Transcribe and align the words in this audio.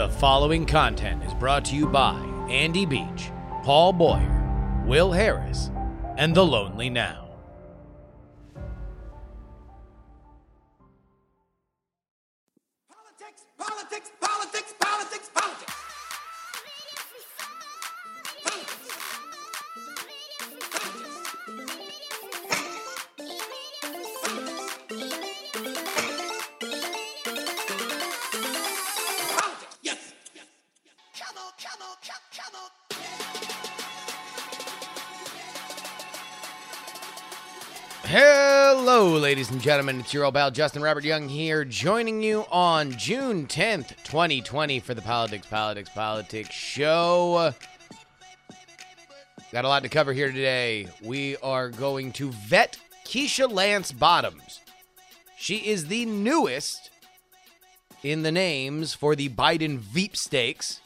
The 0.00 0.08
following 0.08 0.64
content 0.64 1.22
is 1.24 1.34
brought 1.34 1.66
to 1.66 1.76
you 1.76 1.86
by 1.86 2.14
Andy 2.48 2.86
Beach, 2.86 3.30
Paul 3.62 3.92
Boyer, 3.92 4.82
Will 4.86 5.12
Harris, 5.12 5.70
and 6.16 6.34
The 6.34 6.42
Lonely 6.42 6.88
Now. 6.88 7.19
And 39.60 39.64
gentlemen. 39.66 40.00
It's 40.00 40.14
your 40.14 40.24
old 40.24 40.32
pal 40.32 40.50
Justin 40.50 40.80
Robert 40.80 41.04
Young 41.04 41.28
here, 41.28 41.66
joining 41.66 42.22
you 42.22 42.46
on 42.50 42.92
June 42.92 43.46
10th, 43.46 43.88
2020 44.04 44.80
for 44.80 44.94
the 44.94 45.02
Politics, 45.02 45.46
Politics, 45.46 45.90
Politics 45.90 46.54
show. 46.54 47.52
Got 49.52 49.66
a 49.66 49.68
lot 49.68 49.82
to 49.82 49.90
cover 49.90 50.14
here 50.14 50.28
today. 50.28 50.88
We 51.02 51.36
are 51.42 51.68
going 51.68 52.12
to 52.12 52.30
vet 52.30 52.78
Keisha 53.04 53.52
Lance 53.52 53.92
Bottoms. 53.92 54.60
She 55.36 55.56
is 55.56 55.88
the 55.88 56.06
newest 56.06 56.88
in 58.02 58.22
the 58.22 58.32
names 58.32 58.94
for 58.94 59.14
the 59.14 59.28
Biden 59.28 59.76
Veep 59.76 60.16
Stakes. 60.16 60.80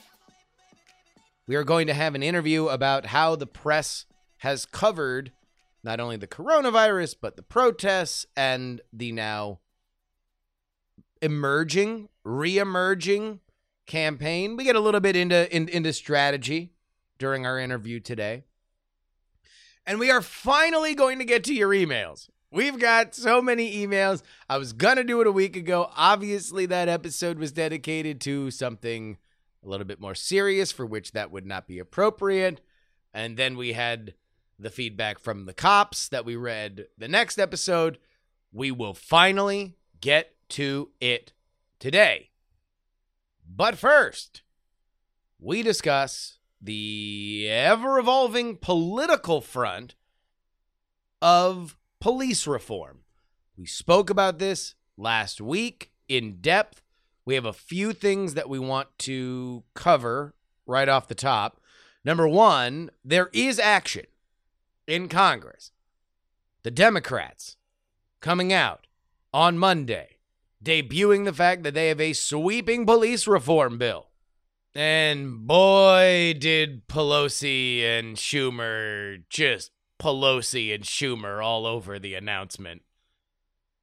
We 1.47 1.55
are 1.55 1.65
going 1.65 1.87
to 1.87 1.95
have 1.95 2.17
an 2.17 2.25
interview 2.25 2.67
about 2.67 3.07
how 3.07 3.37
the 3.37 3.47
press 3.47 4.05
has 4.39 4.67
covered 4.67 5.31
not 5.85 6.01
only 6.01 6.17
the 6.17 6.27
coronavirus, 6.27 7.17
but 7.21 7.37
the 7.37 7.43
protests 7.43 8.27
and 8.37 8.81
the 8.93 9.13
now 9.13 9.61
emerging, 11.21 12.09
re-emerging 12.25 13.41
campaign. 13.87 14.57
We 14.57 14.65
get 14.65 14.77
a 14.77 14.81
little 14.81 15.01
bit 15.01 15.15
into 15.15 15.55
in, 15.55 15.69
into 15.69 15.93
strategy 15.93 16.73
during 17.19 17.47
our 17.47 17.59
interview 17.59 18.01
today. 18.01 18.45
And 19.87 20.01
we 20.01 20.11
are 20.11 20.23
finally 20.23 20.95
going 20.95 21.19
to 21.19 21.25
get 21.25 21.45
to 21.45 21.55
your 21.55 21.71
emails. 21.71 22.31
We've 22.51 22.79
got 22.79 23.15
so 23.15 23.43
many 23.43 23.85
emails. 23.85 24.23
I 24.49 24.59
was 24.59 24.73
going 24.73 24.97
to 24.97 25.05
do 25.05 25.21
it 25.21 25.27
a 25.27 25.33
week 25.33 25.57
ago. 25.57 25.91
Obviously, 25.97 26.67
that 26.67 26.89
episode 26.89 27.39
was 27.39 27.53
dedicated 27.53 28.21
to 28.23 28.51
something 28.51 29.19
a 29.63 29.69
little 29.69 29.87
bit 29.87 30.01
more 30.01 30.15
serious, 30.15 30.73
for 30.73 30.87
which 30.87 31.13
that 31.13 31.31
would 31.31 31.45
not 31.45 31.67
be 31.67 31.79
appropriate. 31.79 32.61
And 33.13 33.37
then 33.37 33.57
we 33.57 33.73
had 33.73 34.15
the 34.59 34.71
feedback 34.71 35.19
from 35.19 35.47
the 35.47 35.55
cops 35.55 36.09
that 36.09 36.25
we 36.25 36.37
read 36.37 36.87
the 36.97 37.09
next 37.09 37.39
episode. 37.39 37.99
We 38.53 38.71
will 38.71 38.95
finally 38.95 39.77
get 40.01 40.35
to 40.51 40.91
it 41.01 41.33
today. 41.79 42.31
But 43.49 43.77
first, 43.77 44.43
we 45.39 45.63
discuss 45.63 46.39
the 46.61 47.47
ever 47.51 47.99
evolving 47.99 48.57
political 48.57 49.41
front 49.41 49.95
of 51.21 51.77
police 52.01 52.47
reform. 52.47 53.01
We 53.57 53.67
spoke 53.67 54.11
about 54.11 54.39
this 54.39 54.75
last 54.97 55.41
week 55.41 55.91
in 56.09 56.41
depth. 56.41 56.81
We 57.25 57.35
have 57.35 57.45
a 57.45 57.53
few 57.53 57.93
things 57.93 58.35
that 58.35 58.49
we 58.49 58.59
want 58.59 58.89
to 59.01 59.65
cover 59.75 60.35
right 60.67 60.89
off 60.89 61.09
the 61.09 61.15
top. 61.15 61.61
Number 62.05 62.29
one, 62.29 62.91
there 63.05 63.31
is 63.33 63.59
action 63.59 64.05
in 64.87 65.09
Congress. 65.09 65.71
The 66.63 66.71
Democrats 66.71 67.57
coming 68.21 68.53
out 68.53 68.87
on 69.33 69.59
Monday, 69.59 70.17
debuting 70.63 71.25
the 71.25 71.33
fact 71.33 71.63
that 71.63 71.75
they 71.75 71.89
have 71.89 72.01
a 72.01 72.13
sweeping 72.13 72.87
police 72.87 73.27
reform 73.27 73.79
bill. 73.79 74.09
And 74.75 75.47
boy, 75.47 76.35
did 76.39 76.89
Pelosi 76.89 77.83
and 77.83 78.17
Schumer 78.17 79.23
just 79.29 79.71
Pelosi 80.01 80.75
and 80.75 80.85
Schumer 80.85 81.45
all 81.45 81.67
over 81.67 81.99
the 81.99 82.15
announcement. 82.15 82.83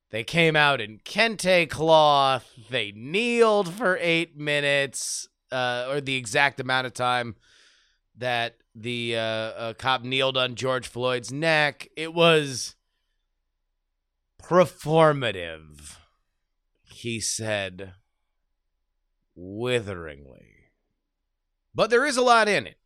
They 0.10 0.24
came 0.24 0.56
out 0.56 0.82
in 0.82 1.00
kente 1.00 1.70
cloth. 1.70 2.50
They 2.70 2.92
kneeled 2.92 3.74
for 3.74 3.98
eight 4.02 4.38
minutes, 4.38 5.30
uh, 5.52 5.88
or 5.90 6.02
the 6.02 6.16
exact 6.16 6.60
amount 6.60 6.88
of 6.88 6.94
time 6.94 7.36
that 8.18 8.58
the 8.74 9.16
uh, 9.16 9.20
uh, 9.20 9.74
cop 9.74 10.04
kneeled 10.04 10.38
on 10.38 10.56
George 10.56 10.88
Floyd's 10.88 11.32
neck. 11.32 11.88
It 11.96 12.14
was 12.14 12.76
performative, 14.42 15.98
he 16.84 17.20
said 17.20 17.94
witheringly. 19.36 20.48
But 21.74 21.90
there 21.90 22.06
is 22.06 22.18
a 22.18 22.22
lot 22.22 22.48
in 22.48 22.68
it. 22.68 22.78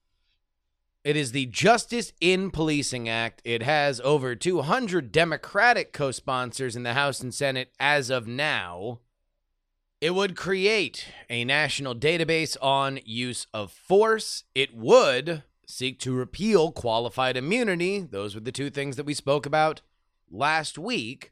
It 1.04 1.16
is 1.16 1.32
the 1.32 1.46
Justice 1.46 2.14
in 2.20 2.50
Policing 2.50 3.08
Act. 3.08 3.42
It 3.46 3.62
has 3.62 4.02
over 4.02 4.36
200 4.36 5.12
Democratic 5.12 5.94
co 5.94 6.12
sponsors 6.12 6.76
in 6.76 6.82
the 6.84 6.94
House 6.94 7.22
and 7.22 7.34
Senate 7.34 7.72
as 7.80 8.10
of 8.10 8.28
now. 8.28 9.02
It 10.02 10.16
would 10.16 10.36
create 10.36 11.08
a 11.30 11.46
national 11.46 11.96
database 11.96 12.58
on 12.62 13.00
use 13.06 13.48
of 13.54 13.72
force. 13.72 14.44
It 14.56 14.76
would 14.76 15.44
seek 15.68 16.00
to 16.00 16.14
repeal 16.14 16.72
qualified 16.72 17.38
immunity. 17.38 18.00
Those 18.02 18.36
were 18.36 18.42
the 18.42 18.52
two 18.52 18.70
things 18.70 18.96
that 18.96 19.06
we 19.06 19.14
spoke 19.14 19.46
about 19.46 19.82
last 20.30 20.78
week. 20.78 21.32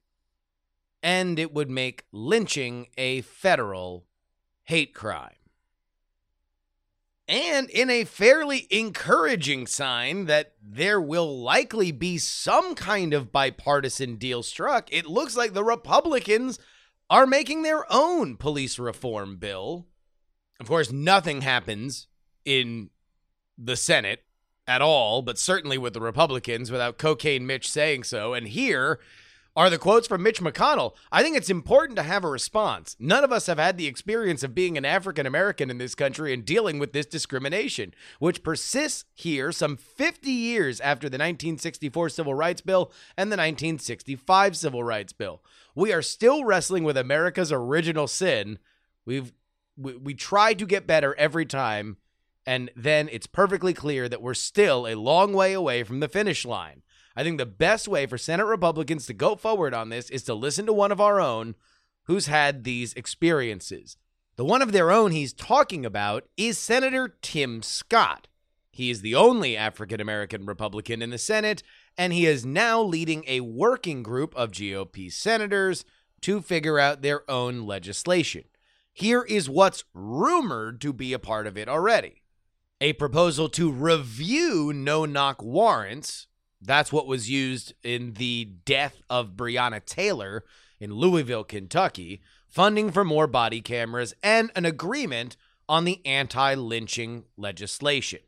And 1.02 1.38
it 1.38 1.54
would 1.54 1.70
make 1.70 2.06
lynching 2.12 2.88
a 2.98 3.22
federal 3.22 4.06
hate 4.64 4.94
crime. 4.94 5.36
And 7.28 7.70
in 7.70 7.90
a 7.90 8.04
fairly 8.04 8.68
encouraging 8.70 9.68
sign 9.68 10.26
that 10.26 10.54
there 10.62 11.00
will 11.00 11.42
likely 11.42 11.92
be 11.92 12.18
some 12.18 12.76
kind 12.76 13.14
of 13.14 13.32
bipartisan 13.32 14.16
deal 14.18 14.44
struck, 14.44 14.92
it 14.92 15.06
looks 15.06 15.36
like 15.36 15.54
the 15.54 15.64
Republicans 15.64 16.60
are 17.10 17.26
making 17.26 17.62
their 17.62 17.86
own 17.92 18.36
police 18.36 18.78
reform 18.78 19.38
bill. 19.38 19.88
Of 20.60 20.68
course, 20.68 20.92
nothing 20.92 21.42
happens 21.42 22.08
in 22.46 22.90
the 23.58 23.76
Senate 23.76 24.24
at 24.68 24.82
all, 24.82 25.22
but 25.22 25.38
certainly 25.38 25.78
with 25.78 25.94
the 25.94 26.02
Republicans 26.02 26.72
without 26.72 26.98
Cocaine 26.98 27.46
Mitch 27.46 27.70
saying 27.70 28.04
so. 28.04 28.34
And 28.34 28.48
here 28.48 29.00
are 29.56 29.70
the 29.70 29.78
quotes 29.78 30.08
from 30.08 30.24
Mitch 30.24 30.42
McConnell. 30.42 30.96
I 31.12 31.22
think 31.22 31.38
it's 31.38 31.50
important 31.50 31.96
to 31.98 32.04
have 32.04 32.24
a 32.24 32.30
response. 32.30 32.96
None 33.00 33.24
of 33.24 33.32
us 33.32 33.46
have 33.46 33.60
had 33.60 33.78
the 33.78 33.86
experience 33.86 34.42
of 34.42 34.56
being 34.56 34.78
an 34.78 34.86
African 34.86 35.26
American 35.26 35.70
in 35.70 35.78
this 35.78 35.96
country 35.96 36.34
and 36.34 36.44
dealing 36.44 36.80
with 36.80 36.94
this 36.94 37.06
discrimination, 37.06 37.94
which 38.20 38.44
persists 38.44 39.06
here 39.14 39.52
some 39.52 39.78
50 39.78 40.32
years 40.32 40.80
after 40.82 41.08
the 41.08 41.16
1964 41.16 42.10
Civil 42.10 42.34
Rights 42.34 42.62
Bill 42.62 42.92
and 43.18 43.32
the 43.32 43.38
1965 43.38 44.58
Civil 44.58 44.84
Rights 44.84 45.14
Bill. 45.14 45.42
We 45.76 45.94
are 45.94 46.02
still 46.02 46.46
wrestling 46.46 46.84
with 46.84 46.98
America's 46.98 47.52
original 47.52 48.08
sin. 48.08 48.58
We've 49.06 49.34
we, 49.76 49.96
we 49.96 50.14
try 50.14 50.54
to 50.54 50.66
get 50.66 50.88
better 50.88 51.16
every 51.16 51.46
time, 51.46 51.98
and 52.46 52.72
then 52.76 53.10
it's 53.12 53.28
perfectly 53.28 53.74
clear 53.74 54.10
that 54.10 54.22
we're 54.22 54.34
still 54.34 54.88
a 54.88 54.96
long 54.96 55.34
way 55.34 55.54
away 55.54 55.84
from 55.84 56.00
the 56.00 56.08
finish 56.08 56.46
line. 56.46 56.82
I 57.16 57.24
think 57.24 57.38
the 57.38 57.46
best 57.46 57.88
way 57.88 58.06
for 58.06 58.18
Senate 58.18 58.46
Republicans 58.46 59.06
to 59.06 59.14
go 59.14 59.36
forward 59.36 59.74
on 59.74 59.90
this 59.90 60.10
is 60.10 60.24
to 60.24 60.34
listen 60.34 60.66
to 60.66 60.74
one 60.74 60.92
of 60.92 61.00
our 61.00 61.22
own 61.22 61.56
who's 62.06 62.26
had 62.28 62.64
these 62.64 62.94
experiences. 62.94 63.98
The 64.36 64.44
one 64.44 64.62
of 64.62 64.72
their 64.72 64.92
own 64.92 65.12
he's 65.12 65.32
talking 65.32 65.86
about 65.86 66.26
is 66.38 66.58
Senator 66.58 67.16
Tim 67.22 67.62
Scott. 67.62 68.28
He 68.72 68.90
is 68.90 69.02
the 69.02 69.14
only 69.14 69.56
African 69.56 70.02
American 70.02 70.48
Republican 70.48 71.04
in 71.04 71.12
the 71.12 71.20
Senate, 71.20 71.62
and 71.96 72.12
he 72.12 72.26
is 72.26 72.44
now 72.44 72.82
leading 72.82 73.24
a 73.28 73.42
working 73.42 74.02
group 74.02 74.36
of 74.36 74.52
GOP 74.52 75.12
senators 75.12 75.86
to 76.22 76.42
figure 76.42 76.80
out 76.80 77.04
their 77.04 77.30
own 77.30 77.68
legislation. 77.68 78.46
Here 78.92 79.22
is 79.22 79.50
what's 79.50 79.84
rumored 79.94 80.82
to 80.82 80.92
be 80.92 81.14
a 81.14 81.20
part 81.20 81.46
of 81.46 81.58
it 81.58 81.70
already 81.70 82.23
a 82.84 82.92
proposal 82.92 83.48
to 83.48 83.72
review 83.72 84.74
no 84.76 85.06
knock 85.06 85.42
warrants. 85.42 86.28
That's 86.62 86.92
what 86.92 87.08
was 87.08 87.30
used 87.30 87.72
in 87.82 88.16
the 88.16 88.44
death 88.66 89.02
of 89.10 89.38
Breonna 89.38 89.84
Taylor 89.86 90.44
in 90.82 90.94
Louisville, 90.94 91.46
Kentucky, 91.46 92.22
funding 92.50 92.92
for 92.92 93.06
more 93.06 93.26
body 93.26 93.62
cameras, 93.62 94.14
and 94.22 94.52
an 94.54 94.66
agreement 94.66 95.38
on 95.70 95.86
the 95.86 96.06
anti 96.06 96.56
lynching 96.56 97.24
legislation. 97.38 98.20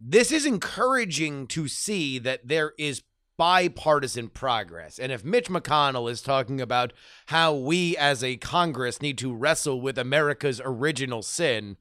This 0.00 0.32
is 0.32 0.46
encouraging 0.46 1.46
to 1.48 1.68
see 1.68 2.18
that 2.20 2.48
there 2.48 2.72
is 2.78 3.02
bipartisan 3.36 4.30
progress. 4.30 4.98
And 4.98 5.12
if 5.12 5.26
Mitch 5.26 5.50
McConnell 5.50 6.10
is 6.10 6.22
talking 6.22 6.58
about 6.58 6.94
how 7.26 7.54
we 7.54 7.98
as 7.98 8.24
a 8.24 8.38
Congress 8.38 9.02
need 9.02 9.18
to 9.18 9.34
wrestle 9.34 9.82
with 9.82 9.98
America's 9.98 10.62
original 10.64 11.20
sin, 11.20 11.76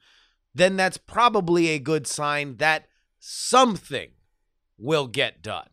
then 0.60 0.76
that's 0.76 0.98
probably 0.98 1.70
a 1.70 1.80
good 1.80 2.06
sign 2.06 2.58
that 2.58 2.88
something 3.20 4.12
will 4.78 5.08
get 5.08 5.42
done. 5.42 5.70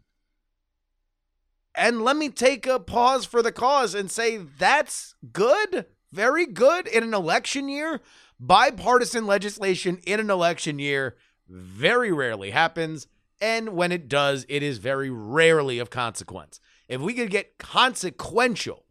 And 1.74 2.02
let 2.02 2.16
me 2.16 2.30
take 2.30 2.66
a 2.66 2.80
pause 2.80 3.26
for 3.26 3.42
the 3.42 3.52
cause 3.52 3.94
and 3.94 4.10
say 4.10 4.38
that's 4.38 5.14
good, 5.32 5.86
very 6.10 6.46
good 6.46 6.86
in 6.88 7.02
an 7.02 7.12
election 7.12 7.68
year. 7.68 8.00
Bipartisan 8.40 9.26
legislation 9.26 9.98
in 10.06 10.20
an 10.20 10.30
election 10.30 10.78
year 10.78 11.16
very 11.48 12.10
rarely 12.10 12.50
happens. 12.50 13.06
And 13.40 13.70
when 13.70 13.92
it 13.92 14.08
does, 14.08 14.46
it 14.48 14.62
is 14.62 14.78
very 14.78 15.10
rarely 15.10 15.78
of 15.78 15.90
consequence. 15.90 16.60
If 16.88 17.00
we 17.02 17.12
could 17.12 17.30
get 17.30 17.58
consequential 17.58 18.86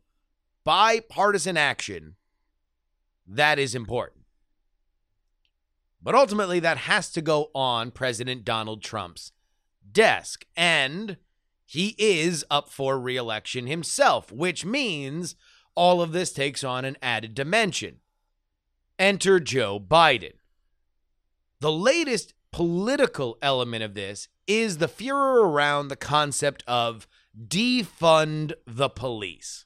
bipartisan 0.64 1.58
action, 1.58 2.16
that 3.28 3.58
is 3.58 3.74
important. 3.74 4.15
But 6.06 6.14
ultimately, 6.14 6.60
that 6.60 6.78
has 6.78 7.12
to 7.14 7.22
go 7.22 7.50
on 7.56 7.90
President 7.90 8.46
Donald 8.46 8.84
Trump's 8.84 9.32
desk. 9.92 10.46
And 10.56 11.18
he 11.66 11.96
is 11.98 12.46
up 12.52 12.70
for 12.70 13.00
reelection 13.00 13.66
himself, 13.66 14.32
which 14.32 14.64
means 14.64 15.36
all 15.74 16.04
of 16.04 16.12
this 16.12 16.32
takes 16.32 16.64
on 16.64 16.86
an 16.86 16.96
added 17.02 17.34
dimension. 17.34 18.02
Enter 19.00 19.40
Joe 19.40 19.80
Biden. 19.80 20.34
The 21.60 21.72
latest 21.72 22.36
political 22.52 23.40
element 23.42 23.84
of 23.84 23.96
this 23.96 24.28
is 24.46 24.78
the 24.78 24.88
furor 24.88 25.50
around 25.50 25.88
the 25.88 25.96
concept 25.96 26.64
of 26.68 27.08
defund 27.36 28.54
the 28.68 28.90
police. 28.90 29.66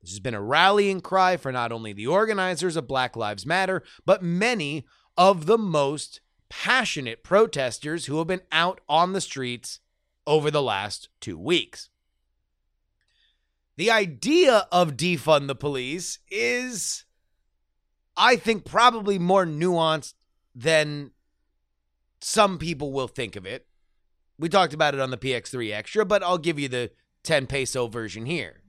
This 0.00 0.12
has 0.12 0.20
been 0.20 0.34
a 0.34 0.40
rallying 0.40 1.02
cry 1.02 1.36
for 1.36 1.52
not 1.52 1.70
only 1.70 1.92
the 1.92 2.06
organizers 2.06 2.76
of 2.76 2.88
Black 2.88 3.14
Lives 3.14 3.44
Matter, 3.44 3.82
but 4.06 4.22
many 4.22 4.86
of 5.16 5.46
the 5.46 5.58
most 5.58 6.20
passionate 6.48 7.22
protesters 7.22 8.06
who 8.06 8.18
have 8.18 8.26
been 8.26 8.42
out 8.52 8.80
on 8.88 9.12
the 9.12 9.20
streets 9.20 9.80
over 10.26 10.50
the 10.50 10.62
last 10.62 11.08
two 11.20 11.38
weeks. 11.38 11.90
The 13.76 13.90
idea 13.90 14.68
of 14.70 14.96
defund 14.96 15.48
the 15.48 15.54
police 15.54 16.20
is, 16.30 17.04
I 18.16 18.36
think, 18.36 18.64
probably 18.64 19.18
more 19.18 19.44
nuanced 19.44 20.14
than 20.54 21.10
some 22.20 22.58
people 22.58 22.92
will 22.92 23.08
think 23.08 23.36
of 23.36 23.44
it. 23.44 23.66
We 24.38 24.48
talked 24.48 24.74
about 24.74 24.94
it 24.94 25.00
on 25.00 25.10
the 25.10 25.18
PX3 25.18 25.72
Extra, 25.72 26.04
but 26.04 26.22
I'll 26.22 26.38
give 26.38 26.58
you 26.58 26.68
the 26.68 26.90
10 27.24 27.46
peso 27.46 27.88
version 27.88 28.26
here. 28.26 28.62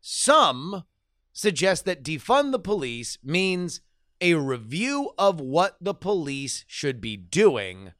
Some 0.00 0.84
suggest 1.32 1.84
that 1.84 2.02
defund 2.02 2.52
the 2.52 2.58
police 2.58 3.18
means 3.22 3.80
a 4.20 4.34
review 4.34 5.10
of 5.18 5.40
what 5.40 5.76
the 5.80 5.94
police 5.94 6.64
should 6.66 7.00
be 7.00 7.16
doing 7.16 7.92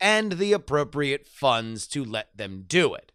and 0.00 0.32
the 0.32 0.52
appropriate 0.52 1.26
funds 1.26 1.86
to 1.88 2.04
let 2.04 2.36
them 2.36 2.64
do 2.66 2.94
it. 2.94 3.12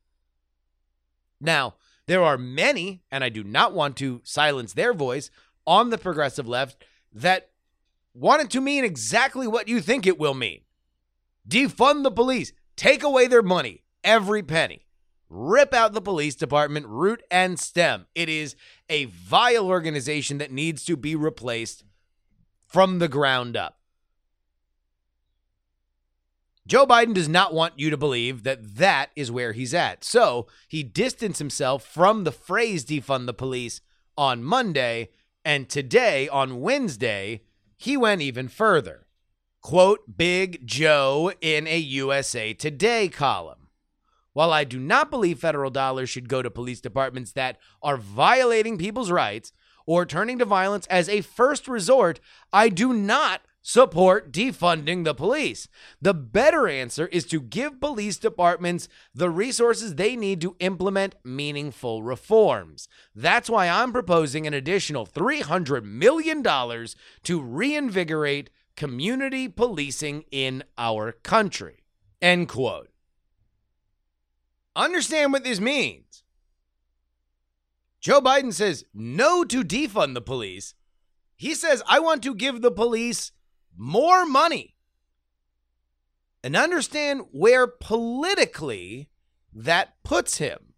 Now, 1.39 1.75
there 2.07 2.23
are 2.23 2.37
many, 2.37 3.03
and 3.11 3.23
I 3.23 3.29
do 3.29 3.43
not 3.43 3.73
want 3.73 3.95
to 3.97 4.21
silence 4.23 4.73
their 4.73 4.93
voice, 4.93 5.29
on 5.67 5.89
the 5.89 5.97
progressive 5.97 6.47
left 6.47 6.83
that 7.13 7.51
want 8.13 8.41
it 8.41 8.49
to 8.49 8.61
mean 8.61 8.83
exactly 8.83 9.47
what 9.47 9.67
you 9.67 9.79
think 9.81 10.07
it 10.07 10.19
will 10.19 10.33
mean 10.33 10.61
defund 11.47 12.03
the 12.03 12.11
police, 12.11 12.53
take 12.75 13.03
away 13.03 13.27
their 13.27 13.41
money, 13.41 13.83
every 14.03 14.43
penny. 14.43 14.85
Rip 15.29 15.73
out 15.73 15.93
the 15.93 16.01
police 16.01 16.35
department, 16.35 16.87
root 16.87 17.21
and 17.29 17.59
stem. 17.59 18.07
It 18.15 18.29
is 18.29 18.55
a 18.89 19.05
vile 19.05 19.67
organization 19.67 20.39
that 20.39 20.51
needs 20.51 20.83
to 20.85 20.97
be 20.97 21.15
replaced 21.15 21.83
from 22.69 22.99
the 22.99 23.07
ground 23.07 23.57
up. 23.57 23.79
Joe 26.67 26.85
Biden 26.85 27.15
does 27.15 27.27
not 27.27 27.51
want 27.51 27.79
you 27.79 27.89
to 27.89 27.97
believe 27.97 28.43
that 28.43 28.75
that 28.75 29.09
is 29.15 29.31
where 29.31 29.53
he's 29.53 29.73
at. 29.73 30.03
So 30.03 30.45
he 30.67 30.83
distanced 30.83 31.39
himself 31.39 31.83
from 31.83 32.23
the 32.23 32.31
phrase 32.31 32.85
defund 32.85 33.25
the 33.25 33.33
police 33.33 33.81
on 34.15 34.43
Monday. 34.43 35.09
And 35.43 35.67
today, 35.67 36.29
on 36.29 36.61
Wednesday, 36.61 37.41
he 37.75 37.97
went 37.97 38.21
even 38.21 38.47
further. 38.47 39.07
Quote 39.61 40.15
Big 40.15 40.65
Joe 40.67 41.31
in 41.41 41.65
a 41.65 41.77
USA 41.77 42.53
Today 42.53 43.07
column. 43.07 43.69
While 44.33 44.53
I 44.53 44.63
do 44.63 44.79
not 44.79 45.09
believe 45.09 45.39
federal 45.39 45.71
dollars 45.71 46.11
should 46.11 46.29
go 46.29 46.43
to 46.43 46.51
police 46.51 46.81
departments 46.81 47.31
that 47.31 47.57
are 47.81 47.97
violating 47.97 48.77
people's 48.77 49.09
rights 49.09 49.53
or 49.89 50.05
turning 50.05 50.37
to 50.37 50.45
violence 50.45 50.85
as 50.85 51.09
a 51.09 51.21
first 51.21 51.67
resort, 51.67 52.19
I 52.53 52.69
do 52.69 52.93
not 52.93 53.41
support 53.63 54.31
defunding 54.31 55.03
the 55.03 55.15
police. 55.15 55.67
The 55.99 56.13
better 56.13 56.67
answer 56.67 57.07
is 57.07 57.25
to 57.25 57.41
give 57.41 57.81
police 57.81 58.17
departments 58.17 58.87
the 59.15 59.31
resources 59.31 59.95
they 59.95 60.15
need 60.15 60.41
to 60.41 60.55
implement 60.59 61.15
meaningful 61.23 62.03
reforms. 62.03 62.87
That's 63.15 63.49
why 63.49 63.67
I'm 63.67 63.91
proposing 63.91 64.45
an 64.45 64.53
additional 64.53 65.07
$300 65.07 65.83
million 65.83 66.43
to 66.43 67.41
reinvigorate 67.41 68.51
community 68.75 69.47
policing 69.47 70.23
in 70.29 70.63
our 70.77 71.13
country. 71.13 71.83
End 72.21 72.47
quote. 72.47 72.89
Understand 74.75 75.33
what 75.33 75.43
this 75.43 75.59
means. 75.59 76.08
Joe 77.99 78.21
Biden 78.21 78.53
says 78.53 78.85
no 78.93 79.43
to 79.43 79.63
defund 79.63 80.13
the 80.13 80.21
police. 80.21 80.73
He 81.35 81.53
says, 81.53 81.83
I 81.87 81.99
want 81.99 82.23
to 82.23 82.35
give 82.35 82.61
the 82.61 82.71
police 82.71 83.31
more 83.77 84.25
money. 84.25 84.75
And 86.43 86.55
understand 86.55 87.23
where 87.31 87.67
politically 87.67 89.09
that 89.53 90.01
puts 90.03 90.37
him. 90.37 90.73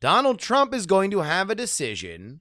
Donald 0.00 0.38
Trump 0.38 0.72
is 0.72 0.86
going 0.86 1.10
to 1.10 1.20
have 1.20 1.50
a 1.50 1.54
decision 1.54 2.40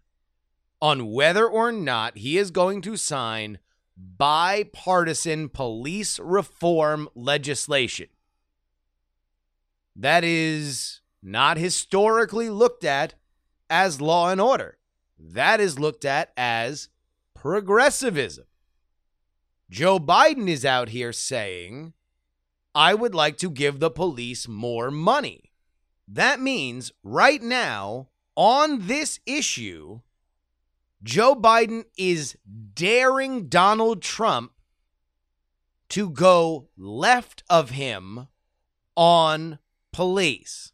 on 0.82 1.12
whether 1.12 1.46
or 1.48 1.72
not 1.72 2.18
he 2.18 2.38
is 2.38 2.52
going 2.52 2.82
to 2.84 2.96
sign 2.96 3.60
bipartisan 3.98 5.50
police 5.50 6.20
reform 6.20 7.10
legislation. 7.16 8.08
That 9.96 10.24
is 10.24 11.02
not 11.24 11.58
historically 11.58 12.50
looked 12.50 12.84
at 12.84 13.16
as 13.70 14.02
law 14.02 14.30
and 14.30 14.42
order. 14.42 14.78
That 15.20 15.60
is 15.60 15.80
looked 15.80 16.06
at 16.06 16.32
as 16.38 16.90
progressivism. 17.34 18.46
Joe 19.70 20.00
Biden 20.00 20.48
is 20.48 20.64
out 20.64 20.90
here 20.90 21.12
saying, 21.12 21.94
I 22.74 22.94
would 22.94 23.16
like 23.16 23.38
to 23.40 23.50
give 23.50 23.80
the 23.80 23.90
police 23.90 24.48
more 24.48 24.92
money. 24.92 25.52
That 26.08 26.40
means 26.40 26.92
right 27.04 27.42
now, 27.42 28.10
on 28.36 28.88
this 28.88 29.20
issue, 29.26 30.02
Joe 31.04 31.36
Biden 31.36 31.84
is 31.98 32.38
daring 32.74 33.48
Donald 33.48 34.02
Trump 34.02 34.52
to 35.90 36.10
go 36.10 36.70
left 36.78 37.44
of 37.50 37.72
him 37.72 38.28
on 38.96 39.60
police. 39.92 40.72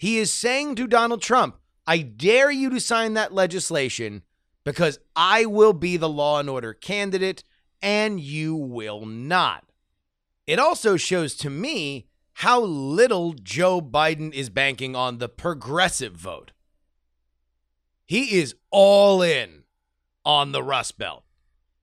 He 0.00 0.16
is 0.16 0.32
saying 0.32 0.76
to 0.76 0.86
Donald 0.86 1.20
Trump, 1.20 1.58
I 1.86 1.98
dare 1.98 2.50
you 2.50 2.70
to 2.70 2.80
sign 2.80 3.12
that 3.14 3.34
legislation 3.34 4.22
because 4.64 4.98
I 5.14 5.44
will 5.44 5.74
be 5.74 5.98
the 5.98 6.08
law 6.08 6.40
and 6.40 6.48
order 6.48 6.72
candidate 6.72 7.44
and 7.82 8.18
you 8.18 8.56
will 8.56 9.04
not. 9.04 9.66
It 10.46 10.58
also 10.58 10.96
shows 10.96 11.34
to 11.34 11.50
me 11.50 12.06
how 12.32 12.62
little 12.62 13.34
Joe 13.34 13.82
Biden 13.82 14.32
is 14.32 14.48
banking 14.48 14.96
on 14.96 15.18
the 15.18 15.28
progressive 15.28 16.14
vote. 16.14 16.52
He 18.06 18.38
is 18.38 18.54
all 18.70 19.20
in 19.20 19.64
on 20.24 20.52
the 20.52 20.62
Rust 20.62 20.96
Belt. 20.96 21.24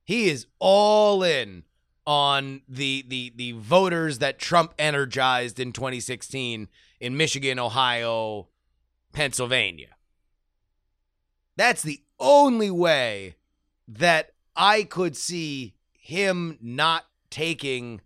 He 0.04 0.28
is 0.28 0.48
all 0.58 1.22
in 1.22 1.66
on 2.08 2.62
the 2.68 3.06
the 3.08 3.32
the 3.36 3.52
voters 3.52 4.18
that 4.18 4.40
Trump 4.40 4.74
energized 4.80 5.60
in 5.60 5.72
2016 5.72 6.68
in 7.00 7.18
Michigan, 7.18 7.60
Ohio, 7.60 8.48
Pennsylvania. 9.14 9.96
That's 11.56 11.82
the 11.82 12.02
only 12.20 12.72
way 12.72 13.36
that 13.88 14.34
I 14.56 14.84
could 14.84 15.16
see 15.16 15.76
him 15.92 16.58
not 16.62 17.06
taking 17.30 18.02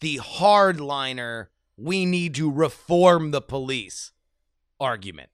the 0.00 0.18
hardliner, 0.18 1.46
we 1.76 2.04
need 2.04 2.34
to 2.34 2.50
reform 2.50 3.30
the 3.30 3.40
police 3.40 4.12
argument. 4.80 5.30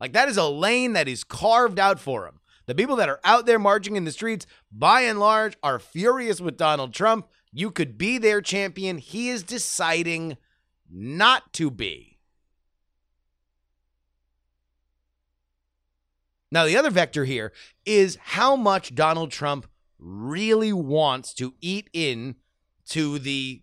Like, 0.00 0.12
that 0.12 0.28
is 0.28 0.36
a 0.36 0.44
lane 0.44 0.92
that 0.92 1.08
is 1.08 1.24
carved 1.24 1.78
out 1.78 1.98
for 1.98 2.26
him. 2.26 2.40
The 2.66 2.74
people 2.74 2.96
that 2.96 3.08
are 3.08 3.20
out 3.24 3.46
there 3.46 3.58
marching 3.58 3.96
in 3.96 4.04
the 4.04 4.12
streets, 4.12 4.46
by 4.70 5.02
and 5.02 5.18
large, 5.18 5.56
are 5.62 5.78
furious 5.78 6.40
with 6.40 6.56
Donald 6.56 6.92
Trump. 6.92 7.28
You 7.52 7.70
could 7.70 7.96
be 7.96 8.18
their 8.18 8.40
champion. 8.40 8.98
He 8.98 9.28
is 9.30 9.42
deciding 9.42 10.36
not 10.90 11.52
to 11.54 11.70
be. 11.70 12.18
Now, 16.50 16.64
the 16.64 16.76
other 16.76 16.90
vector 16.90 17.24
here 17.24 17.52
is 17.84 18.16
how 18.22 18.56
much 18.56 18.94
Donald 18.94 19.30
Trump 19.30 19.66
really 19.98 20.72
wants 20.72 21.34
to 21.34 21.54
eat 21.60 21.90
in 21.92 22.36
to 22.88 23.18
the 23.18 23.62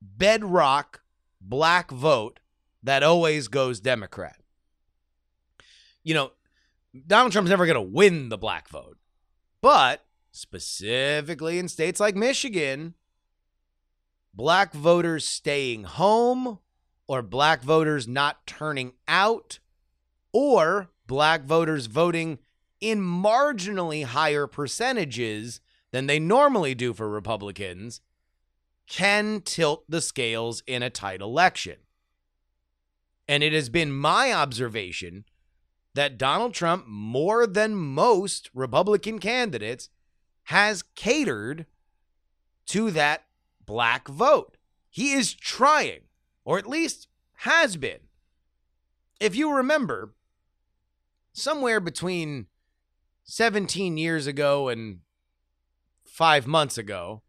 bedrock 0.00 1.02
black 1.40 1.90
vote 1.90 2.40
that 2.82 3.02
always 3.02 3.48
goes 3.48 3.80
Democrat. 3.80 4.36
You 6.02 6.14
know, 6.14 6.32
Donald 7.06 7.32
Trump's 7.32 7.50
never 7.50 7.66
going 7.66 7.74
to 7.74 7.80
win 7.80 8.28
the 8.28 8.38
black 8.38 8.68
vote, 8.68 8.98
but 9.60 10.04
specifically 10.30 11.58
in 11.58 11.68
states 11.68 12.00
like 12.00 12.14
Michigan, 12.14 12.94
black 14.34 14.72
voters 14.72 15.26
staying 15.26 15.84
home 15.84 16.58
or 17.06 17.22
black 17.22 17.62
voters 17.62 18.08
not 18.08 18.46
turning 18.46 18.92
out 19.06 19.58
or 20.32 20.90
black 21.06 21.44
voters 21.44 21.86
voting 21.86 22.38
in 22.80 23.00
marginally 23.00 24.04
higher 24.04 24.46
percentages 24.46 25.60
than 25.92 26.06
they 26.06 26.18
normally 26.18 26.74
do 26.74 26.92
for 26.92 27.08
Republicans 27.08 28.00
can 28.88 29.40
tilt 29.40 29.84
the 29.88 30.00
scales 30.00 30.62
in 30.66 30.82
a 30.82 30.90
tight 30.90 31.20
election. 31.20 31.76
And 33.28 33.42
it 33.42 33.52
has 33.52 33.68
been 33.68 33.92
my 33.92 34.32
observation 34.32 35.24
that 35.94 36.18
Donald 36.18 36.52
Trump, 36.52 36.86
more 36.86 37.46
than 37.46 37.74
most 37.74 38.50
Republican 38.52 39.18
candidates, 39.18 39.88
has 40.44 40.82
catered 40.82 41.66
to 42.66 42.90
that 42.90 43.24
black 43.66 44.08
vote. 44.08 44.56
He 44.90 45.12
is 45.12 45.34
trying, 45.34 46.02
or 46.44 46.58
at 46.58 46.66
least 46.68 47.08
has 47.38 47.76
been. 47.76 48.00
If 49.20 49.34
you 49.34 49.52
remember, 49.52 50.14
somewhere 51.32 51.80
between 51.80 52.46
17 53.24 53.96
years 53.96 54.26
ago 54.26 54.68
and 54.68 55.00
five 56.04 56.46
months 56.46 56.78
ago, 56.78 57.22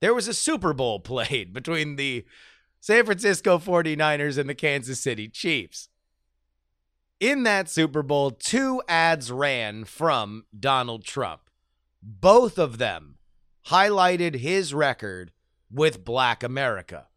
there 0.00 0.14
was 0.14 0.28
a 0.28 0.34
Super 0.34 0.72
Bowl 0.72 1.00
played 1.00 1.52
between 1.52 1.96
the 1.96 2.24
San 2.80 3.04
Francisco 3.04 3.58
49ers 3.58 4.36
and 4.36 4.48
the 4.48 4.54
Kansas 4.54 5.00
City 5.00 5.28
Chiefs. 5.28 5.88
In 7.20 7.44
that 7.44 7.70
Super 7.70 8.02
Bowl, 8.02 8.30
two 8.30 8.82
ads 8.88 9.30
ran 9.32 9.84
from 9.84 10.44
Donald 10.58 11.04
Trump. 11.04 11.42
Both 12.02 12.58
of 12.58 12.76
them 12.76 13.16
highlighted 13.68 14.34
his 14.36 14.74
record 14.74 15.32
with 15.74 16.04
Black 16.04 16.42
America. 16.42 17.08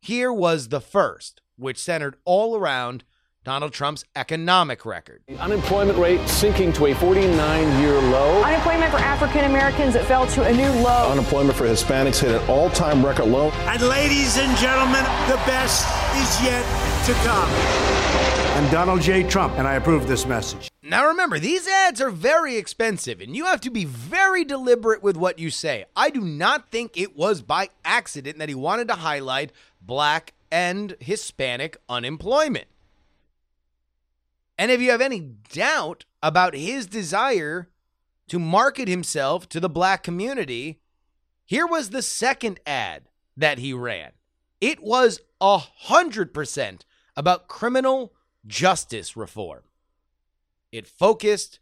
Here 0.00 0.32
was 0.32 0.68
the 0.68 0.80
first, 0.80 1.40
which 1.56 1.78
centered 1.78 2.16
all 2.24 2.56
around 2.56 3.04
Donald 3.44 3.72
Trump's 3.72 4.04
economic 4.16 4.84
record. 4.84 5.22
The 5.28 5.36
unemployment 5.38 5.96
rate 5.98 6.26
sinking 6.28 6.72
to 6.74 6.86
a 6.86 6.94
49 6.94 7.80
year 7.80 7.92
low. 7.92 8.42
Unemployment 8.42 8.90
for 8.90 8.98
African 8.98 9.44
Americans 9.44 9.94
it 9.94 10.04
fell 10.04 10.26
to 10.28 10.44
a 10.44 10.52
new 10.52 10.70
low. 10.82 11.10
Unemployment 11.10 11.56
for 11.56 11.64
Hispanics 11.64 12.20
hit 12.20 12.32
an 12.32 12.46
all 12.48 12.70
time 12.70 13.04
record 13.04 13.26
low. 13.26 13.50
And 13.50 13.80
ladies 13.82 14.36
and 14.36 14.56
gentlemen, 14.58 15.04
the 15.28 15.40
best 15.46 15.86
is 16.16 16.44
yet 16.44 16.64
to 17.06 17.14
come. 17.24 17.48
I'm 18.56 18.70
Donald 18.70 19.00
J. 19.00 19.22
Trump, 19.22 19.54
and 19.58 19.66
I 19.66 19.74
approve 19.74 20.06
this 20.06 20.26
message. 20.26 20.69
Now 20.82 21.08
remember, 21.08 21.38
these 21.38 21.68
ads 21.68 22.00
are 22.00 22.10
very 22.10 22.56
expensive, 22.56 23.20
and 23.20 23.36
you 23.36 23.44
have 23.44 23.60
to 23.62 23.70
be 23.70 23.84
very 23.84 24.44
deliberate 24.44 25.02
with 25.02 25.16
what 25.16 25.38
you 25.38 25.50
say. 25.50 25.84
I 25.94 26.08
do 26.08 26.22
not 26.22 26.70
think 26.70 26.96
it 26.96 27.14
was 27.14 27.42
by 27.42 27.68
accident 27.84 28.38
that 28.38 28.48
he 28.48 28.54
wanted 28.54 28.88
to 28.88 28.94
highlight 28.94 29.52
black 29.82 30.32
and 30.50 30.96
Hispanic 30.98 31.76
unemployment. 31.88 32.66
And 34.58 34.70
if 34.70 34.80
you 34.80 34.90
have 34.90 35.02
any 35.02 35.20
doubt 35.20 36.06
about 36.22 36.54
his 36.54 36.86
desire 36.86 37.68
to 38.28 38.38
market 38.38 38.88
himself 38.88 39.48
to 39.50 39.60
the 39.60 39.68
black 39.68 40.02
community, 40.02 40.80
here 41.44 41.66
was 41.66 41.90
the 41.90 42.02
second 42.02 42.58
ad 42.66 43.08
that 43.36 43.58
he 43.58 43.72
ran. 43.72 44.12
It 44.60 44.82
was 44.82 45.20
a 45.40 45.58
hundred 45.58 46.32
percent 46.32 46.84
about 47.16 47.48
criminal 47.48 48.14
justice 48.46 49.16
reform. 49.16 49.62
It 50.72 50.86
focused 50.86 51.58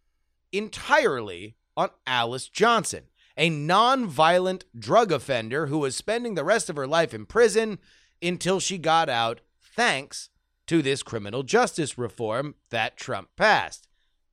entirely 0.53 1.57
on 1.77 1.91
Alice 2.07 2.49
Johnson, 2.49 3.05
a 3.37 3.49
non-violent 3.49 4.65
drug 4.79 5.13
offender 5.13 5.67
who 5.67 5.79
was 5.79 5.97
spending 5.97 6.35
the 6.35 6.45
rest 6.45 6.69
of 6.69 6.77
her 6.77 6.87
life 6.87 7.15
in 7.15 7.25
prison 7.25 7.79
until 8.23 8.61
she 8.61 8.79
got 8.79 9.09
out 9.09 9.41
thanks 9.61 10.29
to 10.67 10.83
this 10.83 11.03
criminal 11.03 11.43
justice 11.43 11.97
reform 11.97 12.55
that 12.71 12.97
Trump 12.97 13.29
passed. 13.37 13.89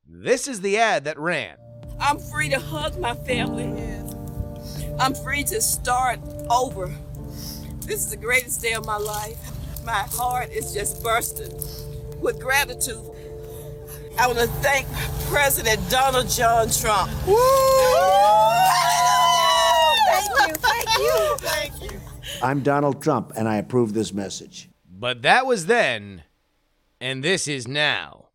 This 0.06 0.46
is 0.46 0.60
the 0.60 0.76
ad 0.76 1.04
that 1.04 1.18
ran. 1.18 1.56
I'm 1.98 2.18
free 2.18 2.48
to 2.50 2.58
hug 2.58 2.98
my 2.98 3.14
family. 3.14 3.72
I'm 4.98 5.14
free 5.14 5.44
to 5.44 5.60
start 5.60 6.20
over. 6.50 6.94
This 7.80 8.00
is 8.00 8.10
the 8.10 8.16
greatest 8.16 8.60
day 8.60 8.72
of 8.72 8.84
my 8.84 8.96
life. 8.96 9.38
My 9.84 10.04
heart 10.10 10.50
is 10.50 10.74
just 10.74 11.02
bursting 11.02 11.52
with 12.20 12.40
gratitude. 12.40 13.04
I 14.18 14.26
want 14.26 14.38
to 14.38 14.46
thank 14.46 14.90
President 15.28 15.90
Donald 15.90 16.30
John 16.30 16.70
Trump. 16.70 17.10
Thank 17.10 17.28
you, 20.48 20.54
thank 20.54 20.98
you. 20.98 21.36
Thank 21.38 21.92
you. 21.92 22.00
I'm 22.42 22.62
Donald 22.62 23.02
Trump, 23.02 23.32
and 23.36 23.46
I 23.46 23.56
approve 23.56 23.92
this 23.92 24.14
message. 24.14 24.70
But 24.90 25.20
that 25.22 25.44
was 25.44 25.66
then, 25.66 26.22
and 26.98 27.22
this 27.22 27.46
is 27.46 27.68
now. 27.68 28.28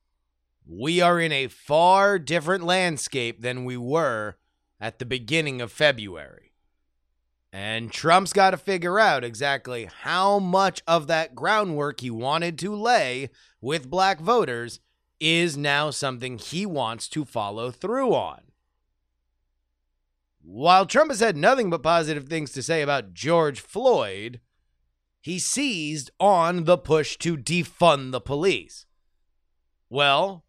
We 0.67 1.01
are 1.01 1.19
in 1.19 1.31
a 1.31 1.47
far 1.47 2.19
different 2.19 2.63
landscape 2.63 3.41
than 3.41 3.65
we 3.65 3.75
were 3.75 4.35
at 4.79 4.99
the 4.99 5.05
beginning 5.05 5.61
of 5.61 5.71
February. 5.71 6.53
And 7.51 7.91
Trump's 7.91 8.33
got 8.33 8.51
to 8.51 8.57
figure 8.57 8.99
out 8.99 9.23
exactly 9.23 9.89
how 10.03 10.37
much 10.37 10.83
of 10.87 11.07
that 11.07 11.33
groundwork 11.33 12.01
he 12.01 12.11
wanted 12.11 12.59
to 12.59 12.75
lay 12.75 13.31
with 13.59 13.89
black 13.89 14.19
voters 14.19 14.79
is 15.21 15.55
now 15.55 15.91
something 15.91 16.39
he 16.39 16.65
wants 16.65 17.07
to 17.07 17.23
follow 17.23 17.69
through 17.69 18.13
on. 18.13 18.41
While 20.41 20.87
Trump 20.87 21.11
has 21.11 21.19
had 21.19 21.37
nothing 21.37 21.69
but 21.69 21.83
positive 21.83 22.27
things 22.27 22.51
to 22.53 22.63
say 22.63 22.81
about 22.81 23.13
George 23.13 23.59
Floyd, 23.59 24.41
he 25.21 25.37
seized 25.37 26.09
on 26.19 26.63
the 26.63 26.77
push 26.77 27.15
to 27.17 27.37
defund 27.37 28.11
the 28.11 28.19
police. 28.19 28.87
Well, 29.87 30.43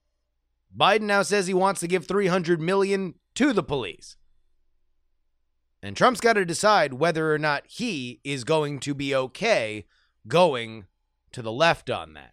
Biden 0.75 1.03
now 1.03 1.21
says 1.23 1.47
he 1.47 1.55
wants 1.55 1.81
to 1.81 1.89
give 1.89 2.07
300 2.07 2.59
million 2.59 3.15
to 3.35 3.53
the 3.53 3.63
police. 3.63 4.17
And 5.83 5.95
Trump's 5.95 6.21
got 6.21 6.35
to 6.35 6.47
decide 6.47 6.95
whether 6.95 7.35
or 7.35 7.39
not 7.39 7.65
he 7.67 8.21
is 8.25 8.45
going 8.45 8.81
to 8.81 8.95
be 8.95 9.15
okay 9.15 9.85
going 10.27 10.87
to 11.33 11.43
the 11.43 11.53
left 11.53 11.91
on 11.91 12.15
that. 12.15 12.33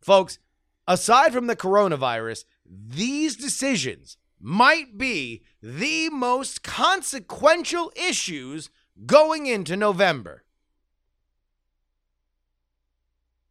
Folks, 0.00 0.38
aside 0.86 1.32
from 1.32 1.46
the 1.46 1.56
coronavirus, 1.56 2.44
these 2.64 3.36
decisions 3.36 4.16
might 4.40 4.98
be 4.98 5.42
the 5.62 6.10
most 6.10 6.62
consequential 6.62 7.92
issues 7.94 8.70
going 9.06 9.46
into 9.46 9.76
November. 9.76 10.44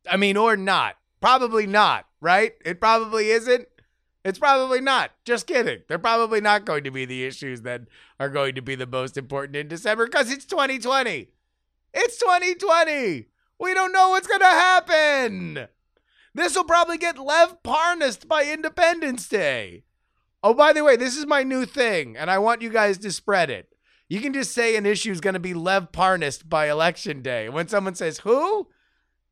I 0.10 0.18
mean, 0.18 0.38
or 0.38 0.58
not. 0.58 0.98
Probably 1.22 1.68
not, 1.68 2.08
right? 2.20 2.54
It 2.66 2.82
probably 2.82 3.30
isn't. 3.30 3.68
It's 4.26 4.40
probably 4.40 4.82
not. 4.82 5.12
Just 5.26 5.48
kidding. 5.48 5.82
They're 5.88 6.00
probably 6.00 6.42
not 6.42 6.66
going 6.66 6.84
to 6.84 6.92
be 6.92 7.06
the 7.06 7.24
issues 7.24 7.62
that 7.62 7.82
are 8.20 8.30
going 8.30 8.56
to 8.56 8.62
be 8.62 8.76
the 8.76 8.88
most 8.88 9.18
important 9.18 9.56
in 9.56 9.68
December 9.68 10.06
because 10.06 10.32
it's 10.32 10.46
2020. 10.46 11.30
It's 11.94 12.18
2020. 12.18 13.28
We 13.60 13.74
don't 13.74 13.92
know 13.92 14.10
what's 14.10 14.28
going 14.28 14.42
to 14.42 14.46
happen. 14.46 15.68
This 16.34 16.56
will 16.56 16.64
probably 16.64 16.98
get 16.98 17.18
Lev 17.18 17.62
Parnas 17.62 18.26
by 18.26 18.46
Independence 18.46 19.28
Day. 19.28 19.84
Oh, 20.44 20.54
by 20.54 20.74
the 20.74 20.84
way, 20.84 20.96
this 20.96 21.18
is 21.18 21.26
my 21.28 21.44
new 21.44 21.66
thing, 21.66 22.16
and 22.16 22.32
I 22.32 22.40
want 22.40 22.62
you 22.62 22.70
guys 22.70 22.98
to 23.00 23.12
spread 23.12 23.50
it. 23.50 23.68
You 24.08 24.22
can 24.22 24.34
just 24.34 24.54
say 24.54 24.76
an 24.76 24.86
issue 24.86 25.12
is 25.12 25.22
going 25.22 25.36
to 25.36 25.40
be 25.40 25.54
Lev 25.54 25.92
Parnas 25.92 26.48
by 26.48 26.70
Election 26.70 27.22
Day. 27.22 27.50
When 27.50 27.68
someone 27.68 27.96
says, 27.96 28.20
Who? 28.20 28.68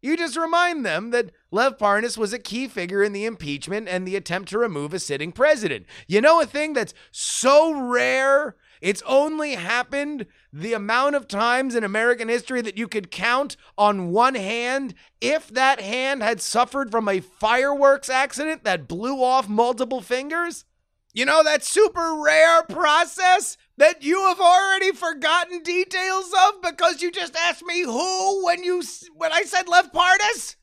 You 0.02 0.16
just 0.16 0.38
remind 0.38 0.86
them 0.86 1.12
that 1.12 1.32
Lev 1.52 1.78
Parnas 1.78 2.18
was 2.18 2.32
a 2.32 2.40
key 2.40 2.68
figure 2.68 3.04
in 3.04 3.12
the 3.12 3.26
impeachment 3.26 3.90
and 3.90 4.08
the 4.08 4.16
attempt 4.16 4.50
to 4.50 4.58
remove 4.58 4.94
a 4.94 5.00
sitting 5.00 5.34
president. 5.34 5.86
You 6.08 6.22
know, 6.22 6.40
a 6.40 6.46
thing 6.46 6.74
that's 6.74 6.94
so 7.12 7.74
rare, 7.74 8.56
it's 8.82 9.04
only 9.06 9.56
happened 9.56 10.26
the 10.52 10.74
amount 10.74 11.16
of 11.16 11.28
times 11.28 11.76
in 11.76 11.84
American 11.84 12.28
history 12.28 12.62
that 12.62 12.78
you 12.78 12.88
could 12.88 13.12
count 13.12 13.56
on 13.78 14.12
one 14.12 14.36
hand 14.36 14.96
if 15.22 15.48
that 15.50 15.80
hand 15.80 16.24
had 16.24 16.42
suffered 16.42 16.90
from 16.90 17.08
a 17.08 17.20
fireworks 17.20 18.10
accident 18.10 18.64
that 18.64 18.88
blew 18.88 19.24
off 19.24 19.48
multiple 19.48 20.02
fingers? 20.02 20.66
You 21.14 21.26
know, 21.26 21.44
that 21.44 21.64
super 21.64 22.22
rare 22.24 22.64
process 22.64 23.58
that 23.78 24.04
you 24.04 24.22
have 24.28 24.40
already 24.40 24.92
forgotten 24.92 25.64
details 25.64 26.32
of 26.48 26.62
because 26.62 27.02
you 27.02 27.12
just 27.12 27.36
asked 27.36 27.64
me 27.64 27.82
who 27.82 28.46
when 28.46 28.64
you 28.64 28.84
when 29.16 29.32
I 29.32 29.44
said 29.44 29.68
Lev 29.68 29.92
Parnas? 29.92 30.56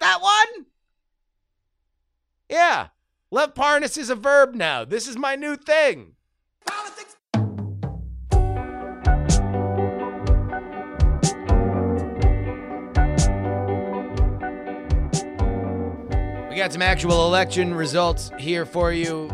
That 0.00 0.20
one? 0.22 0.66
Yeah. 2.48 2.88
Lev 3.30 3.54
Parnas 3.54 3.98
is 3.98 4.10
a 4.10 4.14
verb 4.14 4.54
now. 4.54 4.84
This 4.84 5.08
is 5.08 5.16
my 5.16 5.36
new 5.36 5.56
thing. 5.56 6.14
Politics. 6.66 7.13
Got 16.64 16.72
some 16.72 16.80
actual 16.80 17.26
election 17.26 17.74
results 17.74 18.30
here 18.38 18.64
for 18.64 18.90
you. 18.90 19.28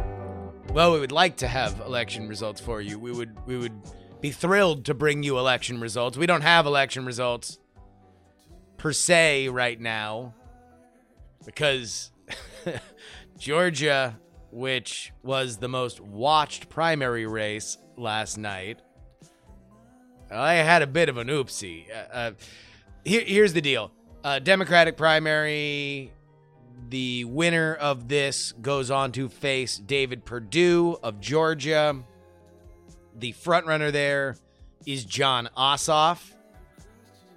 Well, 0.73 0.93
we 0.93 0.99
would 0.99 1.13
like 1.13 1.37
to 1.37 1.47
have 1.47 1.79
election 1.79 2.27
results 2.27 2.61
for 2.61 2.81
you. 2.81 2.99
We 2.99 3.13
would 3.13 3.37
we 3.47 3.57
would 3.57 3.81
be 4.21 4.33
thrilled 4.33 4.87
to 4.87 4.95
bring 4.95 5.23
you 5.23 5.39
election 5.39 5.81
results. 5.81 6.19
We 6.19 6.27
don't 6.27 6.41
have 6.41 6.67
election 6.67 7.07
results 7.07 7.61
per 8.79 8.93
se 8.93 9.49
right 9.49 9.81
now 9.81 10.35
because 11.47 12.11
Georgia, 13.39 14.19
which 14.51 15.13
was 15.23 15.59
the 15.59 15.69
most 15.69 16.01
watched 16.01 16.69
primary 16.69 17.29
race 17.29 17.79
last 17.97 18.39
night, 18.39 18.81
I 20.33 20.55
had 20.55 20.83
a 20.83 20.89
bit 20.89 21.09
of 21.09 21.17
an 21.17 21.29
oopsie. 21.29 21.85
Uh, 21.93 22.13
uh, 22.13 22.31
here, 23.05 23.23
here's 23.25 23.53
the 23.53 23.63
deal: 23.63 23.93
uh, 24.25 24.41
Democratic 24.41 24.97
primary. 24.97 26.13
The 26.89 27.25
winner 27.25 27.75
of 27.75 28.09
this 28.09 28.53
goes 28.61 28.91
on 28.91 29.13
to 29.13 29.29
face 29.29 29.77
David 29.79 30.25
Perdue 30.25 30.99
of 31.03 31.21
Georgia. 31.21 32.03
The 33.17 33.33
frontrunner 33.33 33.93
there 33.93 34.37
is 34.87 35.05
Jon 35.05 35.49
Ossoff. 35.57 36.33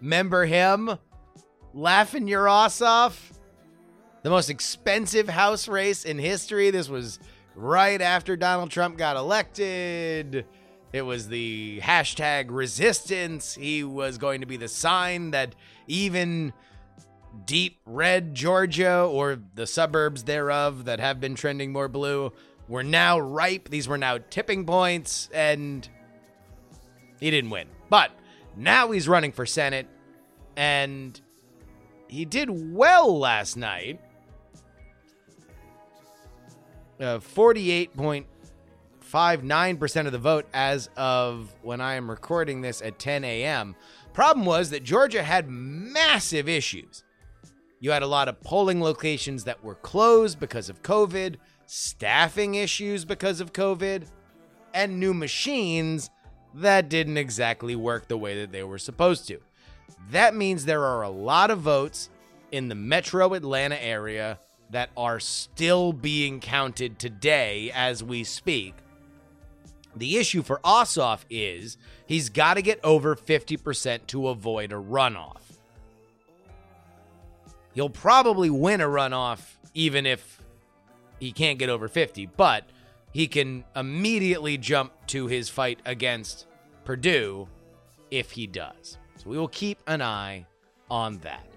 Remember 0.01 0.45
him? 0.45 0.97
Laughing 1.73 2.27
your 2.27 2.47
ass 2.47 2.81
off? 2.81 3.33
The 4.23 4.29
most 4.29 4.50
expensive 4.50 5.27
House 5.27 5.67
race 5.67 6.05
in 6.05 6.17
history. 6.17 6.71
This 6.71 6.89
was 6.89 7.19
right 7.55 8.01
after 8.01 8.35
Donald 8.35 8.71
Trump 8.71 8.97
got 8.97 9.17
elected. 9.17 10.45
It 10.93 11.01
was 11.01 11.27
the 11.27 11.79
hashtag 11.81 12.45
resistance. 12.50 13.55
He 13.55 13.83
was 13.83 14.17
going 14.17 14.41
to 14.41 14.47
be 14.47 14.57
the 14.57 14.67
sign 14.67 15.31
that 15.31 15.55
even 15.88 16.53
deep 17.45 17.79
red 17.85 18.35
Georgia 18.35 19.01
or 19.01 19.39
the 19.55 19.67
suburbs 19.67 20.23
thereof 20.23 20.85
that 20.85 20.99
have 20.99 21.19
been 21.19 21.35
trending 21.35 21.71
more 21.71 21.87
blue 21.87 22.31
were 22.67 22.83
now 22.83 23.19
ripe. 23.19 23.69
These 23.69 23.87
were 23.87 23.97
now 23.97 24.17
tipping 24.29 24.65
points, 24.65 25.29
and 25.33 25.87
he 27.19 27.31
didn't 27.31 27.49
win. 27.49 27.67
But 27.89 28.11
now 28.55 28.91
he's 28.91 29.07
running 29.07 29.31
for 29.31 29.45
Senate, 29.45 29.87
and 30.55 31.19
he 32.07 32.25
did 32.25 32.49
well 32.49 33.19
last 33.19 33.57
night. 33.57 33.99
Uh, 36.99 37.19
48.59% 37.19 40.05
of 40.05 40.11
the 40.11 40.19
vote 40.19 40.45
as 40.53 40.89
of 40.95 41.53
when 41.61 41.81
I 41.81 41.95
am 41.95 42.09
recording 42.09 42.61
this 42.61 42.81
at 42.81 42.99
10 42.99 43.23
a.m. 43.23 43.75
Problem 44.13 44.45
was 44.45 44.69
that 44.69 44.83
Georgia 44.83 45.23
had 45.23 45.49
massive 45.49 46.47
issues. 46.47 47.02
You 47.83 47.91
had 47.91 48.01
a 48.01 48.07
lot 48.07 48.29
of 48.29 48.39
polling 48.39 48.81
locations 48.81 49.43
that 49.43 49.61
were 49.61 49.75
closed 49.75 50.39
because 50.39 50.69
of 50.69 50.81
COVID, 50.83 51.35
staffing 51.65 52.55
issues 52.55 53.03
because 53.03 53.41
of 53.41 53.51
COVID, 53.51 54.05
and 54.73 55.01
new 55.01 55.13
machines 55.13 56.09
that 56.53 56.87
didn't 56.87 57.17
exactly 57.17 57.75
work 57.75 58.07
the 58.07 58.17
way 58.17 58.39
that 58.39 58.53
they 58.53 58.63
were 58.63 58.77
supposed 58.77 59.27
to. 59.27 59.39
That 60.11 60.33
means 60.33 60.63
there 60.63 60.85
are 60.85 61.01
a 61.01 61.09
lot 61.09 61.51
of 61.51 61.59
votes 61.59 62.09
in 62.53 62.69
the 62.69 62.75
metro 62.75 63.33
Atlanta 63.33 63.83
area 63.83 64.39
that 64.69 64.89
are 64.95 65.19
still 65.19 65.91
being 65.91 66.39
counted 66.39 66.97
today 66.97 67.69
as 67.75 68.01
we 68.01 68.23
speak. 68.23 68.75
The 69.93 70.15
issue 70.15 70.41
for 70.41 70.61
Ossoff 70.63 71.25
is 71.29 71.77
he's 72.05 72.29
got 72.29 72.53
to 72.53 72.61
get 72.61 72.79
over 72.81 73.13
50% 73.13 74.07
to 74.07 74.29
avoid 74.29 74.72
a 74.72 74.75
runoff. 74.75 75.43
He'll 77.74 77.90
probably 77.90 78.50
win 78.50 78.81
a 78.81 78.86
runoff 78.86 79.55
even 79.74 80.05
if 80.05 80.42
he 81.20 81.31
can't 81.31 81.57
get 81.57 81.70
over 81.70 81.88
50, 81.88 82.27
but 82.38 82.70
he 83.12 83.27
can 83.27 83.64
immediately 83.75 84.57
jump 84.57 84.94
to 85.07 85.27
his 85.27 85.50
fight 85.50 85.79
against 85.86 86.48
Perdue 86.86 87.48
if 88.12 88.31
he 88.31 88.48
does. 88.48 88.98
So 89.18 89.29
we 89.29 89.38
will 89.38 89.48
keep 89.48 89.79
an 89.88 90.01
eye 90.01 90.46
on 90.90 91.18
that. 91.20 91.48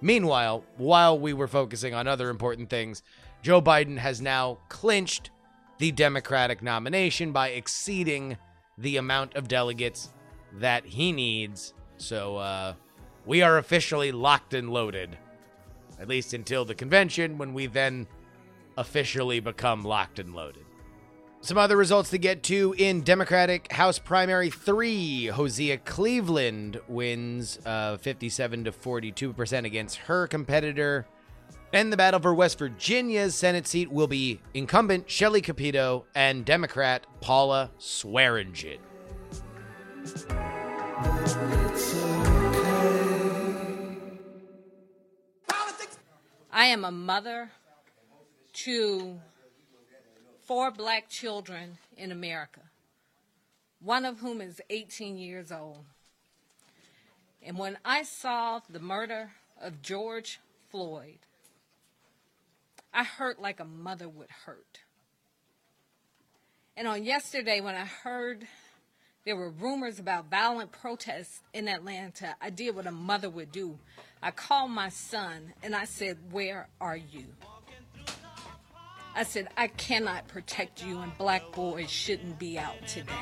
Meanwhile, 0.00 0.64
while 0.76 1.18
we 1.18 1.32
were 1.32 1.48
focusing 1.48 1.94
on 1.94 2.06
other 2.06 2.28
important 2.28 2.70
things, 2.70 3.02
Joe 3.42 3.60
Biden 3.60 3.98
has 3.98 4.20
now 4.20 4.58
clinched 4.68 5.30
the 5.78 5.92
Democratic 5.92 6.62
nomination 6.62 7.32
by 7.32 7.48
exceeding 7.48 8.36
the 8.78 8.96
amount 8.96 9.34
of 9.34 9.48
delegates 9.48 10.10
that 10.54 10.84
he 10.84 11.12
needs. 11.12 11.74
So 11.96 12.36
uh, 12.36 12.74
we 13.26 13.42
are 13.42 13.58
officially 13.58 14.12
locked 14.12 14.54
and 14.54 14.70
loaded, 14.70 15.18
at 16.00 16.08
least 16.08 16.32
until 16.32 16.64
the 16.64 16.74
convention, 16.74 17.36
when 17.36 17.52
we 17.52 17.66
then 17.66 18.06
officially 18.78 19.40
become 19.40 19.82
locked 19.82 20.18
and 20.18 20.34
loaded. 20.34 20.64
Some 21.40 21.58
other 21.58 21.76
results 21.76 22.10
to 22.10 22.18
get 22.18 22.42
to 22.44 22.74
in 22.76 23.02
Democratic 23.02 23.70
House 23.70 23.98
Primary 23.98 24.50
3. 24.50 25.26
Hosea 25.26 25.78
Cleveland 25.78 26.80
wins 26.88 27.60
uh, 27.64 27.98
57 27.98 28.64
to 28.64 28.72
42% 28.72 29.64
against 29.64 29.96
her 29.98 30.26
competitor. 30.26 31.06
And 31.72 31.92
the 31.92 31.96
battle 31.96 32.20
for 32.20 32.34
West 32.34 32.58
Virginia's 32.58 33.34
Senate 33.34 33.66
seat 33.66 33.92
will 33.92 34.06
be 34.06 34.40
incumbent 34.54 35.10
Shelley 35.10 35.40
Capito 35.40 36.06
and 36.14 36.44
Democrat 36.44 37.06
Paula 37.20 37.70
Swearengin. 37.78 38.78
I 46.56 46.68
am 46.68 46.86
a 46.86 46.90
mother 46.90 47.50
to 48.64 49.20
four 50.46 50.70
black 50.70 51.10
children 51.10 51.76
in 51.98 52.10
America, 52.10 52.62
one 53.78 54.06
of 54.06 54.20
whom 54.20 54.40
is 54.40 54.62
18 54.70 55.18
years 55.18 55.52
old. 55.52 55.84
And 57.42 57.58
when 57.58 57.76
I 57.84 58.04
saw 58.04 58.62
the 58.70 58.80
murder 58.80 59.32
of 59.60 59.82
George 59.82 60.40
Floyd, 60.70 61.18
I 62.90 63.04
hurt 63.04 63.38
like 63.38 63.60
a 63.60 63.66
mother 63.66 64.08
would 64.08 64.30
hurt. 64.46 64.80
And 66.74 66.88
on 66.88 67.04
yesterday, 67.04 67.60
when 67.60 67.74
I 67.74 67.84
heard 67.84 68.46
there 69.26 69.36
were 69.36 69.50
rumors 69.50 69.98
about 69.98 70.30
violent 70.30 70.72
protests 70.72 71.42
in 71.52 71.68
Atlanta, 71.68 72.34
I 72.40 72.48
did 72.48 72.74
what 72.74 72.86
a 72.86 72.92
mother 72.92 73.28
would 73.28 73.52
do. 73.52 73.78
I 74.26 74.32
called 74.32 74.72
my 74.72 74.88
son 74.88 75.52
and 75.62 75.72
I 75.72 75.84
said, 75.84 76.18
Where 76.32 76.66
are 76.80 76.96
you? 76.96 77.26
I 79.14 79.22
said, 79.22 79.46
I 79.56 79.68
cannot 79.68 80.26
protect 80.26 80.84
you, 80.84 80.98
and 80.98 81.16
black 81.16 81.52
boys 81.52 81.88
shouldn't 81.88 82.36
be 82.36 82.58
out 82.58 82.88
today. 82.88 83.12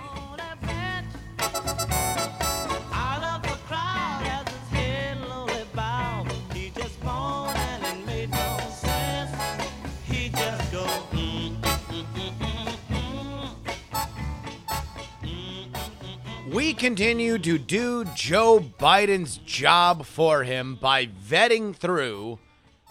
We 16.55 16.73
continue 16.73 17.37
to 17.40 17.59
do 17.59 18.05
Joe 18.14 18.61
Biden's 18.79 19.38
job 19.38 20.07
for 20.07 20.45
him 20.45 20.77
by 20.77 21.07
vetting 21.07 21.75
through 21.75 22.38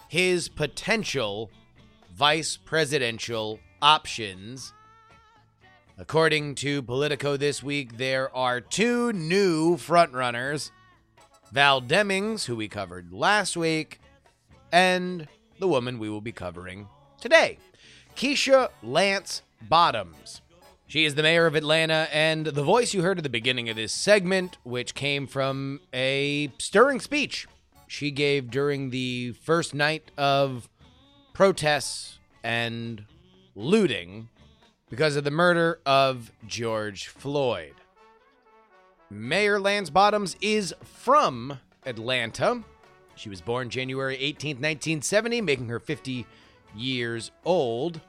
his 0.09 0.49
potential 0.49 1.49
vice 2.13 2.57
presidential 2.57 3.61
options. 3.81 4.73
According 5.97 6.55
to 6.55 6.81
Politico 6.81 7.37
this 7.37 7.63
week, 7.63 7.95
there 7.95 8.35
are 8.35 8.59
two 8.59 9.13
new 9.13 9.77
frontrunners 9.77 10.71
Val 11.53 11.81
Demings, 11.81 12.43
who 12.43 12.57
we 12.57 12.67
covered 12.67 13.13
last 13.13 13.55
week, 13.55 14.01
and 14.73 15.25
the 15.59 15.69
woman 15.69 15.99
we 15.99 16.09
will 16.09 16.19
be 16.19 16.33
covering 16.33 16.89
today, 17.21 17.59
Keisha 18.17 18.71
Lance 18.83 19.41
Bottoms. 19.61 20.42
She 20.93 21.05
is 21.05 21.15
the 21.15 21.23
mayor 21.23 21.47
of 21.47 21.55
Atlanta 21.55 22.07
and 22.13 22.45
the 22.45 22.61
voice 22.61 22.93
you 22.93 23.01
heard 23.01 23.17
at 23.17 23.23
the 23.23 23.27
beginning 23.27 23.67
of 23.67 23.75
this 23.75 23.91
segment, 23.91 24.59
which 24.61 24.93
came 24.93 25.25
from 25.25 25.79
a 25.91 26.51
stirring 26.59 26.99
speech 26.99 27.47
she 27.87 28.11
gave 28.11 28.51
during 28.51 28.91
the 28.91 29.31
first 29.31 29.73
night 29.73 30.11
of 30.19 30.69
protests 31.33 32.19
and 32.43 33.05
looting 33.55 34.29
because 34.91 35.15
of 35.15 35.23
the 35.23 35.31
murder 35.31 35.79
of 35.83 36.31
George 36.45 37.07
Floyd. 37.07 37.73
Mayor 39.09 39.59
Lance 39.59 39.89
Bottoms 39.89 40.37
is 40.41 40.75
from 40.83 41.57
Atlanta. 41.87 42.63
She 43.15 43.29
was 43.29 43.41
born 43.41 43.71
January 43.71 44.17
18th, 44.17 44.61
1970, 44.61 45.41
making 45.41 45.69
her 45.69 45.79
50 45.79 46.27
years 46.75 47.31
old. 47.45 47.99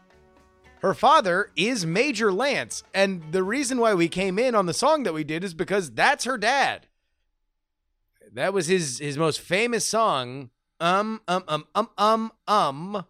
Her 0.85 0.92
father 0.92 1.51
is 1.57 1.87
Major 1.87 2.31
Lance, 2.31 2.83
and 2.92 3.33
the 3.33 3.42
reason 3.42 3.79
why 3.79 3.94
we 3.94 4.07
came 4.07 4.38
in 4.38 4.55
on 4.55 4.66
the 4.66 4.75
song 4.75 5.05
that 5.05 5.14
we 5.14 5.25
did 5.25 5.42
is 5.42 5.55
because 5.55 5.90
that's 5.90 6.25
her 6.25 6.37
dad. 6.37 6.88
That 8.35 8.53
was 8.53 8.66
his 8.66 8.99
his 8.99 9.16
most 9.16 9.40
famous 9.40 9.87
song, 9.87 10.51
um 10.81 11.23
um 11.27 11.42
um 11.49 11.64
um 11.75 11.88
um 11.97 12.33
um, 12.47 13.05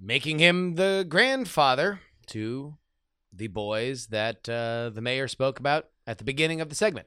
making 0.00 0.38
him 0.38 0.76
the 0.76 1.04
grandfather 1.06 2.00
to 2.28 2.78
the 3.34 3.48
boys 3.48 4.06
that 4.06 4.48
uh, 4.48 4.88
the 4.88 5.02
mayor 5.02 5.28
spoke 5.28 5.60
about 5.60 5.90
at 6.06 6.16
the 6.16 6.24
beginning 6.24 6.62
of 6.62 6.70
the 6.70 6.74
segment. 6.74 7.06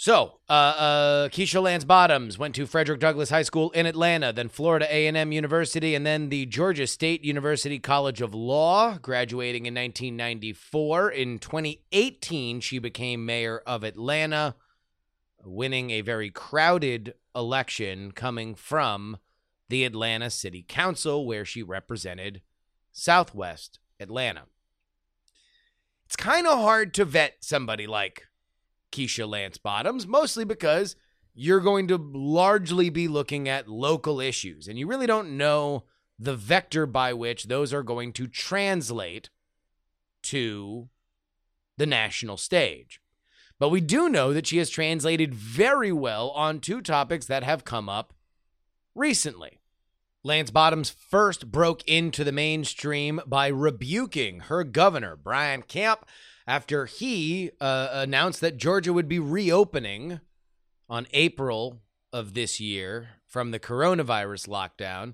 So, 0.00 0.38
uh, 0.48 0.52
uh, 0.52 1.28
Keisha 1.30 1.60
Lance 1.60 1.82
Bottoms 1.82 2.38
went 2.38 2.54
to 2.54 2.68
Frederick 2.68 3.00
Douglass 3.00 3.30
High 3.30 3.42
School 3.42 3.72
in 3.72 3.84
Atlanta, 3.84 4.32
then 4.32 4.48
Florida 4.48 4.86
A&M 4.88 5.32
University, 5.32 5.96
and 5.96 6.06
then 6.06 6.28
the 6.28 6.46
Georgia 6.46 6.86
State 6.86 7.24
University 7.24 7.80
College 7.80 8.20
of 8.20 8.32
Law, 8.32 8.96
graduating 8.98 9.66
in 9.66 9.74
1994. 9.74 11.10
In 11.10 11.40
2018, 11.40 12.60
she 12.60 12.78
became 12.78 13.26
mayor 13.26 13.60
of 13.66 13.82
Atlanta, 13.82 14.54
winning 15.44 15.90
a 15.90 16.02
very 16.02 16.30
crowded 16.30 17.14
election 17.34 18.12
coming 18.12 18.54
from 18.54 19.16
the 19.68 19.84
Atlanta 19.84 20.30
City 20.30 20.64
Council, 20.68 21.26
where 21.26 21.44
she 21.44 21.64
represented 21.64 22.40
Southwest 22.92 23.80
Atlanta. 23.98 24.42
It's 26.06 26.14
kind 26.14 26.46
of 26.46 26.60
hard 26.60 26.94
to 26.94 27.04
vet 27.04 27.38
somebody 27.40 27.88
like 27.88 28.28
Keisha 28.92 29.28
Lance 29.28 29.58
Bottoms, 29.58 30.06
mostly 30.06 30.44
because 30.44 30.96
you're 31.34 31.60
going 31.60 31.88
to 31.88 31.96
largely 31.96 32.90
be 32.90 33.08
looking 33.08 33.48
at 33.48 33.68
local 33.68 34.20
issues, 34.20 34.66
and 34.66 34.78
you 34.78 34.86
really 34.86 35.06
don't 35.06 35.36
know 35.36 35.84
the 36.18 36.34
vector 36.34 36.84
by 36.86 37.12
which 37.12 37.44
those 37.44 37.72
are 37.72 37.82
going 37.82 38.12
to 38.14 38.26
translate 38.26 39.30
to 40.24 40.88
the 41.76 41.86
national 41.86 42.36
stage. 42.36 43.00
But 43.58 43.70
we 43.70 43.80
do 43.80 44.08
know 44.08 44.32
that 44.32 44.46
she 44.46 44.58
has 44.58 44.70
translated 44.70 45.34
very 45.34 45.92
well 45.92 46.30
on 46.30 46.60
two 46.60 46.80
topics 46.80 47.26
that 47.26 47.42
have 47.42 47.64
come 47.64 47.88
up 47.88 48.12
recently. 48.94 49.60
Lance 50.24 50.50
Bottoms 50.50 50.90
first 50.90 51.50
broke 51.50 51.82
into 51.88 52.24
the 52.24 52.32
mainstream 52.32 53.20
by 53.26 53.46
rebuking 53.46 54.40
her 54.40 54.64
governor, 54.64 55.16
Brian 55.16 55.62
Kemp, 55.62 56.04
after 56.48 56.86
he 56.86 57.50
uh, 57.60 57.90
announced 57.92 58.40
that 58.40 58.56
Georgia 58.56 58.90
would 58.90 59.06
be 59.06 59.18
reopening 59.18 60.18
on 60.88 61.06
April 61.12 61.82
of 62.10 62.32
this 62.32 62.58
year 62.58 63.10
from 63.26 63.50
the 63.50 63.60
coronavirus 63.60 64.48
lockdown. 64.48 65.12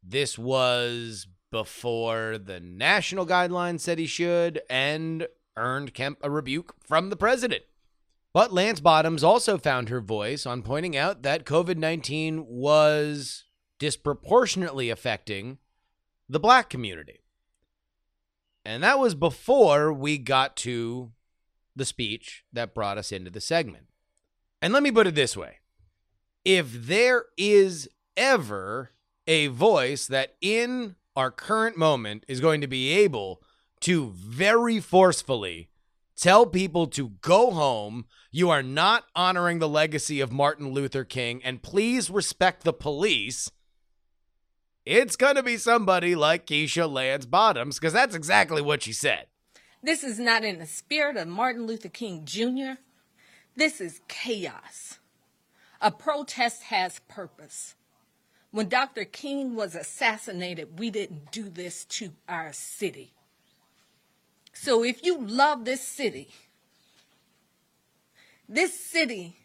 This 0.00 0.38
was 0.38 1.26
before 1.50 2.38
the 2.38 2.60
national 2.60 3.26
guidelines 3.26 3.80
said 3.80 3.98
he 3.98 4.06
should 4.06 4.60
and 4.70 5.26
earned 5.56 5.94
Kemp 5.94 6.20
a 6.22 6.30
rebuke 6.30 6.76
from 6.84 7.10
the 7.10 7.16
president. 7.16 7.64
But 8.32 8.52
Lance 8.52 8.78
Bottoms 8.78 9.24
also 9.24 9.58
found 9.58 9.88
her 9.88 10.00
voice 10.00 10.46
on 10.46 10.62
pointing 10.62 10.96
out 10.96 11.22
that 11.22 11.44
COVID 11.44 11.76
19 11.76 12.46
was 12.46 13.46
disproportionately 13.80 14.90
affecting 14.90 15.58
the 16.28 16.38
black 16.38 16.70
community. 16.70 17.18
And 18.68 18.82
that 18.82 18.98
was 18.98 19.14
before 19.14 19.94
we 19.94 20.18
got 20.18 20.54
to 20.56 21.10
the 21.74 21.86
speech 21.86 22.44
that 22.52 22.74
brought 22.74 22.98
us 22.98 23.12
into 23.12 23.30
the 23.30 23.40
segment. 23.40 23.86
And 24.60 24.74
let 24.74 24.82
me 24.82 24.90
put 24.90 25.06
it 25.06 25.14
this 25.14 25.34
way 25.34 25.60
if 26.44 26.70
there 26.70 27.24
is 27.38 27.88
ever 28.14 28.90
a 29.26 29.46
voice 29.46 30.06
that 30.08 30.36
in 30.42 30.96
our 31.16 31.30
current 31.30 31.78
moment 31.78 32.26
is 32.28 32.42
going 32.42 32.60
to 32.60 32.66
be 32.66 32.90
able 32.90 33.42
to 33.80 34.10
very 34.10 34.80
forcefully 34.80 35.70
tell 36.14 36.44
people 36.44 36.86
to 36.88 37.12
go 37.22 37.50
home, 37.52 38.04
you 38.30 38.50
are 38.50 38.62
not 38.62 39.04
honoring 39.16 39.60
the 39.60 39.68
legacy 39.68 40.20
of 40.20 40.30
Martin 40.30 40.72
Luther 40.72 41.04
King, 41.04 41.40
and 41.42 41.62
please 41.62 42.10
respect 42.10 42.64
the 42.64 42.74
police 42.74 43.50
it's 44.88 45.16
going 45.16 45.34
to 45.34 45.42
be 45.42 45.58
somebody 45.58 46.14
like 46.14 46.46
Keisha 46.46 46.90
Lance 46.90 47.26
Bottoms 47.26 47.78
because 47.78 47.92
that's 47.92 48.14
exactly 48.14 48.62
what 48.62 48.82
she 48.82 48.94
said. 48.94 49.26
This 49.82 50.02
is 50.02 50.18
not 50.18 50.44
in 50.44 50.58
the 50.58 50.66
spirit 50.66 51.18
of 51.18 51.28
Martin 51.28 51.66
Luther 51.66 51.90
King 51.90 52.24
Jr. 52.24 52.80
This 53.54 53.82
is 53.82 54.00
chaos. 54.08 54.98
A 55.82 55.90
protest 55.90 56.64
has 56.64 57.00
purpose. 57.06 57.74
When 58.50 58.70
Dr. 58.70 59.04
King 59.04 59.54
was 59.54 59.74
assassinated, 59.74 60.78
we 60.78 60.88
didn't 60.88 61.32
do 61.32 61.50
this 61.50 61.84
to 61.84 62.12
our 62.26 62.54
city. 62.54 63.12
So 64.54 64.82
if 64.82 65.04
you 65.04 65.18
love 65.18 65.66
this 65.66 65.82
city, 65.82 66.30
this 68.48 68.72
city 68.80 69.36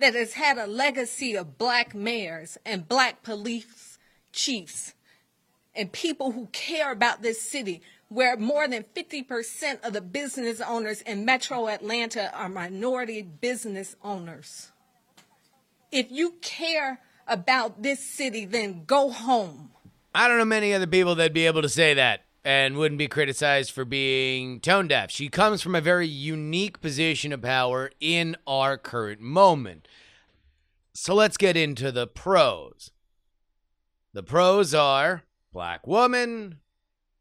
that 0.00 0.14
has 0.14 0.34
had 0.34 0.58
a 0.58 0.66
legacy 0.66 1.34
of 1.34 1.56
black 1.56 1.94
mayors 1.94 2.58
and 2.66 2.86
black 2.86 3.22
police 3.22 3.91
chiefs 4.32 4.94
and 5.74 5.92
people 5.92 6.32
who 6.32 6.46
care 6.52 6.92
about 6.92 7.22
this 7.22 7.40
city, 7.40 7.82
where 8.08 8.36
more 8.36 8.68
than 8.68 8.84
50% 8.94 9.86
of 9.86 9.92
the 9.92 10.00
business 10.00 10.60
owners 10.60 11.00
in 11.02 11.24
metro 11.24 11.68
Atlanta 11.68 12.34
are 12.36 12.48
minority 12.48 13.22
business 13.22 13.96
owners. 14.02 14.70
If 15.90 16.10
you 16.10 16.34
care 16.42 17.00
about 17.26 17.82
this 17.82 18.00
city, 18.00 18.44
then 18.44 18.84
go 18.84 19.10
home. 19.10 19.70
I 20.14 20.28
don't 20.28 20.38
know 20.38 20.44
many 20.44 20.74
other 20.74 20.86
people 20.86 21.14
that'd 21.14 21.32
be 21.32 21.46
able 21.46 21.62
to 21.62 21.68
say 21.68 21.94
that 21.94 22.24
and 22.44 22.76
wouldn't 22.76 22.98
be 22.98 23.08
criticized 23.08 23.70
for 23.70 23.84
being 23.84 24.60
tone 24.60 24.88
deaf. 24.88 25.10
She 25.10 25.28
comes 25.28 25.62
from 25.62 25.74
a 25.74 25.80
very 25.80 26.08
unique 26.08 26.80
position 26.80 27.32
of 27.32 27.40
power 27.40 27.90
in 28.00 28.36
our 28.46 28.76
current 28.76 29.20
moment. 29.20 29.88
So 30.92 31.14
let's 31.14 31.36
get 31.36 31.56
into 31.56 31.90
the 31.90 32.06
pros. 32.06 32.90
The 34.14 34.22
pros 34.22 34.74
are 34.74 35.22
Black 35.54 35.86
Woman. 35.86 36.58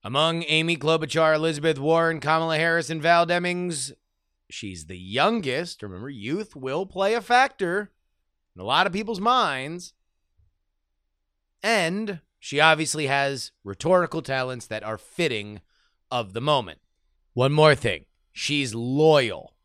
Among 0.03 0.43
Amy 0.47 0.75
Klobuchar, 0.75 1.35
Elizabeth 1.35 1.79
Warren, 1.79 2.19
Kamala 2.19 2.57
Harris, 2.57 2.89
and 2.89 3.01
Val 3.01 3.25
Demings, 3.25 3.93
she's 4.49 4.87
the 4.87 4.97
youngest. 4.97 5.83
Remember, 5.83 6.09
youth 6.09 6.53
will 6.55 6.85
play 6.85 7.13
a 7.13 7.21
factor 7.21 7.91
in 8.55 8.61
a 8.61 8.65
lot 8.65 8.87
of 8.87 8.93
people's 8.93 9.21
minds. 9.21 9.93
And 11.63 12.19
she 12.39 12.59
obviously 12.59 13.07
has 13.07 13.51
rhetorical 13.63 14.21
talents 14.21 14.65
that 14.65 14.83
are 14.83 14.97
fitting 14.97 15.61
of 16.09 16.33
the 16.33 16.41
moment. 16.41 16.81
One 17.33 17.53
more 17.53 17.75
thing 17.75 18.05
she's 18.33 18.75
loyal. 18.75 19.55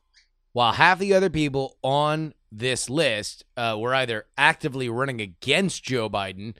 While 0.53 0.75
half 0.75 1.01
the 1.01 1.13
other 1.13 1.31
people 1.31 1.77
on 1.83 2.35
this 2.53 2.89
list 2.89 3.45
uh, 3.57 3.77
were 3.79 3.95
either 3.95 4.27
actively 4.39 4.89
running 4.89 5.21
against 5.21 5.83
Joe 5.83 6.09
Biden 6.09 6.55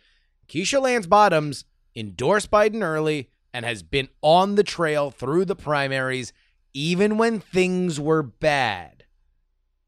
Keisha 0.49 0.81
Lance 0.81 1.07
Bottoms 1.07 1.65
endorsed 1.95 2.51
Biden 2.51 2.83
early 2.83 3.31
and 3.53 3.65
has 3.65 3.83
been 3.83 4.09
on 4.23 4.55
the 4.55 4.63
trail 4.63 5.11
through 5.11 5.45
the 5.45 5.57
primaries, 5.57 6.33
even 6.75 7.17
when 7.17 7.41
things 7.41 7.99
were 7.99 8.23
bad. 8.23 9.05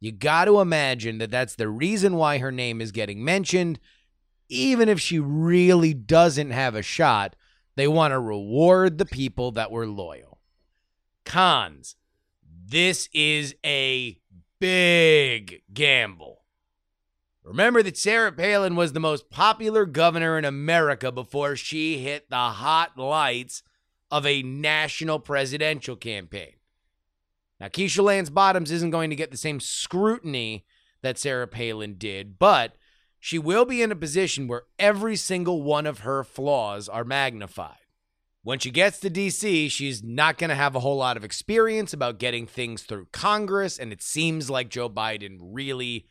You 0.01 0.12
got 0.12 0.47
to 0.47 0.61
imagine 0.61 1.18
that 1.18 1.31
that's 1.31 1.57
the 1.57 1.68
reason 1.68 2.16
why 2.16 2.38
her 2.38 2.53
name 2.53 2.81
is 2.81 2.92
getting 2.92 3.25
mentioned. 3.25 3.79
Even 4.49 4.88
if 4.88 5.01
she 5.01 5.18
really 5.18 5.92
doesn't 5.92 6.51
have 6.51 6.75
a 6.75 6.83
shot, 6.83 7.37
they 7.77 7.88
want 7.88 8.12
to 8.12 8.18
reward 8.18 8.99
the 8.99 9.05
people 9.05 9.53
that 9.53 9.71
were 9.71 9.87
loyal. 9.87 10.38
Cons. 11.25 11.97
This 12.66 13.09
is 13.12 13.55
a 13.64 14.18
big 14.61 15.62
gamble. 15.73 16.38
Remember 17.48 17.82
that 17.82 17.96
Sarah 17.96 18.30
Palin 18.30 18.76
was 18.76 18.92
the 18.92 19.00
most 19.00 19.30
popular 19.30 19.87
governor 19.87 20.37
in 20.37 20.44
America 20.44 21.11
before 21.11 21.56
she 21.56 21.98
hit 21.98 22.28
the 22.28 22.37
hot 22.37 22.98
lights 22.98 23.62
of 24.11 24.26
a 24.26 24.42
national 24.42 25.18
presidential 25.18 25.96
campaign. 25.96 26.52
Now, 27.58 27.68
Keisha 27.68 28.02
Lance 28.02 28.28
Bottoms 28.28 28.70
isn't 28.70 28.90
going 28.90 29.08
to 29.08 29.16
get 29.16 29.30
the 29.30 29.38
same 29.38 29.61
scrutiny 29.61 30.66
that 31.00 31.16
Sarah 31.16 31.46
Palin 31.46 31.94
did, 31.96 32.38
but 32.38 32.74
she 33.18 33.38
will 33.38 33.64
be 33.64 33.80
in 33.80 33.90
a 33.90 33.96
position 33.96 34.46
where 34.46 34.64
every 34.78 35.16
single 35.16 35.62
one 35.62 35.87
of 35.87 36.00
her 36.00 36.24
flaws 36.24 36.87
are 36.87 37.02
magnified. 37.02 37.78
When 38.42 38.58
she 38.58 38.70
gets 38.70 39.00
to 39.00 39.11
DC, 39.11 39.70
she's 39.70 40.02
not 40.04 40.37
going 40.37 40.50
to 40.50 40.54
have 40.54 40.76
a 40.76 40.80
whole 40.80 40.98
lot 40.98 41.16
of 41.16 41.24
experience 41.24 41.94
about 41.94 42.18
getting 42.18 42.46
things 42.46 42.82
through 42.82 43.06
Congress, 43.11 43.78
and 43.78 43.90
it 43.90 44.02
seems 44.02 44.50
like 44.50 44.68
Joe 44.68 44.90
Biden 44.90 45.38
really 45.40 46.06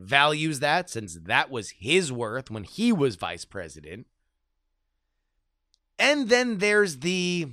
values 0.00 0.60
that 0.60 0.88
since 0.88 1.18
that 1.22 1.50
was 1.50 1.70
his 1.70 2.10
worth 2.10 2.50
when 2.50 2.64
he 2.64 2.92
was 2.92 3.16
vice 3.16 3.44
president. 3.44 4.06
And 5.98 6.28
then 6.28 6.58
there's 6.58 6.98
the 6.98 7.48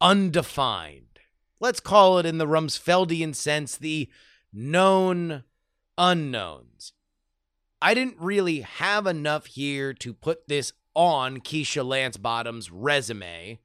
undefined. 0.00 1.18
Let's 1.58 1.80
call 1.80 2.18
it 2.18 2.26
in 2.26 2.38
the 2.38 2.46
Rumsfeldian 2.46 3.34
sense 3.34 3.76
the 3.76 4.08
known 4.52 5.42
unknowns. 5.98 6.92
I 7.82 7.94
didn't 7.94 8.16
really 8.18 8.60
have 8.60 9.06
enough 9.06 9.46
here 9.46 9.92
to 9.94 10.14
put 10.14 10.48
this 10.48 10.72
on 10.94 11.40
Keisha 11.40 11.84
Lance 11.84 12.16
Bottom's 12.16 12.70
resume, 12.70 13.58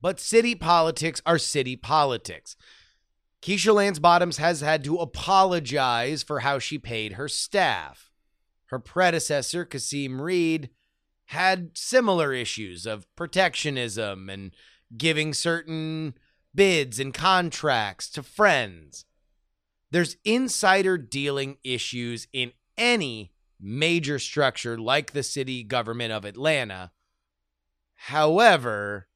but 0.00 0.20
city 0.20 0.54
politics 0.54 1.22
are 1.24 1.38
city 1.38 1.76
politics. 1.76 2.56
Keisha 3.44 3.74
Lance 3.74 3.98
Bottoms 3.98 4.38
has 4.38 4.62
had 4.62 4.82
to 4.84 4.96
apologize 4.96 6.22
for 6.22 6.40
how 6.40 6.58
she 6.58 6.78
paid 6.78 7.12
her 7.12 7.28
staff. 7.28 8.10
Her 8.68 8.78
predecessor, 8.78 9.66
Kasim 9.66 10.22
Reed, 10.22 10.70
had 11.26 11.76
similar 11.76 12.32
issues 12.32 12.86
of 12.86 13.06
protectionism 13.16 14.30
and 14.30 14.52
giving 14.96 15.34
certain 15.34 16.14
bids 16.54 16.98
and 16.98 17.12
contracts 17.12 18.08
to 18.12 18.22
friends. 18.22 19.04
There's 19.90 20.16
insider 20.24 20.96
dealing 20.96 21.58
issues 21.62 22.26
in 22.32 22.52
any 22.78 23.34
major 23.60 24.18
structure 24.18 24.78
like 24.78 25.12
the 25.12 25.22
city 25.22 25.62
government 25.62 26.14
of 26.14 26.24
Atlanta. 26.24 26.92
However, 27.92 29.08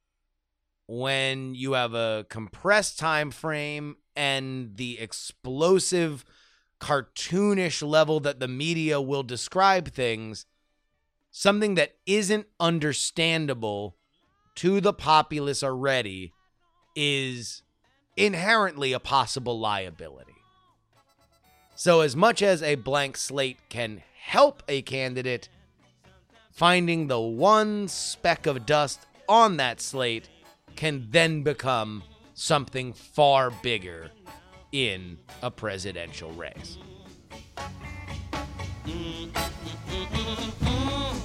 when 0.86 1.54
you 1.54 1.72
have 1.72 1.94
a 1.94 2.26
compressed 2.28 2.98
time 2.98 3.30
frame 3.30 3.96
and 4.18 4.76
the 4.76 4.98
explosive 4.98 6.24
cartoonish 6.80 7.86
level 7.86 8.18
that 8.18 8.40
the 8.40 8.48
media 8.48 9.00
will 9.00 9.22
describe 9.22 9.92
things, 9.92 10.44
something 11.30 11.76
that 11.76 11.94
isn't 12.04 12.46
understandable 12.58 13.96
to 14.56 14.80
the 14.80 14.92
populace 14.92 15.62
already 15.62 16.32
is 16.96 17.62
inherently 18.16 18.92
a 18.92 18.98
possible 18.98 19.58
liability. 19.58 20.32
So, 21.76 22.00
as 22.00 22.16
much 22.16 22.42
as 22.42 22.60
a 22.60 22.74
blank 22.74 23.16
slate 23.16 23.58
can 23.68 24.02
help 24.20 24.64
a 24.66 24.82
candidate, 24.82 25.48
finding 26.50 27.06
the 27.06 27.20
one 27.20 27.86
speck 27.86 28.46
of 28.46 28.66
dust 28.66 29.06
on 29.28 29.58
that 29.58 29.80
slate 29.80 30.28
can 30.74 31.06
then 31.10 31.44
become 31.44 32.02
something 32.38 32.92
far 32.92 33.50
bigger 33.50 34.10
in 34.70 35.18
a 35.42 35.50
presidential 35.50 36.30
race. 36.32 36.78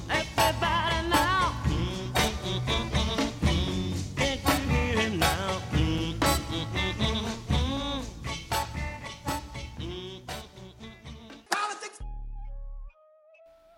Everybody 0.09 1.07
now. 1.07 1.53
Can't 4.15 4.39
you 4.43 4.53
hear 4.71 4.99
him 5.01 5.19
now? 5.19 5.61
Politics. 11.51 11.99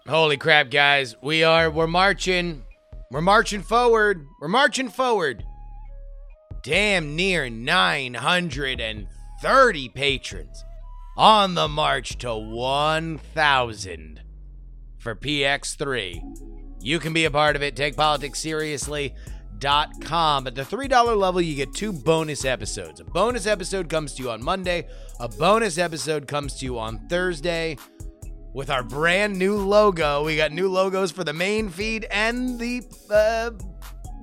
Holy 0.07 0.37
crap, 0.37 0.71
guys. 0.71 1.15
We 1.21 1.43
are, 1.43 1.69
we're 1.69 1.85
marching. 1.87 2.63
We're 3.11 3.21
marching 3.21 3.61
forward. 3.61 4.25
We're 4.39 4.47
marching 4.47 4.87
forward. 4.89 5.45
Damn 6.65 7.15
near 7.15 7.47
930 7.47 9.89
patrons 9.89 10.65
on 11.15 11.53
the 11.53 11.67
march 11.67 12.17
to 12.17 12.33
1,000 12.33 14.21
for 14.97 15.13
PX3. 15.13 16.23
You 16.81 16.97
can 16.97 17.13
be 17.13 17.25
a 17.25 17.31
part 17.31 17.55
of 17.55 17.61
it. 17.61 17.75
Take 17.75 17.95
politics 17.95 18.39
seriously.com. 18.39 20.47
At 20.47 20.55
the 20.55 20.63
$3 20.63 21.15
level, 21.15 21.39
you 21.39 21.55
get 21.55 21.75
two 21.75 21.93
bonus 21.93 22.45
episodes. 22.45 22.99
A 22.99 23.03
bonus 23.03 23.45
episode 23.45 23.87
comes 23.87 24.15
to 24.15 24.23
you 24.23 24.31
on 24.31 24.43
Monday, 24.43 24.87
a 25.19 25.29
bonus 25.29 25.77
episode 25.77 26.27
comes 26.27 26.55
to 26.55 26.65
you 26.65 26.79
on 26.79 27.07
Thursday 27.09 27.77
with 28.55 28.71
our 28.71 28.81
brand 28.81 29.37
new 29.37 29.57
logo. 29.57 30.25
We 30.25 30.35
got 30.35 30.51
new 30.51 30.69
logos 30.69 31.11
for 31.11 31.23
the 31.23 31.33
main 31.33 31.69
feed 31.69 32.07
and 32.09 32.59
the 32.59 32.81
uh, 33.11 33.51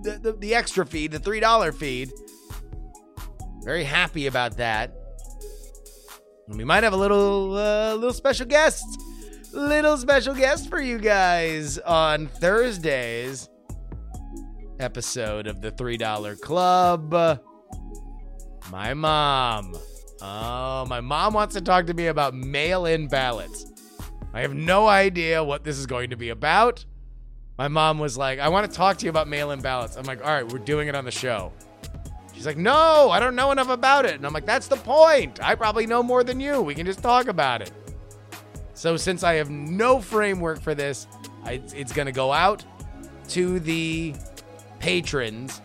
the, 0.02 0.18
the, 0.18 0.32
the 0.32 0.56
extra 0.56 0.84
feed, 0.84 1.12
the 1.12 1.20
three 1.20 1.38
dollar 1.38 1.70
feed. 1.70 2.10
Very 3.64 3.84
happy 3.84 4.26
about 4.26 4.56
that. 4.56 4.94
And 6.48 6.58
we 6.58 6.64
might 6.64 6.82
have 6.82 6.92
a 6.92 6.96
little 6.96 7.56
uh, 7.56 7.94
little 7.94 8.12
special 8.12 8.46
guest, 8.46 8.84
little 9.52 9.96
special 9.96 10.34
guest 10.34 10.68
for 10.68 10.80
you 10.80 10.98
guys 10.98 11.78
on 11.78 12.26
Thursdays 12.26 13.48
episode 14.80 15.46
of 15.46 15.60
the 15.60 15.70
three 15.70 15.96
dollar 15.96 16.34
club. 16.36 17.12
My 18.70 18.94
mom. 18.94 19.74
Oh, 20.20 20.86
my 20.86 21.00
mom 21.00 21.34
wants 21.34 21.54
to 21.54 21.60
talk 21.60 21.86
to 21.86 21.94
me 21.94 22.06
about 22.06 22.34
mail 22.34 22.86
in 22.86 23.08
ballots. 23.08 23.66
I 24.32 24.40
have 24.40 24.54
no 24.54 24.86
idea 24.86 25.42
what 25.42 25.64
this 25.64 25.78
is 25.78 25.86
going 25.86 26.10
to 26.10 26.16
be 26.16 26.30
about. 26.30 26.84
My 27.58 27.68
mom 27.68 27.98
was 27.98 28.16
like, 28.16 28.38
I 28.38 28.48
want 28.48 28.70
to 28.70 28.76
talk 28.76 28.98
to 28.98 29.04
you 29.04 29.10
about 29.10 29.28
mail 29.28 29.50
in 29.50 29.60
ballots. 29.60 29.96
I'm 29.96 30.04
like, 30.04 30.24
all 30.24 30.32
right, 30.32 30.46
we're 30.50 30.58
doing 30.58 30.88
it 30.88 30.94
on 30.94 31.04
the 31.04 31.10
show. 31.10 31.52
She's 32.42 32.46
like, 32.48 32.56
no, 32.56 33.08
I 33.12 33.20
don't 33.20 33.36
know 33.36 33.52
enough 33.52 33.68
about 33.68 34.04
it. 34.04 34.16
And 34.16 34.26
I'm 34.26 34.32
like, 34.32 34.46
that's 34.46 34.66
the 34.66 34.74
point. 34.74 35.40
I 35.40 35.54
probably 35.54 35.86
know 35.86 36.02
more 36.02 36.24
than 36.24 36.40
you. 36.40 36.60
We 36.60 36.74
can 36.74 36.84
just 36.84 37.00
talk 37.00 37.28
about 37.28 37.62
it. 37.62 37.70
So, 38.74 38.96
since 38.96 39.22
I 39.22 39.34
have 39.34 39.48
no 39.48 40.00
framework 40.00 40.60
for 40.60 40.74
this, 40.74 41.06
I, 41.44 41.62
it's 41.72 41.92
going 41.92 42.06
to 42.06 42.12
go 42.12 42.32
out 42.32 42.64
to 43.28 43.60
the 43.60 44.16
patrons 44.80 45.62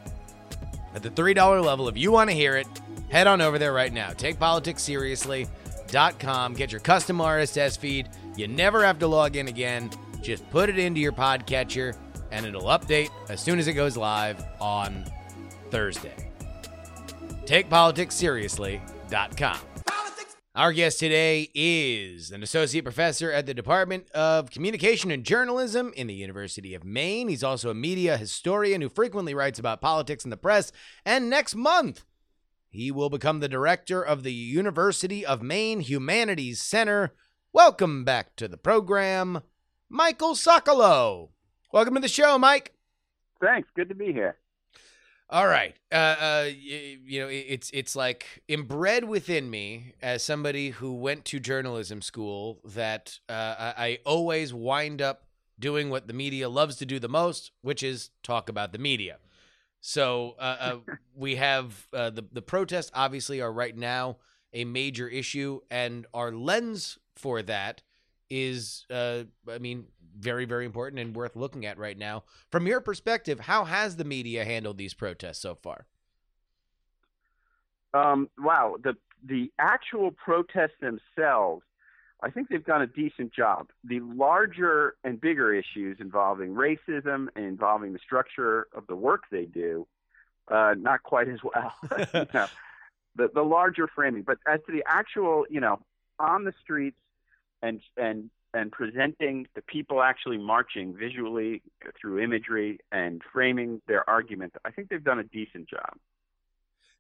at 0.94 1.02
the 1.02 1.10
$3 1.10 1.66
level. 1.66 1.90
If 1.90 1.98
you 1.98 2.12
want 2.12 2.30
to 2.30 2.36
hear 2.36 2.58
it, 2.58 2.68
head 3.10 3.26
on 3.26 3.42
over 3.42 3.58
there 3.58 3.74
right 3.74 3.92
now. 3.92 4.12
TakePoliticsSeriously.com. 4.12 6.54
Get 6.54 6.72
your 6.72 6.82
custom 6.82 7.18
RSS 7.18 7.80
feed. 7.80 8.08
You 8.36 8.48
never 8.48 8.86
have 8.86 9.00
to 9.00 9.08
log 9.08 9.36
in 9.36 9.48
again. 9.48 9.90
Just 10.22 10.48
put 10.52 10.70
it 10.70 10.78
into 10.78 11.00
your 11.00 11.12
podcatcher 11.12 11.98
and 12.30 12.46
it'll 12.46 12.66
update 12.66 13.10
as 13.30 13.42
soon 13.42 13.58
as 13.58 13.68
it 13.68 13.74
goes 13.74 13.98
live 13.98 14.46
on 14.62 15.06
Thursday. 15.72 16.27
TakePoliticsSeriously.com. 17.48 19.58
Politics. 19.86 20.36
Our 20.54 20.74
guest 20.74 21.00
today 21.00 21.50
is 21.56 22.32
an 22.32 22.44
associate 22.44 22.84
professor 22.84 23.32
at 23.32 23.46
the 23.46 23.54
Department 23.54 24.12
of 24.12 24.52
Communication 24.52 25.12
and 25.12 25.24
Journalism 25.24 25.94
in 25.96 26.08
the 26.08 26.14
University 26.14 26.74
of 26.74 26.84
Maine. 26.84 27.30
He's 27.30 27.46
also 27.46 27.70
a 27.70 27.74
media 27.74 28.18
historian 28.18 28.82
who 28.82 28.90
frequently 28.90 29.34
writes 29.34 29.60
about 29.60 29.80
politics 29.80 30.26
in 30.26 30.30
the 30.30 30.36
press. 30.36 30.74
And 31.06 31.30
next 31.30 31.56
month, 31.56 32.04
he 32.70 32.92
will 32.92 33.10
become 33.10 33.40
the 33.40 33.48
director 33.48 34.04
of 34.04 34.24
the 34.24 34.34
University 34.34 35.26
of 35.26 35.42
Maine 35.42 35.80
Humanities 35.80 36.60
Center. 36.60 37.14
Welcome 37.54 38.04
back 38.04 38.36
to 38.36 38.50
the 38.50 38.58
program, 38.58 39.42
Michael 39.88 40.36
Socolow. 40.36 41.30
Welcome 41.72 41.96
to 41.96 42.02
the 42.02 42.10
show, 42.10 42.38
Mike. 42.38 42.74
Thanks. 43.40 43.70
Good 43.74 43.88
to 43.88 43.96
be 43.96 44.12
here. 44.12 44.36
All 45.30 45.48
right. 45.48 45.76
Uh, 45.92 45.96
uh, 45.96 46.50
you 46.56 47.20
know, 47.20 47.28
it's 47.28 47.70
it's 47.74 47.98
like 47.98 48.44
inbred 48.48 49.04
within 49.04 49.50
me 49.50 49.94
as 50.02 50.24
somebody 50.24 50.70
who 50.70 50.94
went 50.94 51.26
to 51.26 51.40
journalism 51.40 52.02
school 52.02 52.62
that 52.64 53.20
uh, 53.28 53.74
I, 53.78 54.00
always 54.06 54.54
wind 54.54 55.02
up 55.02 55.26
doing 55.60 55.90
what 55.90 56.08
the 56.08 56.14
media 56.14 56.48
loves 56.48 56.78
to 56.78 56.86
do 56.86 56.98
the 56.98 57.10
most, 57.10 57.52
which 57.62 57.84
is 57.84 58.10
talk 58.24 58.48
about 58.48 58.72
the 58.72 58.78
media. 58.78 59.18
So 59.82 60.36
uh, 60.40 60.58
uh, 60.60 60.76
we 61.16 61.36
have 61.36 61.88
uh, 61.92 62.10
the 62.10 62.24
the 62.32 62.42
protests. 62.42 62.92
Obviously, 62.94 63.42
are 63.42 63.52
right 63.52 63.76
now 63.76 64.18
a 64.54 64.64
major 64.64 65.10
issue, 65.10 65.60
and 65.70 66.06
our 66.14 66.32
lens 66.32 67.00
for 67.18 67.42
that 67.42 67.82
is, 68.30 68.86
uh, 68.90 69.24
I 69.50 69.58
mean, 69.58 69.88
very 70.18 70.46
very 70.46 70.66
important 70.66 71.00
and 71.00 71.16
worth 71.16 71.36
looking 71.36 71.66
at 71.66 71.78
right 71.78 71.98
now. 71.98 72.24
From 72.52 72.68
your 72.68 72.82
perspective, 72.82 73.42
how 73.42 73.66
has 73.66 73.96
the 73.96 74.04
media 74.04 74.46
handled 74.46 74.78
these 74.78 74.94
protests 74.94 75.40
so 75.40 75.56
far? 75.56 75.86
Um, 77.94 78.30
wow, 78.38 78.76
the 78.84 78.96
the 79.24 79.52
actual 79.60 80.12
protests 80.12 80.78
themselves, 80.80 81.64
I 82.22 82.30
think 82.30 82.50
they've 82.50 82.66
done 82.66 82.82
a 82.82 82.88
decent 82.88 83.34
job. 83.34 83.70
The 83.84 84.00
larger 84.00 84.96
and 85.04 85.20
bigger 85.20 85.54
issues 85.54 85.98
involving 86.00 86.54
racism 86.54 87.28
and 87.36 87.46
involving 87.46 87.94
the 87.94 88.00
structure 88.00 88.68
of 88.74 88.86
the 88.88 88.96
work 88.96 89.24
they 89.32 89.46
do, 89.46 89.88
uh, 90.50 90.76
not 90.78 91.04
quite 91.04 91.28
as 91.28 91.40
well. 91.44 91.74
you 92.14 92.26
know, 92.34 92.48
the 93.16 93.30
the 93.34 93.44
larger 93.44 93.88
framing, 93.88 94.24
but 94.24 94.38
as 94.48 94.60
to 94.68 94.72
the 94.72 94.84
actual, 94.86 95.46
you 95.50 95.60
know, 95.60 95.80
on 96.20 96.44
the 96.44 96.54
streets 96.64 97.00
and 97.62 97.82
and 97.98 98.30
and 98.58 98.72
presenting 98.72 99.48
the 99.54 99.62
people 99.62 100.02
actually 100.02 100.38
marching 100.38 100.96
visually 100.98 101.62
through 102.00 102.20
imagery 102.20 102.80
and 102.92 103.22
framing 103.32 103.82
their 103.88 104.08
argument, 104.10 104.56
I 104.66 104.72
think 104.72 104.90
they've 104.90 105.04
done 105.04 105.20
a 105.20 105.24
decent 105.24 105.70
job. 105.70 105.98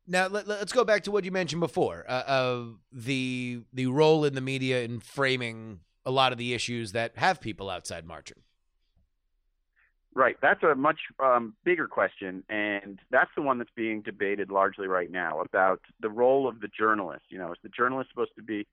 Now 0.06 0.28
let, 0.28 0.48
us 0.48 0.72
go 0.72 0.86
back 0.86 1.04
to 1.04 1.12
what 1.12 1.26
you 1.26 1.32
mentioned 1.32 1.60
before 1.60 2.06
uh, 2.08 2.24
of 2.28 2.78
the 2.94 3.64
the 3.74 3.88
role 3.88 4.24
in 4.24 4.36
the 4.36 4.42
media 4.42 4.84
in 4.84 5.02
framing 5.02 5.82
a 6.06 6.12
lot 6.12 6.32
of 6.32 6.38
the 6.38 6.54
issues 6.54 6.94
that 6.94 7.18
have 7.18 7.42
people 7.42 7.70
outside 7.70 8.06
marching. 8.06 8.38
Right. 10.14 10.38
That's 10.42 10.64
a 10.64 10.76
much 10.76 11.00
um, 11.20 11.56
bigger 11.66 11.88
question, 11.88 12.44
and 12.50 13.00
that's 13.12 13.30
the 13.36 13.42
one 13.42 13.58
that's 13.58 13.70
being 13.76 14.02
debated 14.02 14.50
largely 14.50 14.88
right 14.88 15.12
now 15.12 15.42
about 15.42 15.82
the 16.00 16.10
role 16.10 16.48
of 16.48 16.62
the 16.62 16.70
journalist. 16.70 17.26
You 17.30 17.40
know, 17.40 17.52
is 17.52 17.58
the 17.62 17.70
journalist 17.70 18.10
supposed 18.12 18.36
to 18.38 18.44
be 18.44 18.66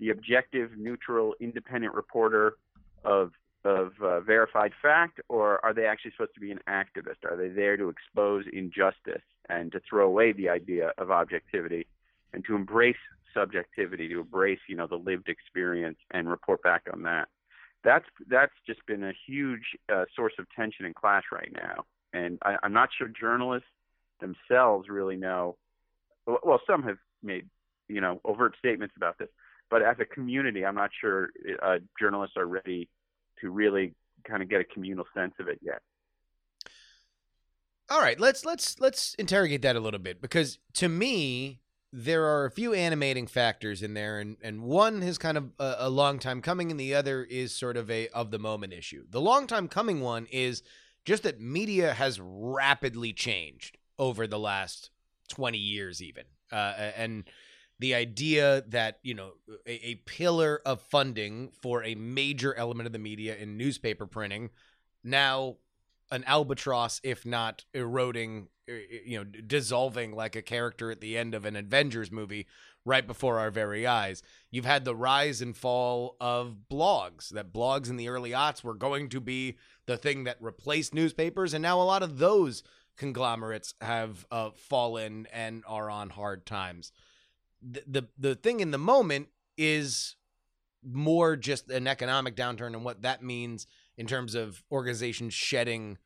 the 0.00 0.10
objective, 0.10 0.70
neutral, 0.76 1.34
independent 1.40 1.94
reporter 1.94 2.56
of 3.04 3.32
of 3.62 3.92
uh, 4.02 4.20
verified 4.20 4.72
fact, 4.80 5.20
or 5.28 5.62
are 5.62 5.74
they 5.74 5.84
actually 5.84 6.12
supposed 6.12 6.32
to 6.32 6.40
be 6.40 6.50
an 6.50 6.60
activist? 6.66 7.30
Are 7.30 7.36
they 7.36 7.48
there 7.48 7.76
to 7.76 7.90
expose 7.90 8.46
injustice 8.50 9.22
and 9.50 9.70
to 9.72 9.80
throw 9.88 10.06
away 10.06 10.32
the 10.32 10.48
idea 10.48 10.92
of 10.96 11.10
objectivity 11.10 11.86
and 12.32 12.42
to 12.46 12.54
embrace 12.54 12.96
subjectivity, 13.34 14.08
to 14.08 14.20
embrace 14.20 14.60
you 14.66 14.76
know 14.76 14.86
the 14.86 14.96
lived 14.96 15.28
experience 15.28 15.98
and 16.10 16.28
report 16.28 16.62
back 16.62 16.84
on 16.92 17.02
that? 17.02 17.28
that's 17.84 18.04
that's 18.28 18.52
just 18.66 18.84
been 18.86 19.04
a 19.04 19.12
huge 19.26 19.62
uh, 19.92 20.04
source 20.14 20.32
of 20.38 20.46
tension 20.54 20.84
and 20.84 20.94
clash 20.94 21.24
right 21.32 21.52
now. 21.52 21.84
And 22.12 22.38
I, 22.42 22.56
I'm 22.62 22.72
not 22.72 22.90
sure 22.96 23.08
journalists 23.08 23.68
themselves 24.20 24.88
really 24.88 25.16
know. 25.16 25.56
Well, 26.26 26.60
some 26.66 26.82
have 26.82 26.98
made 27.22 27.48
you 27.88 28.00
know 28.00 28.20
overt 28.24 28.54
statements 28.58 28.94
about 28.96 29.18
this, 29.18 29.28
but 29.70 29.82
as 29.82 29.96
a 30.00 30.04
community, 30.04 30.64
I'm 30.64 30.74
not 30.74 30.90
sure 31.00 31.30
uh, 31.62 31.78
journalists 31.98 32.36
are 32.36 32.46
ready 32.46 32.88
to 33.40 33.50
really 33.50 33.94
kind 34.24 34.42
of 34.42 34.50
get 34.50 34.60
a 34.60 34.64
communal 34.64 35.06
sense 35.14 35.34
of 35.38 35.48
it 35.48 35.58
yet. 35.62 35.80
All 37.88 38.00
right, 38.00 38.20
let's 38.20 38.44
let's 38.44 38.78
let's 38.78 39.14
interrogate 39.14 39.62
that 39.62 39.76
a 39.76 39.80
little 39.80 39.98
bit 39.98 40.20
because 40.20 40.58
to 40.74 40.88
me, 40.88 41.60
there 41.92 42.24
are 42.24 42.44
a 42.44 42.50
few 42.50 42.72
animating 42.72 43.26
factors 43.26 43.82
in 43.82 43.94
there, 43.94 44.18
and 44.18 44.36
and 44.42 44.62
one 44.62 45.02
is 45.02 45.18
kind 45.18 45.36
of 45.36 45.50
a, 45.58 45.76
a 45.80 45.90
long 45.90 46.18
time 46.20 46.40
coming, 46.40 46.70
and 46.70 46.78
the 46.78 46.94
other 46.94 47.24
is 47.24 47.52
sort 47.52 47.76
of 47.76 47.90
a 47.90 48.08
of 48.08 48.30
the 48.30 48.38
moment 48.38 48.72
issue. 48.72 49.04
The 49.10 49.20
long 49.20 49.46
time 49.48 49.66
coming 49.66 50.00
one 50.00 50.26
is 50.30 50.62
just 51.04 51.24
that 51.24 51.40
media 51.40 51.94
has 51.94 52.20
rapidly 52.22 53.12
changed 53.12 53.78
over 53.98 54.26
the 54.28 54.38
last 54.38 54.90
twenty 55.28 55.58
years, 55.58 56.00
even, 56.00 56.24
uh, 56.52 56.92
and 56.96 57.24
the 57.80 57.94
idea 57.94 58.62
that 58.68 58.98
you 59.02 59.14
know 59.14 59.32
a, 59.66 59.88
a 59.88 59.94
pillar 60.06 60.62
of 60.64 60.80
funding 60.82 61.50
for 61.60 61.82
a 61.82 61.96
major 61.96 62.54
element 62.54 62.86
of 62.86 62.92
the 62.92 62.98
media 62.98 63.36
in 63.36 63.56
newspaper 63.56 64.06
printing 64.06 64.50
now 65.02 65.56
an 66.10 66.24
albatross, 66.26 67.00
if 67.02 67.24
not 67.24 67.64
eroding, 67.72 68.48
you 68.66 69.18
know, 69.18 69.24
dissolving 69.24 70.12
like 70.12 70.36
a 70.36 70.42
character 70.42 70.90
at 70.90 71.00
the 71.00 71.16
end 71.16 71.34
of 71.34 71.44
an 71.44 71.56
Avengers 71.56 72.10
movie 72.10 72.46
right 72.84 73.06
before 73.06 73.38
our 73.38 73.50
very 73.50 73.86
eyes. 73.86 74.22
You've 74.50 74.64
had 74.64 74.84
the 74.84 74.96
rise 74.96 75.40
and 75.40 75.56
fall 75.56 76.16
of 76.20 76.56
blogs, 76.70 77.28
that 77.30 77.52
blogs 77.52 77.88
in 77.88 77.96
the 77.96 78.08
early 78.08 78.30
aughts 78.30 78.64
were 78.64 78.74
going 78.74 79.08
to 79.10 79.20
be 79.20 79.56
the 79.86 79.96
thing 79.96 80.24
that 80.24 80.36
replaced 80.40 80.94
newspapers. 80.94 81.54
And 81.54 81.62
now 81.62 81.80
a 81.80 81.84
lot 81.84 82.02
of 82.02 82.18
those 82.18 82.62
conglomerates 82.96 83.74
have 83.80 84.26
uh, 84.30 84.50
fallen 84.56 85.26
and 85.32 85.62
are 85.66 85.90
on 85.90 86.10
hard 86.10 86.46
times. 86.46 86.92
The, 87.62 88.08
the, 88.18 88.34
thing 88.34 88.60
in 88.60 88.70
the 88.70 88.78
moment 88.78 89.28
is 89.56 90.16
more 90.82 91.36
just 91.36 91.70
an 91.70 91.86
economic 91.86 92.36
downturn 92.36 92.68
and 92.68 92.84
what 92.84 93.02
that 93.02 93.22
means 93.22 93.66
in 93.96 94.06
terms 94.06 94.34
of 94.34 94.62
organizations 94.72 95.34
shedding 95.34 95.98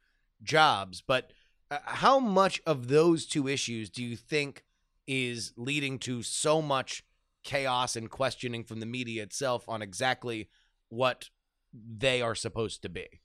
jobs. 0.43 1.01
But 1.01 1.33
uh, 1.71 1.79
how 1.85 2.19
much 2.19 2.61
of 2.67 2.89
those 2.89 3.27
two 3.27 3.47
issues 3.47 3.89
do 3.89 4.03
you 4.03 4.17
think 4.17 4.65
is 5.07 5.53
leading 5.57 5.99
to 6.01 6.23
so 6.23 6.61
much 6.61 7.05
chaos 7.45 7.95
and 7.95 8.11
questioning 8.11 8.65
from 8.65 8.81
the 8.81 8.87
media 8.87 9.23
itself 9.23 9.65
on 9.69 9.83
exactly 9.83 10.49
what 10.89 11.31
they 11.73 12.23
are 12.23 12.35
supposed 12.35 12.83
to 12.83 12.89
be? 12.89 13.21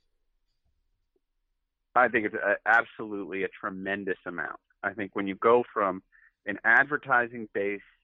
I 1.95 2.07
think 2.07 2.27
it's 2.27 2.35
a, 2.35 2.55
absolutely 2.65 3.43
a 3.43 3.47
tremendous 3.47 4.17
amount. 4.25 4.59
I 4.83 4.93
think 4.93 5.15
when 5.15 5.27
you 5.27 5.35
go 5.35 5.63
from 5.73 6.01
an 6.45 6.57
advertising 6.63 7.47
base 7.53 7.81
uh, 7.81 7.98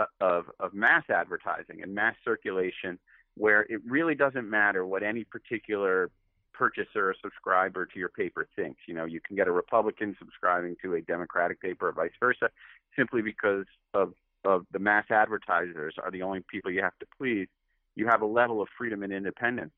Uh, 0.00 0.06
of 0.22 0.46
of 0.60 0.72
mass 0.72 1.04
advertising 1.10 1.82
and 1.82 1.94
mass 1.94 2.14
circulation 2.24 2.98
where 3.36 3.66
it 3.68 3.82
really 3.84 4.14
doesn't 4.14 4.48
matter 4.48 4.86
what 4.86 5.02
any 5.02 5.24
particular 5.24 6.10
purchaser 6.54 7.10
or 7.10 7.14
subscriber 7.22 7.84
to 7.84 7.98
your 7.98 8.08
paper 8.08 8.48
thinks. 8.56 8.80
You 8.88 8.94
know, 8.94 9.04
you 9.04 9.20
can 9.20 9.36
get 9.36 9.46
a 9.46 9.52
Republican 9.52 10.16
subscribing 10.18 10.76
to 10.80 10.94
a 10.94 11.02
Democratic 11.02 11.60
paper 11.60 11.88
or 11.88 11.92
vice 11.92 12.12
versa 12.18 12.48
simply 12.96 13.20
because 13.20 13.66
of 13.92 14.14
of 14.46 14.64
the 14.72 14.78
mass 14.78 15.04
advertisers 15.10 15.96
are 16.02 16.10
the 16.10 16.22
only 16.22 16.42
people 16.50 16.70
you 16.70 16.82
have 16.82 16.98
to 17.00 17.06
please. 17.18 17.48
You 17.94 18.06
have 18.06 18.22
a 18.22 18.26
level 18.26 18.62
of 18.62 18.68
freedom 18.78 19.02
and 19.02 19.12
independence. 19.12 19.72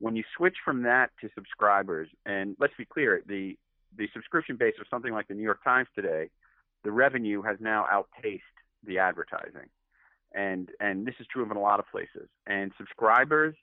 When 0.00 0.16
you 0.16 0.24
switch 0.36 0.56
from 0.62 0.82
that 0.82 1.12
to 1.22 1.30
subscribers, 1.34 2.10
and 2.26 2.56
let's 2.60 2.74
be 2.76 2.84
clear, 2.84 3.22
the 3.26 3.56
the 3.96 4.08
subscription 4.12 4.56
base 4.56 4.74
of 4.78 4.86
something 4.90 5.14
like 5.14 5.28
the 5.28 5.34
New 5.34 5.44
York 5.44 5.64
Times 5.64 5.88
today, 5.94 6.28
the 6.84 6.92
revenue 6.92 7.40
has 7.40 7.56
now 7.58 7.86
outpaced 7.90 8.42
the 8.86 8.98
advertising. 8.98 9.68
And 10.34 10.70
and 10.80 11.06
this 11.06 11.14
is 11.20 11.26
true 11.26 11.42
of 11.42 11.50
in 11.50 11.56
a 11.56 11.60
lot 11.60 11.78
of 11.78 11.86
places. 11.90 12.28
And 12.46 12.72
subscribers 12.78 13.54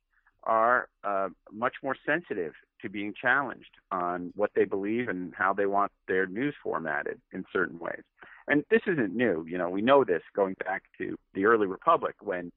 are 0.44 0.88
uh, 1.04 1.30
much 1.52 1.74
more 1.84 1.96
sensitive 2.06 2.54
to 2.82 2.90
being 2.90 3.14
challenged 3.20 3.72
on 3.92 4.32
what 4.36 4.52
they 4.56 4.66
believe 4.66 5.10
and 5.10 5.34
how 5.36 5.54
they 5.54 5.66
want 5.66 5.92
their 6.08 6.28
news 6.28 6.56
formatted 6.64 7.20
in 7.34 7.44
certain 7.52 7.78
ways. 7.80 8.04
And 8.48 8.64
this 8.72 8.82
isn't 8.88 9.16
new. 9.16 9.46
You 9.48 9.58
know, 9.58 9.70
we 9.70 9.82
know 9.82 10.04
this 10.04 10.22
going 10.36 10.56
back 10.66 10.84
to 10.98 11.18
the 11.34 11.46
early 11.46 11.68
republic 11.68 12.16
when 12.22 12.52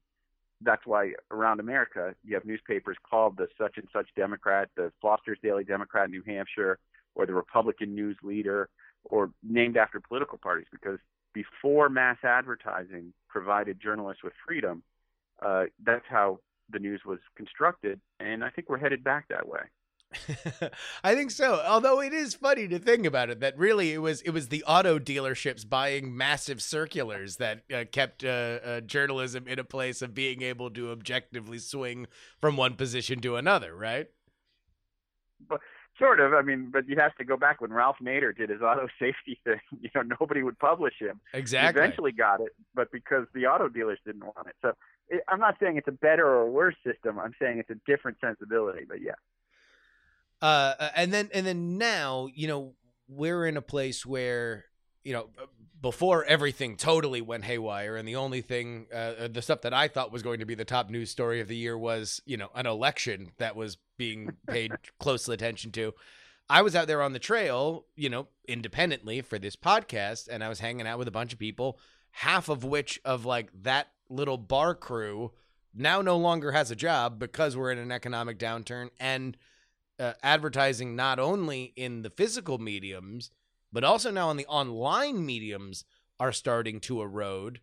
that's 0.61 0.85
why 0.85 1.11
around 1.29 1.59
America 1.59 2.15
you 2.23 2.35
have 2.35 2.45
newspapers 2.45 2.97
called 3.07 3.37
the 3.37 3.47
such 3.57 3.77
and 3.77 3.87
such 3.91 4.07
Democrat, 4.15 4.69
the 4.75 4.91
Foster's 5.01 5.37
Daily 5.43 5.63
Democrat 5.63 6.05
in 6.05 6.11
New 6.11 6.23
Hampshire, 6.25 6.79
or 7.15 7.25
the 7.25 7.33
Republican 7.33 7.93
News 7.93 8.17
Leader, 8.23 8.69
or 9.03 9.31
named 9.43 9.77
after 9.77 9.99
political 9.99 10.37
parties 10.37 10.67
because 10.71 10.99
before 11.33 11.89
mass 11.89 12.17
advertising 12.23 13.13
provided 13.27 13.79
journalists 13.81 14.23
with 14.23 14.33
freedom, 14.45 14.83
uh, 15.43 15.65
that's 15.83 16.05
how 16.09 16.39
the 16.69 16.79
news 16.79 17.01
was 17.05 17.19
constructed, 17.35 17.99
and 18.19 18.43
I 18.43 18.49
think 18.49 18.69
we're 18.69 18.77
headed 18.77 19.03
back 19.03 19.27
that 19.29 19.47
way. 19.47 19.61
I 21.03 21.15
think 21.15 21.31
so. 21.31 21.61
Although 21.65 22.01
it 22.01 22.13
is 22.13 22.33
funny 22.33 22.67
to 22.67 22.79
think 22.79 23.05
about 23.05 23.29
it, 23.29 23.39
that 23.39 23.57
really 23.57 23.93
it 23.93 23.97
was 23.97 24.21
it 24.21 24.31
was 24.31 24.49
the 24.49 24.63
auto 24.65 24.99
dealerships 24.99 25.67
buying 25.67 26.15
massive 26.15 26.61
circulars 26.61 27.37
that 27.37 27.63
uh, 27.73 27.85
kept 27.91 28.23
uh, 28.23 28.27
uh, 28.27 28.81
journalism 28.81 29.47
in 29.47 29.59
a 29.59 29.63
place 29.63 30.01
of 30.01 30.13
being 30.13 30.41
able 30.41 30.69
to 30.71 30.91
objectively 30.91 31.57
swing 31.57 32.07
from 32.39 32.57
one 32.57 32.75
position 32.75 33.19
to 33.21 33.35
another, 33.35 33.75
right? 33.75 34.07
But 35.47 35.61
sort 35.97 36.19
of. 36.19 36.33
I 36.33 36.41
mean, 36.41 36.69
but 36.71 36.87
you 36.87 36.95
have 36.97 37.15
to 37.15 37.25
go 37.25 37.37
back 37.37 37.61
when 37.61 37.71
Ralph 37.71 37.97
Nader 38.01 38.35
did 38.35 38.49
his 38.49 38.61
auto 38.61 38.87
safety 38.99 39.39
thing. 39.43 39.59
You 39.79 39.89
know, 39.95 40.15
nobody 40.19 40.43
would 40.43 40.59
publish 40.59 40.93
him. 40.99 41.19
Exactly. 41.33 41.79
He 41.79 41.85
eventually 41.85 42.11
got 42.11 42.41
it, 42.41 42.55
but 42.73 42.91
because 42.91 43.25
the 43.33 43.45
auto 43.45 43.69
dealers 43.69 43.99
didn't 44.05 44.23
want 44.23 44.47
it. 44.47 44.55
So 44.61 44.73
it, 45.09 45.23
I'm 45.27 45.39
not 45.39 45.55
saying 45.59 45.77
it's 45.77 45.87
a 45.87 45.91
better 45.91 46.27
or 46.27 46.49
worse 46.49 46.75
system. 46.85 47.19
I'm 47.19 47.33
saying 47.39 47.59
it's 47.59 47.69
a 47.69 47.79
different 47.85 48.17
sensibility. 48.21 48.85
But 48.87 49.01
yeah. 49.01 49.15
Uh, 50.41 50.89
and 50.95 51.13
then 51.13 51.29
and 51.33 51.45
then 51.45 51.77
now, 51.77 52.27
you 52.33 52.47
know, 52.47 52.73
we're 53.07 53.45
in 53.45 53.57
a 53.57 53.61
place 53.61 54.05
where 54.05 54.65
you 55.03 55.13
know 55.13 55.27
before 55.81 56.23
everything 56.23 56.77
totally 56.77 57.21
went 57.21 57.43
haywire 57.43 57.97
and 57.97 58.07
the 58.07 58.15
only 58.15 58.41
thing 58.41 58.87
uh, 58.93 59.27
the 59.27 59.41
stuff 59.41 59.61
that 59.61 59.73
i 59.73 59.87
thought 59.87 60.11
was 60.11 60.23
going 60.23 60.39
to 60.39 60.45
be 60.45 60.55
the 60.55 60.65
top 60.65 60.89
news 60.89 61.09
story 61.09 61.39
of 61.41 61.47
the 61.47 61.57
year 61.57 61.77
was 61.77 62.21
you 62.25 62.37
know 62.37 62.49
an 62.55 62.65
election 62.65 63.31
that 63.37 63.55
was 63.55 63.77
being 63.97 64.35
paid 64.47 64.71
close 64.99 65.27
attention 65.27 65.71
to 65.71 65.93
i 66.49 66.61
was 66.61 66.75
out 66.75 66.87
there 66.87 67.01
on 67.01 67.13
the 67.13 67.19
trail 67.19 67.85
you 67.95 68.09
know 68.09 68.27
independently 68.47 69.21
for 69.21 69.37
this 69.37 69.55
podcast 69.55 70.27
and 70.29 70.43
i 70.43 70.49
was 70.49 70.59
hanging 70.59 70.87
out 70.87 70.97
with 70.97 71.07
a 71.07 71.11
bunch 71.11 71.33
of 71.33 71.39
people 71.39 71.77
half 72.11 72.49
of 72.49 72.63
which 72.63 72.99
of 73.03 73.25
like 73.25 73.49
that 73.53 73.87
little 74.09 74.37
bar 74.37 74.75
crew 74.75 75.31
now 75.73 76.01
no 76.01 76.17
longer 76.17 76.51
has 76.51 76.69
a 76.71 76.75
job 76.75 77.17
because 77.17 77.57
we're 77.57 77.71
in 77.71 77.79
an 77.79 77.91
economic 77.91 78.37
downturn 78.37 78.89
and 78.99 79.37
uh, 79.99 80.13
advertising 80.21 80.95
not 80.95 81.19
only 81.19 81.73
in 81.75 82.03
the 82.03 82.09
physical 82.09 82.57
mediums 82.57 83.31
but 83.73 83.83
also 83.83 84.11
now 84.11 84.29
on 84.29 84.37
the 84.37 84.45
online 84.45 85.25
mediums 85.25 85.83
are 86.19 86.31
starting 86.31 86.79
to 86.79 87.01
erode. 87.01 87.59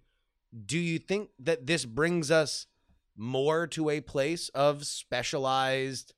Do 0.66 0.78
you 0.78 0.98
think 0.98 1.30
that 1.38 1.66
this 1.66 1.86
brings 1.86 2.30
us 2.30 2.66
more 3.16 3.66
to 3.68 3.88
a 3.88 4.00
place 4.00 4.48
of 4.50 4.84
specialized 4.84 6.12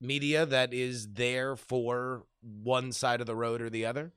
media 0.00 0.44
that 0.44 0.74
is 0.74 1.12
there 1.12 1.54
for 1.54 2.24
one 2.42 2.92
side 2.92 3.20
of 3.20 3.26
the 3.26 3.36
road 3.36 3.62
or 3.62 3.70
the 3.70 3.86
other? 3.86 4.12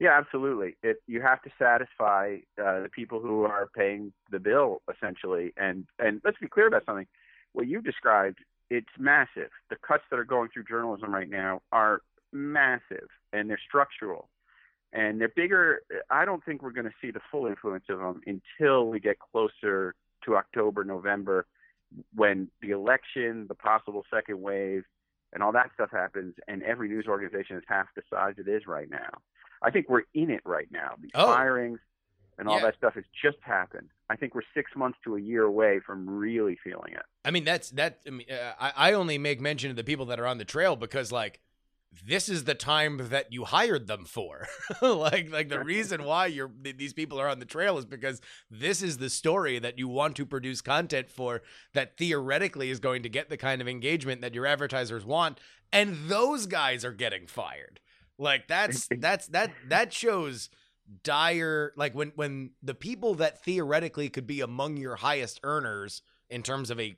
Yeah, 0.00 0.16
absolutely. 0.16 0.76
It 0.82 1.02
you 1.06 1.20
have 1.20 1.42
to 1.42 1.50
satisfy 1.58 2.36
uh, 2.56 2.82
the 2.82 2.88
people 2.90 3.20
who 3.20 3.42
are 3.42 3.68
paying 3.76 4.12
the 4.30 4.38
bill 4.38 4.80
essentially, 4.92 5.52
and 5.56 5.86
and 5.98 6.20
let's 6.24 6.38
be 6.38 6.48
clear 6.48 6.68
about 6.68 6.84
something. 6.86 7.06
What 7.52 7.66
you 7.66 7.82
described, 7.82 8.38
it's 8.70 8.86
massive. 8.96 9.50
The 9.70 9.76
cuts 9.76 10.04
that 10.10 10.18
are 10.18 10.24
going 10.24 10.50
through 10.54 10.64
journalism 10.64 11.12
right 11.12 11.28
now 11.28 11.62
are 11.72 12.00
massive 12.32 13.08
and 13.32 13.48
they're 13.48 13.60
structural 13.66 14.28
and 14.92 15.20
they're 15.20 15.28
bigger. 15.34 15.80
I 16.10 16.24
don't 16.24 16.44
think 16.44 16.62
we're 16.62 16.70
going 16.72 16.86
to 16.86 16.94
see 17.00 17.10
the 17.10 17.20
full 17.30 17.46
influence 17.46 17.84
of 17.88 17.98
them 17.98 18.20
until 18.26 18.86
we 18.88 19.00
get 19.00 19.18
closer 19.18 19.94
to 20.24 20.36
October, 20.36 20.84
November, 20.84 21.46
when 22.14 22.48
the 22.60 22.70
election, 22.70 23.46
the 23.48 23.54
possible 23.54 24.04
second 24.12 24.40
wave, 24.40 24.84
and 25.32 25.42
all 25.42 25.52
that 25.52 25.70
stuff 25.74 25.90
happens, 25.90 26.34
and 26.48 26.62
every 26.62 26.88
news 26.88 27.06
organization 27.06 27.56
is 27.56 27.62
half 27.68 27.86
the 27.94 28.02
size 28.10 28.34
it 28.38 28.48
is 28.48 28.66
right 28.66 28.88
now. 28.90 29.10
I 29.62 29.70
think 29.70 29.88
we're 29.88 30.04
in 30.14 30.30
it 30.30 30.40
right 30.44 30.68
now. 30.70 30.94
These 31.00 31.10
Oh. 31.14 31.26
firings 31.26 31.80
and 32.38 32.48
all 32.48 32.56
Yeah. 32.56 32.66
that 32.66 32.76
stuff 32.76 32.94
has 32.94 33.04
just 33.22 33.38
happened. 33.42 33.90
I 34.08 34.16
think 34.16 34.34
we're 34.34 34.42
six 34.54 34.74
months 34.74 34.98
to 35.04 35.16
a 35.16 35.20
year 35.20 35.42
away 35.44 35.80
from 35.80 36.08
really 36.08 36.56
feeling 36.64 36.94
it. 36.94 37.02
I 37.24 37.30
mean, 37.30 37.44
that's 37.44 37.70
that. 37.72 38.00
I 38.06 38.10
mean, 38.10 38.30
uh, 38.30 38.54
I, 38.58 38.72
I 38.90 38.92
only 38.94 39.18
make 39.18 39.40
mention 39.40 39.70
of 39.70 39.76
the 39.76 39.84
people 39.84 40.06
that 40.06 40.18
are 40.20 40.26
on 40.26 40.38
the 40.38 40.44
trail 40.46 40.76
because, 40.76 41.12
like, 41.12 41.40
this 42.04 42.28
is 42.28 42.44
the 42.44 42.54
time 42.54 43.08
that 43.10 43.32
you 43.32 43.44
hired 43.44 43.86
them 43.86 44.04
for. 44.04 44.46
like, 44.82 45.30
like 45.30 45.48
the 45.48 45.62
reason 45.62 46.04
why 46.04 46.26
you're 46.26 46.50
these 46.60 46.92
people 46.92 47.20
are 47.20 47.28
on 47.28 47.38
the 47.38 47.44
trail 47.44 47.78
is 47.78 47.84
because 47.84 48.20
this 48.50 48.82
is 48.82 48.98
the 48.98 49.10
story 49.10 49.58
that 49.58 49.78
you 49.78 49.88
want 49.88 50.16
to 50.16 50.26
produce 50.26 50.60
content 50.60 51.10
for 51.10 51.42
that 51.74 51.96
theoretically 51.96 52.70
is 52.70 52.80
going 52.80 53.02
to 53.02 53.08
get 53.08 53.30
the 53.30 53.36
kind 53.36 53.60
of 53.60 53.68
engagement 53.68 54.20
that 54.20 54.34
your 54.34 54.46
advertisers 54.46 55.04
want, 55.04 55.40
and 55.72 56.08
those 56.08 56.46
guys 56.46 56.84
are 56.84 56.92
getting 56.92 57.26
fired. 57.26 57.80
Like, 58.18 58.48
that's 58.48 58.88
that's 58.98 59.26
that 59.28 59.52
that 59.68 59.92
shows 59.92 60.50
dire 61.02 61.72
like 61.76 61.94
when 61.94 62.12
when 62.14 62.50
the 62.62 62.74
people 62.74 63.14
that 63.16 63.42
theoretically 63.44 64.08
could 64.08 64.26
be 64.26 64.40
among 64.40 64.76
your 64.76 64.96
highest 64.96 65.38
earners 65.42 66.02
in 66.30 66.42
terms 66.42 66.70
of 66.70 66.80
a 66.80 66.96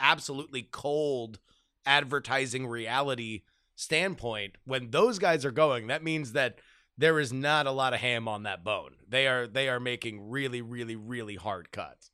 absolutely 0.00 0.62
cold 0.70 1.38
advertising 1.84 2.66
reality 2.66 3.42
standpoint 3.82 4.56
when 4.64 4.90
those 4.90 5.18
guys 5.18 5.44
are 5.44 5.50
going 5.50 5.88
that 5.88 6.02
means 6.02 6.32
that 6.32 6.58
there 6.96 7.18
is 7.18 7.32
not 7.32 7.66
a 7.66 7.70
lot 7.70 7.92
of 7.92 8.00
ham 8.00 8.28
on 8.28 8.44
that 8.44 8.62
bone 8.62 8.94
they 9.08 9.26
are 9.26 9.46
they 9.46 9.68
are 9.68 9.80
making 9.80 10.30
really 10.30 10.62
really 10.62 10.96
really 10.96 11.36
hard 11.36 11.70
cuts 11.72 12.12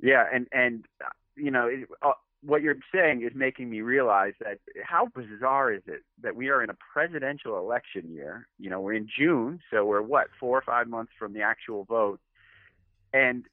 Yeah, 0.00 0.24
and 0.32 0.46
and 0.52 0.84
uh, 1.04 1.08
you 1.36 1.50
know 1.50 1.66
it, 1.66 1.88
uh, 2.02 2.12
what 2.42 2.62
you're 2.62 2.76
saying 2.94 3.22
is 3.22 3.32
making 3.34 3.70
me 3.70 3.80
realize 3.80 4.34
that 4.40 4.58
how 4.84 5.08
bizarre 5.14 5.72
is 5.72 5.82
it 5.86 6.02
that 6.22 6.36
we 6.36 6.48
are 6.48 6.62
in 6.62 6.70
a 6.70 6.76
presidential 6.92 7.58
election 7.58 8.12
year? 8.12 8.46
You 8.58 8.70
know, 8.70 8.80
we're 8.80 8.94
in 8.94 9.08
June, 9.18 9.60
so 9.70 9.84
we're 9.84 10.02
what 10.02 10.28
four 10.38 10.56
or 10.56 10.62
five 10.62 10.86
months 10.86 11.12
from 11.18 11.32
the 11.32 11.42
actual 11.42 11.84
vote, 11.84 12.20
and 13.12 13.44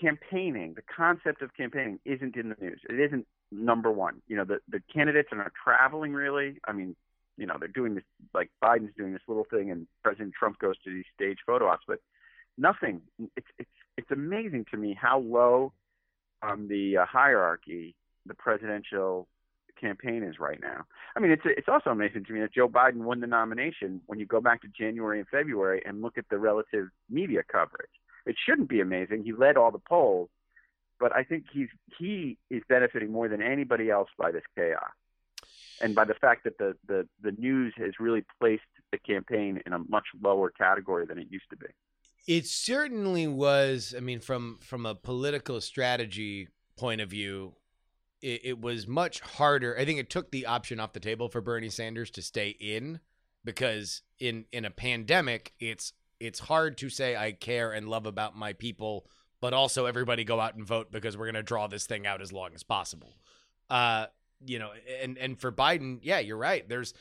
campaigning, 0.00 0.74
the 0.74 0.82
concept 0.82 1.42
of 1.42 1.56
campaigning, 1.56 1.98
isn't 2.04 2.36
in 2.36 2.50
the 2.50 2.56
news. 2.60 2.80
It 2.88 3.00
isn't 3.00 3.26
number 3.50 3.90
one. 3.90 4.22
You 4.26 4.36
know, 4.36 4.44
the 4.44 4.58
the 4.68 4.80
candidates 4.92 5.28
are 5.32 5.38
not 5.38 5.52
traveling 5.62 6.12
really. 6.12 6.58
I 6.66 6.72
mean, 6.72 6.96
you 7.36 7.46
know, 7.46 7.56
they're 7.58 7.68
doing 7.68 7.94
this 7.94 8.04
like 8.34 8.50
Biden's 8.62 8.94
doing 8.96 9.12
this 9.12 9.22
little 9.28 9.46
thing, 9.50 9.70
and 9.70 9.86
President 10.02 10.34
Trump 10.38 10.58
goes 10.58 10.76
to 10.84 10.90
these 10.90 11.04
stage 11.14 11.38
photo 11.46 11.68
ops, 11.68 11.84
but 11.86 12.00
nothing. 12.56 13.00
It's 13.36 13.46
it's 13.58 13.70
it's 13.96 14.10
amazing 14.10 14.66
to 14.70 14.76
me 14.76 14.96
how 15.00 15.20
low 15.20 15.72
on 16.42 16.68
the 16.68 16.98
uh, 16.98 17.06
hierarchy 17.06 17.94
the 18.26 18.34
presidential 18.34 19.26
campaign 19.80 20.22
is 20.22 20.38
right 20.38 20.60
now. 20.60 20.84
I 21.16 21.20
mean, 21.20 21.30
it's 21.30 21.42
it's 21.44 21.68
also 21.68 21.90
amazing 21.90 22.24
to 22.24 22.32
me 22.32 22.40
that 22.40 22.52
Joe 22.52 22.68
Biden 22.68 23.02
won 23.02 23.20
the 23.20 23.26
nomination 23.26 24.00
when 24.06 24.18
you 24.18 24.26
go 24.26 24.40
back 24.40 24.60
to 24.62 24.68
January 24.68 25.20
and 25.20 25.28
February 25.28 25.82
and 25.86 26.02
look 26.02 26.18
at 26.18 26.28
the 26.30 26.38
relative 26.38 26.88
media 27.08 27.42
coverage. 27.50 27.90
It 28.26 28.36
shouldn't 28.44 28.68
be 28.68 28.80
amazing. 28.80 29.24
He 29.24 29.32
led 29.32 29.56
all 29.56 29.70
the 29.70 29.78
polls, 29.78 30.28
but 31.00 31.14
I 31.14 31.24
think 31.24 31.44
he's 31.52 31.68
he 31.98 32.38
is 32.50 32.62
benefiting 32.68 33.12
more 33.12 33.28
than 33.28 33.42
anybody 33.42 33.90
else 33.90 34.08
by 34.18 34.30
this 34.30 34.42
chaos. 34.56 34.90
And 35.80 35.94
by 35.94 36.04
the 36.04 36.14
fact 36.14 36.42
that 36.42 36.58
the, 36.58 36.74
the, 36.88 37.06
the 37.22 37.30
news 37.38 37.72
has 37.76 37.92
really 38.00 38.24
placed 38.40 38.62
the 38.90 38.98
campaign 38.98 39.60
in 39.64 39.72
a 39.72 39.78
much 39.78 40.06
lower 40.20 40.50
category 40.50 41.06
than 41.06 41.18
it 41.18 41.28
used 41.30 41.48
to 41.50 41.56
be. 41.56 41.66
It 42.26 42.46
certainly 42.46 43.28
was. 43.28 43.94
I 43.96 44.00
mean, 44.00 44.20
from 44.20 44.58
from 44.60 44.84
a 44.84 44.94
political 44.94 45.60
strategy 45.60 46.48
point 46.76 47.00
of 47.00 47.10
view, 47.10 47.54
it, 48.20 48.40
it 48.44 48.60
was 48.60 48.86
much 48.86 49.20
harder. 49.20 49.76
I 49.78 49.84
think 49.84 49.98
it 49.98 50.10
took 50.10 50.30
the 50.30 50.46
option 50.46 50.80
off 50.80 50.92
the 50.92 51.00
table 51.00 51.28
for 51.28 51.40
Bernie 51.40 51.70
Sanders 51.70 52.10
to 52.10 52.22
stay 52.22 52.50
in 52.60 53.00
because 53.44 54.02
in 54.18 54.44
in 54.52 54.64
a 54.64 54.70
pandemic, 54.70 55.54
it's 55.58 55.94
it's 56.20 56.40
hard 56.40 56.76
to 56.78 56.90
say 56.90 57.16
I 57.16 57.32
care 57.32 57.72
and 57.72 57.88
love 57.88 58.04
about 58.04 58.36
my 58.36 58.52
people, 58.52 59.06
but 59.40 59.54
also 59.54 59.86
everybody 59.86 60.24
go 60.24 60.40
out 60.40 60.54
and 60.54 60.66
vote 60.66 60.90
because 60.90 61.16
we're 61.16 61.26
gonna 61.26 61.42
draw 61.42 61.66
this 61.66 61.86
thing 61.86 62.06
out 62.06 62.22
as 62.22 62.32
long 62.32 62.50
as 62.54 62.62
possible. 62.62 63.16
Uh, 63.70 64.06
you 64.44 64.58
know, 64.58 64.70
and 65.02 65.18
and 65.18 65.38
for 65.38 65.52
Biden, 65.52 65.98
yeah, 66.02 66.18
you're 66.18 66.36
right. 66.36 66.68
There's, 66.68 66.94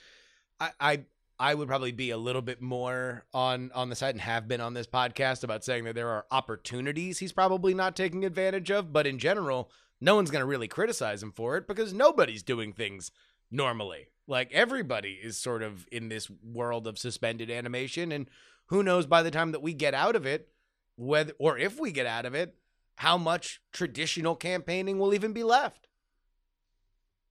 I 0.60 0.72
I 0.80 1.00
I 1.40 1.54
would 1.54 1.68
probably 1.68 1.92
be 1.92 2.10
a 2.10 2.18
little 2.18 2.42
bit 2.42 2.62
more 2.62 3.26
on 3.34 3.72
on 3.76 3.90
the 3.90 3.96
side 3.96 4.16
and 4.16 4.22
have 4.22 4.48
been 4.48 4.62
on 4.62 4.74
this 4.74 4.88
podcast 4.88 5.44
about 5.44 5.64
saying 5.64 5.84
that 5.84 5.96
there 5.96 6.10
are 6.10 6.26
opportunities 6.32 7.20
he's 7.20 7.32
probably 7.32 7.74
not 7.74 7.96
taking 7.96 8.26
advantage 8.26 8.72
of, 8.72 8.92
but 8.92 9.06
in 9.06 9.20
general, 9.20 9.70
no 10.02 10.16
one's 10.16 10.32
going 10.32 10.42
to 10.42 10.48
really 10.48 10.68
criticize 10.68 11.22
him 11.22 11.32
for 11.32 11.58
it 11.58 11.68
because 11.68 11.94
nobody's 11.94 12.44
doing 12.44 12.74
things 12.74 13.12
normally. 13.52 14.08
Like 14.28 14.52
everybody 14.52 15.20
is 15.22 15.38
sort 15.38 15.64
of 15.64 15.88
in 15.92 16.10
this 16.10 16.30
world 16.44 16.88
of 16.88 16.98
suspended 16.98 17.50
animation 17.50 18.12
and 18.12 18.30
who 18.68 18.84
knows 18.84 19.06
by 19.06 19.24
the 19.24 19.32
time 19.32 19.52
that 19.52 19.62
we 19.62 19.74
get 19.74 19.94
out 19.94 20.16
of 20.16 20.26
it 20.26 20.50
whether 20.98 21.34
or 21.40 21.58
if 21.58 21.80
we 21.80 21.92
get 21.92 22.06
out 22.06 22.26
of 22.26 22.36
it 22.36 22.56
how 22.98 23.18
much 23.18 23.62
traditional 23.72 24.36
campaigning 24.36 24.98
will 24.98 25.14
even 25.14 25.32
be 25.32 25.44
left. 25.44 25.88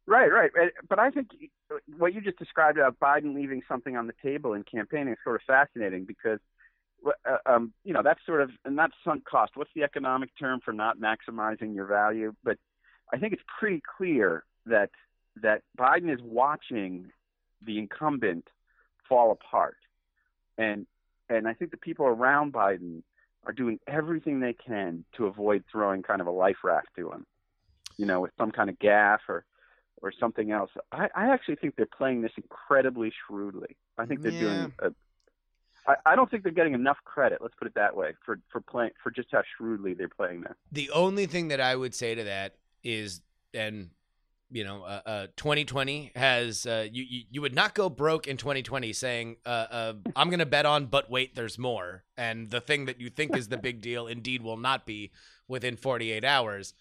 Right, 0.06 0.30
right. 0.32 0.50
But 0.88 1.00
I 1.00 1.10
think 1.10 1.30
what 1.98 2.14
you 2.14 2.20
just 2.20 2.38
described 2.38 2.78
about 2.78 2.98
Biden 3.00 3.34
leaving 3.34 3.62
something 3.68 3.96
on 3.96 4.06
the 4.06 4.14
table 4.22 4.54
in 4.54 4.62
campaigning 4.62 5.14
is 5.14 5.18
sort 5.24 5.34
of 5.34 5.42
fascinating 5.44 6.04
because, 6.04 6.38
uh, 7.04 7.38
um, 7.44 7.72
you 7.82 7.92
know, 7.92 8.02
that's 8.04 8.20
sort 8.24 8.40
of 8.40 8.50
not 8.64 8.92
sunk 9.04 9.24
cost. 9.24 9.52
What's 9.56 9.72
the 9.74 9.82
economic 9.82 10.30
term 10.38 10.60
for 10.64 10.72
not 10.72 10.98
maximizing 10.98 11.74
your 11.74 11.86
value? 11.86 12.32
But 12.44 12.58
I 13.12 13.18
think 13.18 13.32
it's 13.32 13.42
pretty 13.58 13.82
clear 13.98 14.44
that 14.66 14.90
that 15.42 15.62
Biden 15.76 16.12
is 16.14 16.20
watching 16.22 17.10
the 17.60 17.78
incumbent 17.78 18.46
fall 19.08 19.32
apart, 19.32 19.76
and 20.56 20.86
and 21.28 21.48
I 21.48 21.54
think 21.54 21.72
the 21.72 21.76
people 21.76 22.06
around 22.06 22.52
Biden 22.52 23.02
are 23.46 23.52
doing 23.52 23.78
everything 23.86 24.40
they 24.40 24.52
can 24.52 25.04
to 25.16 25.26
avoid 25.26 25.64
throwing 25.70 26.02
kind 26.02 26.20
of 26.20 26.26
a 26.26 26.30
life 26.32 26.56
raft 26.64 26.88
to 26.96 27.10
him, 27.10 27.24
you 27.96 28.04
know, 28.04 28.20
with 28.20 28.32
some 28.36 28.50
kind 28.50 28.68
of 28.68 28.78
gaffe 28.78 29.20
or 29.28 29.44
or 30.02 30.12
something 30.12 30.50
else. 30.50 30.70
I, 30.92 31.08
I 31.14 31.32
actually 31.32 31.56
think 31.56 31.76
they're 31.76 31.86
playing 31.86 32.20
this 32.20 32.32
incredibly 32.36 33.12
shrewdly. 33.26 33.76
I 33.96 34.04
think 34.04 34.20
they're 34.20 34.32
doing. 34.32 34.72
A, 34.80 34.90
I, 35.86 35.94
I 36.04 36.16
don't 36.16 36.30
think 36.30 36.42
they're 36.42 36.52
getting 36.52 36.74
enough 36.74 36.98
credit. 37.04 37.38
Let's 37.40 37.54
put 37.54 37.68
it 37.68 37.74
that 37.76 37.96
way 37.96 38.14
for 38.24 38.40
for 38.50 38.60
playing 38.60 38.90
for 39.02 39.10
just 39.10 39.28
how 39.32 39.42
shrewdly 39.56 39.94
they're 39.94 40.08
playing 40.08 40.42
this. 40.42 40.54
The 40.72 40.90
only 40.90 41.26
thing 41.26 41.48
that 41.48 41.60
I 41.60 41.76
would 41.76 41.94
say 41.94 42.14
to 42.14 42.24
that 42.24 42.56
is, 42.82 43.22
and 43.54 43.90
you 44.50 44.64
know, 44.64 44.84
uh, 44.84 45.00
uh, 45.04 45.26
2020 45.36 46.12
has 46.14 46.66
uh, 46.66 46.86
you, 46.90 47.04
you 47.08 47.22
you 47.30 47.40
would 47.42 47.54
not 47.54 47.74
go 47.74 47.88
broke 47.88 48.26
in 48.26 48.36
2020 48.36 48.92
saying, 48.92 49.36
uh, 49.44 49.48
uh, 49.48 49.92
"I'm 50.14 50.28
going 50.28 50.38
to 50.38 50.46
bet 50.46 50.66
on," 50.66 50.86
but 50.86 51.10
wait, 51.10 51.34
there's 51.34 51.58
more, 51.58 52.04
and 52.16 52.50
the 52.50 52.60
thing 52.60 52.86
that 52.86 53.00
you 53.00 53.10
think 53.10 53.36
is 53.36 53.48
the 53.48 53.58
big 53.58 53.80
deal 53.80 54.06
indeed 54.06 54.42
will 54.42 54.56
not 54.56 54.86
be 54.86 55.10
within 55.48 55.76
48 55.76 56.24
hours. 56.24 56.74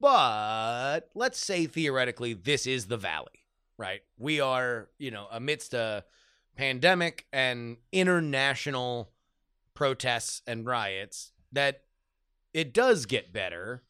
But 0.00 1.10
let's 1.14 1.38
say 1.38 1.66
theoretically 1.66 2.34
this 2.34 2.66
is 2.66 2.86
the 2.86 2.96
valley, 2.96 3.46
right? 3.78 4.02
We 4.18 4.40
are, 4.40 4.88
you 4.98 5.10
know, 5.10 5.26
amidst 5.30 5.74
a 5.74 6.04
pandemic 6.56 7.26
and 7.32 7.76
international 7.92 9.10
protests 9.74 10.42
and 10.46 10.66
riots 10.66 11.32
that 11.52 11.82
it 12.52 12.72
does 12.72 13.06
get 13.06 13.32
better, 13.32 13.82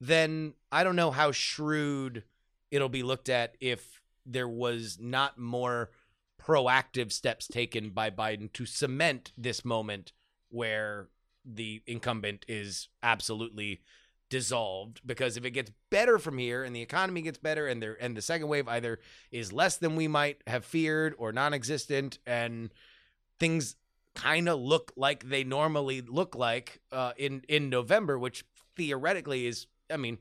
then 0.00 0.54
I 0.70 0.84
don't 0.84 0.96
know 0.96 1.10
how 1.10 1.32
shrewd 1.32 2.24
it'll 2.70 2.88
be 2.88 3.02
looked 3.02 3.28
at 3.28 3.56
if 3.60 4.00
there 4.24 4.48
was 4.48 4.98
not 5.00 5.38
more 5.38 5.90
proactive 6.42 7.12
steps 7.12 7.46
taken 7.46 7.90
by 7.90 8.10
Biden 8.10 8.52
to 8.52 8.66
cement 8.66 9.32
this 9.36 9.64
moment 9.64 10.12
where 10.50 11.08
the 11.44 11.82
incumbent 11.86 12.44
is 12.48 12.88
absolutely 13.02 13.80
dissolved. 14.28 15.00
Because 15.06 15.36
if 15.36 15.44
it 15.44 15.52
gets 15.52 15.70
better 15.90 16.18
from 16.18 16.38
here 16.38 16.64
and 16.64 16.74
the 16.74 16.82
economy 16.82 17.22
gets 17.22 17.38
better 17.38 17.66
and 17.66 17.82
there 17.82 17.96
and 18.00 18.16
the 18.16 18.22
second 18.22 18.48
wave 18.48 18.68
either 18.68 18.98
is 19.30 19.52
less 19.52 19.76
than 19.76 19.96
we 19.96 20.08
might 20.08 20.42
have 20.46 20.64
feared 20.64 21.14
or 21.18 21.32
non-existent 21.32 22.18
and 22.26 22.72
things 23.38 23.76
kind 24.14 24.48
of 24.48 24.58
look 24.58 24.92
like 24.96 25.28
they 25.28 25.44
normally 25.44 26.00
look 26.00 26.34
like 26.34 26.80
uh, 26.90 27.12
in 27.16 27.42
in 27.48 27.68
November 27.68 28.18
which 28.18 28.44
theoretically 28.74 29.46
is 29.46 29.66
I 29.90 29.96
mean 29.96 30.18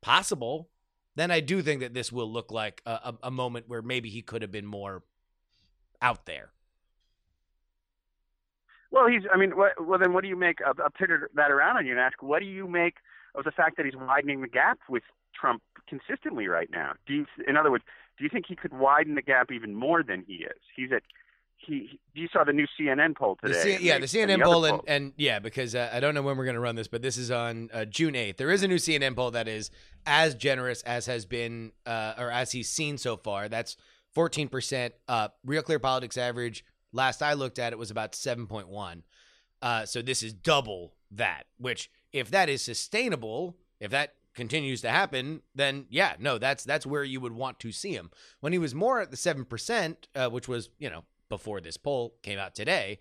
possible 0.00 0.68
then 1.16 1.30
I 1.30 1.40
do 1.40 1.62
think 1.62 1.80
that 1.80 1.94
this 1.94 2.10
will 2.10 2.30
look 2.30 2.50
like 2.50 2.82
a, 2.84 2.90
a, 2.90 3.14
a 3.24 3.30
moment 3.30 3.68
where 3.68 3.82
maybe 3.82 4.08
he 4.08 4.22
could 4.22 4.42
have 4.42 4.50
been 4.50 4.66
more 4.66 5.02
out 6.02 6.26
there 6.26 6.50
Well, 8.94 9.08
he's. 9.08 9.22
I 9.32 9.36
mean, 9.36 9.56
what, 9.56 9.72
well, 9.84 9.98
then 9.98 10.12
what 10.12 10.22
do 10.22 10.28
you 10.28 10.36
make? 10.36 10.58
I'll, 10.64 10.74
pivot 10.90 11.22
that 11.34 11.50
around 11.50 11.76
on 11.76 11.84
you 11.84 11.90
and 11.90 12.00
ask, 12.00 12.22
what 12.22 12.38
do 12.38 12.46
you 12.46 12.68
make 12.68 12.98
of 13.34 13.42
the 13.44 13.50
fact 13.50 13.76
that 13.76 13.84
he's 13.84 13.96
widening 13.96 14.40
the 14.40 14.48
gap 14.48 14.78
with 14.88 15.02
Trump 15.34 15.62
consistently 15.88 16.46
right 16.46 16.70
now? 16.70 16.92
Do 17.04 17.14
you, 17.14 17.26
in 17.48 17.56
other 17.56 17.72
words, 17.72 17.82
do 18.16 18.22
you 18.22 18.30
think 18.30 18.46
he 18.46 18.54
could 18.54 18.72
widen 18.72 19.16
the 19.16 19.22
gap 19.22 19.50
even 19.50 19.74
more 19.74 20.04
than 20.04 20.22
he 20.28 20.34
is? 20.34 20.60
He's 20.76 20.92
at 20.92 21.02
he, 21.66 21.98
you 22.14 22.28
saw 22.32 22.44
the 22.44 22.52
new 22.52 22.66
CNN 22.78 23.16
poll 23.16 23.36
The 23.42 23.48
today. 23.48 23.76
C- 23.78 23.86
yeah, 23.86 23.94
and 23.94 24.04
the 24.04 24.06
they- 24.08 24.22
and 24.22 24.30
CNN 24.30 24.46
other 24.46 24.70
poll, 24.70 24.84
and, 24.86 25.12
yeah, 25.16 25.38
because 25.38 25.74
uh, 25.74 25.90
I 25.92 26.00
don't 26.00 26.14
know 26.14 26.22
when 26.22 26.36
we're 26.36 26.44
going 26.44 26.54
to 26.54 26.60
run 26.60 26.76
this, 26.76 26.88
but 26.88 27.02
this 27.02 27.16
is 27.16 27.30
on 27.30 27.70
uh, 27.72 27.84
June 27.84 28.14
8th. 28.14 28.36
There 28.36 28.50
is 28.50 28.62
a 28.62 28.68
new 28.68 28.76
CNN 28.76 29.16
poll 29.16 29.30
that 29.32 29.48
is 29.48 29.70
as 30.06 30.34
generous 30.34 30.82
as 30.82 31.06
has 31.06 31.26
been, 31.26 31.72
uh, 31.86 32.14
or 32.18 32.30
as 32.30 32.52
he's 32.52 32.68
seen 32.68 32.98
so 32.98 33.16
far. 33.16 33.48
That's 33.48 33.76
14% 34.16 34.92
up. 35.08 35.38
Real 35.44 35.62
Clear 35.62 35.78
Politics 35.78 36.16
average, 36.16 36.64
last 36.92 37.22
I 37.22 37.32
looked 37.32 37.58
at 37.58 37.72
it, 37.72 37.78
was 37.78 37.90
about 37.90 38.12
7.1. 38.12 39.02
Uh, 39.62 39.86
so 39.86 40.02
this 40.02 40.22
is 40.22 40.32
double 40.32 40.94
that, 41.10 41.44
which 41.58 41.90
if 42.12 42.30
that 42.30 42.48
is 42.48 42.62
sustainable, 42.62 43.56
if 43.80 43.90
that 43.90 44.14
continues 44.34 44.80
to 44.82 44.90
happen, 44.90 45.40
then 45.54 45.86
yeah, 45.88 46.14
no, 46.18 46.38
that's 46.38 46.64
that's 46.64 46.84
where 46.84 47.04
you 47.04 47.20
would 47.20 47.32
want 47.32 47.58
to 47.60 47.72
see 47.72 47.92
him. 47.94 48.10
When 48.40 48.52
he 48.52 48.58
was 48.58 48.74
more 48.74 49.00
at 49.00 49.10
the 49.10 49.16
seven 49.16 49.44
percent, 49.44 50.08
uh, 50.14 50.28
which 50.28 50.48
was 50.48 50.68
you 50.78 50.90
know 50.90 51.04
before 51.34 51.60
this 51.60 51.76
poll 51.76 52.14
came 52.22 52.38
out 52.38 52.54
today, 52.54 52.98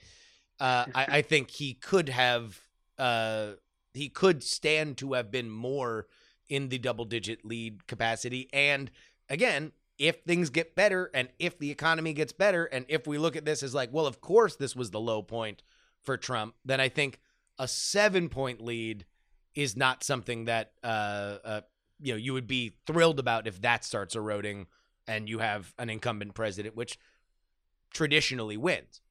uh, 0.60 0.86
I, 0.96 1.06
I 1.18 1.22
think 1.22 1.52
he 1.52 1.76
could 1.76 2.10
have 2.10 2.60
uh, 2.98 3.52
he 3.94 4.10
could 4.10 4.44
stand 4.44 4.98
to 4.98 5.14
have 5.14 5.30
been 5.30 5.50
more 5.50 6.08
in 6.50 6.70
the 6.70 6.80
double 6.80 7.06
digit 7.06 7.46
lead 7.46 7.86
capacity. 7.88 8.50
And 8.52 8.90
again, 9.30 9.72
if 10.00 10.22
things 10.24 10.50
get 10.50 10.76
better 10.76 11.12
and 11.14 11.30
if 11.38 11.60
the 11.60 11.70
economy 11.70 12.14
gets 12.14 12.34
better, 12.34 12.66
and 12.66 12.86
if 12.88 13.06
we 13.06 13.20
look 13.20 13.36
at 13.36 13.46
this 13.46 13.62
as 13.62 13.76
like, 13.76 13.94
well, 13.94 14.08
of 14.08 14.20
course 14.20 14.56
this 14.56 14.76
was 14.76 14.90
the 14.90 15.00
low 15.00 15.22
point 15.22 15.62
for 16.02 16.18
Trump, 16.18 16.56
then 16.66 16.82
I 16.82 16.90
think 16.90 17.20
a 17.60 17.68
seven 17.68 18.30
point 18.30 18.62
lead 18.62 19.06
is 19.54 19.78
not 19.78 20.04
something 20.04 20.46
that 20.46 20.72
uh, 20.84 21.38
uh 21.46 21.62
you 22.02 22.14
know 22.14 22.18
you 22.18 22.34
would 22.34 22.48
be 22.48 22.74
thrilled 22.88 23.20
about 23.20 23.46
if 23.46 23.62
that 23.62 23.86
starts 23.86 24.16
eroding 24.16 24.66
and 25.08 25.30
you 25.30 25.38
have 25.40 25.74
an 25.78 25.92
incumbent 25.92 26.34
president 26.34 26.76
which 26.76 26.98
traditionally 27.94 28.58
wins 28.58 29.02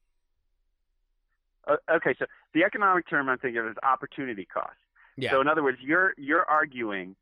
Uh, 1.67 1.77
okay, 1.91 2.15
so 2.19 2.27
the 2.55 2.65
economic 2.65 3.09
term 3.09 3.29
I'm 3.29 3.39
thinking 3.39 3.61
of 3.61 3.67
is 3.69 3.77
opportunity 3.83 4.45
cost. 4.45 4.77
yeah 5.17 5.31
So 5.31 5.41
in 5.41 5.49
other 5.49 5.63
words, 5.63 5.79
you're 5.81 6.15
you're 6.19 6.49
arguing 6.49 7.15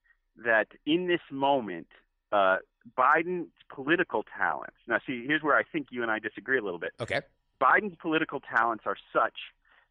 that 0.44 0.68
in 0.86 1.06
this 1.06 1.20
moment, 1.30 1.88
uh, 2.32 2.56
Biden's 2.96 3.52
political 3.68 4.24
talents. 4.38 4.76
Now, 4.88 4.98
see, 5.06 5.24
here's 5.26 5.42
where 5.42 5.56
I 5.56 5.64
think 5.72 5.88
you 5.90 6.02
and 6.02 6.10
I 6.10 6.18
disagree 6.18 6.58
a 6.58 6.62
little 6.62 6.78
bit. 6.78 6.92
okay 7.00 7.20
Biden's 7.60 7.96
political 8.00 8.40
talents 8.40 8.84
are 8.86 8.96
such 9.12 9.38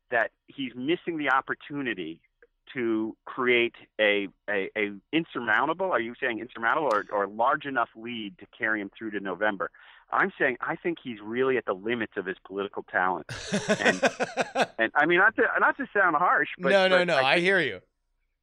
that 0.10 0.32
he's 0.48 0.74
missing 0.76 1.18
the 1.20 1.30
opportunity 1.30 2.20
to 2.74 3.16
create 3.26 3.76
a, 4.00 4.28
a, 4.50 4.70
a 4.76 4.92
insurmountable, 5.12 5.92
are 5.92 6.00
you 6.00 6.14
saying 6.22 6.40
insurmountable 6.40 6.90
or, 6.92 7.06
or 7.12 7.28
large 7.28 7.66
enough 7.66 7.90
lead 7.96 8.38
to 8.40 8.46
carry 8.58 8.82
him 8.82 8.90
through 8.98 9.12
to 9.12 9.20
November? 9.20 9.70
I'm 10.12 10.32
saying 10.40 10.58
I 10.62 10.76
think 10.76 10.98
he's 11.04 11.20
really 11.22 11.58
at 11.58 11.66
the 11.66 11.74
limits 11.74 12.14
of 12.18 12.26
his 12.26 12.38
political 12.46 12.84
talent. 12.84 13.28
And 14.80 14.92
I 14.96 15.06
mean, 15.06 15.20
not 15.20 15.36
to, 15.36 15.44
not 15.60 15.76
to 15.78 15.88
sound 15.94 16.16
harsh, 16.16 16.50
but 16.58 16.70
no 16.70 16.88
no 16.88 17.00
but 17.00 17.06
no 17.06 17.16
I 17.18 17.34
I 17.36 17.40
hear 17.40 17.60
you 17.60 17.82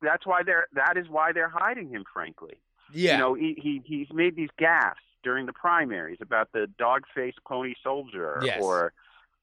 that's 0.02 0.26
why 0.26 0.42
they're 0.44 0.66
that 0.74 0.96
is 0.96 1.08
why 1.08 1.32
they're 1.32 1.48
hiding 1.48 1.88
him, 1.88 2.04
frankly. 2.12 2.60
yeah 2.92 3.12
You 3.12 3.18
know, 3.18 3.34
he, 3.34 3.58
he 3.60 3.80
he's 3.84 4.08
made 4.12 4.36
these 4.36 4.50
gaffes 4.60 4.94
during 5.22 5.46
the 5.46 5.52
primaries 5.54 6.18
about 6.20 6.52
the 6.52 6.66
dog-faced 6.78 7.38
pony 7.48 7.74
soldier 7.82 8.40
Yes. 8.44 8.60
or 8.62 8.92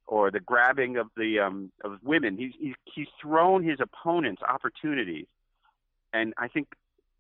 or 0.06 0.30
the 0.32 0.40
grabbing 0.40 0.98
of 0.98 1.08
the 1.18 1.40
um 1.40 1.72
of 1.84 1.98
women. 2.04 2.38
He's 2.38 2.54
he's 2.60 2.76
he's 2.86 3.08
thrown 3.22 3.64
his 3.64 3.80
opponents 3.80 4.42
opportunities. 4.44 5.26
And 6.14 6.34
I 6.38 6.48
think 6.48 6.68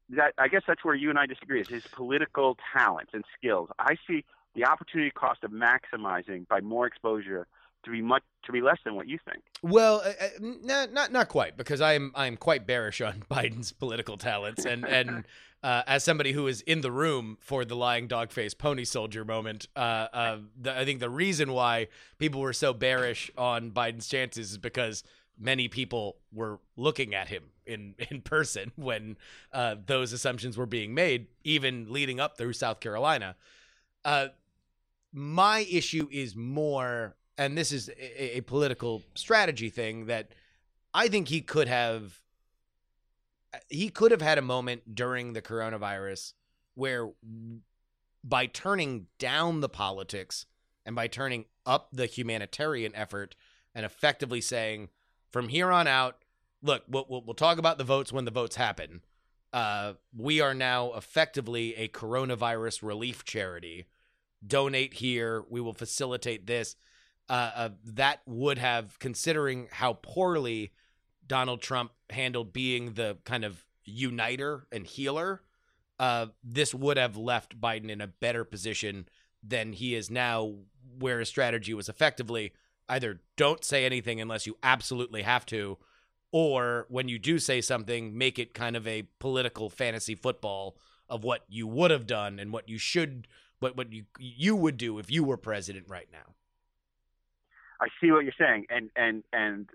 that 0.09 0.33
I 0.37 0.47
guess 0.47 0.61
that's 0.67 0.85
where 0.85 0.93
you 0.95 1.09
and 1.09 1.17
I 1.17 1.25
disagree 1.25 1.59
is 1.61 1.67
his 1.67 1.83
political 1.87 2.57
talents 2.77 3.11
and 3.13 3.23
skills. 3.37 3.69
I 3.79 3.95
see 4.07 4.23
the 4.55 4.65
opportunity 4.65 5.11
cost 5.11 5.43
of 5.43 5.51
maximizing 5.51 6.47
by 6.47 6.61
more 6.61 6.85
exposure 6.85 7.47
to 7.85 7.91
be 7.91 8.01
much 8.01 8.23
to 8.45 8.51
be 8.51 8.61
less 8.61 8.77
than 8.83 8.95
what 8.95 9.07
you 9.07 9.17
think. 9.29 9.43
Well, 9.61 10.01
uh, 10.05 10.09
uh, 10.19 10.27
not 10.39 10.93
not 10.93 11.11
not 11.11 11.29
quite 11.29 11.57
because 11.57 11.81
I'm 11.81 12.11
I'm 12.15 12.37
quite 12.37 12.65
bearish 12.65 13.01
on 13.01 13.23
Biden's 13.31 13.71
political 13.71 14.17
talents 14.17 14.65
and 14.65 14.85
and 14.85 15.25
uh, 15.63 15.83
as 15.87 16.03
somebody 16.03 16.33
who 16.33 16.47
is 16.47 16.61
in 16.61 16.81
the 16.81 16.91
room 16.91 17.37
for 17.39 17.65
the 17.65 17.75
lying 17.75 18.07
dog 18.07 18.31
face 18.31 18.53
pony 18.53 18.83
soldier 18.83 19.23
moment, 19.23 19.67
uh, 19.75 20.07
uh, 20.13 20.37
the, 20.59 20.77
I 20.77 20.85
think 20.85 20.99
the 20.99 21.09
reason 21.09 21.53
why 21.53 21.87
people 22.19 22.41
were 22.41 22.53
so 22.53 22.73
bearish 22.73 23.31
on 23.37 23.71
Biden's 23.71 24.07
chances 24.07 24.51
is 24.51 24.57
because 24.57 25.03
many 25.39 25.67
people 25.67 26.17
were 26.31 26.59
looking 26.75 27.15
at 27.15 27.29
him 27.29 27.43
in 27.65 27.95
in 28.09 28.21
person 28.21 28.71
when 28.75 29.17
uh, 29.53 29.75
those 29.85 30.13
assumptions 30.13 30.57
were 30.57 30.65
being 30.65 30.93
made, 30.93 31.27
even 31.43 31.91
leading 31.91 32.19
up 32.19 32.37
through 32.37 32.53
South 32.53 32.79
Carolina. 32.79 33.35
My 35.13 35.59
issue 35.69 36.07
is 36.11 36.35
more, 36.35 37.15
and 37.37 37.55
this 37.55 37.71
is 37.71 37.89
a, 37.89 38.37
a 38.37 38.41
political 38.41 39.03
strategy 39.13 39.69
thing 39.69 40.07
that 40.07 40.33
I 40.93 41.07
think 41.07 41.27
he 41.27 41.41
could 41.41 41.67
have. 41.67 42.19
He 43.69 43.89
could 43.89 44.09
have 44.09 44.21
had 44.21 44.39
a 44.39 44.41
moment 44.41 44.95
during 44.95 45.33
the 45.33 45.41
coronavirus 45.41 46.33
where, 46.73 47.11
by 48.23 48.47
turning 48.47 49.05
down 49.19 49.61
the 49.61 49.69
politics 49.69 50.47
and 50.85 50.95
by 50.95 51.07
turning 51.07 51.45
up 51.65 51.89
the 51.93 52.07
humanitarian 52.07 52.95
effort 52.95 53.35
and 53.75 53.85
effectively 53.85 54.41
saying, 54.41 54.89
from 55.31 55.49
here 55.49 55.71
on 55.71 55.87
out, 55.87 56.17
look, 56.63 56.83
we'll, 56.87 57.05
we'll, 57.07 57.23
we'll 57.23 57.35
talk 57.35 57.59
about 57.59 57.77
the 57.77 57.83
votes 57.83 58.11
when 58.11 58.25
the 58.25 58.31
votes 58.31 58.55
happen. 58.55 59.01
Uh, 59.51 59.93
we 60.17 60.41
are 60.41 60.55
now 60.55 60.93
effectively 60.93 61.75
a 61.75 61.87
coronavirus 61.87 62.81
relief 62.81 63.23
charity 63.23 63.85
donate 64.45 64.93
here. 64.93 65.43
We 65.49 65.61
will 65.61 65.73
facilitate 65.73 66.47
this. 66.47 66.75
Uh, 67.29 67.51
uh, 67.55 67.69
that 67.85 68.21
would 68.25 68.57
have, 68.57 68.99
considering 68.99 69.67
how 69.71 69.93
poorly 69.93 70.73
Donald 71.25 71.61
Trump 71.61 71.91
handled 72.09 72.51
being 72.51 72.93
the 72.93 73.17
kind 73.23 73.45
of 73.45 73.63
uniter 73.85 74.67
and 74.71 74.85
healer, 74.85 75.41
uh, 75.99 76.27
this 76.43 76.73
would 76.73 76.97
have 76.97 77.15
left 77.15 77.59
Biden 77.59 77.89
in 77.89 78.01
a 78.01 78.07
better 78.07 78.43
position 78.43 79.07
than 79.41 79.73
he 79.73 79.95
is 79.95 80.09
now, 80.09 80.55
where 80.99 81.19
his 81.19 81.29
strategy 81.29 81.73
was 81.73 81.89
effectively 81.89 82.53
either 82.89 83.21
don't 83.37 83.63
say 83.63 83.85
anything 83.85 84.19
unless 84.19 84.45
you 84.45 84.57
absolutely 84.61 85.21
have 85.21 85.45
to, 85.45 85.77
or 86.31 86.85
when 86.89 87.07
you 87.07 87.17
do 87.17 87.39
say 87.39 87.61
something, 87.61 88.17
make 88.17 88.37
it 88.37 88.53
kind 88.53 88.75
of 88.75 88.85
a 88.87 89.07
political 89.19 89.69
fantasy 89.69 90.15
football 90.15 90.75
of 91.07 91.23
what 91.23 91.45
you 91.47 91.67
would 91.67 91.91
have 91.91 92.07
done 92.07 92.39
and 92.39 92.51
what 92.51 92.67
you 92.67 92.77
should 92.77 93.27
what 93.63 93.77
what 93.77 93.91
you 93.91 94.03
you 94.19 94.55
would 94.55 94.77
do 94.77 94.99
if 94.99 95.09
you 95.09 95.23
were 95.23 95.37
president 95.37 95.85
right 95.87 96.07
now. 96.11 96.35
I 97.81 97.87
see 97.99 98.11
what 98.11 98.23
you're 98.23 98.33
saying, 98.37 98.65
and 98.69 98.89
and 98.95 99.23
and 99.31 99.69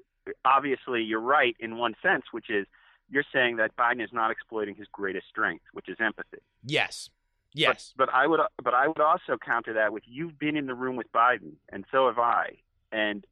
obviously 0.44 1.02
you're 1.02 1.20
right 1.20 1.56
in 1.58 1.78
one 1.78 1.94
sense, 2.02 2.24
which 2.30 2.50
is 2.50 2.66
you're 3.10 3.24
saying 3.32 3.56
that 3.56 3.76
Biden 3.76 4.04
is 4.04 4.10
not 4.12 4.30
exploiting 4.30 4.74
his 4.74 4.86
greatest 4.92 5.26
strength, 5.28 5.64
which 5.72 5.88
is 5.88 5.96
empathy. 5.98 6.42
Yes. 6.64 7.08
Yes. 7.54 7.94
But, 7.96 8.06
but 8.06 8.14
I 8.14 8.26
would 8.26 8.40
but 8.62 8.74
I 8.74 8.86
would 8.86 9.00
also 9.00 9.38
counter 9.44 9.72
that 9.72 9.92
with 9.92 10.02
you've 10.06 10.38
been 10.38 10.56
in 10.56 10.66
the 10.66 10.74
room 10.74 10.96
with 10.96 11.10
Biden, 11.12 11.54
and 11.70 11.84
so 11.90 12.06
have 12.06 12.18
I, 12.18 12.58
and 12.92 13.26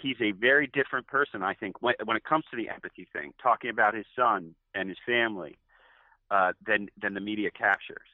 he's 0.00 0.16
a 0.20 0.30
very 0.30 0.68
different 0.68 1.08
person. 1.08 1.42
I 1.42 1.54
think 1.54 1.82
when 1.82 1.94
when 2.04 2.16
it 2.16 2.24
comes 2.24 2.44
to 2.52 2.56
the 2.56 2.68
empathy 2.68 3.08
thing, 3.12 3.32
talking 3.42 3.70
about 3.70 3.94
his 3.94 4.06
son 4.14 4.54
and 4.72 4.88
his 4.88 4.98
family, 5.04 5.58
uh, 6.30 6.52
than 6.64 6.88
than 7.02 7.14
the 7.14 7.20
media 7.20 7.50
captures. 7.50 8.06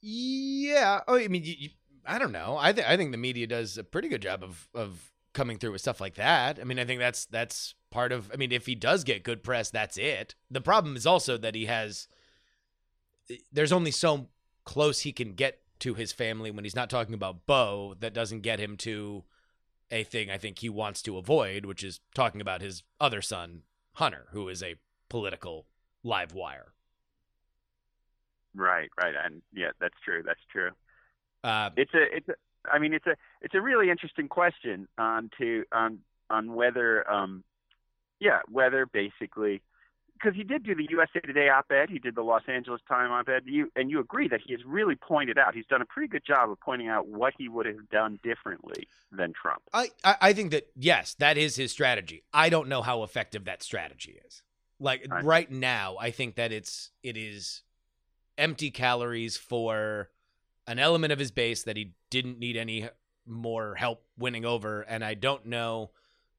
Yeah. 0.00 1.00
Oh, 1.06 1.16
I 1.16 1.28
mean, 1.28 1.44
you, 1.44 1.54
you, 1.58 1.68
I 2.06 2.18
don't 2.18 2.32
know. 2.32 2.56
I 2.58 2.72
think 2.72 2.88
I 2.88 2.96
think 2.96 3.12
the 3.12 3.18
media 3.18 3.46
does 3.46 3.78
a 3.78 3.84
pretty 3.84 4.08
good 4.08 4.22
job 4.22 4.42
of 4.42 4.68
of 4.74 5.10
coming 5.32 5.58
through 5.58 5.72
with 5.72 5.80
stuff 5.80 6.00
like 6.00 6.14
that. 6.14 6.58
I 6.58 6.64
mean, 6.64 6.78
I 6.78 6.84
think 6.84 7.00
that's 7.00 7.26
that's 7.26 7.74
part 7.90 8.12
of. 8.12 8.30
I 8.32 8.36
mean, 8.36 8.52
if 8.52 8.66
he 8.66 8.74
does 8.74 9.04
get 9.04 9.22
good 9.22 9.42
press, 9.42 9.70
that's 9.70 9.96
it. 9.96 10.34
The 10.50 10.60
problem 10.60 10.96
is 10.96 11.06
also 11.06 11.36
that 11.38 11.54
he 11.54 11.66
has. 11.66 12.08
Eh, 13.30 13.36
there's 13.52 13.72
only 13.72 13.90
so 13.90 14.28
close 14.64 15.00
he 15.00 15.12
can 15.12 15.34
get 15.34 15.60
to 15.80 15.94
his 15.94 16.12
family 16.12 16.50
when 16.50 16.64
he's 16.64 16.76
not 16.76 16.90
talking 16.90 17.14
about 17.14 17.46
Bo. 17.46 17.94
That 18.00 18.14
doesn't 18.14 18.40
get 18.40 18.60
him 18.60 18.76
to 18.78 19.24
a 19.90 20.04
thing 20.04 20.30
I 20.30 20.38
think 20.38 20.58
he 20.60 20.68
wants 20.68 21.02
to 21.02 21.18
avoid, 21.18 21.64
which 21.66 21.82
is 21.82 22.00
talking 22.14 22.40
about 22.40 22.60
his 22.60 22.82
other 23.00 23.22
son, 23.22 23.62
Hunter, 23.94 24.26
who 24.30 24.48
is 24.48 24.62
a 24.62 24.76
political 25.08 25.66
live 26.02 26.32
wire. 26.32 26.72
Right, 28.54 28.90
right, 29.00 29.14
and 29.24 29.42
yeah, 29.54 29.70
that's 29.80 29.94
true. 30.04 30.22
That's 30.24 30.40
true. 30.50 30.70
Uh, 31.42 31.70
it's 31.76 31.94
a 31.94 32.16
it's 32.16 32.28
a 32.28 32.34
I 32.70 32.78
mean 32.78 32.92
it's 32.92 33.06
a 33.06 33.16
it's 33.40 33.54
a 33.54 33.60
really 33.60 33.90
interesting 33.90 34.28
question 34.28 34.88
on 34.98 35.30
to 35.38 35.64
on 35.72 36.00
on 36.28 36.54
whether 36.54 37.10
um 37.10 37.44
yeah 38.20 38.40
whether 38.50 38.84
basically 38.86 39.62
because 40.12 40.36
he 40.36 40.44
did 40.44 40.64
do 40.64 40.74
the 40.74 40.86
USA 40.90 41.20
Today 41.20 41.48
op-ed 41.48 41.88
he 41.88 41.98
did 41.98 42.14
the 42.14 42.22
Los 42.22 42.42
Angeles 42.46 42.82
Times 42.86 43.10
op-ed 43.10 43.44
you 43.46 43.72
and 43.74 43.90
you 43.90 44.00
agree 44.00 44.28
that 44.28 44.40
he 44.44 44.52
has 44.52 44.62
really 44.66 44.96
pointed 44.96 45.38
out 45.38 45.54
he's 45.54 45.64
done 45.66 45.80
a 45.80 45.86
pretty 45.86 46.08
good 46.08 46.24
job 46.26 46.50
of 46.50 46.60
pointing 46.60 46.88
out 46.88 47.08
what 47.08 47.32
he 47.38 47.48
would 47.48 47.64
have 47.64 47.88
done 47.88 48.20
differently 48.22 48.86
than 49.10 49.32
Trump 49.32 49.62
I, 49.72 49.88
I 50.04 50.16
I 50.20 50.32
think 50.34 50.50
that 50.50 50.66
yes, 50.76 51.14
that 51.20 51.38
is 51.38 51.56
his 51.56 51.72
strategy. 51.72 52.24
I 52.34 52.50
don't 52.50 52.68
know 52.68 52.82
how 52.82 53.02
effective 53.02 53.44
that 53.46 53.62
strategy 53.62 54.20
is. 54.26 54.42
Like 54.78 55.06
Right. 55.10 55.24
right 55.24 55.50
now, 55.50 55.96
I 55.98 56.10
think 56.10 56.34
that 56.36 56.52
it's 56.52 56.90
it 57.02 57.16
is 57.16 57.62
empty 58.38 58.70
calories 58.70 59.36
for 59.36 60.10
an 60.66 60.78
element 60.78 61.12
of 61.12 61.18
his 61.18 61.30
base 61.30 61.62
that 61.64 61.76
he 61.76 61.94
didn't 62.10 62.38
need 62.38 62.56
any 62.56 62.88
more 63.26 63.74
help 63.74 64.04
winning 64.18 64.44
over. 64.44 64.82
And 64.82 65.04
I 65.04 65.14
don't 65.14 65.46
know 65.46 65.90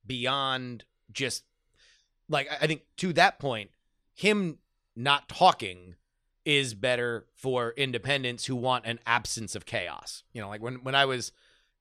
beyond 0.05 0.85
just 1.11 1.43
like 2.29 2.49
I 2.61 2.67
think 2.67 2.83
to 2.97 3.13
that 3.13 3.39
point, 3.39 3.71
him 4.13 4.59
not 4.95 5.29
talking 5.29 5.95
is 6.45 6.73
better 6.73 7.27
for 7.35 7.73
independents 7.77 8.45
who 8.45 8.55
want 8.55 8.85
an 8.85 8.99
absence 9.05 9.55
of 9.55 9.65
chaos. 9.65 10.23
You 10.33 10.41
know, 10.41 10.49
like 10.49 10.61
when 10.61 10.75
when 10.83 10.95
I 10.95 11.05
was 11.05 11.31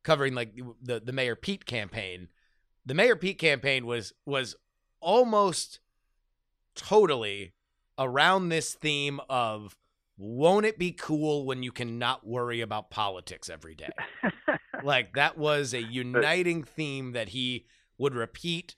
covering 0.02 0.34
like 0.34 0.54
the 0.82 1.00
the 1.00 1.12
Mayor 1.12 1.36
Pete 1.36 1.66
campaign, 1.66 2.28
the 2.84 2.94
Mayor 2.94 3.16
Pete 3.16 3.38
campaign 3.38 3.86
was 3.86 4.12
was 4.26 4.56
almost 5.00 5.80
totally 6.74 7.52
around 7.98 8.48
this 8.48 8.74
theme 8.74 9.20
of 9.28 9.76
won't 10.22 10.66
it 10.66 10.78
be 10.78 10.92
cool 10.92 11.46
when 11.46 11.62
you 11.62 11.72
cannot 11.72 12.26
worry 12.26 12.60
about 12.60 12.90
politics 12.90 13.48
every 13.48 13.74
day? 13.74 13.88
like 14.82 15.14
that 15.14 15.38
was 15.38 15.72
a 15.72 15.80
uniting 16.04 16.62
theme 16.62 17.12
that 17.12 17.30
he 17.30 17.66
would 17.98 18.14
repeat 18.14 18.76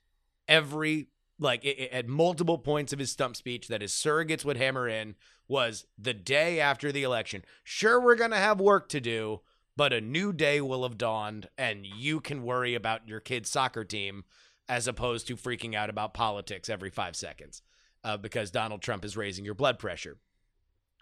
every 0.49 1.09
like 1.39 1.65
i- 1.65 1.69
i- 1.69 1.89
at 1.97 2.07
multiple 2.09 2.59
points 2.59 2.93
of 2.93 2.99
his 3.01 3.11
stump 3.11 3.35
speech 3.37 3.67
that 3.69 3.81
his 3.83 3.93
surrogates 3.93 4.45
would 4.45 4.57
hammer 4.57 4.89
in 4.89 5.15
was 5.49 5.85
the 5.99 6.15
day 6.15 6.61
after 6.61 6.93
the 6.93 7.03
election. 7.03 7.45
Sure, 7.65 8.01
we're 8.01 8.15
going 8.15 8.31
to 8.31 8.37
have 8.37 8.61
work 8.61 8.89
to 8.89 9.01
do, 9.01 9.41
but 9.77 9.93
a 9.93 10.01
new 10.01 10.33
day 10.33 10.61
will 10.61 10.85
have 10.85 10.97
dawned 10.97 11.49
and 11.59 11.85
you 11.85 12.21
can 12.21 12.43
worry 12.45 12.75
about 12.75 13.09
your 13.09 13.21
kid's 13.21 13.51
soccer 13.51 13.85
team 13.85 14.25
as 14.69 14.87
opposed 14.87 15.27
to 15.27 15.37
freaking 15.37 15.75
out 15.75 15.91
about 15.91 16.15
politics 16.15 16.69
every 16.69 16.91
five 16.91 17.17
seconds 17.17 17.63
uh, 18.05 18.17
because 18.17 18.51
Donald 18.53 18.81
Trump 18.81 19.05
is 19.05 19.17
raising 19.17 19.45
your 19.45 19.55
blood 19.55 19.79
pressure. 19.79 20.19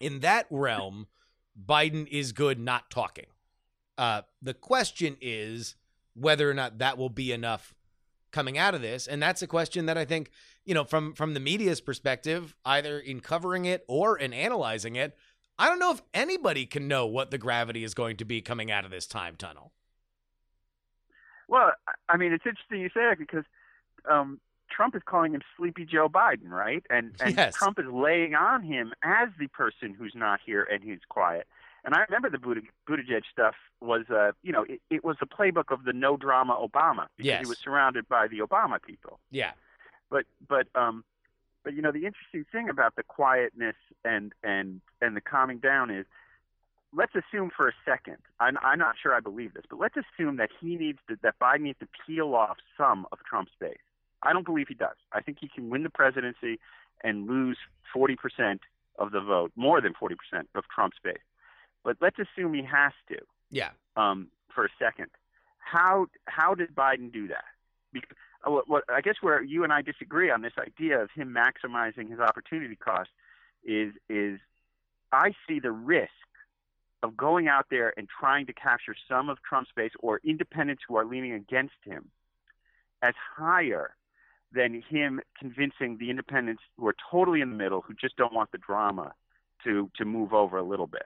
In 0.00 0.20
that 0.20 0.46
realm, 0.50 1.06
Biden 1.62 2.08
is 2.08 2.32
good 2.32 2.58
not 2.58 2.90
talking. 2.90 3.26
Uh, 3.98 4.22
the 4.40 4.54
question 4.54 5.16
is 5.20 5.76
whether 6.14 6.50
or 6.50 6.54
not 6.54 6.78
that 6.78 6.96
will 6.96 7.10
be 7.10 7.32
enough 7.32 7.74
coming 8.30 8.56
out 8.56 8.74
of 8.74 8.80
this, 8.80 9.06
and 9.06 9.22
that's 9.22 9.42
a 9.42 9.46
question 9.46 9.86
that 9.86 9.98
I 9.98 10.04
think 10.04 10.30
you 10.64 10.74
know 10.74 10.84
from 10.84 11.14
from 11.14 11.34
the 11.34 11.40
media's 11.40 11.80
perspective, 11.80 12.56
either 12.64 12.98
in 12.98 13.20
covering 13.20 13.66
it 13.66 13.84
or 13.88 14.16
in 14.18 14.32
analyzing 14.32 14.96
it. 14.96 15.16
I 15.58 15.68
don't 15.68 15.78
know 15.78 15.92
if 15.92 16.00
anybody 16.14 16.64
can 16.64 16.88
know 16.88 17.06
what 17.06 17.30
the 17.30 17.36
gravity 17.36 17.84
is 17.84 17.92
going 17.92 18.16
to 18.16 18.24
be 18.24 18.40
coming 18.40 18.70
out 18.70 18.86
of 18.86 18.90
this 18.90 19.06
time 19.06 19.36
tunnel. 19.36 19.72
Well, 21.48 21.72
I- 22.08 22.16
mean, 22.16 22.32
it's 22.32 22.46
interesting 22.46 22.80
you 22.80 22.88
say 22.88 23.00
that 23.10 23.18
because 23.18 23.44
um, 24.10 24.40
Trump 24.70 24.94
is 24.94 25.02
calling 25.04 25.34
him 25.34 25.42
Sleepy 25.56 25.84
Joe 25.84 26.08
Biden, 26.08 26.48
right? 26.50 26.84
And 26.90 27.12
and 27.20 27.36
Yes. 27.36 27.54
Trump 27.54 27.78
is 27.78 27.86
laying 27.86 28.34
on 28.34 28.62
him 28.62 28.92
as 29.02 29.28
the 29.38 29.48
person 29.48 29.94
who's 29.94 30.14
not 30.14 30.40
here 30.44 30.62
and 30.62 30.82
who's 30.82 31.00
quiet. 31.08 31.46
And 31.84 31.94
I 31.94 32.00
remember 32.02 32.28
the 32.28 32.36
Buttig- 32.38 32.68
Buttigieg 32.86 33.22
stuff 33.32 33.54
was, 33.80 34.04
uh, 34.10 34.32
you 34.42 34.52
know, 34.52 34.64
it, 34.68 34.82
it 34.90 35.02
was 35.02 35.16
the 35.18 35.24
playbook 35.26 35.70
of 35.72 35.84
the 35.84 35.94
no 35.94 36.16
drama 36.18 36.54
Obama 36.54 37.06
because 37.16 37.26
Yes. 37.26 37.40
he 37.42 37.46
was 37.48 37.58
surrounded 37.58 38.06
by 38.08 38.28
the 38.28 38.40
Obama 38.40 38.80
people. 38.82 39.18
Yeah, 39.30 39.52
But 40.10 40.26
but 40.46 40.66
um, 40.74 41.04
but 41.64 41.74
you 41.74 41.82
know, 41.82 41.90
the 41.92 42.04
interesting 42.06 42.44
thing 42.52 42.68
about 42.68 42.96
the 42.96 43.02
quietness 43.02 43.76
and 44.04 44.32
and 44.42 44.80
and 45.00 45.16
the 45.16 45.20
calming 45.22 45.58
down 45.58 45.90
is 45.90 46.04
let's 46.92 47.12
assume 47.14 47.50
for 47.56 47.68
a 47.68 47.72
second, 47.84 48.16
I'm, 48.40 48.58
I'm 48.62 48.78
not 48.78 48.96
sure 49.00 49.14
I 49.14 49.20
believe 49.20 49.54
this, 49.54 49.62
but 49.70 49.78
let's 49.78 49.94
assume 49.96 50.36
that 50.38 50.50
he 50.60 50.74
needs 50.74 50.98
to, 51.08 51.16
that 51.22 51.38
Biden 51.38 51.60
needs 51.60 51.78
to 51.78 51.86
peel 52.04 52.34
off 52.34 52.56
some 52.76 53.06
of 53.12 53.20
Trump's 53.24 53.52
base. 53.60 53.76
I 54.22 54.32
don't 54.32 54.44
believe 54.44 54.68
he 54.68 54.74
does. 54.74 54.96
I 55.12 55.20
think 55.20 55.38
he 55.40 55.48
can 55.48 55.70
win 55.70 55.82
the 55.82 55.90
presidency 55.90 56.58
and 57.02 57.26
lose 57.28 57.56
40% 57.94 58.60
of 58.98 59.12
the 59.12 59.20
vote, 59.20 59.52
more 59.56 59.80
than 59.80 59.94
40% 59.94 60.14
of 60.54 60.64
Trump's 60.74 60.98
base. 61.02 61.16
But 61.82 61.96
let's 62.00 62.16
assume 62.18 62.54
he 62.54 62.62
has 62.62 62.92
to 63.08 63.18
yeah. 63.50 63.70
um, 63.96 64.28
for 64.54 64.64
a 64.64 64.68
second. 64.78 65.06
How 65.58 66.06
how 66.26 66.54
did 66.54 66.74
Biden 66.74 67.12
do 67.12 67.28
that? 67.28 67.44
Because, 67.92 68.16
uh, 68.46 68.50
what, 68.50 68.68
what, 68.68 68.84
I 68.88 69.00
guess 69.00 69.16
where 69.20 69.42
you 69.42 69.64
and 69.64 69.72
I 69.72 69.82
disagree 69.82 70.30
on 70.30 70.42
this 70.42 70.52
idea 70.58 71.00
of 71.00 71.10
him 71.10 71.34
maximizing 71.34 72.10
his 72.10 72.20
opportunity 72.20 72.76
cost 72.76 73.10
is 73.64 73.92
is 74.08 74.40
I 75.12 75.32
see 75.48 75.60
the 75.60 75.72
risk 75.72 76.10
of 77.02 77.16
going 77.16 77.48
out 77.48 77.66
there 77.70 77.94
and 77.96 78.08
trying 78.08 78.46
to 78.46 78.52
capture 78.52 78.94
some 79.08 79.28
of 79.28 79.38
Trump's 79.42 79.70
base 79.74 79.92
or 80.00 80.20
independents 80.24 80.82
who 80.86 80.96
are 80.96 81.04
leaning 81.04 81.32
against 81.32 81.74
him 81.84 82.10
as 83.02 83.14
higher 83.36 83.94
than 84.52 84.82
him 84.88 85.20
convincing 85.38 85.96
the 85.98 86.10
independents 86.10 86.62
who 86.76 86.86
are 86.86 86.96
totally 87.10 87.40
in 87.40 87.50
the 87.50 87.56
middle 87.56 87.82
who 87.86 87.94
just 87.94 88.16
don't 88.16 88.34
want 88.34 88.50
the 88.52 88.58
drama 88.58 89.12
to 89.64 89.90
to 89.96 90.04
move 90.04 90.32
over 90.32 90.58
a 90.58 90.62
little 90.62 90.86
bit. 90.86 91.04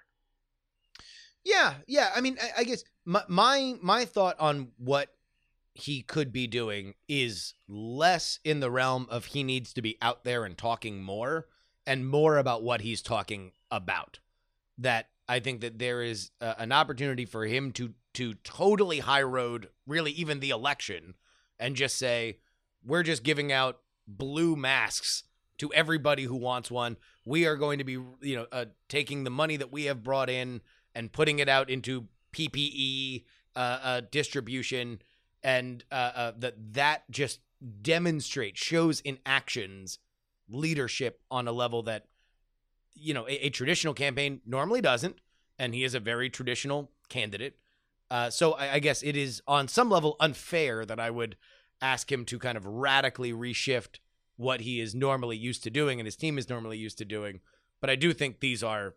Yeah, 1.45 1.75
yeah. 1.87 2.11
I 2.15 2.21
mean, 2.21 2.39
I, 2.43 2.61
I 2.61 2.65
guess 2.65 2.85
my, 3.05 3.23
my 3.29 3.75
my 3.83 4.05
thought 4.05 4.37
on 4.41 4.69
what 4.79 5.11
he 5.75 6.03
could 6.03 6.33
be 6.33 6.47
doing 6.47 6.95
is 7.09 7.55
less 7.69 8.39
in 8.45 8.61
the 8.61 8.71
realm 8.71 9.07
of 9.11 9.27
he 9.27 9.43
needs 9.43 9.73
to 9.75 9.83
be 9.83 9.99
out 10.01 10.25
there 10.25 10.45
and 10.45 10.57
talking 10.57 11.03
more, 11.03 11.47
and 11.87 12.09
more 12.09 12.39
about 12.39 12.63
what 12.63 12.81
he's 12.81 13.03
talking 13.03 13.53
about. 13.71 14.21
That 14.79 15.09
I 15.29 15.41
think 15.41 15.61
that 15.61 15.79
there 15.79 16.03
is 16.03 16.31
an 16.41 16.73
opportunity 16.73 17.27
for 17.27 17.45
him 17.45 17.73
to 17.73 17.93
to 18.15 18.35
totally 18.45 19.01
high 19.01 19.23
road, 19.23 19.69
really 19.87 20.13
even 20.13 20.41
the 20.41 20.51
election, 20.51 21.15
and 21.59 21.77
just 21.77 21.97
say 21.97 22.39
we're 22.85 23.03
just 23.03 23.23
giving 23.23 23.53
out 23.53 23.81
blue 24.07 24.57
masks 24.57 25.25
to 25.59 25.73
everybody 25.73 26.25
who 26.25 26.37
wants 26.37 26.71
one. 26.71 26.97
We 27.25 27.47
are 27.47 27.57
going 27.57 27.79
to 27.79 27.85
be, 27.85 27.93
you 27.93 28.37
know, 28.37 28.47
uh, 28.53 28.67
taking 28.89 29.25
the 29.25 29.31
money 29.31 29.57
that 29.57 29.73
we 29.73 29.85
have 29.85 30.03
brought 30.03 30.29
in 30.29 30.61
and 30.95 31.13
putting 31.13 31.39
it 31.39 31.49
out 31.49 31.71
into 31.71 32.09
PPE 32.33 33.25
uh, 33.57 33.59
uh, 33.59 34.01
distribution, 34.11 35.01
and 35.43 35.85
uh, 35.91 35.95
uh, 36.15 36.33
that 36.39 36.55
that 36.73 37.11
just 37.11 37.41
demonstrates, 37.83 38.61
shows 38.61 39.01
in 39.01 39.19
actions, 39.25 39.99
leadership 40.49 41.21
on 41.31 41.47
a 41.47 41.53
level 41.53 41.83
that 41.85 42.07
you 42.95 43.15
know 43.15 43.27
a, 43.29 43.47
a 43.47 43.51
traditional 43.51 43.95
campaign 43.95 44.41
normally 44.45 44.81
doesn't, 44.81 45.17
and 45.59 45.75
he 45.75 45.85
is 45.85 45.95
a 45.95 46.01
very 46.01 46.29
traditional 46.29 46.91
candidate. 47.09 47.57
Uh, 48.11 48.29
so 48.29 48.53
I, 48.53 48.75
I 48.75 48.79
guess 48.81 49.03
it 49.03 49.17
is 49.17 49.41
on 49.47 49.69
some 49.69 49.89
level 49.89 50.17
unfair 50.21 50.85
that 50.85 51.01
I 51.01 51.11
would 51.11 51.37
ask 51.81 52.11
him 52.11 52.25
to 52.27 52.39
kind 52.39 52.57
of 52.57 52.67
radically 52.67 53.33
reshift 53.33 53.99
what 54.37 54.61
he 54.63 54.81
is 54.81 54.95
normally 54.95 55.37
used 55.37 55.63
to 55.65 55.71
doing 55.71 56.01
and 56.01 56.07
his 56.07 56.17
team 56.17 56.39
is 56.39 56.49
normally 56.49 56.79
used 56.79 56.99
to 56.99 57.05
doing. 57.05 57.41
But 57.81 57.91
I 57.91 57.97
do 57.97 58.13
think 58.13 58.41
these 58.41 58.63
are 58.63 58.95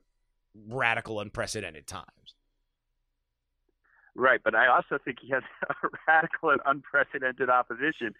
radical, 0.68 1.20
unprecedented 1.20 1.86
times. 1.88 2.36
Right, 4.16 4.40
but 4.44 4.56
I 4.56 4.68
also 4.68 4.98
think 5.04 5.18
he 5.22 5.30
has 5.30 5.44
a 5.70 5.74
radical 6.08 6.50
and 6.50 6.60
unprecedented 6.66 7.50
opposition 7.50 8.16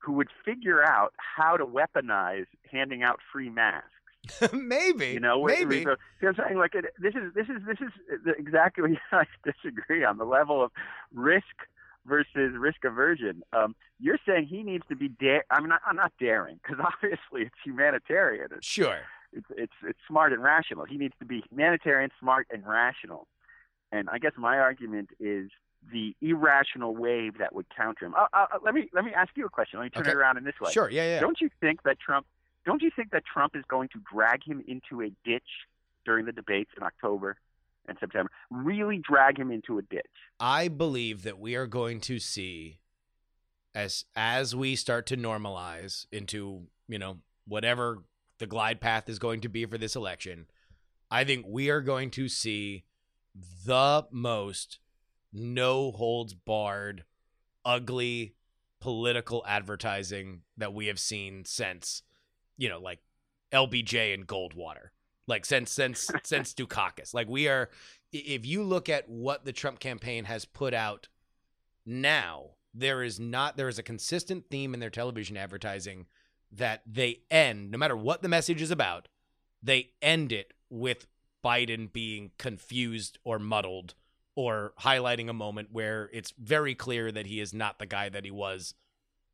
who 0.00 0.12
would 0.14 0.28
figure 0.44 0.82
out 0.82 1.12
how 1.16 1.56
to 1.56 1.64
weaponize 1.66 2.46
handing 2.70 3.02
out 3.02 3.20
free 3.32 3.50
masks. 3.50 3.88
maybe, 4.52 5.08
You 5.08 5.20
know, 5.20 5.44
maybe. 5.44 5.84
where- 5.84 5.96
see 6.20 6.26
what 6.26 6.38
I'm 6.38 6.46
saying? 6.46 6.58
Like, 6.58 6.72
this 6.72 7.14
is 7.14 7.34
this 7.34 7.46
is 7.48 7.62
this 7.66 7.78
is 7.80 7.92
exactly 8.38 8.82
what 9.10 9.26
I 9.44 9.50
disagree 9.50 10.04
on 10.04 10.16
the 10.16 10.24
level 10.24 10.64
of 10.64 10.70
risk 11.12 11.44
versus 12.06 12.54
risk 12.58 12.84
aversion. 12.84 13.42
Um, 13.52 13.74
you're 14.00 14.18
saying 14.26 14.46
he 14.46 14.62
needs 14.62 14.84
to 14.88 14.96
be 14.96 15.08
dare. 15.08 15.44
I'm 15.50 15.68
not. 15.68 15.80
I'm 15.86 15.96
not 15.96 16.12
daring 16.18 16.58
because 16.62 16.78
obviously 16.84 17.42
it's 17.42 17.54
humanitarian. 17.64 18.48
It's, 18.56 18.66
Sure. 18.66 18.98
it's 19.32 19.46
it's 19.56 19.72
it's 19.86 19.98
smart 20.08 20.32
and 20.32 20.42
rational. 20.42 20.84
He 20.84 20.96
needs 20.98 21.14
to 21.20 21.24
be 21.26 21.42
humanitarian, 21.50 22.10
smart, 22.20 22.46
and 22.52 22.66
rational. 22.66 23.26
And 23.90 24.08
I 24.10 24.18
guess 24.18 24.32
my 24.36 24.58
argument 24.58 25.10
is 25.20 25.50
the 25.92 26.14
irrational 26.20 26.94
wave 26.94 27.38
that 27.38 27.54
would 27.54 27.66
counter 27.74 28.06
him. 28.06 28.14
Uh, 28.14 28.26
uh, 28.32 28.46
uh, 28.54 28.58
let 28.64 28.74
me 28.74 28.88
let 28.92 29.04
me 29.04 29.12
ask 29.12 29.30
you 29.36 29.46
a 29.46 29.50
question. 29.50 29.78
Let 29.80 29.84
me 29.84 29.90
turn 29.90 30.02
Okay. 30.02 30.10
it 30.12 30.16
around 30.16 30.38
in 30.38 30.44
this 30.44 30.54
way. 30.60 30.70
Sure. 30.72 30.90
Yeah. 30.90 31.04
Yeah. 31.14 31.20
Don't 31.20 31.40
you 31.40 31.50
think 31.60 31.82
that 31.84 31.98
Trump? 32.00 32.26
Don't 32.64 32.82
you 32.82 32.90
think 32.94 33.10
that 33.10 33.24
Trump 33.24 33.56
is 33.56 33.64
going 33.68 33.88
to 33.90 34.00
drag 34.12 34.44
him 34.44 34.62
into 34.68 35.02
a 35.02 35.10
ditch 35.24 35.42
during 36.04 36.26
the 36.26 36.32
debates 36.32 36.70
in 36.76 36.82
October 36.84 37.36
and 37.88 37.96
September? 37.98 38.30
Really 38.50 38.98
drag 38.98 39.38
him 39.38 39.50
into 39.50 39.78
a 39.78 39.82
ditch. 39.82 40.06
I 40.40 40.68
believe 40.68 41.22
that 41.22 41.38
we 41.38 41.54
are 41.54 41.66
going 41.66 42.00
to 42.02 42.18
see 42.18 42.80
as 43.74 44.04
as 44.14 44.54
we 44.54 44.76
start 44.76 45.06
to 45.06 45.16
normalize 45.16 46.06
into, 46.12 46.64
you 46.88 46.98
know, 46.98 47.18
whatever 47.46 48.02
the 48.38 48.46
glide 48.46 48.80
path 48.80 49.08
is 49.08 49.18
going 49.18 49.40
to 49.40 49.48
be 49.48 49.64
for 49.66 49.78
this 49.78 49.96
election. 49.96 50.46
I 51.10 51.24
think 51.24 51.46
we 51.48 51.70
are 51.70 51.80
going 51.80 52.10
to 52.12 52.28
see 52.28 52.84
the 53.64 54.06
most 54.10 54.78
no 55.32 55.92
holds 55.92 56.34
barred 56.34 57.04
ugly 57.64 58.34
political 58.80 59.44
advertising 59.46 60.40
that 60.56 60.74
we 60.74 60.86
have 60.88 60.98
seen 60.98 61.44
since, 61.44 62.02
you 62.56 62.68
know, 62.68 62.80
like 62.80 62.98
LBJ 63.52 64.12
and 64.12 64.26
Goldwater. 64.26 64.88
Like 65.26 65.44
since 65.44 65.70
since 65.70 66.10
since 66.22 66.54
Dukakis. 66.54 67.14
Like 67.14 67.28
we 67.28 67.48
are 67.48 67.70
if 68.12 68.44
you 68.44 68.62
look 68.62 68.88
at 68.88 69.08
what 69.08 69.44
the 69.44 69.52
Trump 69.52 69.80
campaign 69.80 70.24
has 70.24 70.44
put 70.44 70.74
out 70.74 71.08
now, 71.86 72.50
there 72.74 73.02
is 73.02 73.18
not 73.18 73.56
there 73.56 73.68
is 73.68 73.78
a 73.78 73.82
consistent 73.82 74.46
theme 74.50 74.74
in 74.74 74.80
their 74.80 74.90
television 74.90 75.36
advertising 75.36 76.06
that 76.52 76.82
they 76.86 77.20
end, 77.30 77.70
no 77.70 77.78
matter 77.78 77.96
what 77.96 78.22
the 78.22 78.28
message 78.28 78.60
is 78.60 78.70
about, 78.70 79.08
they 79.62 79.90
end 80.02 80.32
it 80.32 80.52
with 80.68 81.06
Biden 81.42 81.90
being 81.92 82.30
confused 82.38 83.18
or 83.24 83.38
muddled 83.38 83.94
or 84.34 84.74
highlighting 84.80 85.28
a 85.28 85.34
moment 85.34 85.68
where 85.72 86.08
it's 86.12 86.32
very 86.38 86.74
clear 86.74 87.10
that 87.10 87.26
he 87.26 87.40
is 87.40 87.52
not 87.52 87.78
the 87.78 87.86
guy 87.86 88.08
that 88.08 88.24
he 88.24 88.30
was, 88.30 88.74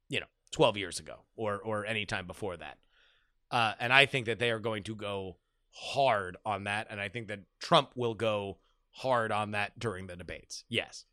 you 0.09 0.21
know, 0.21 0.27
12 0.53 0.77
years 0.77 0.99
ago 0.99 1.21
or 1.37 1.59
or 1.59 1.85
any 1.87 2.07
time 2.07 2.27
before 2.27 2.57
that. 2.57 2.79
Uh, 3.51 3.73
and 3.81 3.93
I 3.93 4.07
think 4.07 4.27
that 4.27 4.39
they 4.39 4.51
are 4.51 4.59
going 4.59 4.83
to 4.85 4.95
go 4.95 5.37
hard 5.79 6.37
on 6.45 6.65
that, 6.65 6.89
and 6.91 7.01
I 7.01 7.09
think 7.09 7.29
that 7.29 7.41
Trump 7.61 7.93
will 7.95 8.15
go 8.15 8.59
hard 8.91 9.31
on 9.31 9.53
that 9.53 9.79
during 9.79 10.07
the 10.07 10.17
debates. 10.17 10.65
Yes. 10.69 11.05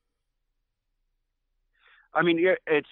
I 2.13 2.23
mean, 2.23 2.55
it's 2.65 2.87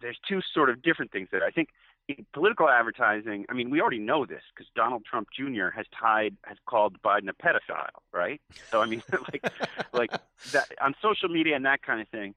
there's 0.00 0.18
two 0.28 0.40
sort 0.54 0.70
of 0.70 0.82
different 0.82 1.10
things 1.10 1.28
there. 1.30 1.44
I 1.44 1.50
think 1.50 1.68
in 2.08 2.24
political 2.32 2.68
advertising. 2.68 3.44
I 3.48 3.52
mean, 3.52 3.70
we 3.70 3.80
already 3.80 3.98
know 3.98 4.24
this 4.24 4.42
because 4.54 4.70
Donald 4.74 5.04
Trump 5.04 5.28
Jr. 5.36 5.68
has 5.74 5.86
tied 5.98 6.36
has 6.44 6.56
called 6.66 7.00
Biden 7.02 7.28
a 7.28 7.34
pedophile, 7.34 8.00
right? 8.12 8.40
So 8.70 8.80
I 8.80 8.86
mean, 8.86 9.02
like 9.32 9.52
like 9.92 10.10
that 10.52 10.68
on 10.80 10.94
social 11.02 11.28
media 11.28 11.56
and 11.56 11.64
that 11.66 11.82
kind 11.82 12.00
of 12.00 12.08
thing. 12.08 12.34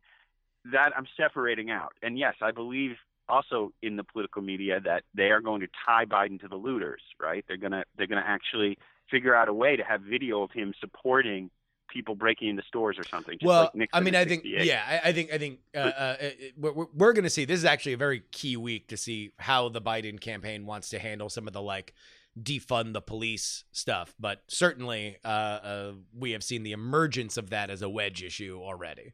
That 0.71 0.91
I'm 0.95 1.07
separating 1.17 1.71
out. 1.71 1.93
And 2.03 2.19
yes, 2.19 2.35
I 2.41 2.51
believe 2.51 2.97
also 3.32 3.71
in 3.82 3.95
the 3.95 4.03
political 4.03 4.41
media 4.41 4.79
that 4.84 5.03
they 5.15 5.32
are 5.32 5.41
going 5.41 5.61
to 5.61 5.67
tie 5.86 6.05
Biden 6.05 6.39
to 6.41 6.47
the 6.47 6.55
looters, 6.55 7.01
right? 7.19 7.43
They're 7.47 7.57
gonna 7.57 7.84
they're 7.97 8.07
gonna 8.07 8.23
actually 8.25 8.77
figure 9.09 9.36
out 9.36 9.47
a 9.49 9.53
way 9.53 9.75
to 9.75 9.84
have 9.84 10.01
video 10.01 10.43
of 10.43 10.51
him 10.51 10.73
supporting 10.79 11.49
people 11.89 12.15
breaking 12.15 12.47
into 12.49 12.63
stores 12.67 12.97
or 12.97 13.03
something. 13.03 13.34
Just 13.34 13.45
well, 13.47 13.69
like 13.75 13.89
I 13.91 13.99
mean, 13.99 14.15
I 14.15 14.23
think, 14.25 14.43
yeah, 14.45 14.82
I, 14.88 15.09
I 15.09 15.13
think, 15.13 15.34
I 15.34 15.38
think 15.38 15.59
uh, 15.75 15.79
uh, 15.79 16.15
we're, 16.57 16.71
we're- 16.71 16.89
we're 16.95 17.13
going 17.13 17.25
to 17.25 17.29
see. 17.29 17.43
This 17.43 17.59
is 17.59 17.65
actually 17.65 17.93
a 17.93 17.97
very 17.97 18.23
key 18.32 18.55
week 18.55 18.88
to 18.89 18.97
see 18.97 19.32
how 19.38 19.67
the 19.67 19.82
Biden 19.82 20.17
campaign 20.19 20.65
wants 20.65 20.89
to 20.91 20.99
handle 20.99 21.27
some 21.29 21.47
of 21.47 21.53
the 21.53 21.61
like 21.61 21.93
defund 22.41 22.93
the 22.93 23.01
police 23.01 23.65
stuff. 23.73 24.15
But 24.17 24.41
certainly, 24.47 25.17
uh, 25.25 25.27
uh, 25.27 25.91
we 26.17 26.32
have 26.32 26.43
seen 26.43 26.63
the 26.63 26.71
emergence 26.71 27.36
of 27.36 27.49
that 27.49 27.69
as 27.69 27.82
a 27.82 27.89
wedge 27.89 28.23
issue 28.23 28.59
already. 28.63 29.11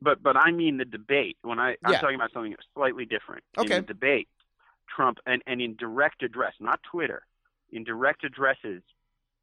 But 0.00 0.22
but 0.22 0.36
I 0.36 0.50
mean 0.50 0.76
the 0.76 0.84
debate. 0.84 1.36
When 1.42 1.58
I 1.58 1.76
I'm 1.84 1.92
Yeah. 1.92 2.00
talking 2.00 2.16
about 2.16 2.32
something 2.32 2.54
slightly 2.74 3.04
different. 3.06 3.44
Okay. 3.58 3.76
In 3.76 3.80
the 3.82 3.86
debate, 3.86 4.28
Trump 4.88 5.18
and 5.26 5.42
and 5.46 5.60
in 5.60 5.76
direct 5.76 6.22
address, 6.22 6.54
not 6.60 6.80
Twitter, 6.82 7.26
in 7.72 7.84
direct 7.84 8.24
addresses 8.24 8.82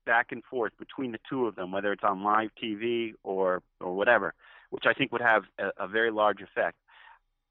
back 0.06 0.32
and 0.32 0.43
forth 0.45 0.74
between 0.78 1.12
the 1.14 1.20
two 1.30 1.47
of 1.47 1.56
them, 1.56 1.72
whether 1.72 1.91
it's 1.93 2.04
on 2.04 2.24
live 2.24 2.51
TV 2.62 3.14
or 3.24 3.62
or 3.80 3.95
whatever, 3.95 4.34
which 4.70 4.86
I 4.86 4.93
think 4.93 5.12
would 5.12 5.22
have 5.22 5.43
a, 5.58 5.72
a 5.78 5.88
very 5.88 6.12
large 6.12 6.41
effect. 6.41 6.78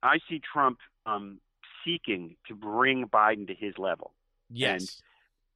I 0.03 0.19
see 0.29 0.41
Trump 0.41 0.79
um, 1.07 1.39
seeking 1.85 2.37
to 2.49 2.55
bring 2.55 3.07
Biden 3.07 3.47
to 3.47 3.55
his 3.55 3.79
level 3.79 4.13
Yes. 4.51 5.01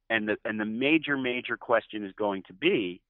and 0.09 0.27
the 0.29 0.37
and 0.45 0.59
the 0.59 0.65
major 0.65 1.17
major 1.17 1.57
question 1.57 2.05
is 2.05 2.13
going 2.13 2.43
to 2.43 2.53
be, 2.53 3.01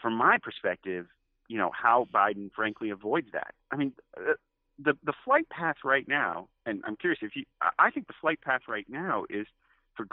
from 0.00 0.14
my 0.14 0.38
perspective, 0.38 1.06
you 1.50 1.58
know 1.58 1.72
how 1.74 2.06
Biden 2.14 2.48
frankly 2.54 2.90
avoids 2.90 3.26
that. 3.32 3.54
I 3.72 3.76
mean, 3.76 3.92
uh, 4.16 4.34
the 4.78 4.96
the 5.02 5.12
flight 5.24 5.50
path 5.50 5.78
right 5.84 6.06
now, 6.06 6.48
and 6.64 6.80
I'm 6.86 6.94
curious 6.94 7.18
if 7.22 7.34
you, 7.34 7.44
I- 7.76 7.90
think 7.90 8.06
the 8.06 8.14
flight 8.20 8.40
path 8.40 8.62
right 8.68 8.86
now 8.88 9.24
is 9.28 9.48
for 9.96 10.06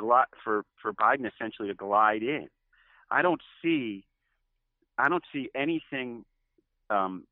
for 0.43 0.65
for 0.81 0.93
Biden 0.93 1.31
essentially 1.31 1.67
to 1.67 1.75
glide 1.75 2.23
in. 2.23 2.47
I 3.11 3.21
don't 3.21 3.41
see, 3.61 4.03
I 4.97 5.09
don't 5.09 5.23
see 5.31 5.51
anything, 5.53 6.25
um, 6.89 7.27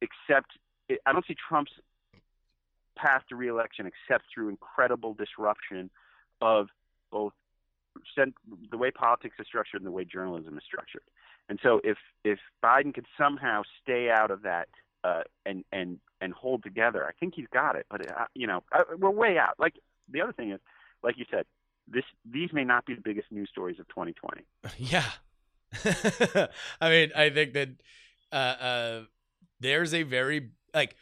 except 0.00 0.52
I 1.04 1.12
don't 1.12 1.26
see 1.26 1.36
Trump's 1.48 1.72
path 2.96 3.22
to 3.28 3.36
reelection 3.36 3.86
except 3.86 4.24
through 4.32 4.48
incredible 4.48 5.12
disruption 5.12 5.90
of 6.40 6.68
both 7.12 7.34
the 8.70 8.78
way 8.78 8.90
politics 8.90 9.36
is 9.38 9.46
structured 9.46 9.82
and 9.82 9.86
the 9.86 9.90
way 9.90 10.04
journalism 10.04 10.56
is 10.56 10.64
structured. 10.64 11.02
And 11.48 11.58
so 11.62 11.80
if 11.84 11.98
if 12.24 12.38
Biden 12.64 12.92
could 12.94 13.06
somehow 13.18 13.62
stay 13.82 14.10
out 14.10 14.30
of 14.30 14.42
that 14.42 14.68
uh, 15.04 15.22
and 15.44 15.64
and 15.72 15.98
and 16.20 16.32
hold 16.32 16.62
together, 16.62 17.06
I 17.06 17.12
think 17.18 17.34
he's 17.36 17.46
got 17.52 17.76
it. 17.76 17.86
But 17.90 18.10
uh, 18.10 18.24
you 18.34 18.46
know, 18.46 18.62
uh, 18.72 18.82
we're 18.98 19.10
way 19.10 19.38
out. 19.38 19.54
Like 19.58 19.74
the 20.10 20.20
other 20.20 20.32
thing 20.32 20.50
is, 20.50 20.60
like 21.02 21.18
you 21.18 21.24
said, 21.30 21.44
this 21.88 22.04
these 22.30 22.52
may 22.52 22.64
not 22.64 22.84
be 22.86 22.94
the 22.94 23.00
biggest 23.00 23.30
news 23.30 23.48
stories 23.50 23.78
of 23.78 23.88
2020. 23.88 24.42
Yeah. 24.78 25.04
I 26.80 26.88
mean, 26.88 27.10
I 27.14 27.28
think 27.30 27.52
that 27.54 27.68
uh, 28.32 28.34
uh, 28.34 29.00
there's 29.60 29.92
a 29.92 30.04
very 30.04 30.50
like 30.74 30.96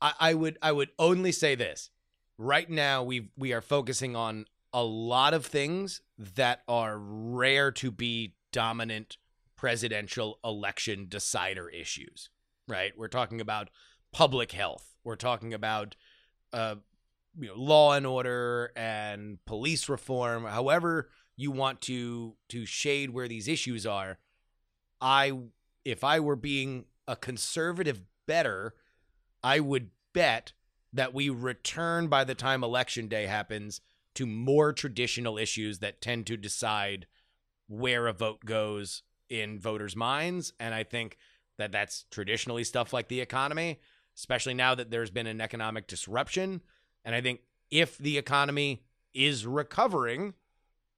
I, 0.00 0.12
I 0.20 0.34
would 0.34 0.58
I 0.62 0.72
would 0.72 0.90
only 0.98 1.32
say 1.32 1.54
this. 1.54 1.90
Right 2.38 2.68
now 2.68 3.02
we 3.02 3.30
we 3.36 3.52
are 3.52 3.60
focusing 3.60 4.16
on 4.16 4.46
a 4.72 4.82
lot 4.82 5.34
of 5.34 5.46
things 5.46 6.02
that 6.18 6.62
are 6.68 6.98
rare 6.98 7.70
to 7.72 7.90
be 7.90 8.34
dominant 8.52 9.16
presidential 9.58 10.38
election 10.42 11.06
decider 11.08 11.68
issues. 11.68 12.30
Right? 12.66 12.92
We're 12.96 13.08
talking 13.08 13.42
about 13.42 13.68
public 14.12 14.52
health. 14.52 14.94
We're 15.04 15.16
talking 15.16 15.52
about 15.52 15.94
uh 16.54 16.76
you 17.38 17.48
know 17.48 17.54
law 17.54 17.92
and 17.92 18.06
order 18.06 18.72
and 18.74 19.38
police 19.44 19.88
reform 19.88 20.44
however 20.44 21.10
you 21.36 21.50
want 21.50 21.80
to 21.80 22.34
to 22.48 22.64
shade 22.64 23.10
where 23.10 23.28
these 23.28 23.48
issues 23.48 23.86
are 23.86 24.18
i 25.00 25.30
if 25.84 26.02
i 26.02 26.18
were 26.18 26.36
being 26.36 26.86
a 27.06 27.14
conservative 27.14 28.00
better 28.26 28.74
i 29.42 29.60
would 29.60 29.90
bet 30.14 30.52
that 30.92 31.14
we 31.14 31.28
return 31.28 32.08
by 32.08 32.24
the 32.24 32.34
time 32.34 32.64
election 32.64 33.08
day 33.08 33.26
happens 33.26 33.80
to 34.14 34.26
more 34.26 34.72
traditional 34.72 35.38
issues 35.38 35.78
that 35.78 36.00
tend 36.00 36.26
to 36.26 36.36
decide 36.36 37.06
where 37.68 38.06
a 38.06 38.12
vote 38.12 38.44
goes 38.44 39.02
in 39.30 39.58
voters 39.58 39.94
minds 39.94 40.52
and 40.58 40.74
i 40.74 40.82
think 40.82 41.16
that 41.58 41.72
that's 41.72 42.04
traditionally 42.10 42.64
stuff 42.64 42.92
like 42.92 43.08
the 43.08 43.20
economy 43.20 43.78
especially 44.18 44.54
now 44.54 44.74
that 44.74 44.90
there's 44.90 45.10
been 45.10 45.28
an 45.28 45.40
economic 45.40 45.86
disruption. 45.86 46.60
And 47.04 47.14
I 47.14 47.20
think 47.20 47.40
if 47.70 47.96
the 47.98 48.18
economy 48.18 48.82
is 49.14 49.46
recovering 49.46 50.34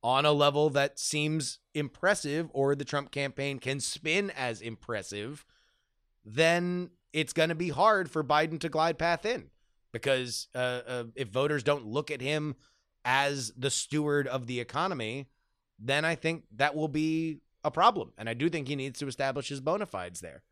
on 0.03 0.25
a 0.25 0.33
level 0.33 0.71
that 0.71 0.99
seems 0.99 1.59
impressive 1.75 2.49
or 2.55 2.75
the 2.75 2.85
Trump 2.85 3.11
campaign 3.11 3.59
can 3.59 3.79
spin 3.79 4.31
as 4.31 4.63
impressive, 4.63 5.45
then 6.25 6.91
it's 7.13 7.35
going 7.35 7.51
to 7.51 7.55
be 7.55 7.69
hard 7.69 8.11
for 8.11 8.25
Biden 8.25 8.59
to 8.61 8.71
glide 8.71 8.99
path 8.99 9.27
in. 9.27 9.51
Because 9.93 10.49
uh, 10.55 10.81
uh, 10.87 11.05
if 11.15 11.29
voters 11.29 11.63
don't 11.63 11.85
look 11.85 12.11
at 12.11 12.23
him 12.23 12.57
as 13.05 13.53
the 13.55 13.71
steward 13.71 14.27
of 14.29 14.47
the 14.47 14.61
economy, 14.61 15.27
then 15.79 16.07
I 16.07 16.15
think 16.15 16.45
that 16.57 16.75
will 16.75 16.89
be 16.89 17.41
a 17.65 17.71
problem. 17.71 18.13
And 18.19 18.29
I 18.29 18.35
do 18.35 18.49
think 18.49 18.69
he 18.69 18.77
needs 18.77 18.99
to 19.01 19.07
establish 19.07 19.49
his 19.49 19.61
bona 19.61 19.87
fides 19.87 20.21
there. 20.21 20.43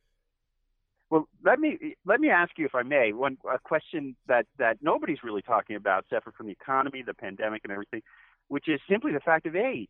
Well, 1.11 1.27
let 1.43 1.59
me 1.59 1.97
let 2.05 2.21
me 2.21 2.29
ask 2.29 2.53
you, 2.59 2.67
if 2.67 2.75
I 2.75 2.83
may, 2.83 3.13
one 3.15 3.39
a 3.51 3.59
question 3.59 4.15
that 4.27 4.47
that 4.59 4.79
nobody's 4.83 5.23
really 5.25 5.41
talking 5.43 5.77
about, 5.77 6.05
separate 6.11 6.35
from 6.37 6.47
the 6.47 6.53
economy, 6.53 7.03
the 7.03 7.15
pandemic, 7.15 7.63
and 7.65 7.73
everything, 7.73 8.03
which 8.49 8.69
is 8.69 8.79
simply 8.91 9.13
the 9.13 9.21
fact 9.21 9.47
of 9.47 9.57
age. 9.57 9.89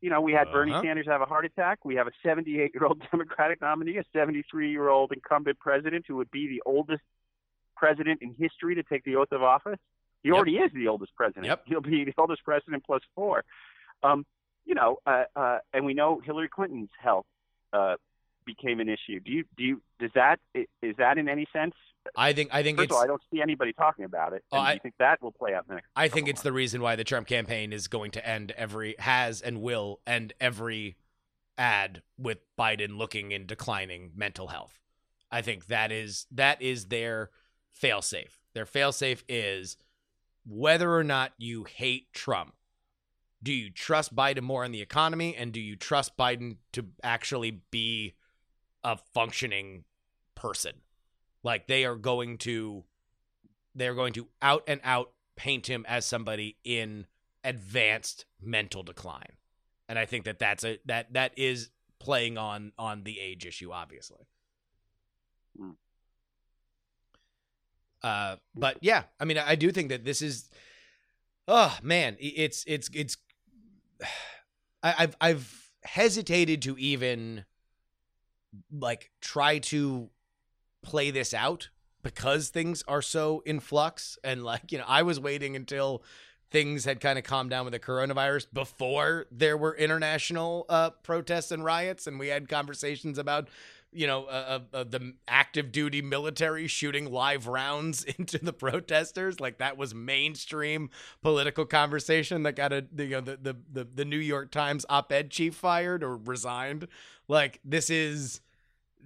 You 0.00 0.10
know, 0.10 0.20
we 0.20 0.32
had 0.32 0.50
Bernie 0.52 0.72
Uh-huh. 0.72 0.82
Sanders 0.82 1.06
have 1.06 1.22
a 1.22 1.24
heart 1.24 1.44
attack. 1.46 1.84
We 1.84 1.94
have 1.94 2.06
a 2.06 2.28
78-year-old 2.28 3.00
Democratic 3.10 3.60
nominee, 3.62 3.96
a 3.96 4.04
73-year-old 4.16 5.12
incumbent 5.12 5.58
president 5.58 6.04
who 6.06 6.16
would 6.16 6.30
be 6.30 6.48
the 6.48 6.62
oldest 6.66 7.02
president 7.76 8.20
in 8.20 8.34
history 8.34 8.74
to 8.74 8.82
take 8.82 9.04
the 9.04 9.16
oath 9.16 9.32
of 9.32 9.42
office. 9.42 9.78
He 10.22 10.28
Yep. 10.30 10.36
already 10.36 10.56
is 10.58 10.72
the 10.74 10.88
oldest 10.88 11.14
president. 11.16 11.46
Yep. 11.46 11.62
He'll 11.66 11.80
be 11.80 12.04
the 12.04 12.12
oldest 12.18 12.44
president 12.44 12.84
plus 12.84 13.02
four. 13.14 13.44
Um, 14.02 14.26
you 14.66 14.74
know, 14.74 14.98
uh, 15.06 15.24
uh, 15.34 15.58
and 15.72 15.86
we 15.86 15.94
know 15.94 16.20
Hillary 16.24 16.48
Clinton's 16.48 16.90
health 17.02 17.24
uh, 17.72 17.94
became 18.44 18.80
an 18.80 18.88
issue. 18.88 19.20
Do 19.20 19.30
you 19.32 19.44
do 19.56 19.64
you 19.64 19.82
does 19.98 20.10
that 20.14 20.38
is 20.82 20.96
that 20.98 21.16
in 21.18 21.28
any 21.28 21.46
sense? 21.52 21.74
I 22.16 22.32
think 22.32 22.50
I 22.52 22.62
think 22.62 22.78
First 22.78 22.86
it's 22.86 22.92
of 22.92 22.96
all, 22.98 23.02
I 23.04 23.06
don't 23.06 23.22
see 23.32 23.40
anybody 23.40 23.72
talking 23.72 24.04
about 24.04 24.32
it. 24.32 24.44
Oh, 24.52 24.58
And 24.58 24.66
do 24.66 24.70
I- 24.70 24.74
you 24.74 24.80
think 24.80 24.94
that 24.98 25.22
will 25.22 25.32
play 25.32 25.54
out 25.54 25.68
next? 25.68 25.86
I 25.96 26.08
think 26.08 26.28
it's 26.28 26.42
the 26.42 26.52
reason 26.52 26.80
why 26.82 26.94
the 26.96 27.04
Trump 27.04 27.26
campaign 27.26 27.72
is 27.72 27.88
going 27.88 28.10
to 28.12 28.28
end 28.28 28.52
every 28.52 28.94
has 28.98 29.40
and 29.40 29.60
will 29.62 30.00
end 30.06 30.32
every 30.40 30.96
ad 31.58 32.02
with 32.18 32.38
Biden 32.58 32.98
looking 32.98 33.32
in 33.32 33.46
declining 33.46 34.12
mental 34.14 34.48
health. 34.48 34.78
I 35.30 35.42
think 35.42 35.66
that 35.66 35.90
is 35.90 36.26
that 36.30 36.60
is 36.62 36.86
their 36.86 37.30
failsafe. 37.80 38.38
Their 38.52 38.66
failsafe 38.66 39.22
is 39.28 39.76
whether 40.46 40.94
or 40.94 41.02
not 41.02 41.32
you 41.38 41.64
hate 41.64 42.12
Trump. 42.12 42.54
Do 43.46 43.52
you 43.52 43.70
trust 43.70 44.12
Biden 44.12 44.42
more 44.42 44.64
in 44.64 44.72
the 44.72 44.82
economy 44.82 45.36
and 45.36 45.52
do 45.52 45.60
you 45.60 45.76
trust 45.76 46.16
Biden 46.16 46.56
to 46.72 46.86
actually 47.04 47.62
be 47.70 48.14
a 48.82 48.98
functioning 49.14 49.84
person? 50.34 50.72
Like 51.44 51.68
they 51.68 51.84
are 51.84 51.94
going 51.94 52.38
to 52.38 52.82
they're 53.76 53.94
going 53.94 54.14
to 54.14 54.26
out 54.42 54.64
and 54.66 54.80
out 54.82 55.12
paint 55.36 55.68
him 55.68 55.84
as 55.86 56.04
somebody 56.04 56.56
in 56.64 57.06
advanced 57.44 58.24
mental 58.40 58.82
decline 58.82 59.36
and 59.88 59.98
i 60.00 60.04
think 60.04 60.24
that 60.24 60.40
that's 60.40 60.64
a 60.64 60.80
that 60.84 61.12
that 61.12 61.30
is 61.36 61.70
playing 62.00 62.36
on 62.36 62.72
on 62.76 63.04
the 63.04 63.20
age 63.20 63.46
issue 63.46 63.70
obviously 63.70 64.26
Hmm. 65.56 65.70
uh 68.02 68.36
but 68.56 68.78
yeah 68.80 69.04
i 69.20 69.24
mean 69.24 69.38
i, 69.38 69.50
I 69.50 69.54
do 69.54 69.70
think 69.70 69.90
that 69.90 70.04
this 70.04 70.22
is 70.22 70.50
oh 71.46 71.78
man 71.82 72.16
it's 72.18 72.64
it's 72.66 72.90
it's 72.92 73.16
I, 74.82 74.94
i've 74.98 75.16
i've 75.20 75.70
hesitated 75.84 76.62
to 76.62 76.76
even 76.78 77.44
like 78.70 79.10
try 79.20 79.58
to 79.58 80.10
play 80.82 81.10
this 81.10 81.34
out 81.34 81.70
because 82.02 82.48
things 82.48 82.84
are 82.86 83.02
so 83.02 83.42
in 83.44 83.60
flux 83.60 84.18
and 84.22 84.44
like 84.44 84.70
you 84.72 84.78
know 84.78 84.84
I 84.86 85.02
was 85.02 85.18
waiting 85.18 85.56
until 85.56 86.02
things 86.50 86.84
had 86.84 87.00
kind 87.00 87.18
of 87.18 87.24
calmed 87.24 87.50
down 87.50 87.64
with 87.64 87.72
the 87.72 87.80
coronavirus 87.80 88.46
before 88.52 89.26
there 89.32 89.56
were 89.56 89.76
international 89.76 90.64
uh, 90.68 90.90
protests 90.90 91.50
and 91.50 91.64
riots 91.64 92.06
and 92.06 92.18
we 92.18 92.28
had 92.28 92.48
conversations 92.48 93.18
about 93.18 93.48
you 93.92 94.06
know 94.06 94.24
uh, 94.24 94.60
uh, 94.72 94.76
uh, 94.76 94.84
the 94.84 95.14
active 95.26 95.72
duty 95.72 96.02
military 96.02 96.66
shooting 96.66 97.10
live 97.10 97.46
rounds 97.46 98.04
into 98.18 98.38
the 98.38 98.52
protesters. 98.52 99.40
Like 99.40 99.58
that 99.58 99.76
was 99.76 99.94
mainstream 99.94 100.90
political 101.22 101.64
conversation 101.64 102.42
that 102.44 102.56
got 102.56 102.72
a 102.72 102.86
you 102.96 103.08
know 103.08 103.20
the 103.20 103.36
the 103.36 103.56
the, 103.72 103.88
the 103.94 104.04
New 104.04 104.18
York 104.18 104.50
Times 104.50 104.84
op-ed 104.88 105.30
chief 105.30 105.54
fired 105.54 106.02
or 106.02 106.16
resigned. 106.16 106.88
Like 107.28 107.60
this 107.64 107.90
is 107.90 108.40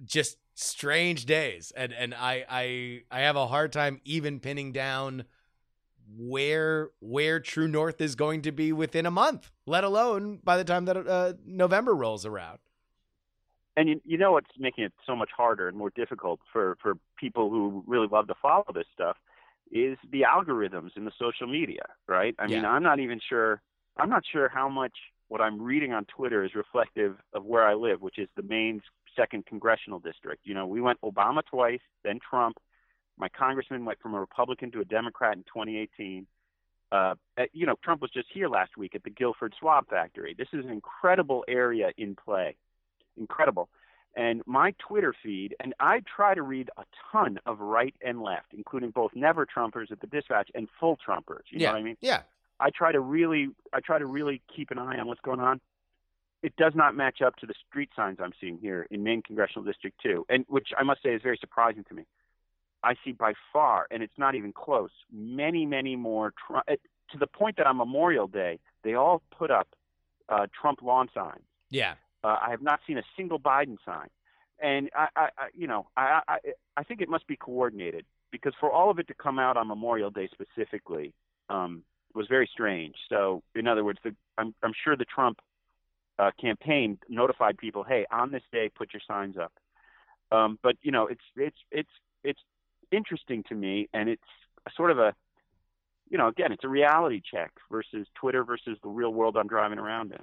just 0.03 0.37
strange 0.55 1.25
days. 1.25 1.71
And 1.75 1.93
and 1.93 2.13
I 2.13 2.45
I 2.49 3.01
I 3.11 3.21
have 3.21 3.35
a 3.35 3.47
hard 3.47 3.71
time 3.71 4.01
even 4.03 4.39
pinning 4.39 4.71
down 4.71 5.25
where 6.17 6.89
where 6.99 7.39
true 7.39 7.67
north 7.67 8.01
is 8.01 8.15
going 8.15 8.41
to 8.41 8.51
be 8.51 8.73
within 8.73 9.05
a 9.05 9.11
month 9.11 9.49
let 9.65 9.83
alone 9.85 10.39
by 10.43 10.57
the 10.57 10.63
time 10.65 10.83
that 10.83 10.97
uh, 11.07 11.33
November 11.45 11.95
rolls 11.95 12.25
around 12.25 12.59
and 13.77 13.89
you, 13.89 14.01
you 14.05 14.17
know 14.17 14.33
what's 14.33 14.49
making 14.57 14.83
it 14.83 14.93
so 15.05 15.15
much 15.15 15.29
harder 15.35 15.67
and 15.67 15.77
more 15.77 15.91
difficult 15.91 16.39
for 16.51 16.77
for 16.81 16.95
people 17.17 17.49
who 17.49 17.83
really 17.87 18.07
love 18.11 18.27
to 18.27 18.35
follow 18.41 18.65
this 18.73 18.85
stuff 18.93 19.17
is 19.71 19.97
the 20.11 20.21
algorithms 20.21 20.95
in 20.97 21.05
the 21.05 21.11
social 21.19 21.47
media 21.47 21.83
right? 22.07 22.35
I 22.39 22.47
mean 22.47 22.65
i'm 22.65 22.83
not 22.83 22.99
even 22.99 23.19
sure 23.27 23.61
i'm 23.97 24.09
not 24.09 24.23
sure 24.31 24.49
how 24.49 24.69
much 24.69 24.93
what 25.29 25.41
i'm 25.41 25.61
reading 25.61 25.93
on 25.93 26.05
twitter 26.05 26.43
is 26.43 26.55
reflective 26.55 27.15
of 27.33 27.45
where 27.45 27.63
i 27.67 27.73
live 27.73 28.01
which 28.01 28.19
is 28.19 28.27
the 28.35 28.43
Maine's 28.43 28.81
second 29.15 29.45
congressional 29.45 29.99
district. 29.99 30.41
You 30.45 30.53
know 30.53 30.67
we 30.67 30.81
went 30.81 30.99
obama 31.01 31.41
twice 31.49 31.81
then 32.03 32.19
trump. 32.27 32.57
My 33.17 33.29
congressman 33.29 33.85
went 33.85 33.99
from 33.99 34.13
a 34.15 34.19
republican 34.19 34.71
to 34.71 34.81
a 34.81 34.85
democrat 34.85 35.37
in 35.37 35.43
2018 35.43 36.27
uh, 36.91 37.15
uh, 37.37 37.43
you 37.53 37.65
know, 37.65 37.75
Trump 37.81 38.01
was 38.01 38.11
just 38.11 38.27
here 38.33 38.49
last 38.49 38.75
week 38.75 38.95
at 38.95 39.03
the 39.03 39.09
Guilford 39.09 39.53
Swab 39.57 39.87
Factory. 39.87 40.35
This 40.37 40.49
is 40.51 40.65
an 40.65 40.71
incredible 40.71 41.45
area 41.47 41.91
in 41.97 42.17
play 42.17 42.57
incredible. 43.17 43.69
And 44.15 44.41
my 44.45 44.73
Twitter 44.77 45.13
feed, 45.23 45.55
and 45.61 45.73
I 45.79 46.01
try 46.01 46.33
to 46.35 46.41
read 46.41 46.69
a 46.77 46.83
ton 47.11 47.39
of 47.45 47.59
right 47.59 47.95
and 48.01 48.21
left, 48.21 48.47
including 48.53 48.91
both 48.91 49.11
never 49.15 49.45
Trumpers 49.45 49.89
at 49.91 50.01
the 50.01 50.07
Dispatch 50.07 50.49
and 50.53 50.67
full 50.79 50.97
Trumpers. 50.97 51.43
You 51.49 51.59
yeah 51.59 51.67
know 51.67 51.73
what 51.73 51.79
I 51.79 51.83
mean? 51.83 51.97
yeah 52.01 52.21
I 52.59 52.69
try 52.69 52.91
to 52.91 52.99
really, 52.99 53.49
I 53.73 53.79
try 53.79 53.97
to 53.97 54.05
really 54.05 54.41
keep 54.55 54.69
an 54.69 54.77
eye 54.77 54.99
on 54.99 55.07
what's 55.07 55.21
going 55.21 55.39
on. 55.39 55.59
It 56.43 56.55
does 56.57 56.73
not 56.75 56.95
match 56.95 57.21
up 57.21 57.35
to 57.37 57.45
the 57.45 57.53
street 57.67 57.89
signs 57.95 58.19
I'm 58.21 58.33
seeing 58.39 58.57
here 58.57 58.87
in 58.91 59.03
Maine 59.03 59.21
Congressional 59.25 59.63
District 59.63 59.97
2, 60.03 60.25
and 60.29 60.45
which 60.47 60.69
I 60.77 60.83
must 60.83 61.01
say 61.03 61.09
is 61.09 61.21
very 61.21 61.37
surprising 61.39 61.83
to 61.85 61.93
me. 61.95 62.03
I 62.83 62.95
see 63.05 63.11
by 63.11 63.33
far, 63.53 63.87
and 63.91 64.01
it's 64.03 64.17
not 64.17 64.35
even 64.35 64.53
close, 64.53 64.89
many, 65.11 65.65
many 65.65 65.95
more 65.95 66.33
Trump, 66.47 66.65
to 66.67 67.17
the 67.17 67.27
point 67.27 67.57
that 67.57 67.67
on 67.67 67.77
Memorial 67.77 68.27
Day 68.27 68.59
they 68.83 68.95
all 68.95 69.21
put 69.37 69.51
up 69.51 69.67
uh, 70.29 70.47
Trump 70.59 70.81
lawn 70.81 71.09
signs. 71.13 71.43
yeah 71.69 71.93
Uh, 72.23 72.37
I 72.41 72.51
have 72.51 72.61
not 72.61 72.79
seen 72.85 72.97
a 72.97 73.03
single 73.17 73.39
Biden 73.39 73.77
sign, 73.85 74.07
and 74.59 74.89
I, 74.95 75.07
I, 75.15 75.21
I 75.37 75.47
you 75.55 75.67
know, 75.67 75.87
I, 75.97 76.21
I, 76.27 76.37
I 76.77 76.83
think 76.83 77.01
it 77.01 77.09
must 77.09 77.27
be 77.27 77.35
coordinated 77.35 78.05
because 78.31 78.53
for 78.59 78.71
all 78.71 78.89
of 78.89 78.99
it 78.99 79.07
to 79.07 79.13
come 79.13 79.39
out 79.39 79.57
on 79.57 79.67
Memorial 79.67 80.09
Day 80.09 80.29
specifically 80.31 81.13
um, 81.49 81.83
was 82.13 82.27
very 82.27 82.49
strange. 82.51 82.95
So, 83.09 83.43
in 83.55 83.67
other 83.67 83.83
words, 83.83 83.99
the, 84.03 84.15
I'm, 84.37 84.53
I'm 84.63 84.73
sure 84.83 84.95
the 84.95 85.05
Trump 85.05 85.39
uh, 86.19 86.31
campaign 86.39 86.97
notified 87.09 87.57
people, 87.57 87.83
hey, 87.83 88.05
on 88.11 88.31
this 88.31 88.43
day, 88.51 88.69
put 88.69 88.93
your 88.93 89.01
signs 89.07 89.35
up. 89.37 89.53
Um, 90.31 90.59
but 90.63 90.77
you 90.81 90.91
know, 90.91 91.07
it's 91.07 91.21
it's 91.35 91.57
it's 91.71 91.89
it's 92.23 92.39
interesting 92.91 93.43
to 93.49 93.55
me, 93.55 93.89
and 93.93 94.07
it's 94.07 94.21
sort 94.75 94.91
of 94.91 94.99
a 94.99 95.13
you 96.11 96.17
know, 96.17 96.27
again, 96.27 96.51
it's 96.51 96.65
a 96.65 96.69
reality 96.69 97.21
check 97.21 97.51
versus 97.71 98.05
Twitter 98.15 98.43
versus 98.43 98.77
the 98.83 98.89
real 98.89 99.13
world 99.13 99.37
I'm 99.37 99.47
driving 99.47 99.79
around 99.79 100.11
in. 100.11 100.19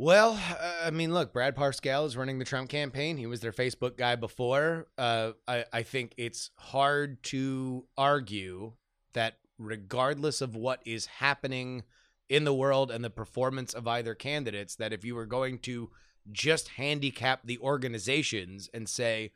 Well, 0.00 0.40
uh, 0.60 0.74
I 0.84 0.90
mean, 0.90 1.12
look, 1.12 1.32
Brad 1.32 1.56
Parscale 1.56 2.06
is 2.06 2.16
running 2.16 2.38
the 2.38 2.44
Trump 2.44 2.70
campaign. 2.70 3.16
He 3.16 3.26
was 3.26 3.40
their 3.40 3.50
Facebook 3.50 3.96
guy 3.96 4.14
before. 4.14 4.86
Uh, 4.96 5.32
I, 5.48 5.64
I 5.72 5.82
think 5.82 6.14
it's 6.16 6.52
hard 6.54 7.20
to 7.24 7.84
argue 7.98 8.74
that, 9.14 9.38
regardless 9.58 10.40
of 10.40 10.54
what 10.54 10.80
is 10.86 11.06
happening 11.06 11.82
in 12.28 12.44
the 12.44 12.54
world 12.54 12.92
and 12.92 13.02
the 13.02 13.10
performance 13.10 13.74
of 13.74 13.88
either 13.88 14.14
candidates, 14.14 14.76
that 14.76 14.92
if 14.92 15.04
you 15.04 15.16
were 15.16 15.26
going 15.26 15.58
to 15.60 15.90
just 16.30 16.68
handicap 16.68 17.40
the 17.44 17.58
organizations 17.58 18.70
and 18.72 18.88
say 18.88 19.32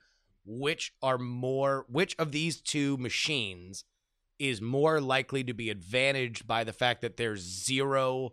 which 0.46 0.94
are 1.02 1.18
more, 1.18 1.86
which 1.88 2.14
of 2.20 2.30
these 2.30 2.60
two 2.60 2.96
machines 2.98 3.84
is 4.38 4.60
more 4.60 5.00
likely 5.00 5.42
to 5.42 5.54
be 5.54 5.70
advantaged 5.70 6.46
by 6.46 6.62
the 6.62 6.72
fact 6.72 7.00
that 7.00 7.16
there's 7.16 7.40
zero 7.40 8.30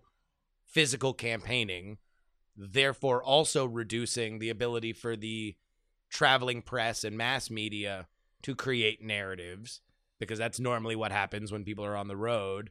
physical 0.63 1.15
campaigning 1.15 1.97
therefore 2.59 3.23
also 3.23 3.65
reducing 3.65 4.39
the 4.39 4.49
ability 4.49 4.93
for 4.93 5.15
the 5.15 5.55
traveling 6.09 6.61
press 6.61 7.03
and 7.03 7.17
mass 7.17 7.49
media 7.49 8.07
to 8.41 8.55
create 8.55 9.03
narratives 9.03 9.81
because 10.19 10.37
that's 10.37 10.59
normally 10.59 10.95
what 10.95 11.11
happens 11.11 11.51
when 11.51 11.63
people 11.63 11.85
are 11.85 11.95
on 11.95 12.07
the 12.07 12.17
road 12.17 12.69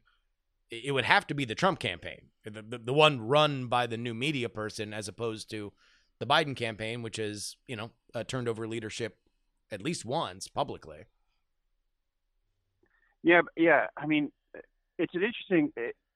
it 0.70 0.92
would 0.92 1.06
have 1.06 1.26
to 1.26 1.34
be 1.34 1.44
the 1.46 1.54
Trump 1.54 1.78
campaign 1.78 2.26
the, 2.44 2.62
the, 2.62 2.78
the 2.78 2.92
one 2.92 3.20
run 3.20 3.66
by 3.66 3.86
the 3.86 3.96
new 3.96 4.14
media 4.14 4.48
person 4.48 4.92
as 4.92 5.08
opposed 5.08 5.50
to 5.50 5.72
the 6.18 6.26
Biden 6.26 6.54
campaign 6.54 7.00
which 7.00 7.18
is 7.18 7.56
you 7.66 7.76
know 7.76 7.90
uh, 8.14 8.24
turned 8.24 8.48
over 8.48 8.68
leadership 8.68 9.16
at 9.70 9.82
least 9.82 10.04
once 10.04 10.48
publicly 10.48 11.04
Yeah, 13.22 13.42
yeah. 13.56 13.86
I 13.96 14.06
mean, 14.06 14.30
it's 14.98 15.14
an 15.14 15.22
interesting. 15.22 15.72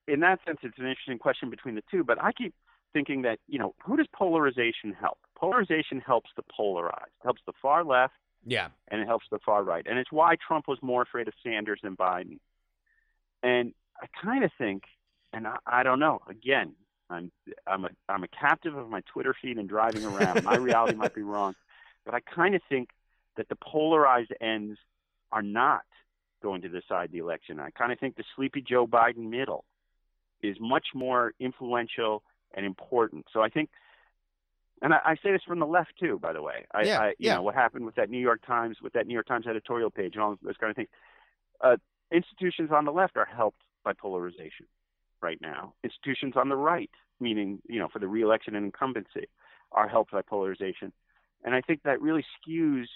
In 0.09 0.21
that 0.21 0.41
sense, 0.47 0.59
it's 0.63 0.79
an 0.79 0.87
interesting 0.87 1.19
question 1.19 1.51
between 1.51 1.75
the 1.75 1.83
two. 1.91 2.05
But 2.05 2.23
I 2.23 2.33
keep 2.33 2.55
thinking 2.93 3.23
that 3.23 3.39
you 3.47 3.59
know, 3.59 3.75
who 3.85 3.97
does 3.97 4.07
polarization 4.15 4.93
help? 4.99 5.19
Polarization 5.37 6.01
helps 6.01 6.31
the 6.37 6.43
polarized, 6.55 7.13
helps 7.23 7.43
the 7.47 7.53
far 7.61 7.85
left, 7.85 8.15
yeah 8.45 8.69
and 8.89 9.01
it 9.01 9.07
helps 9.07 9.27
the 9.31 9.39
far 9.45 9.63
right. 9.63 9.87
And 9.89 9.99
it's 9.99 10.13
why 10.13 10.37
Trump 10.47 10.69
was 10.69 10.79
more 10.83 11.03
afraid 11.03 11.29
of 11.29 11.35
Sanders 11.43 11.81
than 11.83 11.97
Biden. 11.97 12.39
And 13.43 13.73
I 14.01 14.07
kind 14.23 14.45
of 14.45 14.51
think, 14.59 14.85
and 15.33 15.47
I, 15.47 15.57
I 15.67 15.83
don't 15.83 15.99
know. 15.99 16.21
Again, 16.29 16.75
I'm 17.11 17.31
I'm 17.67 17.85
a 17.85 17.91
I'm 18.09 18.25
a 18.25 18.29
captive 18.29 18.77
of 18.77 18.89
my 18.89 19.03
Twitter 19.13 19.35
feed 19.41 19.59
and 19.59 19.69
driving 19.69 20.05
around. 20.05 20.45
My 20.45 20.57
reality 20.69 20.97
might 20.97 21.15
be 21.15 21.23
wrong, 21.23 21.55
but 22.05 22.15
I 22.15 22.21
kind 22.21 22.55
of 22.55 22.63
think 22.69 22.91
that 23.37 23.49
the 23.49 23.57
polarized 23.57 24.33
ends 24.41 24.79
are 25.31 25.43
not 25.43 25.83
going 26.43 26.63
to 26.63 26.69
decide 26.69 27.11
the 27.13 27.19
election. 27.19 27.61
I 27.61 27.71
kind 27.71 27.93
of 27.93 27.99
think 27.99 28.17
the 28.17 28.25
sleepy 28.37 28.63
Joe 28.63 28.87
Biden 28.87 29.31
middle 29.31 29.65
is 30.43 30.57
much 30.61 30.89
more 30.95 31.33
influential 31.39 32.23
and 32.55 32.67
important. 32.67 33.27
So 33.33 33.41
I 33.41 33.49
think, 33.49 33.71
and 34.81 34.93
I, 34.95 34.99
I 35.05 35.15
say 35.17 35.33
this 35.33 35.43
from 35.47 35.61
the 35.61 35.67
left 35.67 35.93
too, 35.99 36.19
by 36.21 36.33
the 36.33 36.43
way. 36.43 36.67
I, 36.75 36.83
Yeah, 36.83 37.01
I 37.01 37.07
you 37.09 37.15
yeah. 37.19 37.35
know 37.35 37.43
what 37.43 37.55
happened 37.55 37.85
with 37.85 37.95
that 37.97 38.11
New 38.11 38.19
York 38.19 38.45
Times, 38.47 38.79
with 38.83 38.93
that 38.95 39.07
New 39.07 39.15
York 39.15 39.27
Times 39.27 39.47
editorial 39.47 39.91
page, 39.91 40.15
and 40.15 40.23
all 40.23 40.37
those 40.43 40.57
kind 40.57 40.71
of 40.71 40.77
things. 40.77 40.89
Uh, 41.61 41.77
institutions 42.11 42.71
on 42.73 42.85
the 42.85 42.93
left 42.93 43.17
are 43.17 43.25
helped 43.25 43.63
by 43.85 43.93
polarization 43.93 44.67
right 45.21 45.39
now. 45.41 45.75
Institutions 45.85 46.35
on 46.37 46.49
the 46.49 46.57
right, 46.57 46.91
meaning 47.21 47.61
you 47.69 47.79
know 47.79 47.89
for 47.93 47.99
the 47.99 48.09
reelection 48.09 48.55
and 48.55 48.65
incumbency, 48.65 49.29
are 49.73 49.89
helped 49.89 50.13
by 50.13 50.23
polarization, 50.23 50.93
and 51.45 51.55
I 51.55 51.61
think 51.61 51.83
that 51.85 52.01
really 52.01 52.25
skews 52.39 52.87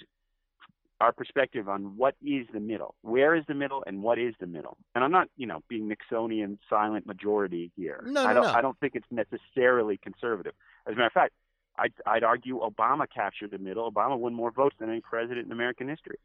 our 1.00 1.12
perspective 1.12 1.68
on 1.68 1.96
what 1.96 2.14
is 2.24 2.46
the 2.52 2.60
middle, 2.60 2.94
where 3.02 3.34
is 3.34 3.44
the 3.46 3.54
middle, 3.54 3.84
and 3.86 4.02
what 4.02 4.18
is 4.18 4.34
the 4.40 4.46
middle. 4.46 4.76
And 4.94 5.04
I'm 5.04 5.10
not, 5.12 5.28
you 5.36 5.46
know, 5.46 5.62
being 5.68 5.90
Nixonian 5.90 6.58
silent 6.70 7.06
majority 7.06 7.70
here. 7.76 8.02
No, 8.06 8.24
no, 8.24 8.28
I 8.30 8.32
don't. 8.32 8.42
no. 8.44 8.52
I 8.52 8.60
don't 8.62 8.78
think 8.80 8.94
it's 8.94 9.06
necessarily 9.10 9.98
conservative. 9.98 10.54
As 10.86 10.92
a 10.92 10.96
matter 10.96 11.06
of 11.06 11.12
fact, 11.12 11.34
I'd, 11.78 11.92
I'd 12.06 12.24
argue 12.24 12.60
Obama 12.60 13.06
captured 13.12 13.50
the 13.50 13.58
middle. 13.58 13.90
Obama 13.90 14.18
won 14.18 14.32
more 14.32 14.50
votes 14.50 14.76
than 14.78 14.88
any 14.88 15.02
president 15.02 15.46
in 15.46 15.52
American 15.52 15.88
history. 15.88 16.18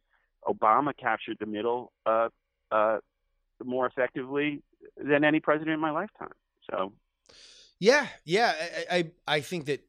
Obama 0.47 0.95
captured 0.95 1.37
the 1.39 1.45
middle 1.45 1.91
uh, 2.05 2.29
uh, 2.71 2.99
more 3.63 3.85
effectively 3.85 4.63
than 4.97 5.23
any 5.25 5.39
president 5.41 5.73
in 5.73 5.79
my 5.79 5.91
lifetime. 5.91 6.31
So 6.69 6.93
Yeah, 7.79 8.07
yeah. 8.23 8.53
I, 8.89 8.97
I 8.97 9.11
I 9.27 9.39
think 9.41 9.65
that 9.65 9.81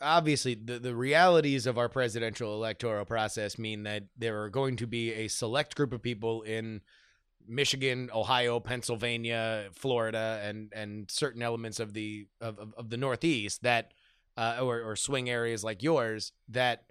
obviously 0.00 0.54
the, 0.54 0.78
the 0.78 0.94
realities 0.94 1.66
of 1.66 1.78
our 1.78 1.88
presidential 1.88 2.54
electoral 2.54 3.04
process 3.04 3.58
mean 3.58 3.82
that 3.84 4.04
there 4.16 4.42
are 4.42 4.50
going 4.50 4.76
to 4.76 4.86
be 4.86 5.12
a 5.12 5.28
select 5.28 5.74
group 5.74 5.92
of 5.92 6.02
people 6.02 6.42
in 6.42 6.80
Michigan, 7.46 8.10
Ohio, 8.14 8.60
Pennsylvania, 8.60 9.68
Florida, 9.72 10.40
and 10.44 10.70
and 10.74 11.10
certain 11.10 11.42
elements 11.42 11.80
of 11.80 11.94
the 11.94 12.26
of, 12.40 12.58
of, 12.58 12.74
of 12.76 12.90
the 12.90 12.96
Northeast 12.96 13.62
that 13.62 13.92
uh, 14.36 14.58
or, 14.60 14.82
or 14.82 14.96
swing 14.96 15.30
areas 15.30 15.64
like 15.64 15.82
yours 15.82 16.32
that 16.48 16.84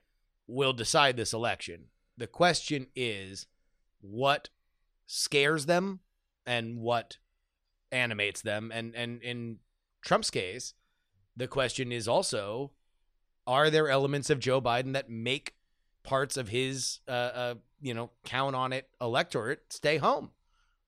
will 0.47 0.73
decide 0.73 1.15
this 1.15 1.33
election. 1.33 1.85
The 2.17 2.27
question 2.27 2.87
is 2.95 3.45
what 4.01 4.49
scares 5.05 5.65
them 5.67 5.99
and 6.45 6.79
what 6.79 7.17
animates 7.91 8.41
them 8.41 8.71
and 8.73 8.93
and 8.95 9.21
in 9.21 9.59
Trump's 10.01 10.29
case 10.29 10.73
the 11.37 11.47
question 11.47 11.91
is 11.91 12.07
also 12.07 12.71
are 13.47 13.69
there 13.69 13.89
elements 13.89 14.29
of 14.29 14.39
Joe 14.39 14.61
Biden 14.61 14.93
that 14.93 15.09
make 15.09 15.53
parts 16.03 16.37
of 16.37 16.49
his 16.49 16.99
uh, 17.07 17.11
uh 17.11 17.55
you 17.81 17.93
know 17.93 18.11
count 18.23 18.55
on 18.55 18.73
it 18.73 18.89
electorate 19.01 19.73
stay 19.73 19.97
home? 19.97 20.31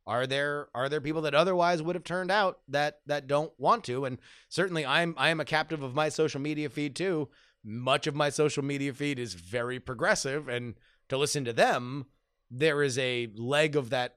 Are 0.05 0.25
there 0.27 0.67
are 0.73 0.89
there 0.89 1.01
people 1.01 1.21
that 1.21 1.35
otherwise 1.35 1.81
would 1.81 1.95
have 1.95 2.03
turned 2.03 2.31
out 2.31 2.59
that 2.67 2.99
that 3.05 3.27
don't 3.27 3.53
want 3.57 3.83
to? 3.85 4.05
And 4.05 4.17
certainly, 4.49 4.85
I'm 4.85 5.13
I 5.17 5.29
am 5.29 5.39
a 5.39 5.45
captive 5.45 5.83
of 5.83 5.95
my 5.95 6.09
social 6.09 6.41
media 6.41 6.69
feed 6.69 6.95
too. 6.95 7.29
Much 7.63 8.07
of 8.07 8.15
my 8.15 8.29
social 8.29 8.63
media 8.63 8.93
feed 8.93 9.19
is 9.19 9.33
very 9.33 9.79
progressive, 9.79 10.47
and 10.47 10.75
to 11.09 11.17
listen 11.17 11.45
to 11.45 11.53
them, 11.53 12.05
there 12.49 12.81
is 12.81 12.97
a 12.97 13.27
leg 13.35 13.75
of 13.75 13.89
that 13.91 14.15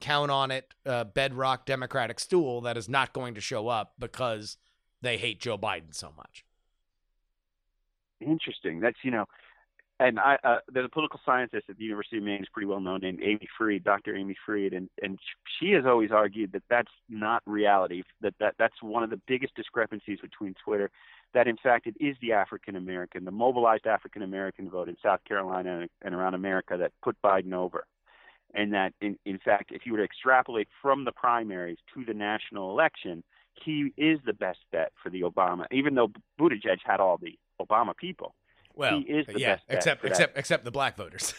count 0.00 0.30
on 0.30 0.50
it 0.50 0.74
uh, 0.86 1.04
bedrock 1.04 1.66
Democratic 1.66 2.18
stool 2.18 2.60
that 2.62 2.76
is 2.76 2.88
not 2.88 3.12
going 3.12 3.34
to 3.34 3.40
show 3.40 3.68
up 3.68 3.94
because 3.98 4.56
they 5.02 5.18
hate 5.18 5.40
Joe 5.40 5.58
Biden 5.58 5.94
so 5.94 6.12
much. 6.16 6.44
Interesting. 8.20 8.80
That's 8.80 8.98
you 9.02 9.10
know, 9.10 9.26
and 10.00 10.18
I 10.18 10.36
uh, 10.44 10.58
there's 10.72 10.86
a 10.86 10.90
political 10.90 11.20
scientist 11.24 11.66
at 11.68 11.76
the 11.76 11.84
University 11.84 12.18
of 12.18 12.24
Maine 12.24 12.38
who's 12.38 12.48
pretty 12.52 12.66
well 12.66 12.80
known 12.80 13.00
named 13.00 13.20
Amy 13.22 13.48
Fried, 13.56 13.84
Dr. 13.84 14.16
Amy 14.16 14.36
Fried, 14.44 14.72
and 14.72 14.88
and 15.02 15.18
she 15.58 15.70
has 15.72 15.84
always 15.86 16.10
argued 16.10 16.52
that 16.52 16.62
that's 16.70 16.90
not 17.08 17.42
reality. 17.46 18.02
That 18.20 18.34
that 18.40 18.54
that's 18.58 18.80
one 18.82 19.02
of 19.02 19.10
the 19.10 19.20
biggest 19.26 19.54
discrepancies 19.54 20.18
between 20.20 20.54
Twitter. 20.64 20.90
That 21.34 21.46
in 21.48 21.56
fact 21.56 21.86
it 21.86 21.94
is 22.00 22.16
the 22.20 22.32
African 22.32 22.76
American, 22.76 23.24
the 23.24 23.30
mobilized 23.30 23.86
African 23.86 24.22
American 24.22 24.70
vote 24.70 24.88
in 24.88 24.96
South 25.02 25.20
Carolina 25.26 25.80
and, 25.80 25.90
and 26.02 26.14
around 26.14 26.34
America 26.34 26.76
that 26.78 26.92
put 27.02 27.16
Biden 27.22 27.52
over, 27.52 27.84
and 28.54 28.72
that 28.72 28.92
in 29.00 29.16
in 29.26 29.38
fact 29.44 29.72
if 29.72 29.82
you 29.84 29.92
were 29.92 29.98
to 29.98 30.04
extrapolate 30.04 30.68
from 30.80 31.04
the 31.04 31.12
primaries 31.12 31.78
to 31.94 32.04
the 32.04 32.14
national 32.14 32.70
election, 32.70 33.22
he 33.64 33.92
is 33.96 34.20
the 34.24 34.32
best 34.32 34.60
bet 34.70 34.92
for 35.02 35.10
the 35.10 35.22
Obama. 35.22 35.66
Even 35.72 35.94
though 35.94 36.10
Buttigieg 36.40 36.78
had 36.84 37.00
all 37.00 37.18
the 37.18 37.36
Obama 37.60 37.96
people. 37.96 38.34
Well, 38.74 39.00
he 39.00 39.12
is 39.12 39.26
the 39.26 39.40
yeah, 39.40 39.54
best 39.54 39.68
bet 39.68 39.76
except 39.76 40.02
that. 40.02 40.08
except 40.08 40.38
except 40.38 40.64
the 40.64 40.70
black 40.70 40.96
voters, 40.96 41.34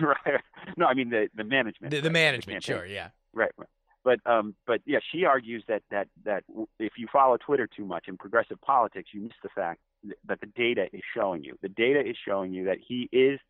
right. 0.00 0.16
No, 0.76 0.86
I 0.86 0.94
mean 0.94 1.08
the 1.10 1.28
the 1.34 1.44
management. 1.44 1.90
the, 1.90 2.00
the 2.00 2.08
right, 2.08 2.12
management. 2.12 2.62
campaign. 2.62 2.82
Sure, 2.82 2.86
yeah. 2.86 3.08
Right. 3.32 3.50
right. 3.56 3.68
But 4.04 4.20
um, 4.30 4.54
but 4.66 4.82
yeah, 4.86 4.98
she 5.12 5.24
argues 5.24 5.64
that 5.66 5.82
that 5.90 6.08
that 6.24 6.44
if 6.78 6.92
you 6.96 7.08
follow 7.12 7.36
Twitter 7.38 7.66
too 7.66 7.84
much 7.84 8.04
in 8.06 8.16
progressive 8.16 8.60
politics, 8.60 9.10
you 9.12 9.22
miss 9.22 9.32
the 9.42 9.48
fact 9.48 9.80
that 10.26 10.40
the 10.40 10.46
data 10.46 10.86
is 10.92 11.02
showing 11.12 11.42
you. 11.42 11.58
The 11.62 11.68
data 11.68 12.00
is 12.00 12.16
showing 12.24 12.52
you 12.52 12.66
that 12.66 12.78
he 12.86 13.08
is 13.10 13.40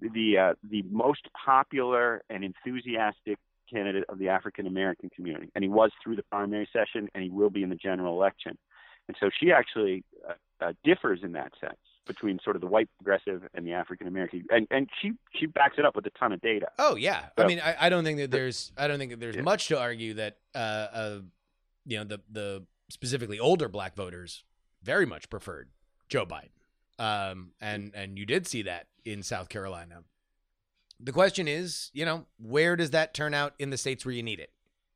the 0.00 0.38
uh, 0.38 0.54
the 0.68 0.82
most 0.90 1.28
popular 1.44 2.22
and 2.28 2.44
enthusiastic 2.44 3.38
candidate 3.72 4.04
of 4.08 4.18
the 4.18 4.28
African 4.28 4.66
American 4.66 5.08
community, 5.08 5.50
and 5.54 5.64
he 5.64 5.70
was 5.70 5.90
through 6.02 6.16
the 6.16 6.22
primary 6.24 6.68
session, 6.72 7.08
and 7.14 7.24
he 7.24 7.30
will 7.30 7.50
be 7.50 7.62
in 7.62 7.70
the 7.70 7.76
general 7.76 8.14
election. 8.14 8.58
And 9.08 9.16
so 9.18 9.30
she 9.40 9.50
actually 9.50 10.04
uh, 10.28 10.34
uh, 10.60 10.72
differs 10.84 11.20
in 11.22 11.32
that 11.32 11.52
sense 11.60 11.78
between 12.06 12.38
sort 12.42 12.56
of 12.56 12.62
the 12.62 12.68
white 12.68 12.88
progressive 12.98 13.42
and 13.54 13.66
the 13.66 13.72
African 13.72 14.06
American, 14.06 14.44
and 14.50 14.66
and 14.70 14.88
she 15.00 15.12
she 15.34 15.46
backs 15.46 15.76
it 15.78 15.84
up 15.84 15.96
with 15.96 16.06
a 16.06 16.10
ton 16.10 16.32
of 16.32 16.40
data. 16.40 16.68
Oh 16.78 16.96
yeah. 16.96 17.26
I 17.36 17.46
mean, 17.46 17.60
I, 17.60 17.76
I 17.80 17.88
don't 17.88 18.04
think 18.04 18.18
that 18.18 18.30
there's 18.30 18.72
I 18.76 18.88
don't 18.88 18.98
think 18.98 19.10
that 19.10 19.20
there's 19.20 19.36
Yeah. 19.36 19.42
much 19.42 19.68
to 19.68 19.78
argue 19.78 20.14
that 20.14 20.38
uh, 20.54 20.58
uh 20.58 21.18
you 21.86 21.98
know 21.98 22.04
the 22.04 22.20
the 22.30 22.64
specifically 22.90 23.38
older 23.38 23.68
black 23.68 23.94
voters 23.94 24.44
very 24.82 25.04
much 25.06 25.28
preferred 25.28 25.68
Joe 26.08 26.24
Biden. 26.26 26.50
Um 26.98 27.52
and 27.60 27.92
and 27.94 28.18
you 28.18 28.26
did 28.26 28.46
see 28.46 28.62
that 28.62 28.86
in 29.04 29.22
South 29.22 29.48
Carolina. 29.48 30.02
The 31.00 31.12
question 31.12 31.46
is, 31.46 31.90
you 31.92 32.04
know, 32.04 32.26
where 32.38 32.74
does 32.74 32.90
that 32.90 33.14
turn 33.14 33.32
out 33.32 33.54
in 33.58 33.70
the 33.70 33.76
states 33.78 34.04
where 34.04 34.14
you 34.14 34.22
need 34.22 34.40
it? 34.40 34.50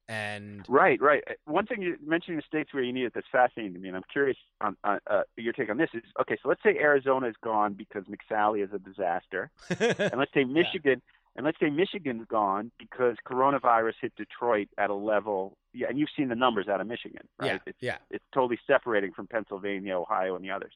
And 0.09 0.65
Right, 0.69 1.01
right. 1.01 1.23
Uh, 1.29 1.35
One 1.47 1.67
thing 1.67 1.81
you 1.81 1.97
mentioning 2.05 2.37
the 2.37 2.43
states 2.47 2.75
where 2.75 2.83
you 2.83 2.93
need 2.93 3.05
it 3.05 3.13
that's 3.15 3.27
fascinating 3.31 3.75
to 3.75 3.79
me, 3.81 3.89
and 3.89 3.97
I'm 3.97 4.03
curious 4.13 4.37
on 4.61 4.77
uh, 4.85 4.99
uh, 5.09 5.23
your 5.37 5.53
take 5.53 5.71
on 5.71 5.77
this 5.77 5.91
is 5.95 6.03
okay. 6.21 6.37
So 6.43 6.49
let's 6.49 6.63
say 6.63 6.77
Arizona 6.79 7.29
is 7.29 7.37
gone 7.43 7.75
because 7.75 8.05
McSally 8.05 8.65
is 8.65 8.71
a 8.73 8.79
disaster, 8.79 9.51
and 9.71 10.19
let's 10.19 10.33
say 10.35 10.45
Michigan, 10.45 11.01
and 11.37 11.47
let's 11.47 11.59
say 11.61 11.71
Michigan's 11.71 12.27
gone 12.29 12.73
because 12.79 13.17
coronavirus 13.27 13.95
hit 14.03 14.13
Detroit 14.17 14.69
at 14.77 14.91
a 14.91 14.95
level. 14.95 15.57
Yeah, 15.73 15.87
and 15.89 15.99
you've 15.99 16.11
seen 16.17 16.29
the 16.29 16.35
numbers 16.35 16.69
out 16.69 16.81
of 16.81 16.87
Michigan, 16.87 17.27
right? 17.39 17.53
yeah, 17.53 17.59
It's, 17.67 17.79
yeah. 17.81 17.97
it's 18.11 18.25
totally 18.35 18.59
separating 18.67 19.13
from 19.13 19.27
Pennsylvania, 19.29 19.97
Ohio, 19.97 20.37
and 20.37 20.45
the 20.45 20.51
others. 20.51 20.73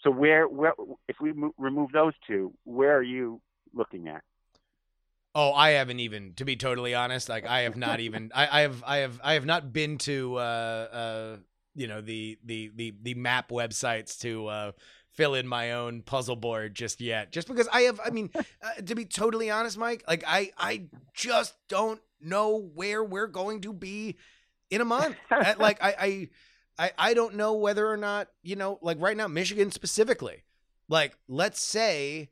So 0.00 0.10
where, 0.10 0.48
where, 0.48 0.72
if 1.08 1.16
we 1.20 1.32
mo- 1.32 1.54
remove 1.58 1.92
those 1.92 2.14
two, 2.26 2.52
where 2.64 2.96
are 2.96 3.02
you 3.04 3.40
looking 3.72 4.08
at? 4.08 4.24
Oh, 5.34 5.52
I 5.52 5.70
haven't 5.70 6.00
even, 6.00 6.34
to 6.34 6.44
be 6.44 6.56
totally 6.56 6.94
honest. 6.94 7.28
Like, 7.28 7.46
I 7.46 7.62
have 7.62 7.76
not 7.76 8.00
even. 8.00 8.30
I, 8.34 8.58
I 8.58 8.60
have, 8.62 8.84
I 8.86 8.96
have, 8.98 9.20
I 9.24 9.34
have 9.34 9.46
not 9.46 9.72
been 9.72 9.96
to, 9.98 10.36
uh, 10.36 10.40
uh, 10.40 11.36
you 11.74 11.86
know, 11.86 12.02
the 12.02 12.38
the 12.44 12.70
the 12.74 12.94
the 13.02 13.14
map 13.14 13.48
websites 13.48 14.18
to 14.20 14.46
uh, 14.48 14.72
fill 15.12 15.34
in 15.34 15.46
my 15.46 15.72
own 15.72 16.02
puzzle 16.02 16.36
board 16.36 16.74
just 16.74 17.00
yet. 17.00 17.32
Just 17.32 17.48
because 17.48 17.68
I 17.72 17.82
have, 17.82 18.00
I 18.04 18.10
mean, 18.10 18.30
uh, 18.36 18.82
to 18.84 18.94
be 18.94 19.04
totally 19.04 19.50
honest, 19.50 19.78
Mike, 19.78 20.04
like 20.06 20.24
I, 20.26 20.50
I 20.58 20.84
just 21.14 21.54
don't 21.68 22.00
know 22.20 22.70
where 22.74 23.02
we're 23.02 23.26
going 23.26 23.62
to 23.62 23.72
be 23.72 24.16
in 24.70 24.80
a 24.80 24.84
month. 24.84 25.16
Uh, 25.30 25.54
like, 25.58 25.82
I, 25.82 25.94
I, 25.98 26.28
I, 26.78 26.90
I 26.98 27.14
don't 27.14 27.36
know 27.36 27.54
whether 27.54 27.88
or 27.88 27.96
not, 27.96 28.28
you 28.42 28.56
know, 28.56 28.78
like 28.82 29.00
right 29.00 29.16
now, 29.16 29.28
Michigan 29.28 29.70
specifically. 29.70 30.44
Like, 30.88 31.16
let's 31.28 31.62
say 31.62 32.30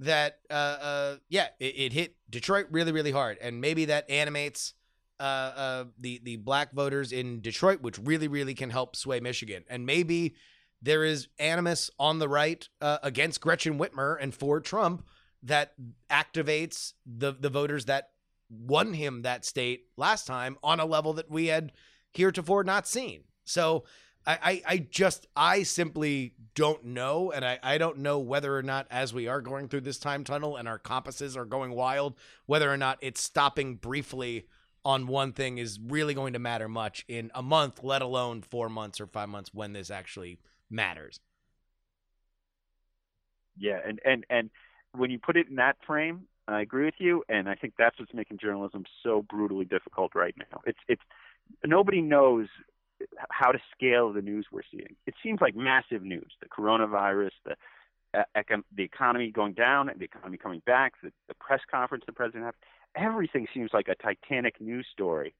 that 0.00 0.38
uh, 0.48 0.54
uh 0.54 1.16
yeah 1.28 1.48
it, 1.58 1.74
it 1.76 1.92
hit 1.92 2.16
detroit 2.30 2.66
really 2.70 2.92
really 2.92 3.10
hard. 3.10 3.38
And 3.40 3.60
maybe 3.60 3.86
that 3.86 4.08
animates 4.08 4.74
uh 5.18 5.22
uh 5.22 5.84
the 5.98 6.20
the 6.22 6.36
black 6.36 6.72
voters 6.72 7.12
in 7.12 7.40
detroit 7.40 7.82
which 7.82 7.98
really 7.98 8.28
really 8.28 8.54
can 8.54 8.70
help 8.70 8.96
sway 8.96 9.20
michigan. 9.20 9.64
And 9.68 9.84
maybe 9.84 10.36
there 10.82 11.04
is 11.04 11.28
animus 11.38 11.90
on 11.98 12.18
the 12.18 12.28
right 12.28 12.66
uh, 12.80 12.98
against 13.02 13.40
gretchen 13.40 13.78
whitmer 13.78 14.16
and 14.18 14.34
for 14.34 14.60
trump 14.60 15.06
that 15.42 15.74
activates 16.10 16.94
the 17.04 17.32
the 17.32 17.50
voters 17.50 17.86
that 17.86 18.10
won 18.50 18.92
him 18.92 19.22
that 19.22 19.44
state 19.44 19.86
last 19.96 20.26
time 20.26 20.56
on 20.62 20.80
a 20.80 20.84
level 20.84 21.12
that 21.14 21.30
we 21.30 21.46
had 21.46 21.72
heretofore 22.12 22.64
not 22.64 22.86
seen. 22.86 23.24
So 23.44 23.84
I, 24.30 24.38
I, 24.42 24.62
I 24.66 24.78
just 24.78 25.26
I 25.34 25.64
simply 25.64 26.34
don't 26.54 26.84
know, 26.84 27.32
and 27.32 27.44
I, 27.44 27.58
I 27.62 27.78
don't 27.78 27.98
know 27.98 28.18
whether 28.20 28.56
or 28.56 28.62
not 28.62 28.86
as 28.90 29.12
we 29.12 29.26
are 29.26 29.40
going 29.40 29.68
through 29.68 29.80
this 29.80 29.98
time 29.98 30.22
tunnel 30.22 30.56
and 30.56 30.68
our 30.68 30.78
compasses 30.78 31.36
are 31.36 31.44
going 31.44 31.72
wild, 31.72 32.14
whether 32.46 32.72
or 32.72 32.76
not 32.76 32.98
it's 33.00 33.20
stopping 33.20 33.74
briefly 33.74 34.46
on 34.84 35.06
one 35.08 35.32
thing 35.32 35.58
is 35.58 35.78
really 35.80 36.14
going 36.14 36.32
to 36.32 36.38
matter 36.38 36.68
much 36.68 37.04
in 37.08 37.30
a 37.34 37.42
month, 37.42 37.82
let 37.82 38.02
alone 38.02 38.40
four 38.40 38.68
months 38.68 39.00
or 39.00 39.06
five 39.06 39.28
months 39.28 39.52
when 39.52 39.72
this 39.72 39.90
actually 39.90 40.38
matters. 40.70 41.20
Yeah, 43.58 43.80
and 43.84 44.00
and 44.04 44.24
and 44.30 44.50
when 44.96 45.10
you 45.10 45.18
put 45.18 45.36
it 45.36 45.48
in 45.48 45.56
that 45.56 45.76
frame, 45.86 46.22
I 46.46 46.60
agree 46.60 46.84
with 46.84 46.94
you, 46.98 47.24
and 47.28 47.48
I 47.48 47.56
think 47.56 47.74
that's 47.76 47.98
what's 47.98 48.14
making 48.14 48.38
journalism 48.38 48.84
so 49.02 49.22
brutally 49.28 49.64
difficult 49.64 50.12
right 50.14 50.34
now. 50.38 50.60
It's 50.66 50.78
it's 50.88 51.02
nobody 51.66 52.00
knows 52.00 52.46
how 53.30 53.50
to 53.52 53.58
scale 53.74 54.12
the 54.12 54.22
news 54.22 54.46
we're 54.52 54.62
seeing. 54.70 54.96
It 55.06 55.14
seems 55.22 55.40
like 55.40 55.54
massive 55.56 56.02
news: 56.02 56.32
the 56.40 56.48
coronavirus, 56.48 57.30
the 57.44 57.56
uh, 58.18 58.24
econ- 58.36 58.64
the 58.74 58.82
economy 58.82 59.30
going 59.30 59.52
down, 59.54 59.90
the 59.96 60.04
economy 60.04 60.36
coming 60.38 60.62
back, 60.66 60.94
the, 61.02 61.12
the 61.28 61.34
press 61.34 61.60
conference 61.70 62.04
the 62.06 62.12
president 62.12 62.44
had. 62.44 62.54
Everything 62.96 63.46
seems 63.54 63.70
like 63.72 63.86
a 63.88 63.94
Titanic 63.94 64.60
news 64.60 64.86
story 64.92 65.34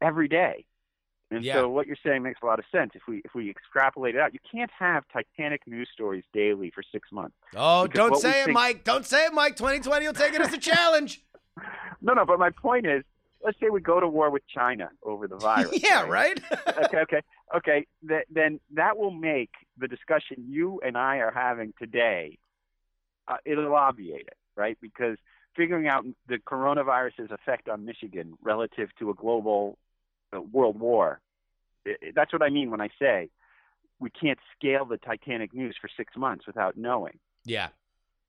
every 0.00 0.28
day. 0.28 0.64
And 1.32 1.42
Yeah. 1.44 1.54
so 1.54 1.68
what 1.68 1.88
you're 1.88 1.96
saying 2.04 2.22
makes 2.22 2.38
a 2.40 2.46
lot 2.46 2.60
of 2.60 2.64
sense. 2.70 2.92
If 2.94 3.02
we 3.08 3.22
if 3.24 3.34
we 3.34 3.50
extrapolate 3.50 4.14
it 4.14 4.20
out, 4.20 4.32
you 4.32 4.38
can't 4.48 4.70
have 4.78 5.02
Titanic 5.12 5.62
news 5.66 5.88
stories 5.92 6.22
daily 6.32 6.70
for 6.72 6.84
six 6.92 7.10
months. 7.10 7.34
Oh, 7.56 7.88
don't 7.88 8.16
say 8.16 8.42
it, 8.42 8.44
think- 8.44 8.54
Mike. 8.54 8.84
Don't 8.84 9.04
say 9.04 9.26
it, 9.26 9.32
Mike. 9.34 9.56
2020 9.56 10.06
will 10.06 10.12
take 10.12 10.34
it 10.34 10.40
as 10.40 10.52
a 10.52 10.58
challenge. 10.58 11.22
No, 12.02 12.12
no, 12.12 12.26
but 12.26 12.38
my 12.38 12.50
point 12.50 12.86
is, 12.86 13.02
let's 13.44 13.58
say 13.60 13.68
we 13.70 13.80
go 13.80 14.00
to 14.00 14.08
war 14.08 14.30
with 14.30 14.42
China 14.48 14.90
over 15.02 15.26
the 15.28 15.36
virus. 15.50 15.80
yeah, 15.82 16.02
right? 16.02 16.38
okay, 16.68 16.98
okay, 16.98 17.22
okay. 17.56 17.86
Th- 18.08 18.24
then 18.30 18.60
that 18.74 18.96
will 18.98 19.10
make 19.10 19.50
the 19.78 19.88
discussion 19.88 20.44
you 20.48 20.80
and 20.84 20.96
I 20.96 21.18
are 21.18 21.30
having 21.32 21.72
today. 21.78 22.38
Uh, 23.28 23.36
it'll 23.44 23.74
obviate 23.74 24.26
it, 24.28 24.36
right? 24.56 24.78
Because 24.80 25.16
figuring 25.56 25.88
out 25.88 26.04
the 26.28 26.38
coronavirus's 26.38 27.30
effect 27.30 27.68
on 27.68 27.84
Michigan 27.84 28.34
relative 28.42 28.88
to 28.98 29.10
a 29.10 29.14
global 29.14 29.78
uh, 30.34 30.40
world 30.40 30.78
war. 30.78 31.20
i 31.86 31.90
i- 31.90 32.12
that's 32.14 32.32
what 32.32 32.42
I 32.42 32.50
mean 32.50 32.70
when 32.70 32.80
I 32.80 32.88
say 33.00 33.30
we 33.98 34.10
can't 34.10 34.38
scale 34.56 34.84
the 34.84 34.98
Titanic 34.98 35.54
news 35.54 35.74
for 35.80 35.88
six 35.96 36.14
months 36.16 36.46
without 36.46 36.76
knowing. 36.76 37.18
Yeah. 37.46 37.68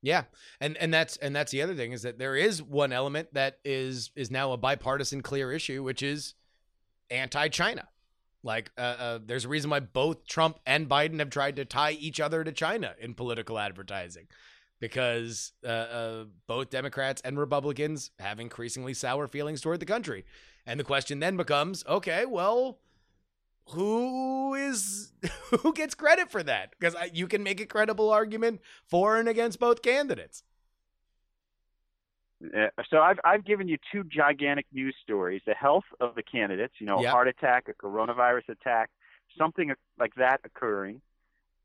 Yeah. 0.01 0.23
And 0.61 0.77
and 0.77 0.93
that's 0.93 1.17
and 1.17 1.35
that's 1.35 1.51
the 1.51 1.61
other 1.61 1.75
thing 1.75 1.91
is 1.91 2.03
that 2.03 2.19
there 2.19 2.35
is 2.35 2.61
one 2.61 2.91
element 2.91 3.33
that 3.33 3.59
is 3.65 4.11
is 4.15 4.29
now 4.29 4.51
a 4.51 4.57
bipartisan 4.57 5.21
clear 5.21 5.51
issue 5.51 5.83
which 5.83 6.03
is 6.03 6.35
anti-China. 7.09 7.87
Like 8.43 8.71
uh, 8.77 8.81
uh 8.81 9.19
there's 9.25 9.45
a 9.45 9.49
reason 9.49 9.69
why 9.69 9.79
both 9.79 10.27
Trump 10.27 10.59
and 10.65 10.87
Biden 10.87 11.19
have 11.19 11.29
tried 11.29 11.55
to 11.55 11.65
tie 11.65 11.91
each 11.91 12.19
other 12.19 12.43
to 12.43 12.51
China 12.51 12.93
in 12.99 13.15
political 13.15 13.57
advertising 13.57 14.27
because 14.79 15.53
uh, 15.65 15.67
uh 15.67 16.25
both 16.45 16.69
Democrats 16.69 17.21
and 17.25 17.39
Republicans 17.39 18.11
have 18.19 18.39
increasingly 18.39 18.93
sour 18.93 19.27
feelings 19.27 19.61
toward 19.61 19.79
the 19.79 19.85
country. 19.85 20.25
And 20.67 20.79
the 20.79 20.83
question 20.83 21.19
then 21.19 21.37
becomes, 21.37 21.85
okay, 21.87 22.25
well, 22.25 22.79
who 23.70 24.53
is 24.53 25.11
who 25.61 25.74
gets 25.74 25.95
credit 25.95 26.30
for 26.30 26.43
that? 26.43 26.72
Because 26.78 26.95
you 27.13 27.28
can 27.28 27.43
make 27.43 27.59
a 27.59 27.65
credible 27.65 28.09
argument 28.09 28.61
for 28.86 29.18
and 29.18 29.28
against 29.28 29.59
both 29.59 29.82
candidates. 29.82 30.43
Uh, 32.43 32.68
so 32.89 32.99
I've 32.99 33.20
I've 33.24 33.45
given 33.45 33.68
you 33.68 33.78
two 33.91 34.03
gigantic 34.03 34.68
news 34.72 34.95
stories: 35.03 35.41
the 35.45 35.55
health 35.55 35.86
of 35.99 36.13
the 36.15 36.24
candidates, 36.24 36.76
you 36.80 36.86
know, 36.86 37.01
Yep. 37.01 37.07
a 37.07 37.11
heart 37.11 37.28
attack, 37.28 37.68
a 37.68 37.74
coronavirus 37.74 38.49
attack, 38.49 38.89
something 39.38 39.74
like 39.99 40.13
that 40.15 40.41
occurring. 40.43 41.01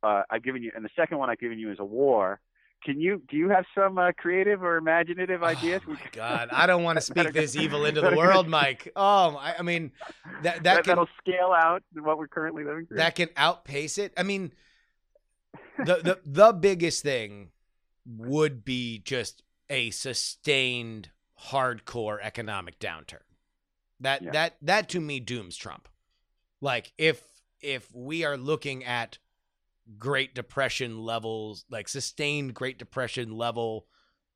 Uh, 0.02 0.22
I've 0.30 0.42
given 0.42 0.62
you, 0.62 0.72
and 0.74 0.84
the 0.84 0.90
second 0.96 1.18
one 1.18 1.30
I've 1.30 1.38
given 1.38 1.58
you 1.58 1.70
is 1.70 1.78
a 1.78 1.84
war. 1.84 2.40
Can 2.84 3.00
you 3.00 3.22
do 3.28 3.36
you 3.36 3.48
have 3.48 3.64
some 3.76 3.96
uh, 3.98 4.12
creative 4.18 4.62
or 4.62 4.76
imaginative 4.76 5.42
ideas? 5.42 5.80
Oh 5.88 5.96
God, 6.12 6.48
I 6.50 6.66
don't 6.66 6.82
want 6.82 6.96
to 6.98 7.00
speak 7.00 7.32
this 7.32 7.54
evil 7.56 7.84
into 7.84 8.00
the 8.08 8.16
world, 8.16 8.48
Mike. 8.48 8.90
Oh, 8.96 9.36
I, 9.36 9.54
I 9.58 9.62
mean, 9.62 9.92
that 10.42 10.56
that 10.56 10.62
that, 10.64 10.84
can 10.84 10.90
that'll 10.90 11.08
scale 11.20 11.52
out 11.56 11.82
what 11.94 12.18
we're 12.18 12.26
currently 12.28 12.64
living 12.64 12.86
through. 12.86 12.96
that 12.96 13.14
can 13.14 13.28
outpace 13.36 13.98
it. 13.98 14.12
I 14.16 14.24
mean, 14.24 14.52
the 15.78 15.96
the 15.96 16.20
the 16.24 16.52
biggest 16.52 17.02
thing 17.02 17.50
would 18.04 18.64
be 18.64 18.98
just 18.98 19.42
a 19.70 19.90
sustained 19.90 21.10
hardcore 21.50 22.18
economic 22.20 22.78
downturn. 22.78 23.22
That 24.00 24.22
Yeah. 24.22 24.30
that 24.32 24.56
that 24.62 24.88
to 24.90 25.00
me 25.00 25.20
dooms 25.20 25.56
Trump. 25.56 25.88
Like 26.60 26.92
if 26.98 27.22
if 27.60 27.94
we 27.94 28.24
are 28.24 28.36
looking 28.36 28.84
at 28.84 29.18
Great 29.98 30.34
Depression 30.34 30.98
levels, 30.98 31.64
like 31.70 31.88
sustained 31.88 32.54
Great 32.54 32.78
Depression 32.78 33.32
level 33.32 33.86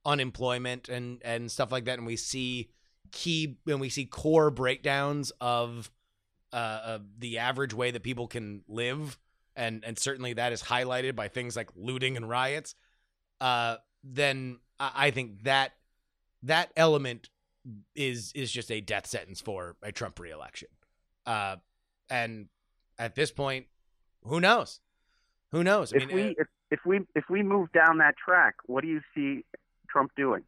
unemployment 0.04 0.88
and 0.88 1.20
and 1.24 1.50
stuff 1.50 1.72
like 1.72 1.84
that, 1.86 1.98
and 1.98 2.06
we 2.06 2.16
see 2.16 2.70
key 3.12 3.58
when 3.64 3.78
we 3.78 3.88
see 3.88 4.04
core 4.04 4.50
breakdowns 4.50 5.32
of 5.40 5.90
uh, 6.52 6.56
uh, 6.56 6.98
the 7.18 7.38
average 7.38 7.74
way 7.74 7.90
that 7.90 8.02
people 8.02 8.26
can 8.26 8.62
live, 8.68 9.18
and 9.54 9.84
and 9.84 9.98
certainly 9.98 10.32
that 10.34 10.52
is 10.52 10.62
highlighted 10.62 11.14
by 11.16 11.28
things 11.28 11.56
like 11.56 11.70
looting 11.74 12.16
and 12.16 12.28
riots. 12.28 12.74
Uh, 13.40 13.76
then 14.02 14.58
I, 14.78 14.92
I 14.94 15.10
think 15.10 15.42
that 15.44 15.72
that 16.42 16.72
element 16.76 17.28
is 17.94 18.32
is 18.34 18.50
just 18.50 18.70
a 18.70 18.80
death 18.80 19.06
sentence 19.06 19.40
for 19.40 19.76
a 19.82 19.92
Trump 19.92 20.18
reelection. 20.18 20.68
Uh, 21.26 21.56
and 22.08 22.46
at 22.98 23.14
this 23.14 23.30
point, 23.32 23.66
who 24.22 24.40
knows? 24.40 24.80
Who 25.52 25.62
knows? 25.64 25.92
I 25.92 25.98
if 25.98 26.06
mean, 26.08 26.16
we 26.16 26.22
uh, 26.22 26.34
if, 26.38 26.46
if 26.70 26.80
we 26.84 27.00
if 27.14 27.24
we 27.30 27.42
move 27.42 27.72
down 27.72 27.98
that 27.98 28.16
track, 28.16 28.56
what 28.66 28.82
do 28.82 28.88
you 28.88 29.00
see 29.14 29.44
Trump 29.88 30.12
doing? 30.16 30.42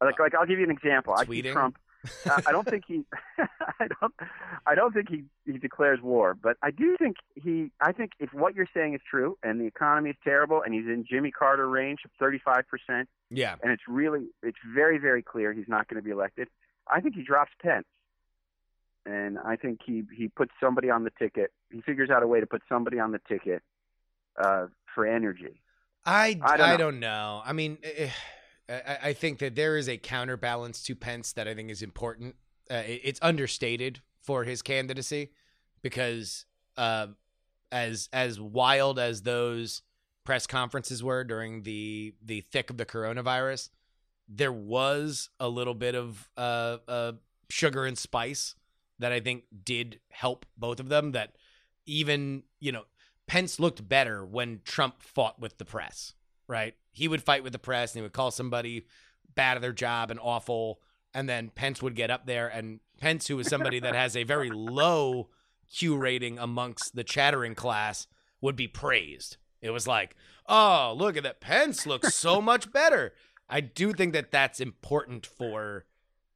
Like 0.00 0.18
like 0.18 0.34
I'll 0.34 0.46
give 0.46 0.58
you 0.58 0.64
an 0.64 0.70
example. 0.70 1.14
I 1.14 1.24
see 1.24 1.42
Trump. 1.42 1.76
uh, 2.24 2.40
I 2.46 2.52
don't 2.52 2.66
think 2.66 2.84
he. 2.86 3.04
I 3.38 3.88
don't. 4.00 4.14
I 4.66 4.74
don't 4.74 4.92
think 4.92 5.08
he 5.10 5.24
he 5.44 5.58
declares 5.58 6.00
war, 6.02 6.34
but 6.34 6.56
I 6.62 6.70
do 6.70 6.96
think 6.98 7.16
he. 7.34 7.72
I 7.80 7.92
think 7.92 8.12
if 8.18 8.32
what 8.32 8.54
you're 8.54 8.68
saying 8.72 8.94
is 8.94 9.00
true, 9.08 9.36
and 9.42 9.60
the 9.60 9.66
economy 9.66 10.10
is 10.10 10.16
terrible, 10.24 10.62
and 10.62 10.72
he's 10.72 10.86
in 10.86 11.04
Jimmy 11.08 11.30
Carter 11.30 11.68
range 11.68 12.00
of 12.04 12.10
35 12.18 12.64
percent, 12.68 13.08
yeah, 13.30 13.56
and 13.62 13.72
it's 13.72 13.82
really 13.86 14.28
it's 14.42 14.58
very 14.74 14.98
very 14.98 15.22
clear 15.22 15.52
he's 15.52 15.68
not 15.68 15.88
going 15.88 15.96
to 15.96 16.04
be 16.04 16.10
elected. 16.10 16.48
I 16.88 17.00
think 17.00 17.14
he 17.14 17.22
drops 17.22 17.52
Pence, 17.62 17.86
and 19.06 19.38
I 19.38 19.56
think 19.56 19.80
he 19.84 20.04
he 20.16 20.28
puts 20.28 20.52
somebody 20.62 20.90
on 20.90 21.04
the 21.04 21.10
ticket. 21.18 21.52
He 21.70 21.80
figures 21.82 22.10
out 22.10 22.22
a 22.22 22.26
way 22.26 22.40
to 22.40 22.46
put 22.46 22.62
somebody 22.68 22.98
on 22.98 23.12
the 23.12 23.20
ticket 23.28 23.62
uh, 24.42 24.66
for 24.94 25.06
energy. 25.06 25.62
I, 26.04 26.38
I 26.42 26.54
I 26.54 26.56
don't 26.56 26.78
don't, 26.78 27.00
know. 27.00 27.08
know. 27.08 27.42
I 27.44 27.52
mean, 27.52 27.78
eh, 27.82 28.10
I, 28.68 28.98
I 29.02 29.12
think 29.12 29.38
that 29.38 29.54
there 29.54 29.76
is 29.76 29.88
a 29.88 29.96
counterbalance 29.96 30.82
to 30.84 30.94
Pence 30.94 31.32
that 31.32 31.48
I 31.48 31.54
think 31.54 31.70
is 31.70 31.82
important. 31.82 32.36
Uh, 32.70 32.82
it's 32.86 33.18
understated 33.22 34.00
for 34.22 34.44
his 34.44 34.62
candidacy 34.62 35.32
because 35.82 36.46
uh, 36.76 37.08
as 37.72 38.08
as 38.12 38.40
wild 38.40 38.98
as 38.98 39.22
those 39.22 39.82
press 40.24 40.46
conferences 40.46 41.02
were 41.02 41.24
during 41.24 41.62
the 41.62 42.14
the 42.24 42.42
thick 42.42 42.70
of 42.70 42.76
the 42.76 42.86
coronavirus, 42.86 43.70
there 44.28 44.52
was 44.52 45.30
a 45.40 45.48
little 45.48 45.74
bit 45.74 45.94
of 45.94 46.28
uh, 46.36 46.76
uh, 46.86 47.12
sugar 47.48 47.84
and 47.84 47.98
spice 47.98 48.54
that 49.00 49.12
I 49.12 49.20
think 49.20 49.44
did 49.64 49.98
help 50.08 50.46
both 50.56 50.80
of 50.80 50.88
them. 50.88 51.12
That 51.12 51.34
even 51.86 52.44
you 52.60 52.72
know 52.72 52.84
Pence 53.26 53.60
looked 53.60 53.88
better 53.88 54.24
when 54.24 54.60
Trump 54.64 55.02
fought 55.02 55.40
with 55.40 55.58
the 55.58 55.64
press, 55.64 56.14
right? 56.46 56.74
He 56.92 57.08
would 57.08 57.22
fight 57.22 57.44
with 57.44 57.52
the 57.52 57.58
press 57.58 57.92
and 57.92 58.00
he 58.00 58.02
would 58.02 58.12
call 58.12 58.30
somebody 58.30 58.86
bad 59.34 59.56
at 59.56 59.62
their 59.62 59.72
job 59.72 60.10
and 60.10 60.20
awful. 60.20 60.80
And 61.14 61.28
then 61.28 61.50
Pence 61.54 61.82
would 61.82 61.94
get 61.94 62.10
up 62.10 62.26
there 62.26 62.48
and 62.48 62.80
Pence, 63.00 63.28
who 63.28 63.38
is 63.38 63.48
somebody 63.48 63.80
that 63.80 63.94
has 63.94 64.16
a 64.16 64.24
very 64.24 64.50
low 64.52 65.28
Q 65.72 65.96
rating 65.96 66.38
amongst 66.38 66.94
the 66.94 67.04
chattering 67.04 67.54
class, 67.54 68.06
would 68.40 68.56
be 68.56 68.66
praised. 68.66 69.36
It 69.60 69.70
was 69.70 69.86
like, 69.86 70.16
oh, 70.48 70.94
look 70.96 71.16
at 71.16 71.22
that. 71.22 71.40
Pence 71.40 71.86
looks 71.86 72.14
so 72.14 72.40
much 72.40 72.72
better. 72.72 73.12
I 73.48 73.60
do 73.60 73.92
think 73.92 74.12
that 74.12 74.30
that's 74.30 74.60
important 74.60 75.26
for 75.26 75.84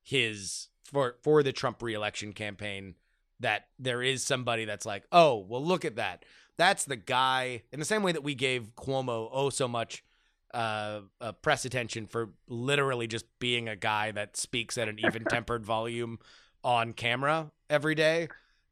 his 0.03 0.69
for 0.85 1.16
for 1.22 1.43
the 1.43 1.53
Trump 1.53 1.82
reelection 1.82 2.32
campaign 2.32 2.95
that 3.41 3.66
there 3.78 4.03
is 4.03 4.24
somebody 4.24 4.64
that's 4.64 4.87
like, 4.87 5.05
oh, 5.11 5.37
well, 5.49 5.64
look 5.64 5.85
at 5.85 5.97
that. 5.97 6.24
That's 6.57 6.85
the 6.85 6.97
guy. 6.97 7.62
In 7.72 7.80
the 7.80 7.85
same 7.85 8.03
way 8.03 8.12
that 8.12 8.22
we 8.22 8.35
gave 8.35 8.74
Cuomo 8.76 9.28
oh 9.32 9.51
so 9.51 9.66
much 9.66 10.05
uh, 10.53 11.01
uh, 11.20 11.32
press 11.32 11.64
attention 11.64 12.07
for 12.07 12.30
literally 12.47 13.09
just 13.09 13.26
being 13.41 13.68
a 13.68 13.74
guy 13.74 14.12
that 14.12 14.37
speaks 14.37 14.78
at 14.78 14.89
an 14.89 15.01
even 15.01 15.24
tempered 15.28 15.66
volume 15.66 16.20
on 16.62 16.93
camera 16.93 17.51
every 17.68 17.97
day. 17.97 18.28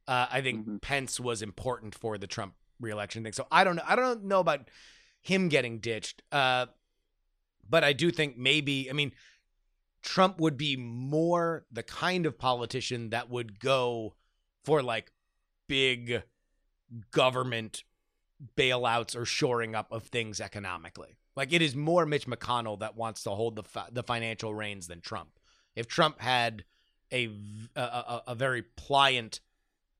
Uh, 0.06 0.26
I 0.30 0.40
think 0.42 0.66
Mhm. 0.66 0.80
Pence 0.80 1.18
was 1.18 1.42
important 1.42 1.94
for 1.94 2.18
the 2.18 2.28
Trump 2.28 2.54
reelection 2.80 3.24
thing. 3.24 3.32
So 3.32 3.48
I 3.50 3.64
don't 3.64 3.76
know. 3.76 3.84
I 3.86 3.96
don't 3.96 4.24
know 4.24 4.38
about 4.40 4.68
him 5.20 5.48
getting 5.48 5.80
ditched. 5.80 6.22
Uh, 6.30 6.66
but 7.68 7.82
I 7.84 7.92
do 7.92 8.10
think 8.10 8.36
maybe. 8.36 8.88
I 8.88 8.92
mean, 8.92 9.12
Trump 10.02 10.40
would 10.40 10.56
be 10.56 10.76
more 10.76 11.64
the 11.70 11.82
kind 11.82 12.26
of 12.26 12.38
politician 12.38 13.10
that 13.10 13.30
would 13.30 13.60
go 13.60 14.14
for 14.64 14.82
like 14.82 15.12
big 15.68 16.22
government 17.10 17.84
bailouts 18.56 19.16
or 19.16 19.24
shoring 19.24 19.74
up 19.74 19.90
of 19.92 20.04
things 20.04 20.40
economically. 20.40 21.16
Like 21.36 21.52
it 21.52 21.62
is 21.62 21.74
more 21.74 22.04
Mitch 22.04 22.26
McConnell 22.26 22.80
that 22.80 22.96
wants 22.96 23.22
to 23.22 23.30
hold 23.30 23.56
the 23.56 23.62
fi- 23.62 23.88
the 23.90 24.02
financial 24.02 24.54
reins 24.54 24.88
than 24.88 25.00
Trump. 25.00 25.38
If 25.74 25.86
Trump 25.86 26.20
had 26.20 26.64
a 27.12 27.30
a 27.76 28.34
very 28.34 28.62
pliant 28.62 29.40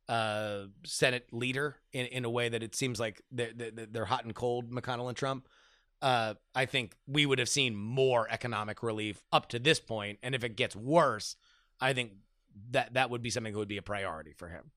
uh, 0.09 0.65
Senate 0.85 1.29
leader 1.33 1.77
in, 1.93 2.07
in 2.07 2.25
a 2.25 2.31
way 2.31 2.49
that 2.49 2.63
it 2.63 2.75
seems 2.75 2.99
like 2.99 3.23
they're, 3.31 3.53
they're 3.55 4.05
hot 4.05 4.25
and 4.25 4.35
cold, 4.35 4.71
McConnell 4.71 5.09
and 5.09 5.17
Trump, 5.17 5.49
uh, 6.03 6.35
I 6.55 6.67
think 6.67 6.95
we 7.07 7.25
would 7.27 7.39
have 7.39 7.49
seen 7.49 7.75
more 7.77 8.27
economic 8.31 8.83
relief 8.83 9.23
up 9.33 9.49
to 9.51 9.59
this 9.59 9.81
point. 9.81 10.19
And 10.23 10.35
if 10.35 10.43
it 10.45 10.57
gets 10.57 10.75
worse, 10.77 11.37
I 11.81 11.93
think 11.93 12.13
that 12.73 12.95
that 12.95 13.09
would 13.11 13.23
be 13.23 13.31
something 13.31 13.53
that 13.53 13.59
would 13.59 13.69
be 13.69 13.79
a 13.79 13.83
priority 13.83 14.33
for 14.37 14.49
him. 14.49 14.73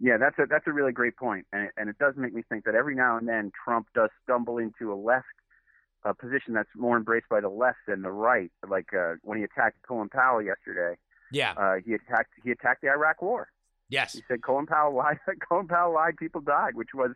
Yeah, 0.00 0.16
that's 0.18 0.38
a 0.38 0.46
that's 0.50 0.66
a 0.66 0.72
really 0.72 0.92
great 0.92 1.16
point, 1.16 1.46
and 1.52 1.70
and 1.76 1.88
it 1.88 1.96
does 1.98 2.14
make 2.16 2.34
me 2.34 2.42
think 2.48 2.64
that 2.64 2.74
every 2.74 2.94
now 2.94 3.16
and 3.16 3.26
then 3.28 3.52
Trump 3.64 3.86
does 3.94 4.10
stumble 4.24 4.58
into 4.58 4.92
a 4.92 4.96
left 4.96 5.24
uh, 6.04 6.12
position 6.12 6.52
that's 6.52 6.68
more 6.76 6.96
embraced 6.96 7.28
by 7.30 7.40
the 7.40 7.48
left 7.48 7.78
than 7.86 8.02
the 8.02 8.10
right. 8.10 8.50
Like 8.68 8.92
uh, 8.92 9.14
when 9.22 9.38
he 9.38 9.44
attacked 9.44 9.76
Colin 9.86 10.08
Powell 10.08 10.42
yesterday, 10.42 10.98
Yeah. 11.32 11.52
uh, 11.56 11.76
he 11.84 11.94
attacked 11.94 12.32
he 12.42 12.50
attacked 12.50 12.82
the 12.82 12.88
Iraq 12.90 13.22
War. 13.22 13.48
yes. 13.88 14.12
He 14.14 14.22
said 14.28 14.42
Colin 14.42 14.66
Powell 14.66 14.94
lied. 14.96 15.18
Colin 15.48 15.68
Powell 15.68 15.94
lied. 15.94 16.16
People 16.16 16.40
died, 16.40 16.74
which 16.74 16.92
was 16.92 17.12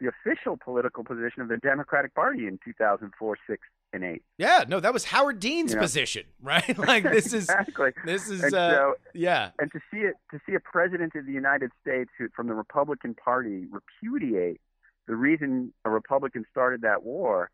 the 0.00 0.08
official 0.08 0.56
political 0.62 1.02
position 1.04 1.40
of 1.42 1.48
the 1.48 1.56
Democratic 1.56 2.14
Party 2.14 2.46
in 2.46 2.58
2004, 2.64 3.36
six, 3.48 3.62
and 3.92 4.04
eight. 4.04 4.22
Yeah. 4.36 4.64
No, 4.68 4.80
that 4.80 4.92
was 4.92 5.04
Howard 5.04 5.40
Dean's 5.40 5.72
Yeah. 5.72 5.80
position, 5.80 6.24
right? 6.42 6.76
like 6.92 7.02
this 7.04 7.26
is 7.32 7.44
exactly. 7.48 7.92
this 8.04 8.28
is 8.28 8.42
And 8.42 8.54
uh, 8.54 8.70
so, 8.72 8.94
yeah. 9.14 9.50
and 9.58 9.70
to 9.72 9.80
see 9.90 10.00
it 10.00 10.14
to 10.32 10.40
see 10.46 10.54
a 10.54 10.60
president 10.60 11.14
of 11.14 11.24
the 11.26 11.32
United 11.32 11.70
States 11.80 12.10
who, 12.18 12.28
from 12.34 12.46
the 12.48 12.54
Republican 12.54 13.14
Party 13.14 13.66
repudiate 13.70 14.60
the 15.08 15.14
reason 15.16 15.72
a 15.84 15.90
Republican 15.90 16.44
started 16.50 16.82
that 16.82 17.04
war 17.04 17.50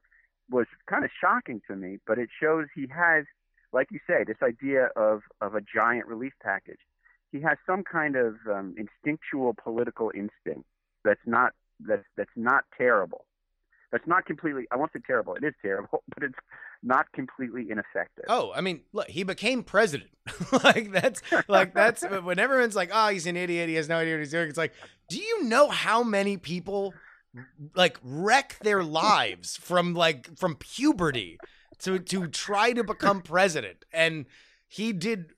was 0.50 0.66
kind 0.88 1.04
of 1.04 1.10
shocking 1.20 1.60
to 1.68 1.76
me. 1.76 1.98
But 2.06 2.18
it 2.18 2.28
shows 2.42 2.66
he 2.74 2.86
has, 2.94 3.24
like 3.72 3.88
you 3.92 4.00
say, 4.06 4.24
this 4.26 4.38
idea 4.42 4.86
of 4.96 5.22
of 5.40 5.54
a 5.54 5.60
giant 5.60 6.06
relief 6.06 6.32
package. 6.42 6.80
He 7.30 7.40
has 7.42 7.56
some 7.66 7.84
kind 7.84 8.16
of 8.16 8.34
um, 8.50 8.74
instinctual 8.76 9.54
political 9.62 10.10
instinct 10.14 10.68
that's 11.04 11.20
not 11.26 11.52
that's 11.86 12.04
that's 12.16 12.30
not 12.36 12.64
terrible. 12.76 13.26
That's 13.90 14.06
not 14.06 14.24
completely. 14.24 14.64
I 14.72 14.76
won't 14.76 14.90
say 14.92 15.00
terrible. 15.06 15.34
It 15.34 15.44
is 15.44 15.54
terrible, 15.60 16.02
but 16.14 16.24
it's 16.24 16.38
not 16.82 17.12
completely 17.12 17.70
ineffective. 17.70 18.24
Oh, 18.28 18.50
I 18.54 18.60
mean, 18.60 18.80
look, 18.92 19.08
he 19.08 19.22
became 19.22 19.62
president. 19.62 20.10
like 20.64 20.90
that's 20.92 21.20
like 21.48 21.74
that's 21.74 22.02
when 22.22 22.38
everyone's 22.38 22.76
like, 22.76 22.90
"Oh, 22.92 23.08
he's 23.08 23.26
an 23.26 23.36
idiot. 23.36 23.68
He 23.68 23.74
has 23.76 23.88
no 23.88 23.98
idea 23.98 24.14
what 24.14 24.20
he's 24.20 24.30
doing." 24.30 24.48
It's 24.48 24.58
like, 24.58 24.72
do 25.08 25.18
you 25.18 25.44
know 25.44 25.68
how 25.68 26.02
many 26.02 26.36
people 26.36 26.94
like 27.74 27.98
wreck 28.02 28.58
their 28.62 28.82
lives 28.82 29.56
from 29.56 29.94
like 29.94 30.36
from 30.38 30.56
puberty 30.56 31.38
to 31.80 31.98
to 31.98 32.26
try 32.28 32.72
to 32.72 32.82
become 32.82 33.20
president? 33.20 33.84
And 33.92 34.26
he 34.66 34.92
did 34.92 35.32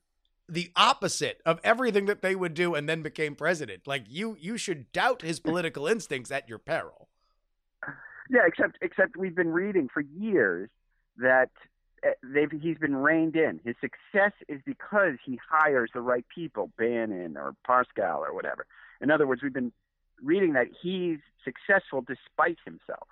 the 0.48 0.70
opposite 0.76 1.40
of 1.46 1.58
everything 1.64 2.06
that 2.06 2.22
they 2.22 2.34
would 2.34 2.54
do 2.54 2.74
and 2.74 2.88
then 2.88 3.02
became 3.02 3.34
president. 3.34 3.86
Like 3.86 4.04
you 4.08 4.36
you 4.40 4.56
should 4.58 4.92
doubt 4.92 5.22
his 5.22 5.40
political 5.40 5.86
instincts 5.86 6.30
at 6.30 6.48
your 6.48 6.58
peril. 6.58 7.08
Yeah, 8.30 8.42
except 8.46 8.78
except 8.82 9.16
we've 9.16 9.34
been 9.34 9.52
reading 9.52 9.88
for 9.92 10.00
years 10.00 10.70
that 11.18 11.50
uh, 12.06 12.10
they've 12.22 12.50
he's 12.60 12.78
been 12.78 12.96
reined 12.96 13.36
in. 13.36 13.60
His 13.64 13.76
success 13.80 14.32
is 14.48 14.60
because 14.64 15.14
he 15.24 15.38
hires 15.50 15.90
the 15.94 16.00
right 16.00 16.24
people, 16.34 16.70
Bannon 16.78 17.36
or 17.36 17.54
Parscale 17.68 18.18
or 18.20 18.34
whatever. 18.34 18.66
In 19.00 19.10
other 19.10 19.26
words, 19.26 19.42
we've 19.42 19.52
been 19.52 19.72
reading 20.22 20.54
that 20.54 20.68
he's 20.82 21.18
successful 21.44 22.00
despite 22.02 22.58
himself. 22.64 23.08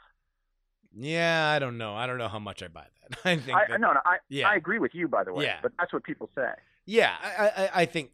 Yeah, 0.95 1.51
I 1.55 1.59
don't 1.59 1.79
know. 1.79 1.95
I 1.95 2.07
don't 2.07 2.19
know 2.19 2.29
how 2.29 2.39
much 2.39 2.63
I 2.63 2.69
buy 2.69 2.87
that. 3.09 3.19
I 3.25 3.37
think 3.37 3.57
I, 3.57 3.67
that- 3.69 3.81
no, 3.81 3.93
no, 3.93 4.01
I 4.05 4.17
yeah. 4.29 4.49
I 4.49 4.57
agree 4.57 4.79
with 4.79 4.95
you 4.95 5.09
by 5.09 5.25
the 5.25 5.33
way, 5.33 5.45
Yeah. 5.45 5.59
but 5.63 5.73
that's 5.79 5.93
what 5.93 6.05
people 6.05 6.29
say. 6.35 6.51
Yeah, 6.85 7.15
I, 7.23 7.47
I, 7.47 7.71
I 7.83 7.85
think 7.87 8.11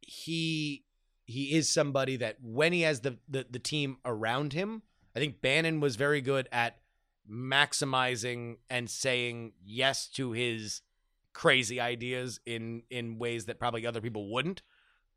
he 0.00 0.84
he 1.24 1.54
is 1.54 1.70
somebody 1.70 2.16
that 2.16 2.36
when 2.42 2.72
he 2.72 2.82
has 2.82 3.00
the, 3.00 3.18
the 3.28 3.46
the 3.50 3.58
team 3.58 3.98
around 4.04 4.52
him, 4.52 4.82
I 5.14 5.18
think 5.18 5.40
Bannon 5.40 5.80
was 5.80 5.96
very 5.96 6.20
good 6.20 6.48
at 6.52 6.78
maximizing 7.30 8.56
and 8.70 8.88
saying 8.88 9.52
yes 9.62 10.08
to 10.08 10.32
his 10.32 10.82
crazy 11.32 11.80
ideas 11.80 12.40
in 12.46 12.82
in 12.90 13.18
ways 13.18 13.46
that 13.46 13.58
probably 13.58 13.86
other 13.86 14.00
people 14.00 14.32
wouldn't. 14.32 14.62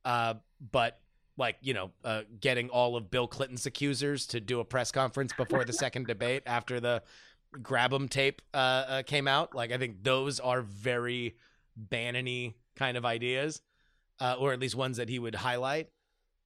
Uh, 0.04 0.36
but 0.72 1.00
like 1.38 1.58
you 1.62 1.74
know, 1.74 1.92
uh, 2.04 2.24
getting 2.40 2.70
all 2.70 2.96
of 2.96 3.10
Bill 3.10 3.28
Clinton's 3.28 3.66
accusers 3.66 4.28
to 4.28 4.40
do 4.40 4.60
a 4.60 4.66
press 4.66 4.92
conference 4.92 5.32
before 5.34 5.64
the 5.64 5.74
second 5.74 6.08
debate 6.08 6.44
after 6.46 6.80
the 6.80 7.04
grab 7.62 7.94
'em 7.94 8.08
tape 8.10 8.42
uh, 8.54 8.58
uh, 8.58 9.04
came 9.04 9.28
out. 9.28 9.56
Like 9.56 9.72
I 9.72 9.78
think 9.78 10.04
those 10.04 10.40
are 10.40 10.62
very 10.62 11.38
Bannon-y 11.76 12.54
kind 12.76 12.98
of 12.98 13.06
ideas, 13.06 13.62
uh, 14.20 14.36
or 14.40 14.54
at 14.54 14.60
least 14.60 14.76
ones 14.76 14.98
that 14.98 15.10
he 15.10 15.20
would 15.20 15.36
highlight. 15.36 15.90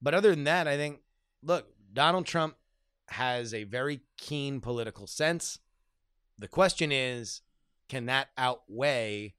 But 0.00 0.14
other 0.14 0.30
than 0.30 0.44
that, 0.44 0.68
I 0.68 0.76
think 0.76 1.00
look, 1.42 1.66
Donald 1.92 2.26
Trump 2.26 2.56
has 3.08 3.54
a 3.54 3.64
very 3.64 4.00
keen 4.16 4.60
political 4.60 5.06
sense. 5.06 5.58
The 6.38 6.48
question 6.48 6.92
is, 6.92 7.42
can 7.88 8.06
that 8.06 8.28
outweigh 8.36 9.34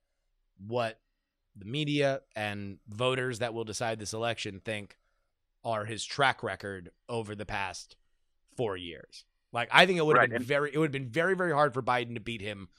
what 0.57 0.99
the 1.55 1.65
media 1.65 2.21
and 2.35 2.79
voters 2.87 3.39
that 3.39 3.53
will 3.53 3.65
decide 3.65 3.99
this 3.99 4.13
election 4.13 4.61
think 4.63 4.97
are 5.63 5.85
his 5.85 6.05
track 6.05 6.41
record 6.43 6.91
over 7.09 7.35
the 7.35 7.45
past 7.45 7.95
four 8.55 8.77
years? 8.77 9.25
Like, 9.51 9.69
I 9.71 9.85
think 9.85 9.99
it 9.99 10.05
would 10.05 10.17
have 10.17 10.29
Right, 10.29 10.39
been 10.39 10.43
very, 10.43 10.71
it 10.73 10.77
would 10.77 10.85
have 10.85 10.91
been 10.91 11.09
very, 11.09 11.35
very 11.35 11.51
hard 11.51 11.73
for 11.73 11.81
Biden 11.81 12.13
to 12.15 12.19
beat 12.19 12.41
him 12.41 12.69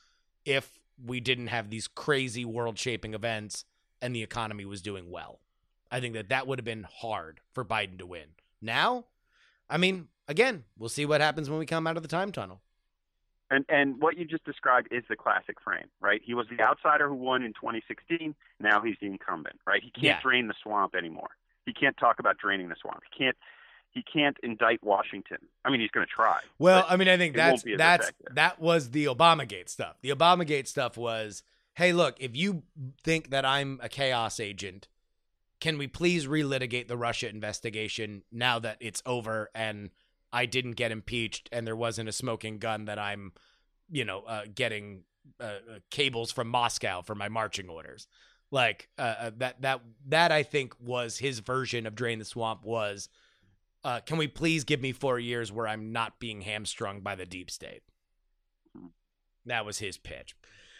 if 0.44 0.80
we 1.05 1.20
didn't 1.20 1.48
have 1.48 1.70
these 1.70 1.86
crazy 1.86 2.44
world-shaping 2.44 3.14
events 3.14 3.64
and 4.01 4.15
the 4.15 4.23
economy 4.23 4.65
was 4.65 4.83
doing 4.83 5.11
well. 5.11 5.41
I 5.91 6.01
think 6.01 6.15
that 6.15 6.29
that 6.29 6.47
would 6.47 6.59
have 6.59 6.65
been 6.65 6.87
hard 7.01 7.41
for 7.53 7.65
Biden 7.65 7.99
to 7.99 8.07
win. 8.07 8.27
Now, 8.61 9.05
I 9.70 9.79
mean, 9.79 10.09
again, 10.27 10.65
we'll 10.79 10.89
see 10.89 11.07
what 11.07 11.20
happens 11.20 11.49
when 11.49 11.59
we 11.59 11.66
come 11.66 11.87
out 11.87 11.97
of 11.97 12.03
the 12.03 12.09
time 12.09 12.33
tunnel. 12.33 12.61
And 13.51 13.65
and 13.70 13.99
what 14.01 14.19
you 14.19 14.27
just 14.27 14.45
described 14.45 14.89
is 14.91 15.03
the 15.09 15.16
classic 15.16 15.59
frame, 15.62 15.87
right? 16.01 16.20
He 16.23 16.35
was 16.35 16.47
the 16.55 16.62
outsider 16.62 17.09
who 17.09 17.15
won 17.15 17.43
in 17.43 17.55
2016. 17.55 18.35
Now 18.61 18.83
he's 18.83 18.97
the 19.01 19.07
incumbent, 19.07 19.59
right? 19.66 19.83
He 19.83 19.91
can't 19.91 20.05
Yeah. 20.05 20.20
drain 20.23 20.49
the 20.49 20.55
swamp 20.62 20.95
anymore. 20.95 21.31
He 21.65 21.73
can't 21.73 21.97
talk 21.97 22.19
about 22.19 22.37
draining 22.37 22.69
the 22.69 22.77
swamp. 22.81 23.01
He 23.11 23.25
can't 23.25 23.37
he 23.91 24.03
can't 24.03 24.37
indict 24.43 24.83
Washington. 24.85 25.39
I 25.65 25.70
mean, 25.70 25.81
he's 25.81 25.91
going 25.91 26.07
to 26.07 26.12
try. 26.12 26.41
Well, 26.59 26.85
I 26.87 26.97
mean, 26.99 27.09
I 27.09 27.16
think 27.16 27.35
that's 27.35 27.65
that's 27.79 28.09
effective. 28.11 28.35
that 28.35 28.61
was 28.61 28.91
the 28.91 29.07
Obamagate 29.07 29.70
stuff. 29.70 29.97
The 30.03 30.11
Obamagate 30.11 30.66
stuff 30.66 30.99
was, 30.99 31.43
hey, 31.79 31.93
look, 31.93 32.17
if 32.19 32.35
you 32.35 32.65
think 33.05 33.31
that 33.31 33.45
I'm 33.45 33.79
a 33.81 33.89
chaos 33.89 34.41
agent, 34.41 34.89
can 35.61 35.79
we 35.79 35.87
please 35.87 36.27
relitigate 36.27 36.89
the 36.89 36.97
Russia 36.97 37.29
investigation 37.29 38.25
now 38.33 38.59
that 38.59 38.79
it's 38.81 39.01
over 39.07 39.49
and 39.55 39.91
I 40.33 40.47
didn't 40.47 40.73
get 40.73 40.91
impeached 40.91 41.49
and 41.53 41.65
there 41.65 41.77
wasn't 41.77 42.09
a 42.09 42.13
smoking 42.13 42.59
gun 42.59 42.87
that 42.87 42.99
I'm, 42.99 43.31
you 43.89 44.05
know, 44.05 44.25
uh, 44.27 44.43
getting 44.53 45.05
uh, 45.41 45.45
uh, 45.45 45.59
cables 45.93 46.33
from 46.33 46.49
Moscow 46.49 47.01
for 47.01 47.15
my 47.15 47.29
marching 47.29 47.69
orders. 47.69 48.09
Like 48.51 48.89
uh, 48.99 49.15
uh, 49.21 49.31
that 49.37 49.63
that 49.63 49.81
that 50.09 50.33
I 50.33 50.43
think 50.43 50.75
was 50.81 51.19
his 51.19 51.39
version 51.39 51.87
of 51.87 51.95
drain 51.95 52.19
the 52.19 52.25
swamp 52.25 52.65
was 52.65 53.09
uh, 53.85 54.01
can 54.01 54.19
we 54.19 54.27
please 54.27 54.65
give 54.65 54.81
me 54.81 54.91
four 54.91 55.21
years 55.21 55.53
where 55.53 55.69
I'm 55.69 55.93
not 55.93 56.19
being 56.19 56.41
hamstrung 56.41 57.03
by 57.03 57.15
the 57.15 57.27
deep 57.27 57.53
state? 57.53 57.83
That 59.47 59.65
was 59.65 59.79
his 59.79 59.97
pitch. 59.97 60.35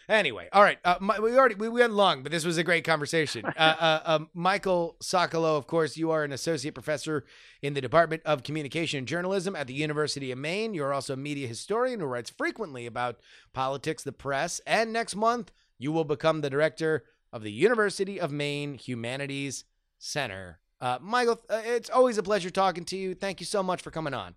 Anyway, 0.09 0.49
all 0.51 0.63
right. 0.63 0.79
Uh, 0.83 0.95
my, 0.99 1.19
we 1.19 1.37
already 1.37 1.53
we 1.53 1.69
went 1.69 1.93
long, 1.93 2.23
but 2.23 2.31
this 2.31 2.43
was 2.43 2.57
a 2.57 2.63
great 2.63 2.83
conversation. 2.83 3.45
Uh, 3.59 3.75
uh, 3.79 4.01
um, 4.05 4.29
Michael 4.33 4.95
Socolow, 5.03 5.57
of 5.57 5.67
course, 5.67 5.97
you 5.97 6.11
are 6.11 6.23
an 6.23 6.31
associate 6.31 6.73
professor 6.73 7.25
in 7.61 7.73
the 7.73 7.81
Department 7.81 8.21
of 8.25 8.41
Communication 8.41 8.99
and 8.99 9.07
Journalism 9.07 9.53
at 9.53 9.67
the 9.67 9.73
University 9.73 10.31
of 10.31 10.37
Maine. 10.37 10.73
You're 10.73 10.93
also 10.93 11.13
a 11.13 11.17
media 11.17 11.45
historian 11.45 11.99
who 11.99 12.05
writes 12.05 12.29
frequently 12.29 12.85
about 12.85 13.19
politics, 13.51 14.01
the 14.01 14.13
press, 14.13 14.61
and 14.65 14.93
next 14.93 15.15
month 15.15 15.51
you 15.77 15.91
will 15.91 16.05
become 16.05 16.39
the 16.39 16.49
director 16.49 17.03
of 17.33 17.43
the 17.43 17.51
University 17.51 18.19
of 18.19 18.31
Maine 18.31 18.75
Humanities 18.75 19.65
Center. 19.97 20.59
Uh, 20.79 20.99
Michael, 21.01 21.41
uh, 21.49 21.61
it's 21.65 21.89
always 21.89 22.17
a 22.17 22.23
pleasure 22.23 22.49
talking 22.49 22.85
to 22.85 22.97
you. 22.97 23.13
Thank 23.13 23.41
you 23.41 23.45
so 23.45 23.61
much 23.61 23.81
for 23.81 23.91
coming 23.91 24.13
on. 24.13 24.35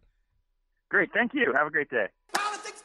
Great. 0.93 1.11
Thank 1.15 1.33
you. 1.33 1.55
Have 1.57 1.69
a 1.69 1.71
great 1.71 1.89
day. 1.89 2.09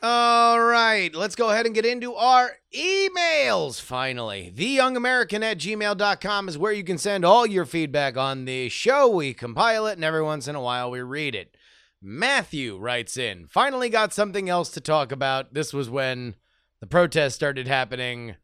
All 0.02 0.62
right, 0.62 1.14
let's 1.14 1.36
go 1.36 1.50
ahead 1.50 1.66
and 1.66 1.76
get 1.76 1.86
into 1.86 2.16
our 2.16 2.52
emails 2.74 3.82
finally. 3.82 4.54
TheYoungAmerican 4.56 5.44
at 5.44 5.58
gmail.com 5.58 6.48
is 6.48 6.58
where 6.58 6.72
you 6.72 6.86
can 6.86 6.98
send 6.98 7.26
all 7.26 7.46
your 7.46 7.66
feedback 7.66 8.16
on 8.16 8.46
the 8.46 8.70
show. 8.70 9.10
We 9.10 9.34
compile 9.34 9.88
it, 9.88 9.98
and 9.98 10.06
every 10.06 10.24
once 10.24 10.48
in 10.48 10.56
a 10.56 10.62
while 10.62 10.90
we 10.90 11.02
read 11.02 11.36
it. 11.36 11.58
Matthew 12.02 12.78
writes 12.78 13.18
in 13.18 13.46
Finally 13.48 13.90
got 13.90 14.14
something 14.14 14.48
else 14.48 14.70
to 14.70 14.80
talk 14.80 15.12
about. 15.12 15.54
This 15.54 15.74
was 15.74 15.90
when 15.90 16.36
the 16.80 16.88
protests 16.88 17.36
started 17.36 17.68
happening. 17.68 18.38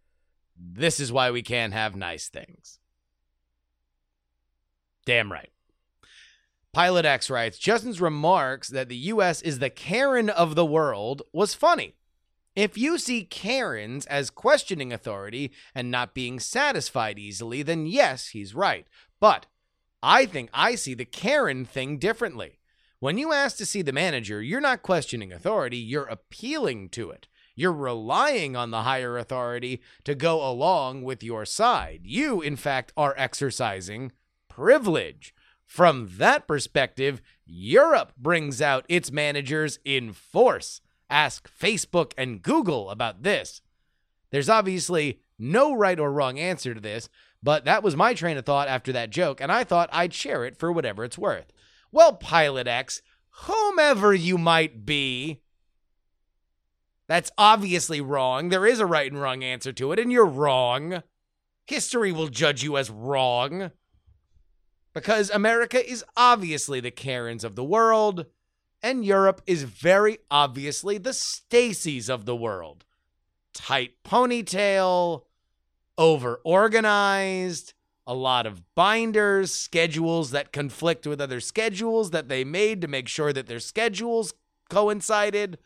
This 0.59 0.99
is 0.99 1.09
why 1.09 1.31
we 1.31 1.41
can't 1.41 1.71
have 1.71 1.95
nice 1.95 2.27
things. 2.27 2.79
Damn 5.05 5.31
right. 5.31 5.52
Pilot 6.73 7.05
X 7.05 7.29
writes 7.29 7.59
Justin's 7.59 8.01
remarks 8.01 8.67
that 8.69 8.89
the 8.89 8.95
U.S. 8.95 9.43
is 9.43 9.59
the 9.59 9.69
Karen 9.69 10.27
of 10.27 10.55
the 10.55 10.65
world 10.65 11.21
was 11.31 11.53
funny. 11.53 11.93
If 12.55 12.79
you 12.79 12.97
see 12.97 13.25
Karens 13.25 14.07
as 14.07 14.31
questioning 14.31 14.91
authority 14.91 15.51
and 15.75 15.91
not 15.91 16.15
being 16.15 16.39
satisfied 16.39 17.19
easily, 17.19 17.61
then 17.61 17.85
yes, 17.85 18.29
he's 18.29 18.55
right. 18.55 18.87
But 19.19 19.45
I 20.01 20.25
think 20.25 20.49
I 20.51 20.73
see 20.73 20.95
the 20.95 21.05
Karen 21.05 21.63
thing 21.63 21.99
differently. 21.99 22.59
When 22.99 23.19
you 23.19 23.33
ask 23.33 23.57
to 23.57 23.67
see 23.67 23.83
the 23.83 23.91
manager, 23.91 24.41
you're 24.41 24.59
not 24.59 24.81
questioning 24.81 25.31
authority, 25.31 25.77
you're 25.77 26.05
appealing 26.05 26.89
to 26.89 27.11
it. 27.11 27.27
You're 27.55 27.71
relying 27.71 28.55
on 28.55 28.71
the 28.71 28.81
higher 28.81 29.15
authority 29.19 29.83
to 30.05 30.15
go 30.15 30.43
along 30.43 31.03
with 31.03 31.21
your 31.21 31.45
side. 31.45 32.01
You, 32.03 32.41
in 32.41 32.55
fact, 32.55 32.93
are 32.97 33.13
exercising 33.15 34.11
privilege. 34.49 35.35
From 35.65 36.09
that 36.17 36.47
perspective, 36.47 37.21
Europe 37.45 38.13
brings 38.17 38.61
out 38.61 38.85
its 38.87 39.11
managers 39.11 39.79
in 39.83 40.13
force. 40.13 40.81
Ask 41.09 41.49
Facebook 41.51 42.13
and 42.17 42.41
Google 42.41 42.89
about 42.89 43.23
this. 43.23 43.61
There's 44.31 44.49
obviously 44.49 45.19
no 45.37 45.73
right 45.73 45.99
or 45.99 46.11
wrong 46.11 46.39
answer 46.39 46.73
to 46.73 46.79
this, 46.79 47.09
but 47.41 47.65
that 47.65 47.83
was 47.83 47.95
my 47.95 48.13
train 48.13 48.37
of 48.37 48.45
thought 48.45 48.67
after 48.67 48.91
that 48.93 49.09
joke, 49.09 49.41
and 49.41 49.51
I 49.51 49.63
thought 49.63 49.89
I'd 49.91 50.13
share 50.13 50.45
it 50.45 50.57
for 50.57 50.71
whatever 50.71 51.03
it's 51.03 51.17
worth. 51.17 51.51
Well, 51.91 52.13
Pilot 52.13 52.67
X, 52.67 53.01
whomever 53.29 54.13
you 54.13 54.37
might 54.37 54.85
be, 54.85 55.41
that's 57.07 57.31
obviously 57.37 57.99
wrong. 58.01 58.49
There 58.49 58.65
is 58.65 58.79
a 58.79 58.85
right 58.85 59.11
and 59.11 59.21
wrong 59.21 59.43
answer 59.43 59.73
to 59.73 59.91
it, 59.91 59.99
and 59.99 60.11
you're 60.11 60.25
wrong. 60.25 61.03
History 61.67 62.11
will 62.11 62.27
judge 62.27 62.63
you 62.63 62.77
as 62.77 62.89
wrong 62.89 63.71
because 64.93 65.29
America 65.29 65.89
is 65.89 66.03
obviously 66.15 66.79
the 66.79 66.91
Karens 66.91 67.43
of 67.43 67.55
the 67.55 67.63
world, 67.63 68.25
and 68.81 69.05
Europe 69.05 69.41
is 69.45 69.63
very 69.63 70.19
obviously 70.29 70.97
the 70.97 71.11
Stacys 71.13 72.09
of 72.09 72.25
the 72.25 72.35
world. 72.35 72.85
Tight 73.53 73.91
ponytail, 74.03 75.23
over 75.97 76.41
organized, 76.43 77.73
a 78.05 78.13
lot 78.13 78.45
of 78.45 78.75
binders, 78.75 79.53
schedules 79.53 80.31
that 80.31 80.51
conflict 80.51 81.07
with 81.07 81.21
other 81.21 81.39
schedules 81.39 82.11
that 82.11 82.27
they 82.27 82.43
made 82.43 82.81
to 82.81 82.87
make 82.87 83.07
sure 83.07 83.31
that 83.31 83.47
their 83.47 83.59
schedules 83.59 84.33
coincided. 84.69 85.57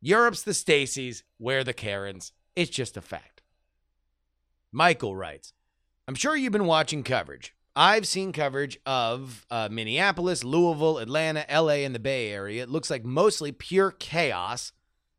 Europe's 0.00 0.42
the 0.42 0.52
Stacys, 0.52 1.22
we're 1.38 1.64
the 1.64 1.72
Karens. 1.72 2.32
It's 2.54 2.70
just 2.70 2.96
a 2.96 3.00
fact. 3.00 3.42
Michael 4.70 5.16
writes, 5.16 5.52
I'm 6.06 6.14
sure 6.14 6.36
you've 6.36 6.52
been 6.52 6.66
watching 6.66 7.02
coverage. 7.02 7.53
I've 7.76 8.06
seen 8.06 8.32
coverage 8.32 8.78
of 8.86 9.44
uh, 9.50 9.68
Minneapolis, 9.70 10.44
Louisville, 10.44 10.98
Atlanta, 10.98 11.44
LA, 11.50 11.82
and 11.82 11.92
the 11.92 11.98
Bay 11.98 12.30
Area. 12.30 12.62
It 12.62 12.68
looks 12.68 12.88
like 12.88 13.04
mostly 13.04 13.50
pure 13.50 13.90
chaos, 13.90 14.70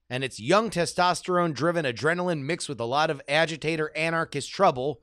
and 0.10 0.23
it's 0.23 0.40
young 0.40 0.69
testosterone 0.69 1.53
driven 1.53 1.86
adrenaline 1.86 2.44
mixed 2.44 2.69
with 2.69 2.80
a 2.80 2.86
lot 2.86 3.10
of 3.10 3.22
agitator 3.27 3.91
anarchist 3.94 4.52
trouble, 4.52 5.02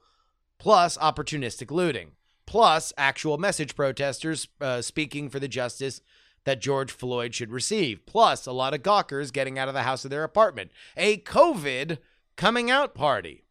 plus 0.58 0.96
opportunistic 0.96 1.70
looting, 1.70 2.12
plus 2.46 2.90
actual 2.96 3.36
message 3.36 3.76
protesters 3.76 4.48
uh, 4.62 4.80
speaking 4.80 5.28
for 5.28 5.38
the 5.38 5.48
justice 5.48 6.00
that 6.44 6.60
George 6.60 6.90
Floyd 6.90 7.34
should 7.34 7.52
receive, 7.52 8.06
plus 8.06 8.46
a 8.46 8.52
lot 8.52 8.72
of 8.72 8.82
gawkers 8.82 9.30
getting 9.30 9.58
out 9.58 9.68
of 9.68 9.74
the 9.74 9.82
house 9.82 10.06
of 10.06 10.10
their 10.10 10.24
apartment. 10.24 10.70
A 10.96 11.18
COVID 11.18 11.98
coming 12.36 12.70
out 12.70 12.94
party. 12.94 13.44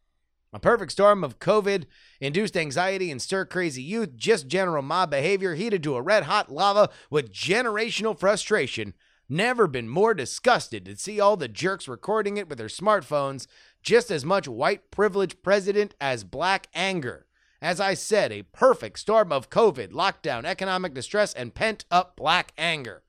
A 0.54 0.58
perfect 0.58 0.92
storm 0.92 1.24
of 1.24 1.38
COVID 1.38 1.84
induced 2.20 2.56
anxiety 2.56 3.10
and 3.10 3.22
stir 3.22 3.46
crazy 3.46 3.82
youth, 3.82 4.16
just 4.16 4.48
general 4.48 4.82
mob 4.82 5.10
behavior 5.10 5.54
heated 5.54 5.82
to 5.84 5.96
a 5.96 6.02
red 6.02 6.24
hot 6.24 6.52
lava 6.52 6.90
with 7.08 7.32
generational 7.32 8.18
frustration. 8.18 8.92
Never 9.30 9.66
been 9.66 9.88
more 9.88 10.12
disgusted 10.12 10.84
to 10.84 10.96
see 10.96 11.18
all 11.18 11.38
the 11.38 11.48
jerks 11.48 11.88
recording 11.88 12.36
it 12.36 12.50
with 12.50 12.58
their 12.58 12.66
smartphones. 12.66 13.46
Just 13.82 14.10
as 14.10 14.26
much 14.26 14.46
white 14.46 14.90
privilege 14.90 15.40
president 15.42 15.94
as 16.00 16.22
black 16.22 16.68
anger. 16.74 17.26
As 17.62 17.80
I 17.80 17.94
said, 17.94 18.30
a 18.30 18.42
perfect 18.42 18.98
storm 18.98 19.32
of 19.32 19.48
COVID, 19.48 19.92
lockdown, 19.92 20.44
economic 20.44 20.92
distress, 20.92 21.32
and 21.32 21.54
pent 21.54 21.86
up 21.90 22.14
black 22.14 22.52
anger. 22.58 23.02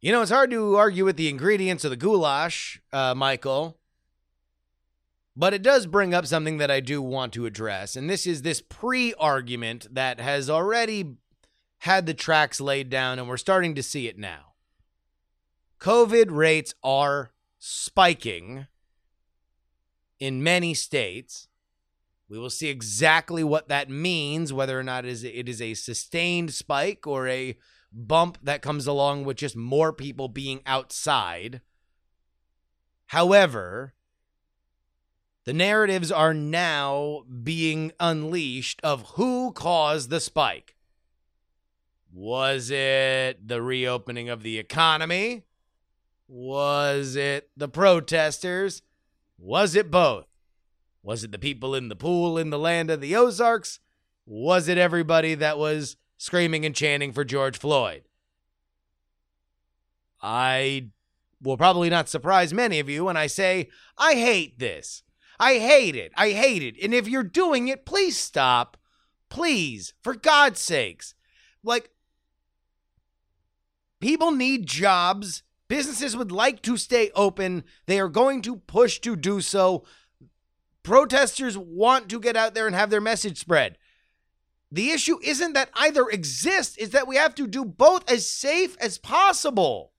You 0.00 0.12
know, 0.12 0.22
it's 0.22 0.30
hard 0.30 0.50
to 0.50 0.76
argue 0.76 1.04
with 1.04 1.16
the 1.16 1.28
ingredients 1.28 1.84
of 1.84 1.90
the 1.90 1.96
goulash, 1.96 2.80
uh, 2.92 3.14
Michael. 3.14 3.79
But 5.36 5.54
it 5.54 5.62
does 5.62 5.86
bring 5.86 6.12
up 6.12 6.26
something 6.26 6.58
that 6.58 6.70
I 6.70 6.80
do 6.80 7.00
want 7.00 7.32
to 7.34 7.46
address. 7.46 7.96
And 7.96 8.10
this 8.10 8.26
is 8.26 8.42
this 8.42 8.60
pre 8.60 9.14
argument 9.14 9.86
that 9.94 10.20
has 10.20 10.50
already 10.50 11.16
had 11.78 12.06
the 12.06 12.14
tracks 12.14 12.60
laid 12.60 12.90
down, 12.90 13.18
and 13.18 13.28
we're 13.28 13.36
starting 13.36 13.74
to 13.74 13.82
see 13.82 14.06
it 14.06 14.18
now. 14.18 14.54
COVID 15.80 16.26
rates 16.30 16.74
are 16.82 17.32
spiking 17.58 18.66
in 20.18 20.42
many 20.42 20.74
states. 20.74 21.48
We 22.28 22.38
will 22.38 22.50
see 22.50 22.68
exactly 22.68 23.42
what 23.42 23.68
that 23.68 23.88
means, 23.88 24.52
whether 24.52 24.78
or 24.78 24.82
not 24.82 25.04
it 25.04 25.48
is, 25.48 25.62
a 25.62 25.74
sustained 25.74 26.52
spike 26.52 27.06
or 27.06 27.26
a 27.26 27.56
bump 27.92 28.38
that 28.42 28.62
comes 28.62 28.86
along 28.86 29.24
with 29.24 29.38
just 29.38 29.56
more 29.56 29.92
people 29.92 30.28
being 30.28 30.60
outside. 30.66 31.60
However, 33.06 33.94
the 35.44 35.52
narratives 35.52 36.12
are 36.12 36.34
now 36.34 37.24
being 37.42 37.92
unleashed 37.98 38.80
of 38.82 39.10
who 39.10 39.52
caused 39.52 40.10
the 40.10 40.20
spike. 40.20 40.76
Was 42.12 42.70
it 42.70 43.46
the 43.46 43.62
reopening 43.62 44.28
of 44.28 44.42
the 44.42 44.58
economy? 44.58 45.44
Was 46.28 47.16
it 47.16 47.50
the 47.56 47.68
protesters? 47.68 48.82
Was 49.38 49.74
it 49.74 49.90
both? 49.90 50.26
Was 51.02 51.24
it 51.24 51.32
the 51.32 51.38
people 51.38 51.74
in 51.74 51.88
the 51.88 51.96
pool 51.96 52.36
in 52.36 52.50
the 52.50 52.58
land 52.58 52.90
of 52.90 53.00
the 53.00 53.16
Ozarks? 53.16 53.80
Was 54.26 54.68
it 54.68 54.76
everybody 54.78 55.34
that 55.34 55.58
was 55.58 55.96
screaming 56.18 56.66
and 56.66 56.74
chanting 56.74 57.12
for 57.12 57.24
George 57.24 57.58
Floyd? 57.58 58.02
I 60.20 60.90
will 61.40 61.56
probably 61.56 61.88
not 61.88 62.08
surprise 62.08 62.52
many 62.52 62.78
of 62.80 62.88
you 62.88 63.04
when 63.04 63.16
I 63.16 63.26
say 63.26 63.70
I 63.96 64.14
hate 64.14 64.58
this. 64.58 65.02
I 65.40 65.54
hate 65.54 65.96
it. 65.96 66.12
I 66.16 66.30
hate 66.30 66.62
it. 66.62 66.76
And 66.82 66.92
if 66.92 67.08
you're 67.08 67.22
doing 67.22 67.68
it, 67.68 67.86
please 67.86 68.18
stop. 68.18 68.76
Please, 69.30 69.94
for 70.02 70.14
God's 70.14 70.60
sakes. 70.60 71.14
Like, 71.64 71.90
people 74.00 74.32
need 74.32 74.66
jobs. 74.66 75.42
Businesses 75.66 76.14
would 76.16 76.30
like 76.30 76.60
to 76.62 76.76
stay 76.76 77.10
open. 77.14 77.64
They 77.86 77.98
are 77.98 78.08
going 78.08 78.42
to 78.42 78.56
push 78.56 78.98
to 79.00 79.16
do 79.16 79.40
so. 79.40 79.84
Protesters 80.82 81.56
want 81.56 82.10
to 82.10 82.20
get 82.20 82.36
out 82.36 82.54
there 82.54 82.66
and 82.66 82.76
have 82.76 82.90
their 82.90 83.00
message 83.00 83.38
spread. 83.38 83.78
The 84.70 84.90
issue 84.90 85.18
isn't 85.22 85.54
that 85.54 85.70
either 85.74 86.08
exists, 86.08 86.76
is 86.76 86.90
that 86.90 87.08
we 87.08 87.16
have 87.16 87.34
to 87.36 87.46
do 87.46 87.64
both 87.64 88.10
as 88.10 88.28
safe 88.28 88.76
as 88.78 88.98
possible. 88.98 89.89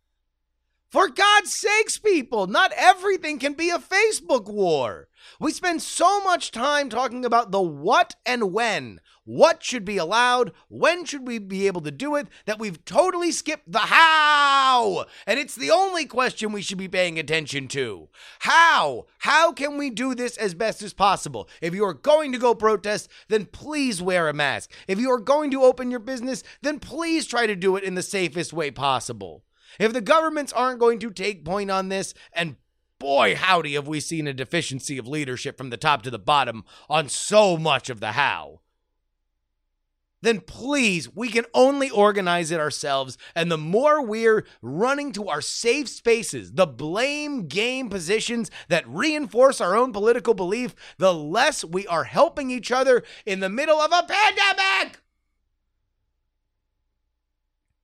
For 0.92 1.08
God's 1.08 1.54
sakes, 1.54 1.98
people, 1.98 2.48
not 2.48 2.74
everything 2.76 3.40
can 3.40 3.54
be 3.54 3.70
a 3.70 3.80
Facebook 3.80 4.52
war. 4.52 5.08
We 5.40 5.54
spend 5.54 5.82
so 5.82 6.20
much 6.20 6.52
time 6.52 6.90
talking 6.90 7.24
about 7.24 7.52
the 7.52 7.62
what 7.62 8.16
and 8.26 8.52
when. 8.52 9.00
What 9.24 9.64
should 9.64 9.86
be 9.86 9.96
allowed? 9.96 10.52
When 10.68 11.06
should 11.06 11.26
we 11.26 11.40
be 11.40 11.66
able 11.66 11.80
to 11.82 11.92
do 11.92 12.18
it? 12.18 12.28
That 12.46 12.60
we've 12.60 12.84
totally 12.84 13.32
skipped 13.32 13.72
the 13.72 13.80
how. 13.80 15.06
And 15.26 15.40
it's 15.40 15.56
the 15.56 15.72
only 15.72 16.06
question 16.06 16.52
we 16.52 16.62
should 16.62 16.78
be 16.78 16.90
paying 16.90 17.18
attention 17.18 17.70
to. 17.70 18.10
How? 18.40 19.06
How 19.20 19.54
can 19.54 19.78
we 19.78 19.92
do 19.92 20.14
this 20.14 20.36
as 20.36 20.54
best 20.54 20.82
as 20.82 20.94
possible? 20.94 21.48
If 21.62 21.74
you 21.74 21.86
are 21.86 21.94
going 21.94 22.34
to 22.34 22.38
go 22.38 22.54
protest, 22.54 23.10
then 23.30 23.46
please 23.46 24.02
wear 24.02 24.28
a 24.28 24.34
mask. 24.34 24.70
If 24.90 25.00
you 25.00 25.10
are 25.12 25.22
going 25.22 25.52
to 25.52 25.64
open 25.64 25.90
your 25.90 26.02
business, 26.02 26.44
then 26.62 26.80
please 26.80 27.26
try 27.28 27.48
to 27.48 27.56
do 27.56 27.78
it 27.78 27.86
in 27.86 27.96
the 27.96 28.04
safest 28.04 28.52
way 28.52 28.72
possible. 28.72 29.46
If 29.80 29.94
the 29.94 30.02
governments 30.02 30.54
aren't 30.54 30.80
going 30.80 31.00
to 31.00 31.12
take 31.12 31.46
point 31.46 31.72
on 31.72 31.90
this, 31.90 32.14
and 32.34 32.56
boy, 33.00 33.36
howdy, 33.36 33.74
have 33.74 33.88
we 33.88 34.00
seen 34.00 34.28
a 34.28 34.34
deficiency 34.34 34.98
of 34.98 35.08
leadership 35.08 35.58
from 35.58 35.70
the 35.70 35.78
top 35.78 36.04
to 36.04 36.12
the 36.12 36.20
bottom 36.20 36.64
on 36.90 37.10
so 37.10 37.58
much 37.58 37.90
of 37.90 38.00
the 38.00 38.12
how, 38.14 38.62
then 40.22 40.40
please, 40.40 41.14
we 41.14 41.30
can 41.30 41.46
only 41.54 41.90
organize 41.90 42.52
it 42.52 42.60
ourselves. 42.60 43.18
And 43.34 43.52
the 43.52 43.58
more 43.58 44.06
we're 44.06 44.46
running 44.62 45.12
to 45.14 45.28
our 45.28 45.42
safe 45.42 45.90
spaces, 45.90 46.54
the 46.54 46.68
blame 46.68 47.48
game 47.48 47.90
positions 47.90 48.52
that 48.68 48.88
reinforce 48.88 49.60
our 49.60 49.76
own 49.76 49.92
political 49.92 50.36
belief, 50.36 50.76
the 50.98 51.14
less 51.14 51.66
we 51.66 51.88
are 51.88 52.04
helping 52.04 52.52
each 52.52 52.72
other 52.72 53.04
in 53.26 53.40
the 53.40 53.50
middle 53.50 53.80
of 53.80 53.92
a 53.92 54.06
pandemic. 54.08 55.00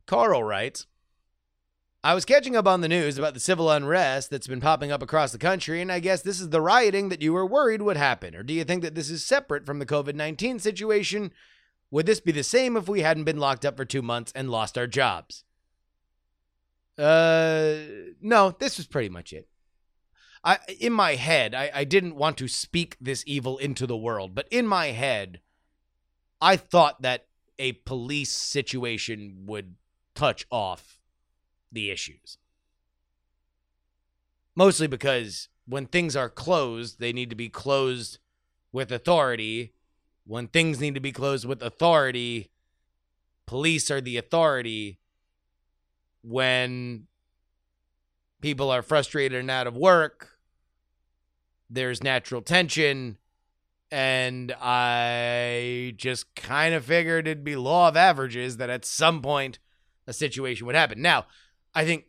Carl 0.05 0.43
writes, 0.43 0.85
I 2.03 2.14
was 2.14 2.26
catching 2.26 2.56
up 2.56 2.68
on 2.68 2.82
the 2.82 2.88
news 2.88 3.18
about 3.18 3.34
the 3.34 3.40
civil 3.40 3.72
unrest 3.72 4.30
that's 4.30 4.48
been 4.48 4.61
popping 4.61 4.91
up 4.91 5.02
across 5.02 5.32
the 5.32 5.38
country, 5.38 5.82
and 5.82 5.91
I 5.91 5.99
guess 5.99 6.22
this 6.22 6.40
is 6.40 6.49
the 6.49 6.61
rioting 6.61 7.10
that 7.10 7.22
you 7.22 7.34
were 7.34 7.45
worried 7.45 7.82
would 7.82 7.98
happen. 7.98 8.36
Or 8.36 8.44
do 8.44 8.53
you 8.53 8.64
think 8.64 8.84
that 8.84 8.95
this 8.95 9.10
is 9.10 9.26
separate 9.26 9.65
from 9.65 9.80
the 9.80 9.86
COVID 9.86 10.15
19 10.15 10.60
situation? 10.60 11.32
Would 11.90 12.06
this 12.06 12.19
be 12.19 12.32
the 12.32 12.44
same 12.44 12.78
if 12.78 12.88
we 12.88 13.02
hadn't 13.02 13.24
been 13.24 13.40
locked 13.40 13.65
up 13.65 13.78
for 13.78 13.86
two 13.86 14.02
months 14.02 14.32
and 14.36 14.49
lost 14.49 14.78
our 14.78 14.88
jobs? 14.88 15.44
Uh, 16.98 17.76
no, 18.22 18.56
this 18.57 18.78
was 18.78 18.88
pretty 18.88 19.10
much 19.10 19.34
it. 19.34 19.48
I, 20.44 20.60
in 20.80 20.94
my 20.94 21.15
head, 21.15 21.56
I, 21.56 21.72
I 21.74 21.84
didn't 21.84 22.15
want 22.15 22.38
to 22.38 22.48
speak 22.48 22.95
this 23.02 23.24
evil 23.26 23.57
into 23.57 23.88
the 23.88 23.98
world, 23.98 24.36
but 24.36 24.48
in 24.52 24.68
my 24.68 24.88
head, 24.88 25.41
I 26.40 26.57
thought 26.57 27.02
that 27.02 27.26
a 27.57 27.74
police 27.74 28.32
situation 28.32 29.44
would 29.45 29.76
touch 30.14 30.45
off 30.52 30.97
the 31.72 31.91
issues. 31.91 32.38
Mostly 34.56 34.88
because 34.88 35.49
when 35.68 35.85
things 35.85 36.15
are 36.15 36.30
closed, 36.30 36.99
they 36.99 37.14
need 37.14 37.30
to 37.30 37.35
be 37.35 37.49
closed 37.49 38.19
with 38.72 38.91
authority. 38.91 39.73
When 40.26 40.48
things 40.48 40.80
need 40.80 40.95
to 40.95 40.99
be 40.99 41.11
closed 41.11 41.45
with 41.45 41.61
authority, 41.61 42.49
police 43.45 43.91
are 43.91 44.02
the 44.02 44.18
authority. 44.18 44.99
When 46.23 47.07
people 48.41 48.72
are 48.72 48.81
frustrated 48.81 49.39
and 49.39 49.52
out 49.52 49.68
of 49.68 49.77
work, 49.77 50.39
there's 51.69 52.03
natural 52.03 52.41
tension. 52.41 53.18
And 53.89 54.53
I 54.60 55.94
just 55.98 56.35
kind 56.35 56.73
of 56.73 56.85
figured 56.85 57.27
it'd 57.27 57.44
be 57.44 57.56
law 57.56 57.88
of 57.88 57.95
averages 57.95 58.57
that 58.57 58.69
at 58.69 58.85
some 58.85 59.22
point 59.22 59.60
a 60.06 60.14
situation 60.14 60.65
would 60.65 60.76
happen. 60.76 61.02
Now, 61.02 61.26
I 61.77 61.85
think 61.85 62.05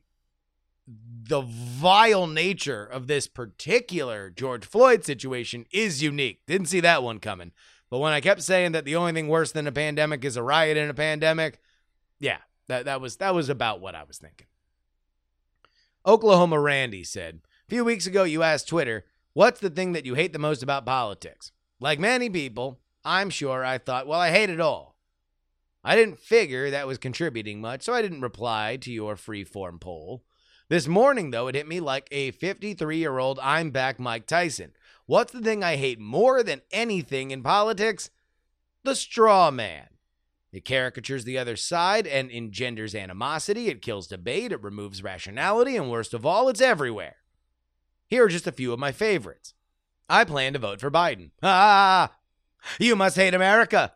the 0.86 1.42
vile 1.42 2.26
nature 2.26 2.86
of 2.86 3.06
this 3.06 3.26
particular 3.26 4.30
George 4.30 4.64
Floyd 4.64 5.04
situation 5.04 5.66
is 5.70 6.02
unique. 6.02 6.40
Didn't 6.46 6.68
see 6.68 6.80
that 6.80 7.02
one 7.02 7.18
coming. 7.18 7.52
But 7.90 7.98
when 7.98 8.14
I 8.14 8.22
kept 8.22 8.42
saying 8.42 8.72
that 8.72 8.86
the 8.86 8.96
only 8.96 9.12
thing 9.12 9.28
worse 9.28 9.52
than 9.52 9.66
a 9.66 9.72
pandemic 9.72 10.24
is 10.24 10.38
a 10.38 10.42
riot 10.42 10.78
in 10.78 10.88
a 10.88 10.94
pandemic, 10.94 11.60
yeah, 12.18 12.38
that, 12.68 12.86
that 12.86 13.02
was 13.02 13.16
that 13.16 13.34
was 13.34 13.50
about 13.50 13.82
what 13.82 13.94
I 13.94 14.04
was 14.04 14.16
thinking. 14.16 14.46
Oklahoma 16.06 16.58
Randy 16.58 17.04
said, 17.04 17.40
a 17.66 17.68
few 17.68 17.84
weeks 17.84 18.06
ago 18.06 18.24
you 18.24 18.42
asked 18.42 18.68
Twitter, 18.68 19.04
what's 19.34 19.60
the 19.60 19.68
thing 19.68 19.92
that 19.92 20.06
you 20.06 20.14
hate 20.14 20.32
the 20.32 20.38
most 20.38 20.62
about 20.62 20.86
politics? 20.86 21.52
Like 21.78 21.98
many 21.98 22.30
people, 22.30 22.80
I'm 23.04 23.28
sure 23.28 23.62
I 23.62 23.76
thought, 23.76 24.06
well, 24.06 24.18
I 24.18 24.30
hate 24.30 24.48
it 24.48 24.60
all. 24.60 24.96
I 25.84 25.96
didn't 25.96 26.18
figure 26.18 26.70
that 26.70 26.86
was 26.86 26.98
contributing 26.98 27.60
much, 27.60 27.82
so 27.82 27.94
I 27.94 28.02
didn't 28.02 28.20
reply 28.20 28.76
to 28.80 28.92
your 28.92 29.16
free 29.16 29.44
form 29.44 29.78
poll. 29.78 30.24
This 30.68 30.86
morning, 30.86 31.30
though, 31.30 31.48
it 31.48 31.55
hit 31.55 31.66
me 31.66 31.80
like 31.80 32.09
a 32.10 32.32
53 32.32 32.98
year 32.98 33.18
old 33.18 33.38
I'm 33.42 33.70
back 33.70 33.98
Mike 33.98 34.26
Tyson. 34.26 34.72
What's 35.06 35.32
the 35.32 35.40
thing 35.40 35.64
I 35.64 35.76
hate 35.76 35.98
more 35.98 36.42
than 36.42 36.60
anything 36.70 37.30
in 37.30 37.42
politics? 37.42 38.10
The 38.84 38.94
straw 38.94 39.50
man. 39.50 39.88
It 40.52 40.64
caricatures 40.64 41.24
the 41.24 41.38
other 41.38 41.56
side 41.56 42.06
and 42.06 42.30
engenders 42.30 42.94
animosity. 42.94 43.68
It 43.68 43.82
kills 43.82 44.06
debate. 44.06 44.52
It 44.52 44.62
removes 44.62 45.02
rationality. 45.02 45.76
And 45.76 45.90
worst 45.90 46.14
of 46.14 46.26
all, 46.26 46.48
it's 46.48 46.60
everywhere. 46.60 47.16
Here 48.06 48.24
are 48.24 48.28
just 48.28 48.46
a 48.46 48.52
few 48.52 48.72
of 48.72 48.78
my 48.78 48.92
favorites 48.92 49.55
I 50.09 50.24
plan 50.24 50.55
to 50.55 50.59
vote 50.59 50.80
for 50.80 50.90
Biden. 50.90 51.30
Ah, 51.42 52.16
you 52.78 52.96
must 52.96 53.16
hate 53.16 53.34
America. 53.34 53.92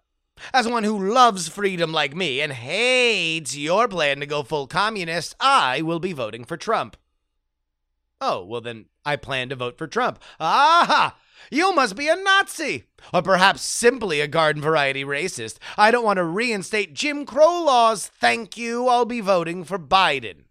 As 0.53 0.69
one 0.69 0.85
who 0.85 1.13
loves 1.13 1.49
freedom 1.49 1.93
like 1.93 2.15
me 2.17 2.41
and 2.41 2.53
hates 2.53 3.57
your 3.57 3.89
plan 3.89 4.21
to 4.21 4.27
go 4.27 4.43
full 4.43 4.67
communist, 4.67 5.35
I 5.41 5.83
will 5.83 6.01
be 6.01 6.13
voting 6.13 6.45
for 6.45 6.57
Trump. 6.57 6.97
Oh, 8.21 8.45
well, 8.45 8.61
then 8.61 8.87
I 9.05 9.17
plan 9.17 9.49
to 9.49 9.57
vote 9.57 9.77
for 9.77 9.87
Trump. 9.87 10.21
Aha! 10.39 11.17
You 11.51 11.75
must 11.75 11.97
be 11.97 12.09
a 12.09 12.15
Nazi! 12.15 12.85
Or 13.13 13.21
perhaps 13.21 13.63
simply 13.63 14.21
a 14.21 14.29
garden 14.29 14.63
variety 14.63 15.05
racist. 15.05 15.59
I 15.77 15.91
don't 15.91 16.05
want 16.05 16.19
to 16.19 16.25
reinstate 16.25 16.95
Jim 16.95 17.27
Crow 17.27 17.65
laws. 17.65 18.07
Thank 18.07 18.57
you. 18.57 18.87
I'll 18.87 19.05
be 19.05 19.21
voting 19.21 19.65
for 19.65 19.79
Biden. 19.79 20.45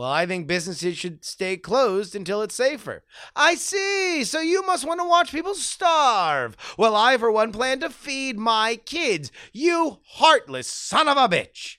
Well, 0.00 0.10
I 0.10 0.24
think 0.24 0.46
businesses 0.46 0.96
should 0.96 1.26
stay 1.26 1.58
closed 1.58 2.16
until 2.16 2.40
it's 2.40 2.54
safer. 2.54 3.04
I 3.36 3.54
see. 3.54 4.24
So 4.24 4.40
you 4.40 4.64
must 4.64 4.86
want 4.86 4.98
to 4.98 5.06
watch 5.06 5.30
people 5.30 5.52
starve. 5.52 6.56
Well, 6.78 6.96
I, 6.96 7.18
for 7.18 7.30
one, 7.30 7.52
plan 7.52 7.80
to 7.80 7.90
feed 7.90 8.38
my 8.38 8.76
kids. 8.86 9.30
You 9.52 9.98
heartless 10.12 10.68
son 10.68 11.06
of 11.06 11.18
a 11.18 11.28
bitch. 11.28 11.76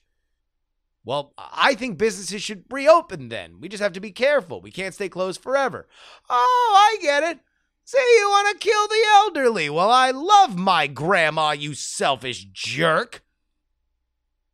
Well, 1.04 1.34
I 1.36 1.74
think 1.74 1.98
businesses 1.98 2.44
should 2.44 2.62
reopen 2.70 3.28
then. 3.28 3.56
We 3.58 3.68
just 3.68 3.82
have 3.82 3.94
to 3.94 4.00
be 4.00 4.12
careful. 4.12 4.60
We 4.60 4.70
can't 4.70 4.94
stay 4.94 5.08
closed 5.08 5.42
forever. 5.42 5.88
Oh, 6.30 6.74
I 6.76 7.02
get 7.02 7.24
it. 7.24 7.40
Say 7.84 7.98
you 7.98 8.28
want 8.28 8.52
to 8.52 8.64
kill 8.64 8.86
the 8.86 9.04
elderly. 9.14 9.68
Well, 9.68 9.90
I 9.90 10.12
love 10.12 10.56
my 10.56 10.86
grandma, 10.86 11.50
you 11.50 11.74
selfish 11.74 12.44
jerk. 12.52 13.24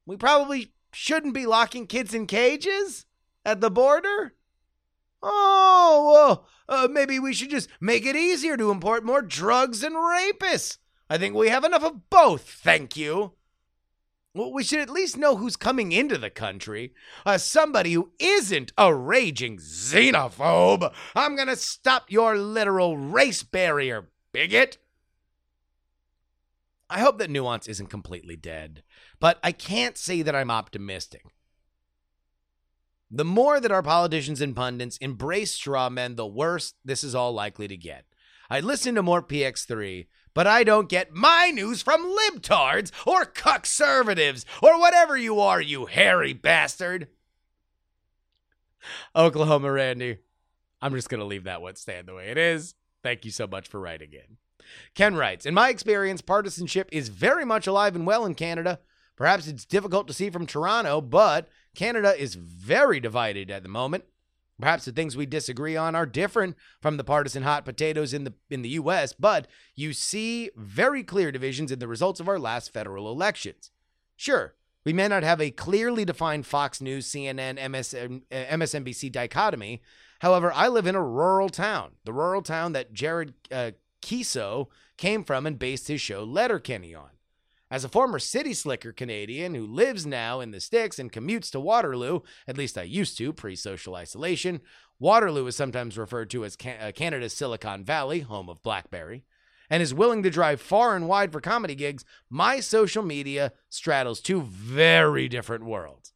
We 0.06 0.16
probably 0.16 0.72
shouldn't 0.90 1.34
be 1.34 1.44
locking 1.44 1.86
kids 1.86 2.14
in 2.14 2.26
cages 2.26 3.04
at 3.44 3.60
the 3.60 3.70
border. 3.70 4.34
Oh, 5.22 6.12
well, 6.12 6.48
uh, 6.68 6.88
maybe 6.88 7.18
we 7.18 7.34
should 7.34 7.50
just 7.50 7.68
make 7.80 8.06
it 8.06 8.16
easier 8.16 8.56
to 8.56 8.70
import 8.70 9.04
more 9.04 9.22
drugs 9.22 9.82
and 9.82 9.96
rapists. 9.96 10.78
I 11.10 11.18
think 11.18 11.34
we 11.34 11.48
have 11.48 11.64
enough 11.64 11.82
of 11.82 12.10
both, 12.10 12.48
thank 12.48 12.96
you. 12.96 13.32
Well, 14.34 14.52
we 14.52 14.62
should 14.62 14.78
at 14.78 14.90
least 14.90 15.16
know 15.16 15.36
who's 15.36 15.56
coming 15.56 15.90
into 15.90 16.18
the 16.18 16.30
country. 16.30 16.92
Uh, 17.26 17.38
somebody 17.38 17.94
who 17.94 18.12
isn't 18.20 18.72
a 18.78 18.94
raging 18.94 19.56
xenophobe. 19.56 20.92
I'm 21.16 21.34
going 21.34 21.48
to 21.48 21.56
stop 21.56 22.12
your 22.12 22.36
literal 22.36 22.96
race 22.96 23.42
barrier, 23.42 24.10
bigot. 24.32 24.78
I 26.90 27.00
hope 27.00 27.18
that 27.18 27.30
nuance 27.30 27.66
isn't 27.66 27.88
completely 27.88 28.36
dead, 28.36 28.82
but 29.18 29.38
I 29.42 29.52
can't 29.52 29.98
say 29.98 30.22
that 30.22 30.36
I'm 30.36 30.50
optimistic. 30.50 31.24
The 33.10 33.24
more 33.24 33.58
that 33.58 33.72
our 33.72 33.82
politicians 33.82 34.40
and 34.40 34.54
pundits 34.54 34.98
embrace 34.98 35.52
straw 35.52 35.88
men, 35.88 36.16
the 36.16 36.26
worse 36.26 36.74
this 36.84 37.02
is 37.02 37.14
all 37.14 37.32
likely 37.32 37.66
to 37.68 37.76
get. 37.76 38.04
I 38.50 38.60
listen 38.60 38.94
to 38.94 39.02
more 39.02 39.22
PX3, 39.22 40.06
but 40.34 40.46
I 40.46 40.62
don't 40.62 40.88
get 40.88 41.14
my 41.14 41.50
news 41.50 41.82
from 41.82 42.04
libtards 42.04 42.90
or 43.06 43.24
conservatives 43.24 44.44
or 44.62 44.78
whatever 44.78 45.16
you 45.16 45.40
are, 45.40 45.60
you 45.60 45.86
hairy 45.86 46.32
bastard. 46.32 47.08
Oklahoma 49.16 49.72
Randy. 49.72 50.18
I'm 50.80 50.94
just 50.94 51.08
going 51.08 51.20
to 51.20 51.26
leave 51.26 51.44
that 51.44 51.62
one 51.62 51.76
stand 51.76 52.08
the 52.08 52.14
way 52.14 52.28
it 52.28 52.38
is. 52.38 52.74
Thank 53.02 53.24
you 53.24 53.30
so 53.30 53.46
much 53.46 53.68
for 53.68 53.80
writing 53.80 54.12
in. 54.12 54.36
Ken 54.94 55.14
writes 55.14 55.46
In 55.46 55.54
my 55.54 55.70
experience, 55.70 56.20
partisanship 56.20 56.88
is 56.92 57.08
very 57.08 57.44
much 57.44 57.66
alive 57.66 57.96
and 57.96 58.06
well 58.06 58.24
in 58.24 58.34
Canada. 58.34 58.80
Perhaps 59.16 59.48
it's 59.48 59.64
difficult 59.64 60.06
to 60.06 60.14
see 60.14 60.30
from 60.30 60.46
Toronto, 60.46 61.00
but 61.00 61.48
Canada 61.74 62.14
is 62.20 62.34
very 62.34 63.00
divided 63.00 63.50
at 63.50 63.62
the 63.62 63.68
moment. 63.68 64.04
Perhaps 64.60 64.86
the 64.86 64.92
things 64.92 65.16
we 65.16 65.26
disagree 65.26 65.76
on 65.76 65.94
are 65.94 66.06
different 66.06 66.56
from 66.80 66.96
the 66.96 67.04
partisan 67.04 67.44
hot 67.44 67.64
potatoes 67.64 68.12
in 68.12 68.24
the 68.24 68.34
in 68.50 68.62
the 68.62 68.70
US, 68.70 69.12
but 69.12 69.46
you 69.76 69.92
see 69.92 70.50
very 70.56 71.04
clear 71.04 71.30
divisions 71.30 71.70
in 71.70 71.78
the 71.78 71.86
results 71.86 72.18
of 72.18 72.28
our 72.28 72.40
last 72.40 72.72
federal 72.72 73.10
elections. 73.10 73.70
Sure, 74.16 74.54
we 74.84 74.92
may 74.92 75.06
not 75.06 75.22
have 75.22 75.40
a 75.40 75.52
clearly 75.52 76.04
defined 76.04 76.44
Fox 76.44 76.80
News, 76.80 77.06
CNN, 77.08 77.58
MSN, 77.58 78.22
uh, 78.32 78.56
MSNBC 78.56 79.12
dichotomy. 79.12 79.80
However, 80.20 80.52
I 80.52 80.66
live 80.66 80.86
in 80.88 80.96
a 80.96 81.04
rural 81.04 81.48
town, 81.48 81.92
the 82.04 82.12
rural 82.12 82.42
town 82.42 82.72
that 82.72 82.92
Jared 82.92 83.34
uh, 83.52 83.72
Keeso 84.02 84.66
came 84.96 85.22
from 85.22 85.46
and 85.46 85.58
based 85.58 85.86
his 85.86 86.00
show 86.00 86.24
Letterkenny 86.24 86.94
on. 86.94 87.10
As 87.70 87.84
a 87.84 87.88
former 87.88 88.18
city 88.18 88.54
slicker 88.54 88.92
Canadian 88.92 89.54
who 89.54 89.66
lives 89.66 90.06
now 90.06 90.40
in 90.40 90.52
the 90.52 90.60
sticks 90.60 90.98
and 90.98 91.12
commutes 91.12 91.50
to 91.50 91.60
Waterloo, 91.60 92.20
at 92.46 92.56
least 92.56 92.78
I 92.78 92.82
used 92.82 93.18
to 93.18 93.32
pre 93.32 93.54
social 93.56 93.94
isolation, 93.94 94.60
Waterloo 94.98 95.46
is 95.46 95.56
sometimes 95.56 95.98
referred 95.98 96.30
to 96.30 96.44
as 96.44 96.56
uh, 96.64 96.92
Canada's 96.94 97.34
Silicon 97.34 97.84
Valley, 97.84 98.20
home 98.20 98.48
of 98.48 98.62
Blackberry, 98.62 99.24
and 99.68 99.82
is 99.82 99.92
willing 99.92 100.22
to 100.22 100.30
drive 100.30 100.60
far 100.62 100.96
and 100.96 101.08
wide 101.08 101.30
for 101.30 101.40
comedy 101.40 101.74
gigs, 101.74 102.04
my 102.30 102.58
social 102.58 103.02
media 103.02 103.52
straddles 103.68 104.20
two 104.20 104.40
very 104.40 105.28
different 105.28 105.64
worlds. 105.64 106.14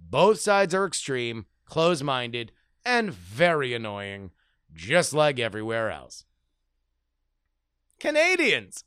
Both 0.00 0.40
sides 0.40 0.74
are 0.74 0.86
extreme, 0.86 1.46
close 1.66 2.02
minded, 2.02 2.52
and 2.84 3.12
very 3.12 3.74
annoying, 3.74 4.30
just 4.72 5.12
like 5.12 5.38
everywhere 5.38 5.90
else. 5.90 6.24
Canadians, 8.00 8.84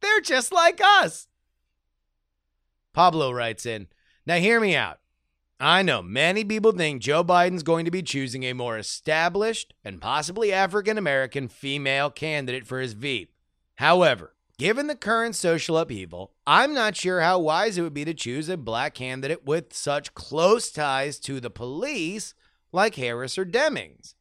they're 0.00 0.20
just 0.20 0.52
like 0.52 0.80
us. 0.82 1.26
Pablo 2.92 3.30
writes 3.30 3.66
in, 3.66 3.88
Now 4.26 4.36
hear 4.36 4.60
me 4.60 4.74
out. 4.74 4.98
I 5.58 5.82
know 5.82 6.00
many 6.00 6.42
people 6.42 6.72
think 6.72 7.02
Joe 7.02 7.22
Biden's 7.22 7.62
going 7.62 7.84
to 7.84 7.90
be 7.90 8.02
choosing 8.02 8.44
a 8.44 8.54
more 8.54 8.78
established 8.78 9.74
and 9.84 10.00
possibly 10.00 10.52
African 10.52 10.96
American 10.96 11.48
female 11.48 12.10
candidate 12.10 12.66
for 12.66 12.80
his 12.80 12.94
VP. 12.94 13.30
However, 13.76 14.34
given 14.58 14.86
the 14.86 14.94
current 14.94 15.36
social 15.36 15.76
upheaval, 15.76 16.32
I'm 16.46 16.72
not 16.72 16.96
sure 16.96 17.20
how 17.20 17.38
wise 17.38 17.76
it 17.76 17.82
would 17.82 17.92
be 17.92 18.06
to 18.06 18.14
choose 18.14 18.48
a 18.48 18.56
black 18.56 18.94
candidate 18.94 19.44
with 19.44 19.74
such 19.74 20.14
close 20.14 20.70
ties 20.70 21.18
to 21.20 21.40
the 21.40 21.50
police 21.50 22.32
like 22.72 22.94
Harris 22.94 23.36
or 23.36 23.44
Demings. 23.44 24.14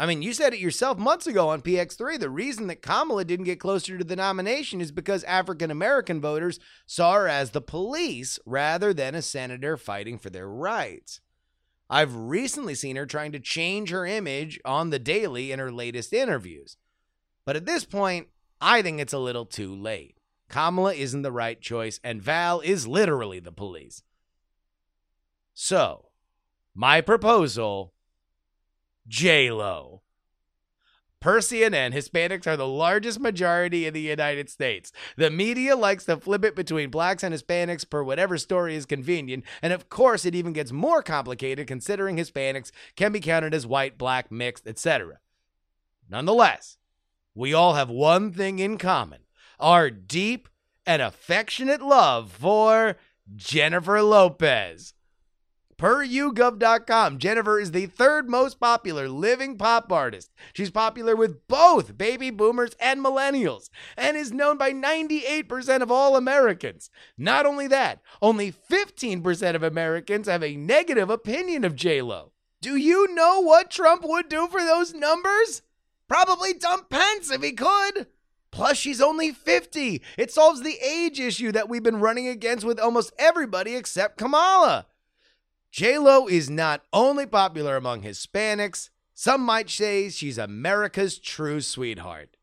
I 0.00 0.06
mean, 0.06 0.22
you 0.22 0.32
said 0.32 0.54
it 0.54 0.60
yourself 0.60 0.96
months 0.96 1.26
ago 1.26 1.50
on 1.50 1.60
PX3. 1.60 2.18
The 2.18 2.30
reason 2.30 2.68
that 2.68 2.80
Kamala 2.80 3.22
didn't 3.22 3.44
get 3.44 3.60
closer 3.60 3.98
to 3.98 4.04
the 4.04 4.16
nomination 4.16 4.80
is 4.80 4.92
because 4.92 5.22
African 5.24 5.70
American 5.70 6.22
voters 6.22 6.58
saw 6.86 7.12
her 7.12 7.28
as 7.28 7.50
the 7.50 7.60
police 7.60 8.38
rather 8.46 8.94
than 8.94 9.14
a 9.14 9.20
senator 9.20 9.76
fighting 9.76 10.18
for 10.18 10.30
their 10.30 10.48
rights. 10.48 11.20
I've 11.90 12.16
recently 12.16 12.74
seen 12.74 12.96
her 12.96 13.04
trying 13.04 13.32
to 13.32 13.38
change 13.38 13.90
her 13.90 14.06
image 14.06 14.58
on 14.64 14.88
the 14.88 14.98
daily 14.98 15.52
in 15.52 15.58
her 15.58 15.70
latest 15.70 16.14
interviews. 16.14 16.78
But 17.44 17.56
at 17.56 17.66
this 17.66 17.84
point, 17.84 18.28
I 18.58 18.80
think 18.80 19.00
it's 19.00 19.12
a 19.12 19.18
little 19.18 19.44
too 19.44 19.74
late. 19.74 20.16
Kamala 20.48 20.94
isn't 20.94 21.20
the 21.20 21.30
right 21.30 21.60
choice, 21.60 22.00
and 22.02 22.22
Val 22.22 22.60
is 22.60 22.86
literally 22.86 23.38
the 23.38 23.52
police. 23.52 24.02
So, 25.52 26.06
my 26.74 27.02
proposal 27.02 27.92
J 29.10 29.50
Lo. 29.50 30.02
Per 31.20 31.40
CNN, 31.40 31.92
Hispanics 31.92 32.46
are 32.46 32.56
the 32.56 32.66
largest 32.66 33.18
majority 33.18 33.84
in 33.84 33.92
the 33.92 34.00
United 34.00 34.48
States. 34.48 34.92
The 35.16 35.30
media 35.30 35.74
likes 35.76 36.04
to 36.04 36.16
flip 36.16 36.44
it 36.44 36.54
between 36.54 36.90
blacks 36.90 37.24
and 37.24 37.34
Hispanics 37.34 37.90
per 37.90 38.04
whatever 38.04 38.38
story 38.38 38.76
is 38.76 38.86
convenient, 38.86 39.44
and 39.60 39.72
of 39.72 39.88
course, 39.88 40.24
it 40.24 40.36
even 40.36 40.52
gets 40.52 40.70
more 40.70 41.02
complicated 41.02 41.66
considering 41.66 42.16
Hispanics 42.16 42.70
can 42.94 43.10
be 43.10 43.18
counted 43.18 43.52
as 43.52 43.66
white, 43.66 43.98
black, 43.98 44.30
mixed, 44.30 44.66
etc. 44.66 45.18
Nonetheless, 46.08 46.78
we 47.34 47.52
all 47.52 47.74
have 47.74 47.90
one 47.90 48.32
thing 48.32 48.60
in 48.60 48.78
common 48.78 49.22
our 49.58 49.90
deep 49.90 50.48
and 50.86 51.02
affectionate 51.02 51.82
love 51.82 52.30
for 52.30 52.96
Jennifer 53.34 54.02
Lopez. 54.02 54.94
Per 55.80 56.04
YouGov.com, 56.04 57.16
Jennifer 57.16 57.58
is 57.58 57.70
the 57.70 57.86
third 57.86 58.28
most 58.28 58.60
popular 58.60 59.08
living 59.08 59.56
pop 59.56 59.90
artist. 59.90 60.30
She's 60.52 60.70
popular 60.70 61.16
with 61.16 61.48
both 61.48 61.96
baby 61.96 62.28
boomers 62.28 62.72
and 62.78 63.02
millennials 63.02 63.70
and 63.96 64.14
is 64.14 64.30
known 64.30 64.58
by 64.58 64.72
98% 64.72 65.80
of 65.80 65.90
all 65.90 66.16
Americans. 66.16 66.90
Not 67.16 67.46
only 67.46 67.66
that, 67.68 68.02
only 68.20 68.52
15% 68.52 69.54
of 69.54 69.62
Americans 69.62 70.28
have 70.28 70.44
a 70.44 70.54
negative 70.54 71.08
opinion 71.08 71.64
of 71.64 71.76
J-Lo. 71.76 72.32
Do 72.60 72.76
you 72.76 73.14
know 73.14 73.40
what 73.40 73.70
Trump 73.70 74.04
would 74.04 74.28
do 74.28 74.48
for 74.48 74.60
those 74.60 74.92
numbers? 74.92 75.62
Probably 76.06 76.52
dump 76.52 76.90
Pence 76.90 77.30
if 77.30 77.42
he 77.42 77.52
could. 77.52 78.06
Plus, 78.50 78.76
she's 78.76 79.00
only 79.00 79.30
50. 79.32 80.02
It 80.18 80.30
solves 80.30 80.60
the 80.60 80.76
age 80.86 81.18
issue 81.18 81.52
that 81.52 81.70
we've 81.70 81.82
been 81.82 82.00
running 82.00 82.28
against 82.28 82.66
with 82.66 82.78
almost 82.78 83.14
everybody 83.18 83.76
except 83.76 84.18
Kamala. 84.18 84.86
J-Lo 85.70 86.26
is 86.26 86.50
not 86.50 86.82
only 86.92 87.26
popular 87.26 87.76
among 87.76 88.02
Hispanics, 88.02 88.90
some 89.14 89.42
might 89.42 89.70
say 89.70 90.08
she's 90.08 90.38
America's 90.38 91.18
true 91.18 91.60
sweetheart. 91.60 92.36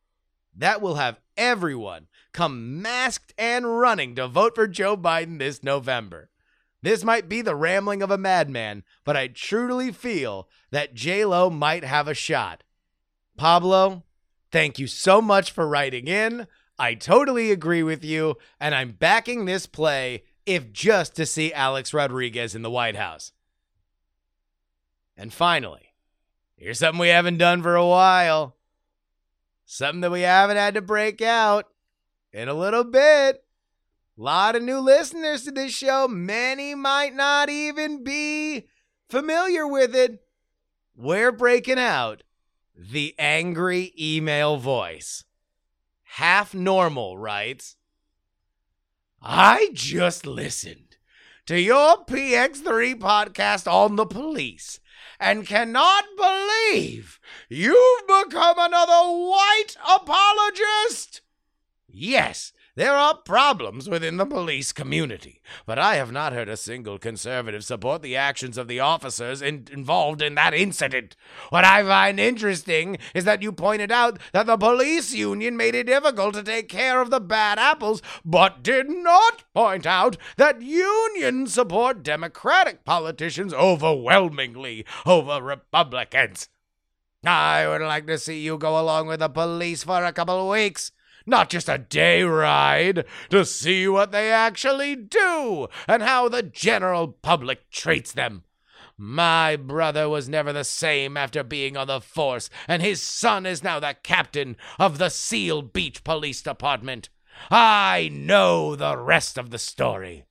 That 0.55 0.81
will 0.81 0.95
have 0.95 1.19
everyone 1.35 2.07
come 2.31 2.81
masked 2.81 3.33
and 3.37 3.79
running 3.79 4.15
to 4.15 4.27
vote 4.27 4.55
for 4.55 4.67
Joe 4.67 4.95
Biden 4.95 5.39
this 5.39 5.61
November. 5.61 6.29
This 6.81 7.03
might 7.03 7.27
be 7.27 7.41
the 7.41 7.55
rambling 7.55 8.01
of 8.01 8.11
a 8.11 8.17
madman, 8.17 8.83
but 9.03 9.17
I 9.17 9.27
truly 9.27 9.91
feel 9.91 10.47
that 10.71 10.93
J-Lo 10.93 11.49
might 11.49 11.83
have 11.83 12.07
a 12.07 12.13
shot. 12.13 12.63
Pablo, 13.35 14.03
thank 14.51 14.79
you 14.79 14.87
so 14.87 15.21
much 15.21 15.51
for 15.51 15.67
writing 15.67 16.07
in. 16.07 16.47
I 16.79 16.93
totally 16.93 17.51
agree 17.51 17.83
with 17.83 18.05
you, 18.05 18.37
and 18.59 18.73
I'm 18.73 18.91
backing 18.91 19.45
this 19.45 19.65
play 19.65 20.23
if 20.47 20.71
just 20.71 21.15
to 21.17 21.25
see 21.25 21.53
Alex 21.53 21.93
Rodriguez 21.93 22.55
in 22.55 22.63
the 22.63 22.71
White 22.71 22.95
House. 22.95 23.33
And 25.17 25.33
finally, 25.33 25.93
here's 26.55 26.79
something 26.79 26.99
we 26.99 27.09
haven't 27.09 27.37
done 27.37 27.61
for 27.61 27.75
a 27.75 27.85
while. 27.85 28.55
Something 29.65 30.01
that 30.01 30.11
we 30.11 30.21
haven't 30.21 30.57
had 30.57 30.75
to 30.75 30.81
break 30.81 31.21
out 31.21 31.65
in 32.31 32.47
a 32.47 32.53
little 32.53 32.85
bit. 32.85 33.43
A 34.17 34.21
lot 34.21 34.55
of 34.55 34.63
new 34.63 34.79
listeners 34.79 35.43
to 35.43 35.51
this 35.51 35.73
show. 35.73 36.07
Many 36.07 36.73
might 36.73 37.13
not 37.13 37.49
even 37.49 38.03
be 38.03 38.67
familiar 39.09 39.67
with 39.67 39.95
it. 39.95 40.23
We're 40.95 41.31
breaking 41.31 41.77
out 41.77 42.23
the 42.75 43.15
angry 43.19 43.93
email 43.99 44.57
voice. 44.57 45.23
Half 46.03 46.53
normal 46.53 47.17
writes 47.17 47.76
I 49.21 49.69
just 49.73 50.25
listened 50.25 50.97
to 51.47 51.59
your 51.59 52.05
PX3 52.05 52.95
podcast 52.95 53.71
on 53.71 53.95
the 53.95 54.05
police 54.05 54.79
and 55.19 55.47
cannot 55.47 56.05
believe 56.15 57.19
you've 57.49 58.07
become 58.07 58.57
another 58.59 59.09
white 59.09 59.75
apologist. 59.89 61.21
Yes, 61.87 62.53
there 62.77 62.93
are 62.93 63.17
problems 63.17 63.89
within 63.89 64.17
the 64.17 64.25
police 64.27 64.71
community, 64.71 65.41
but 65.65 65.79
I 65.79 65.95
have 65.95 66.11
not 66.11 66.31
heard 66.31 66.47
a 66.47 66.55
single 66.55 66.99
conservative 66.99 67.63
support 67.65 68.03
the 68.03 68.15
actions 68.15 68.55
of 68.55 68.67
the 68.67 68.79
officers 68.79 69.41
in- 69.41 69.67
involved 69.71 70.21
in 70.21 70.35
that 70.35 70.53
incident. 70.53 71.15
What 71.49 71.65
I 71.65 71.81
find 71.81 72.19
interesting 72.19 72.99
is 73.15 73.23
that 73.23 73.41
you 73.41 73.51
pointed 73.51 73.91
out 73.91 74.19
that 74.31 74.45
the 74.45 74.57
police 74.57 75.11
union 75.11 75.57
made 75.57 75.73
it 75.73 75.87
difficult 75.87 76.35
to 76.35 76.43
take 76.43 76.69
care 76.69 77.01
of 77.01 77.09
the 77.09 77.19
bad 77.19 77.57
apples, 77.57 78.03
but 78.23 78.61
did 78.61 78.91
not 78.91 79.43
point 79.55 79.87
out 79.87 80.15
that 80.35 80.61
unions 80.61 81.55
support 81.55 82.03
Democratic 82.03 82.85
politicians 82.85 83.55
overwhelmingly 83.55 84.85
over 85.03 85.41
Republicans. 85.41 86.47
I 87.25 87.67
would 87.67 87.81
like 87.81 88.05
to 88.05 88.19
see 88.19 88.39
you 88.39 88.59
go 88.59 88.79
along 88.79 89.07
with 89.07 89.21
the 89.21 89.29
police 89.29 89.83
for 89.83 90.05
a 90.05 90.13
couple 90.13 90.39
of 90.39 90.51
weeks 90.51 90.91
not 91.27 91.49
just 91.49 91.69
a 91.69 91.77
day 91.77 92.23
ride, 92.23 93.05
to 93.29 93.45
see 93.45 93.87
what 93.87 94.11
they 94.11 94.31
actually 94.31 94.95
do 94.95 95.67
and 95.87 96.01
how 96.01 96.27
the 96.27 96.41
general 96.41 97.09
public 97.09 97.69
treats 97.69 98.13
them. 98.13 98.43
My 98.97 99.55
brother 99.55 100.09
was 100.09 100.27
never 100.27 100.51
the 100.51 100.63
same 100.63 101.17
after 101.17 101.43
being 101.43 101.77
on 101.77 101.85
the 101.85 102.01
force, 102.01 102.49
and 102.67 102.81
his 102.81 102.99
son 102.99 103.45
is 103.45 103.63
now 103.63 103.79
the 103.79 103.95
captain 104.01 104.57
of 104.79 104.97
the 104.97 105.09
Seal 105.09 105.61
Beach 105.61 106.03
Police 106.03 106.41
Department. 106.41 107.09
I 107.51 108.09
know 108.11 108.75
the 108.75 108.97
rest 108.97 109.37
of 109.37 109.51
the 109.51 109.59
story. 109.59 110.25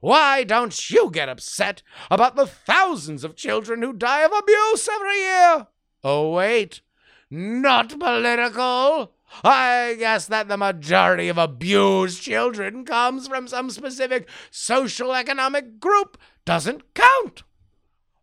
Why 0.00 0.42
don't 0.42 0.90
you 0.90 1.10
get 1.10 1.28
upset 1.28 1.82
about 2.10 2.34
the 2.34 2.46
thousands 2.46 3.22
of 3.22 3.36
children 3.36 3.82
who 3.82 3.92
die 3.92 4.22
of 4.22 4.32
abuse 4.32 4.88
every 4.88 5.18
year? 5.18 5.66
Oh, 6.02 6.32
wait, 6.32 6.80
not 7.30 7.98
political. 7.98 9.12
I 9.44 9.96
guess 9.98 10.26
that 10.26 10.48
the 10.48 10.56
majority 10.56 11.28
of 11.28 11.38
abused 11.38 12.22
children 12.22 12.84
comes 12.84 13.28
from 13.28 13.48
some 13.48 13.70
specific 13.70 14.28
social 14.50 15.14
economic 15.14 15.80
group 15.80 16.18
doesn't 16.44 16.94
count. 16.94 17.42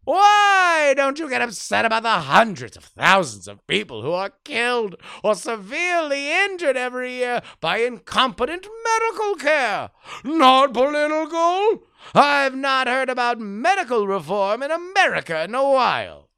Why 0.05 0.93
don't 0.95 1.19
you 1.19 1.29
get 1.29 1.41
upset 1.41 1.85
about 1.85 2.03
the 2.03 2.09
hundreds 2.09 2.75
of 2.75 2.83
thousands 2.83 3.47
of 3.47 3.67
people 3.67 4.01
who 4.01 4.11
are 4.11 4.31
killed 4.43 4.95
or 5.23 5.35
severely 5.35 6.31
injured 6.31 6.77
every 6.77 7.17
year 7.17 7.41
by 7.61 7.77
incompetent 7.79 8.65
medical 8.83 9.35
care? 9.35 9.91
Not 10.23 10.73
political. 10.73 11.83
I've 12.15 12.55
not 12.55 12.87
heard 12.87 13.09
about 13.09 13.39
medical 13.39 14.07
reform 14.07 14.63
in 14.63 14.71
America 14.71 15.43
in 15.43 15.53
a 15.53 15.69
while. 15.69 16.28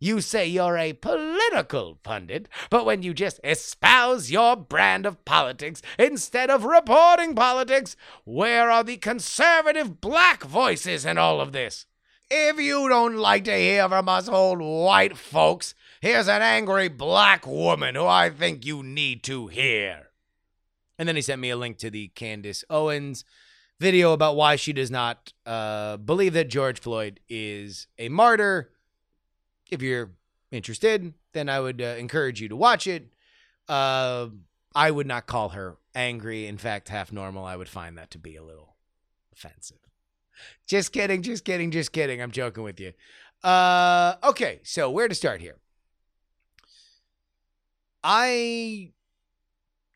You 0.00 0.20
say 0.20 0.46
you're 0.46 0.76
a 0.76 0.92
political 0.92 1.98
pundit, 2.02 2.48
but 2.70 2.84
when 2.84 3.02
you 3.02 3.14
just 3.14 3.40
espouse 3.44 4.30
your 4.30 4.56
brand 4.56 5.06
of 5.06 5.24
politics 5.24 5.82
instead 5.98 6.50
of 6.50 6.64
reporting 6.64 7.34
politics, 7.34 7.96
where 8.24 8.70
are 8.70 8.84
the 8.84 8.96
conservative 8.96 10.00
black 10.00 10.44
voices 10.44 11.04
in 11.04 11.18
all 11.18 11.40
of 11.40 11.52
this? 11.52 11.86
If 12.30 12.58
you 12.58 12.88
don't 12.88 13.16
like 13.16 13.44
to 13.44 13.56
hear 13.56 13.88
from 13.88 14.08
us 14.08 14.28
old 14.28 14.60
white 14.60 15.16
folks, 15.16 15.74
here's 16.00 16.28
an 16.28 16.42
angry 16.42 16.88
black 16.88 17.46
woman 17.46 17.94
who 17.94 18.06
I 18.06 18.30
think 18.30 18.64
you 18.64 18.82
need 18.82 19.22
to 19.24 19.48
hear. 19.48 20.08
And 20.98 21.08
then 21.08 21.16
he 21.16 21.22
sent 21.22 21.40
me 21.40 21.50
a 21.50 21.56
link 21.56 21.78
to 21.78 21.90
the 21.90 22.08
Candace 22.08 22.64
Owens 22.70 23.24
video 23.80 24.12
about 24.12 24.36
why 24.36 24.56
she 24.56 24.72
does 24.72 24.90
not 24.90 25.32
uh, 25.44 25.96
believe 25.96 26.32
that 26.34 26.48
George 26.48 26.80
Floyd 26.80 27.20
is 27.28 27.86
a 27.98 28.08
martyr 28.08 28.70
if 29.70 29.82
you're 29.82 30.12
interested, 30.50 31.14
then 31.32 31.48
I 31.48 31.60
would 31.60 31.80
uh, 31.80 31.96
encourage 31.98 32.40
you 32.40 32.48
to 32.48 32.56
watch 32.56 32.86
it. 32.86 33.12
Uh, 33.68 34.28
I 34.74 34.90
would 34.90 35.06
not 35.06 35.26
call 35.26 35.50
her 35.50 35.76
angry. 35.94 36.46
In 36.46 36.58
fact, 36.58 36.88
half 36.88 37.12
normal. 37.12 37.44
I 37.44 37.56
would 37.56 37.68
find 37.68 37.96
that 37.98 38.10
to 38.12 38.18
be 38.18 38.36
a 38.36 38.42
little 38.42 38.76
offensive. 39.32 39.78
Just 40.66 40.92
kidding, 40.92 41.22
just 41.22 41.44
kidding, 41.44 41.70
just 41.70 41.92
kidding. 41.92 42.20
I'm 42.20 42.30
joking 42.30 42.64
with 42.64 42.80
you. 42.80 42.92
Uh, 43.42 44.14
okay, 44.22 44.60
so 44.64 44.90
where 44.90 45.08
to 45.08 45.14
start 45.14 45.40
here? 45.40 45.56
I 48.02 48.92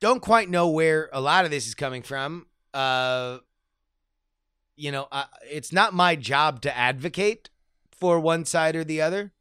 don't 0.00 0.20
quite 0.20 0.48
know 0.48 0.68
where 0.68 1.10
a 1.12 1.20
lot 1.20 1.44
of 1.44 1.50
this 1.50 1.66
is 1.66 1.74
coming 1.74 2.02
from. 2.02 2.46
Uh, 2.72 3.38
you 4.76 4.92
know, 4.92 5.08
it's 5.50 5.72
not 5.72 5.92
my 5.92 6.14
job 6.14 6.60
to 6.62 6.76
advocate 6.76 7.50
for 7.90 8.20
one 8.20 8.44
side 8.44 8.76
or 8.76 8.84
the 8.84 9.02
other. 9.02 9.32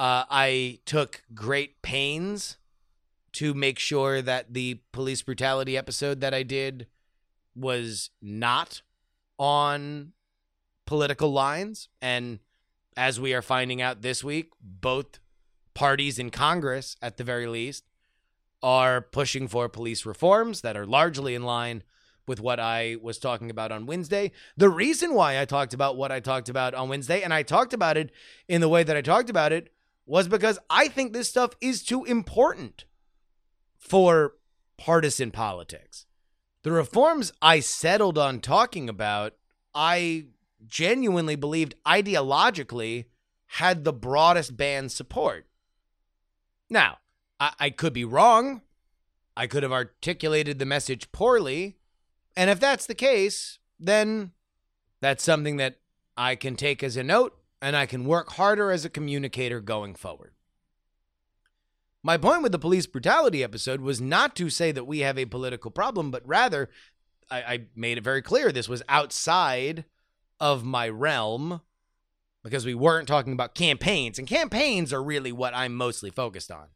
Uh, 0.00 0.24
I 0.30 0.78
took 0.86 1.20
great 1.34 1.82
pains 1.82 2.56
to 3.32 3.52
make 3.52 3.78
sure 3.78 4.22
that 4.22 4.54
the 4.54 4.80
police 4.92 5.20
brutality 5.20 5.76
episode 5.76 6.22
that 6.22 6.32
I 6.32 6.42
did 6.42 6.86
was 7.54 8.08
not 8.22 8.80
on 9.38 10.12
political 10.86 11.30
lines. 11.30 11.90
And 12.00 12.38
as 12.96 13.20
we 13.20 13.34
are 13.34 13.42
finding 13.42 13.82
out 13.82 14.00
this 14.00 14.24
week, 14.24 14.52
both 14.58 15.20
parties 15.74 16.18
in 16.18 16.30
Congress, 16.30 16.96
at 17.02 17.18
the 17.18 17.24
very 17.24 17.46
least, 17.46 17.84
are 18.62 19.02
pushing 19.02 19.48
for 19.48 19.68
police 19.68 20.06
reforms 20.06 20.62
that 20.62 20.78
are 20.78 20.86
largely 20.86 21.34
in 21.34 21.42
line 21.42 21.82
with 22.26 22.40
what 22.40 22.58
I 22.58 22.96
was 23.02 23.18
talking 23.18 23.50
about 23.50 23.70
on 23.70 23.84
Wednesday. 23.84 24.32
The 24.56 24.70
reason 24.70 25.12
why 25.12 25.38
I 25.38 25.44
talked 25.44 25.74
about 25.74 25.98
what 25.98 26.10
I 26.10 26.20
talked 26.20 26.48
about 26.48 26.72
on 26.72 26.88
Wednesday, 26.88 27.20
and 27.20 27.34
I 27.34 27.42
talked 27.42 27.74
about 27.74 27.98
it 27.98 28.10
in 28.48 28.62
the 28.62 28.68
way 28.70 28.82
that 28.82 28.96
I 28.96 29.02
talked 29.02 29.28
about 29.28 29.52
it, 29.52 29.70
was 30.10 30.26
because 30.26 30.58
I 30.68 30.88
think 30.88 31.12
this 31.12 31.28
stuff 31.28 31.52
is 31.60 31.84
too 31.84 32.04
important 32.04 32.84
for 33.78 34.32
partisan 34.76 35.30
politics. 35.30 36.06
The 36.64 36.72
reforms 36.72 37.32
I 37.40 37.60
settled 37.60 38.18
on 38.18 38.40
talking 38.40 38.88
about, 38.88 39.34
I 39.72 40.26
genuinely 40.66 41.36
believed 41.36 41.76
ideologically 41.86 43.04
had 43.46 43.84
the 43.84 43.92
broadest 43.92 44.56
band 44.56 44.90
support. 44.90 45.46
Now, 46.68 46.98
I, 47.38 47.52
I 47.60 47.70
could 47.70 47.92
be 47.92 48.04
wrong. 48.04 48.62
I 49.36 49.46
could 49.46 49.62
have 49.62 49.72
articulated 49.72 50.58
the 50.58 50.66
message 50.66 51.12
poorly. 51.12 51.76
And 52.36 52.50
if 52.50 52.58
that's 52.58 52.86
the 52.86 52.96
case, 52.96 53.60
then 53.78 54.32
that's 55.00 55.22
something 55.22 55.56
that 55.58 55.78
I 56.16 56.34
can 56.34 56.56
take 56.56 56.82
as 56.82 56.96
a 56.96 57.04
note 57.04 57.39
and 57.60 57.76
I 57.76 57.86
can 57.86 58.04
work 58.04 58.32
harder 58.32 58.70
as 58.70 58.84
a 58.84 58.90
communicator 58.90 59.60
going 59.60 59.94
forward. 59.94 60.32
My 62.02 62.16
point 62.16 62.42
with 62.42 62.52
the 62.52 62.58
police 62.58 62.86
brutality 62.86 63.44
episode 63.44 63.80
was 63.80 64.00
not 64.00 64.34
to 64.36 64.48
say 64.48 64.72
that 64.72 64.86
we 64.86 65.00
have 65.00 65.18
a 65.18 65.26
political 65.26 65.70
problem, 65.70 66.10
but 66.10 66.26
rather, 66.26 66.70
I, 67.30 67.42
I 67.42 67.60
made 67.76 67.98
it 67.98 68.04
very 68.04 68.22
clear 68.22 68.50
this 68.50 68.68
was 68.68 68.82
outside 68.88 69.84
of 70.38 70.64
my 70.64 70.88
realm 70.88 71.60
because 72.42 72.64
we 72.64 72.74
weren't 72.74 73.06
talking 73.06 73.34
about 73.34 73.54
campaigns, 73.54 74.18
and 74.18 74.26
campaigns 74.26 74.94
are 74.94 75.02
really 75.02 75.30
what 75.30 75.54
I'm 75.54 75.74
mostly 75.74 76.10
focused 76.10 76.50
on. 76.50 76.68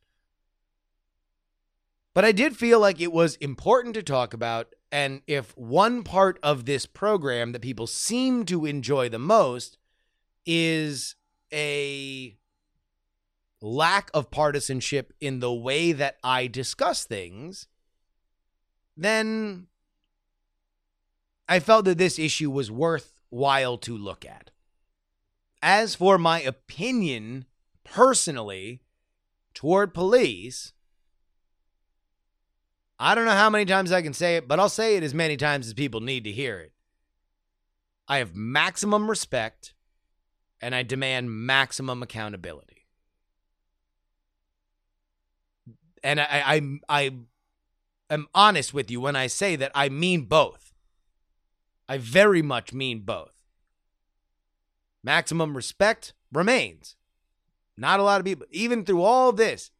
But 2.13 2.27
I 2.27 2.33
did 2.33 2.57
feel 2.57 2.79
like 2.79 3.01
it 3.01 3.13
was 3.13 3.37
important 3.37 3.95
to 3.95 4.03
talk 4.03 4.35
about, 4.35 4.75
and 4.93 5.23
if 5.27 5.57
one 5.57 6.05
part 6.05 6.39
of 6.43 6.67
this 6.67 6.85
program 6.85 7.53
that 7.53 7.63
people 7.63 7.87
seem 7.87 8.45
to 8.45 8.67
enjoy 8.67 9.09
the 9.09 9.19
most 9.19 9.79
is 10.47 11.17
a 11.53 12.37
lack 13.61 14.11
of 14.13 14.31
partisanship 14.31 15.13
in 15.21 15.41
the 15.41 15.53
way 15.53 15.93
that 15.93 16.17
I 16.23 16.47
discuss 16.47 17.05
things, 17.05 17.67
then 18.97 19.69
I 21.49 21.61
felt 21.61 21.85
that 21.87 21.99
this 21.99 22.19
issue 22.19 22.51
was 22.51 22.71
worthwhile 22.71 23.79
to 23.79 23.97
look 23.97 24.25
at. 24.25 24.51
As 25.63 25.95
for 25.95 26.19
my 26.19 26.41
opinion 26.43 27.47
personally 27.85 28.83
toward 29.55 29.95
police, 29.95 30.73
I 32.99 33.15
don't 33.15 33.25
know 33.25 33.33
how 33.33 33.51
many 33.51 33.65
times 33.65 33.93
I 33.93 34.03
can 34.03 34.13
say 34.13 34.37
it, 34.37 34.47
but 34.47 34.61
I'll 34.61 34.69
say 34.69 34.97
it 34.97 35.03
as 35.03 35.15
many 35.15 35.37
times 35.37 35.67
as 35.67 35.75
people 35.75 36.01
need 36.01 36.25
to 36.25 36.33
hear 36.33 36.59
it. 36.61 36.73
I 38.07 38.19
have 38.19 38.35
maximum 38.35 39.09
respect 39.09 39.74
and 40.65 40.75
I 40.75 40.83
demand 40.83 41.31
maximum 41.31 42.03
accountability. 42.03 42.87
And 46.03 46.19
I, 46.19 46.27
I, 46.31 46.79
I 46.89 47.11
am 48.09 48.29
honest 48.35 48.73
with 48.73 48.91
you 48.91 48.99
when 48.99 49.15
I 49.15 49.27
say 49.27 49.57
that 49.57 49.73
I 49.75 49.91
mean 49.91 50.25
both. 50.25 50.73
I 51.87 51.99
very 51.99 52.41
much 52.41 52.73
mean 52.73 53.01
both. 53.01 53.43
Maximum 55.03 55.55
respect 55.55 56.15
remains. 56.33 56.97
Not 57.77 58.01
a 58.01 58.03
lot 58.03 58.21
of 58.21 58.25
people, 58.25 58.47
even 58.51 58.87
through 58.87 59.03
all 59.03 59.33
this, 59.33 59.71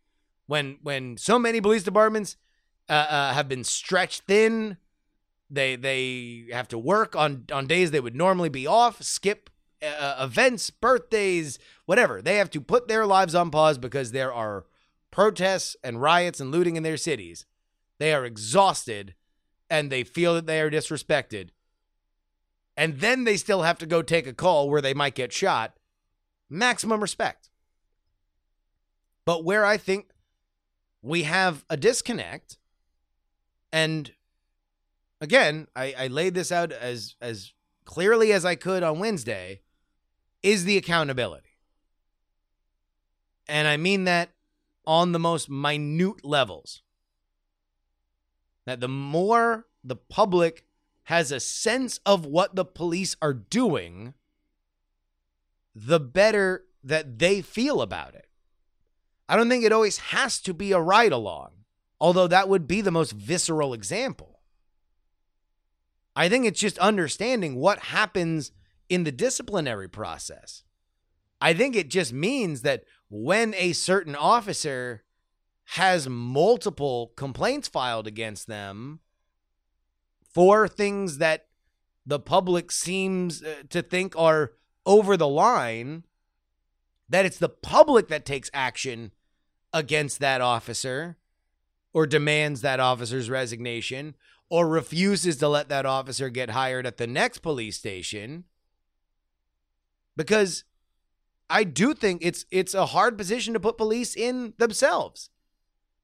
when 0.47 0.77
when 0.83 1.17
so 1.17 1.39
many 1.39 1.63
police 1.63 1.83
departments 1.83 2.37
uh, 2.91 3.07
uh, 3.09 3.33
have 3.33 3.49
been 3.49 3.65
stretched 3.65 4.25
thin, 4.27 4.77
they 5.49 5.77
they 5.77 6.49
have 6.53 6.69
to 6.69 6.79
work 6.79 7.17
on 7.17 7.45
on 7.51 7.67
days 7.67 7.91
they 7.91 8.01
would 8.01 8.15
normally 8.17 8.51
be 8.51 8.67
off, 8.67 9.03
skip 9.03 9.49
uh, 9.85 10.25
events, 10.25 10.71
birthdays, 10.71 11.59
whatever. 11.87 12.23
They 12.23 12.37
have 12.37 12.51
to 12.51 12.61
put 12.61 12.89
their 12.89 13.07
lives 13.07 13.35
on 13.35 13.51
pause 13.51 13.79
because 13.79 14.13
there 14.13 14.33
are 14.33 14.65
protests 15.11 15.77
and 15.85 16.01
riots 16.01 16.41
and 16.41 16.51
looting 16.51 16.77
in 16.77 16.83
their 16.83 16.97
cities. 16.97 17.47
They 17.99 18.13
are 18.13 18.25
exhausted 18.25 19.15
and 19.71 19.91
they 19.91 20.05
feel 20.05 20.35
that 20.35 20.47
they 20.47 20.61
are 20.61 20.71
disrespected. 20.71 21.51
And 22.77 23.01
then 23.01 23.25
they 23.25 23.37
still 23.37 23.63
have 23.63 23.79
to 23.79 23.87
go 23.87 24.03
take 24.03 24.27
a 24.27 24.33
call 24.33 24.69
where 24.69 24.81
they 24.81 24.95
might 24.95 25.15
get 25.15 25.33
shot. 25.33 25.75
Maximum 26.51 27.01
respect. 27.01 27.51
But 29.25 29.45
where 29.45 29.65
I 29.65 29.77
think 29.77 30.11
we 31.01 31.23
have 31.23 31.65
a 31.71 31.77
disconnect, 31.77 32.59
and 33.73 34.13
again, 35.21 35.69
I, 35.75 35.95
I 35.97 36.07
laid 36.09 36.35
this 36.35 36.53
out 36.53 36.73
as 36.73 37.17
as 37.21 37.53
clearly 37.85 38.33
as 38.33 38.45
I 38.45 38.55
could 38.55 38.83
on 38.83 38.99
Wednesday, 38.99 39.61
is 40.45 40.67
the 40.67 40.77
accountability. 40.77 41.57
And 43.49 43.67
I 43.67 43.79
mean 43.79 44.05
that 44.05 44.31
on 44.87 45.13
the 45.13 45.19
most 45.19 45.49
minute 45.49 46.23
levels. 46.23 46.83
That 48.67 48.81
the 48.81 48.89
more 48.89 49.67
the 49.83 49.97
public 49.97 50.67
has 51.05 51.33
a 51.33 51.41
sense 51.41 51.99
of 52.07 52.27
what 52.27 52.55
the 52.55 52.65
police 52.65 53.17
are 53.21 53.33
doing, 53.33 54.15
the 55.75 56.01
better 56.01 56.65
that 56.83 57.19
they 57.19 57.41
feel 57.41 57.81
about 57.81 58.15
it. 58.15 58.29
I 59.29 59.37
don't 59.37 59.49
think 59.49 59.65
it 59.65 59.73
always 59.73 59.97
has 59.99 60.41
to 60.41 60.53
be 60.53 60.73
a 60.73 60.81
ride 60.81 61.13
along, 61.13 61.53
although 62.01 62.27
that 62.27 62.49
would 62.49 62.69
be 62.69 62.83
the 62.83 62.91
most 62.91 63.13
visceral 63.13 63.73
example. 63.73 64.41
I 66.15 66.29
think 66.29 66.45
it's 66.45 66.61
just 66.61 66.79
understanding 66.79 67.57
what 67.57 67.79
happens 67.79 68.53
in 68.89 69.05
the 69.05 69.13
disciplinary 69.13 69.89
process. 69.89 70.63
I 71.41 71.53
think 71.55 71.77
it 71.77 71.91
just 71.91 72.13
means 72.13 72.63
that 72.63 72.85
when 73.09 73.55
a 73.55 73.73
certain 73.73 74.17
officer 74.17 75.05
has 75.65 76.09
multiple 76.09 77.13
complaints 77.17 77.69
filed 77.69 78.07
against 78.07 78.47
them 78.47 79.01
for 80.33 80.69
things 80.69 81.19
that 81.19 81.47
the 82.07 82.19
public 82.19 82.71
seems 82.71 83.43
uh, 83.43 83.63
to 83.71 83.83
think 83.83 84.15
are 84.17 84.53
over 84.85 85.17
the 85.17 85.29
line, 85.29 86.05
that 87.09 87.25
it's 87.25 87.39
the 87.39 87.49
public 87.49 88.09
that 88.09 88.27
takes 88.27 88.51
action 88.53 89.13
against 89.73 90.21
that 90.21 90.41
officer 90.41 91.17
or 91.93 92.07
demands 92.07 92.61
that 92.61 92.81
officer's 92.81 93.31
resignation 93.31 94.15
or 94.51 94.69
refuses 94.69 95.37
to 95.39 95.49
let 95.49 95.69
that 95.69 95.87
officer 95.87 96.29
get 96.29 96.51
hired 96.51 96.87
at 96.87 96.99
the 96.99 97.07
next 97.07 97.39
police 97.39 97.77
station 97.77 98.45
because 100.17 100.65
I 101.51 101.65
do 101.65 101.95
think 101.95 102.21
it's 102.23 102.45
it's 102.51 102.75
a 102.75 102.87
hard 102.87 103.19
position 103.19 103.55
to 103.55 103.61
put 103.61 103.77
police 103.77 104.17
in 104.17 104.55
themselves. 104.59 105.31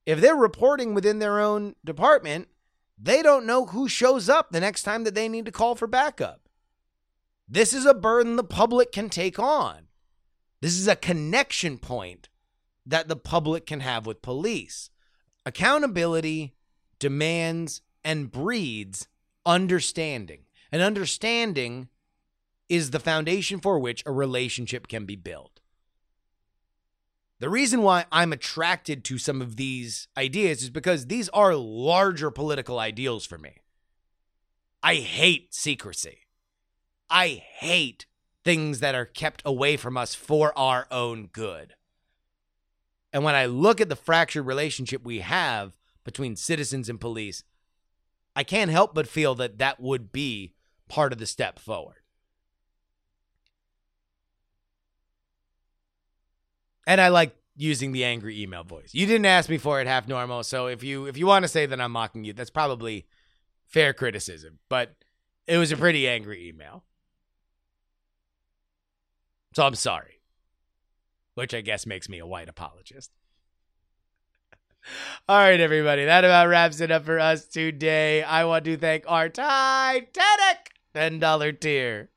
If 0.06 0.20
they're 0.20 0.36
reporting 0.36 0.94
within 0.94 1.18
their 1.18 1.40
own 1.40 1.76
department, 1.84 2.48
they 2.98 3.22
don't 3.22 3.46
know 3.46 3.66
who 3.66 3.88
shows 3.88 4.28
up 4.28 4.50
the 4.50 4.60
next 4.60 4.82
time 4.82 5.04
that 5.04 5.14
they 5.14 5.28
need 5.28 5.46
to 5.46 5.52
call 5.52 5.74
for 5.74 5.86
backup. 5.86 6.48
This 7.48 7.72
is 7.72 7.86
a 7.86 7.94
burden 7.94 8.36
the 8.36 8.44
public 8.44 8.92
can 8.92 9.08
take 9.08 9.38
on. 9.38 9.88
This 10.60 10.78
is 10.78 10.86
a 10.86 10.96
connection 10.96 11.78
point 11.78 12.28
that 12.86 13.08
the 13.08 13.16
public 13.16 13.66
can 13.66 13.80
have 13.80 14.06
with 14.06 14.22
police. 14.22 14.90
Accountability 15.46 16.54
demands 16.98 17.82
and 18.04 18.30
breeds 18.30 19.08
understanding. 19.46 20.44
And 20.70 20.82
understanding 20.82 21.88
is 22.70 22.90
the 22.90 23.00
foundation 23.00 23.60
for 23.60 23.78
which 23.78 24.02
a 24.06 24.12
relationship 24.12 24.88
can 24.88 25.04
be 25.04 25.16
built. 25.16 25.60
The 27.40 27.50
reason 27.50 27.82
why 27.82 28.04
I'm 28.12 28.32
attracted 28.32 29.02
to 29.04 29.18
some 29.18 29.42
of 29.42 29.56
these 29.56 30.08
ideas 30.16 30.62
is 30.62 30.70
because 30.70 31.06
these 31.06 31.28
are 31.30 31.54
larger 31.54 32.30
political 32.30 32.78
ideals 32.78 33.26
for 33.26 33.38
me. 33.38 33.56
I 34.82 34.96
hate 34.96 35.52
secrecy. 35.52 36.20
I 37.10 37.42
hate 37.58 38.06
things 38.44 38.80
that 38.80 38.94
are 38.94 39.04
kept 39.04 39.42
away 39.44 39.76
from 39.76 39.96
us 39.96 40.14
for 40.14 40.56
our 40.56 40.86
own 40.90 41.28
good. 41.32 41.74
And 43.12 43.24
when 43.24 43.34
I 43.34 43.46
look 43.46 43.80
at 43.80 43.88
the 43.88 43.96
fractured 43.96 44.46
relationship 44.46 45.04
we 45.04 45.20
have 45.20 45.72
between 46.04 46.36
citizens 46.36 46.88
and 46.88 47.00
police, 47.00 47.42
I 48.36 48.44
can't 48.44 48.70
help 48.70 48.94
but 48.94 49.08
feel 49.08 49.34
that 49.36 49.58
that 49.58 49.80
would 49.80 50.12
be 50.12 50.54
part 50.88 51.12
of 51.12 51.18
the 51.18 51.26
step 51.26 51.58
forward. 51.58 51.99
And 56.86 57.00
I 57.00 57.08
like 57.08 57.36
using 57.56 57.92
the 57.92 58.04
angry 58.04 58.40
email 58.40 58.64
voice. 58.64 58.90
You 58.92 59.06
didn't 59.06 59.26
ask 59.26 59.48
me 59.48 59.58
for 59.58 59.80
it 59.80 59.86
half 59.86 60.08
normal, 60.08 60.42
so 60.42 60.66
if 60.66 60.82
you 60.82 61.06
if 61.06 61.16
you 61.16 61.26
want 61.26 61.44
to 61.44 61.48
say 61.48 61.66
that 61.66 61.80
I'm 61.80 61.92
mocking 61.92 62.24
you, 62.24 62.32
that's 62.32 62.50
probably 62.50 63.06
fair 63.66 63.92
criticism, 63.92 64.58
but 64.68 64.96
it 65.46 65.58
was 65.58 65.72
a 65.72 65.76
pretty 65.76 66.08
angry 66.08 66.48
email. 66.48 66.84
So 69.54 69.64
I'm 69.64 69.74
sorry. 69.74 70.20
Which 71.34 71.54
I 71.54 71.60
guess 71.60 71.86
makes 71.86 72.08
me 72.08 72.18
a 72.18 72.26
white 72.26 72.48
apologist. 72.48 73.10
All 75.28 75.38
right, 75.38 75.60
everybody. 75.60 76.04
That 76.04 76.24
about 76.24 76.48
wraps 76.48 76.80
it 76.80 76.90
up 76.90 77.04
for 77.04 77.18
us 77.18 77.46
today. 77.46 78.22
I 78.22 78.44
want 78.44 78.64
to 78.64 78.76
thank 78.76 79.04
our 79.06 79.28
Titanic 79.28 80.72
$10 80.94 81.60
tier. 81.60 82.10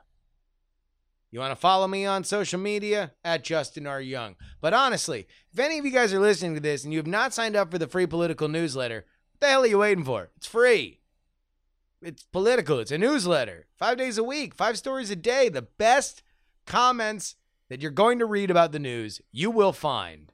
You 1.32 1.40
want 1.40 1.50
to 1.50 1.56
follow 1.56 1.88
me 1.88 2.06
on 2.06 2.24
social 2.24 2.60
media 2.60 3.12
at 3.24 3.44
Justin 3.44 3.86
R. 3.86 4.00
Young. 4.00 4.36
But 4.60 4.72
honestly, 4.72 5.26
if 5.52 5.58
any 5.58 5.78
of 5.78 5.84
you 5.84 5.90
guys 5.90 6.14
are 6.14 6.20
listening 6.20 6.54
to 6.54 6.60
this 6.60 6.84
and 6.84 6.92
you 6.92 6.98
have 6.98 7.06
not 7.06 7.34
signed 7.34 7.56
up 7.56 7.70
for 7.70 7.78
the 7.78 7.88
free 7.88 8.06
political 8.06 8.48
newsletter, 8.48 9.04
what 9.32 9.40
the 9.40 9.48
hell 9.48 9.62
are 9.62 9.66
you 9.66 9.78
waiting 9.78 10.04
for? 10.04 10.30
It's 10.36 10.46
free. 10.46 11.00
It's 12.00 12.22
political. 12.22 12.78
It's 12.78 12.92
a 12.92 12.98
newsletter. 12.98 13.66
Five 13.76 13.98
days 13.98 14.18
a 14.18 14.24
week, 14.24 14.54
five 14.54 14.78
stories 14.78 15.10
a 15.10 15.16
day. 15.16 15.48
The 15.48 15.62
best 15.62 16.22
comments 16.66 17.34
that 17.68 17.80
you're 17.80 17.90
going 17.90 18.18
to 18.18 18.26
read 18.26 18.50
about 18.50 18.72
the 18.72 18.78
news, 18.78 19.20
you 19.32 19.50
will 19.50 19.72
find 19.72 20.32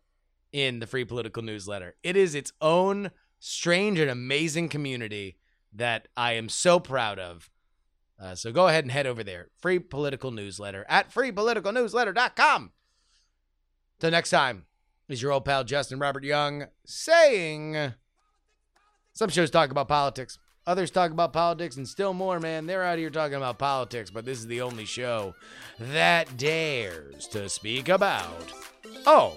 in 0.52 0.80
the 0.80 0.86
free 0.86 1.04
political 1.04 1.42
newsletter. 1.42 1.96
It 2.02 2.16
is 2.16 2.34
its 2.34 2.52
own 2.60 3.10
strange 3.38 3.98
and 3.98 4.10
amazing 4.10 4.68
community 4.68 5.36
that 5.72 6.08
I 6.16 6.32
am 6.32 6.48
so 6.48 6.78
proud 6.78 7.18
of. 7.18 7.50
Uh, 8.20 8.34
so 8.34 8.52
go 8.52 8.68
ahead 8.68 8.84
and 8.84 8.92
head 8.92 9.06
over 9.06 9.24
there. 9.24 9.48
Free 9.58 9.78
political 9.78 10.30
newsletter 10.30 10.84
at 10.88 11.12
freepoliticalnewsletter.com. 11.12 12.72
Till 13.98 14.10
next 14.10 14.30
time, 14.30 14.66
is 15.08 15.22
your 15.22 15.32
old 15.32 15.44
pal 15.44 15.64
Justin 15.64 15.98
Robert 15.98 16.24
Young 16.24 16.66
saying 16.84 17.94
some 19.12 19.28
shows 19.28 19.50
talk 19.50 19.70
about 19.70 19.88
politics, 19.88 20.38
Others 20.64 20.92
talk 20.92 21.10
about 21.10 21.32
politics 21.32 21.76
and 21.76 21.88
still 21.88 22.14
more, 22.14 22.38
man. 22.38 22.66
They're 22.66 22.84
out 22.84 22.98
here 22.98 23.10
talking 23.10 23.34
about 23.34 23.58
politics, 23.58 24.10
but 24.10 24.24
this 24.24 24.38
is 24.38 24.46
the 24.46 24.60
only 24.60 24.84
show 24.84 25.34
that 25.78 26.36
dares 26.36 27.26
to 27.28 27.48
speak 27.48 27.88
about. 27.88 28.52
Oh. 29.04 29.36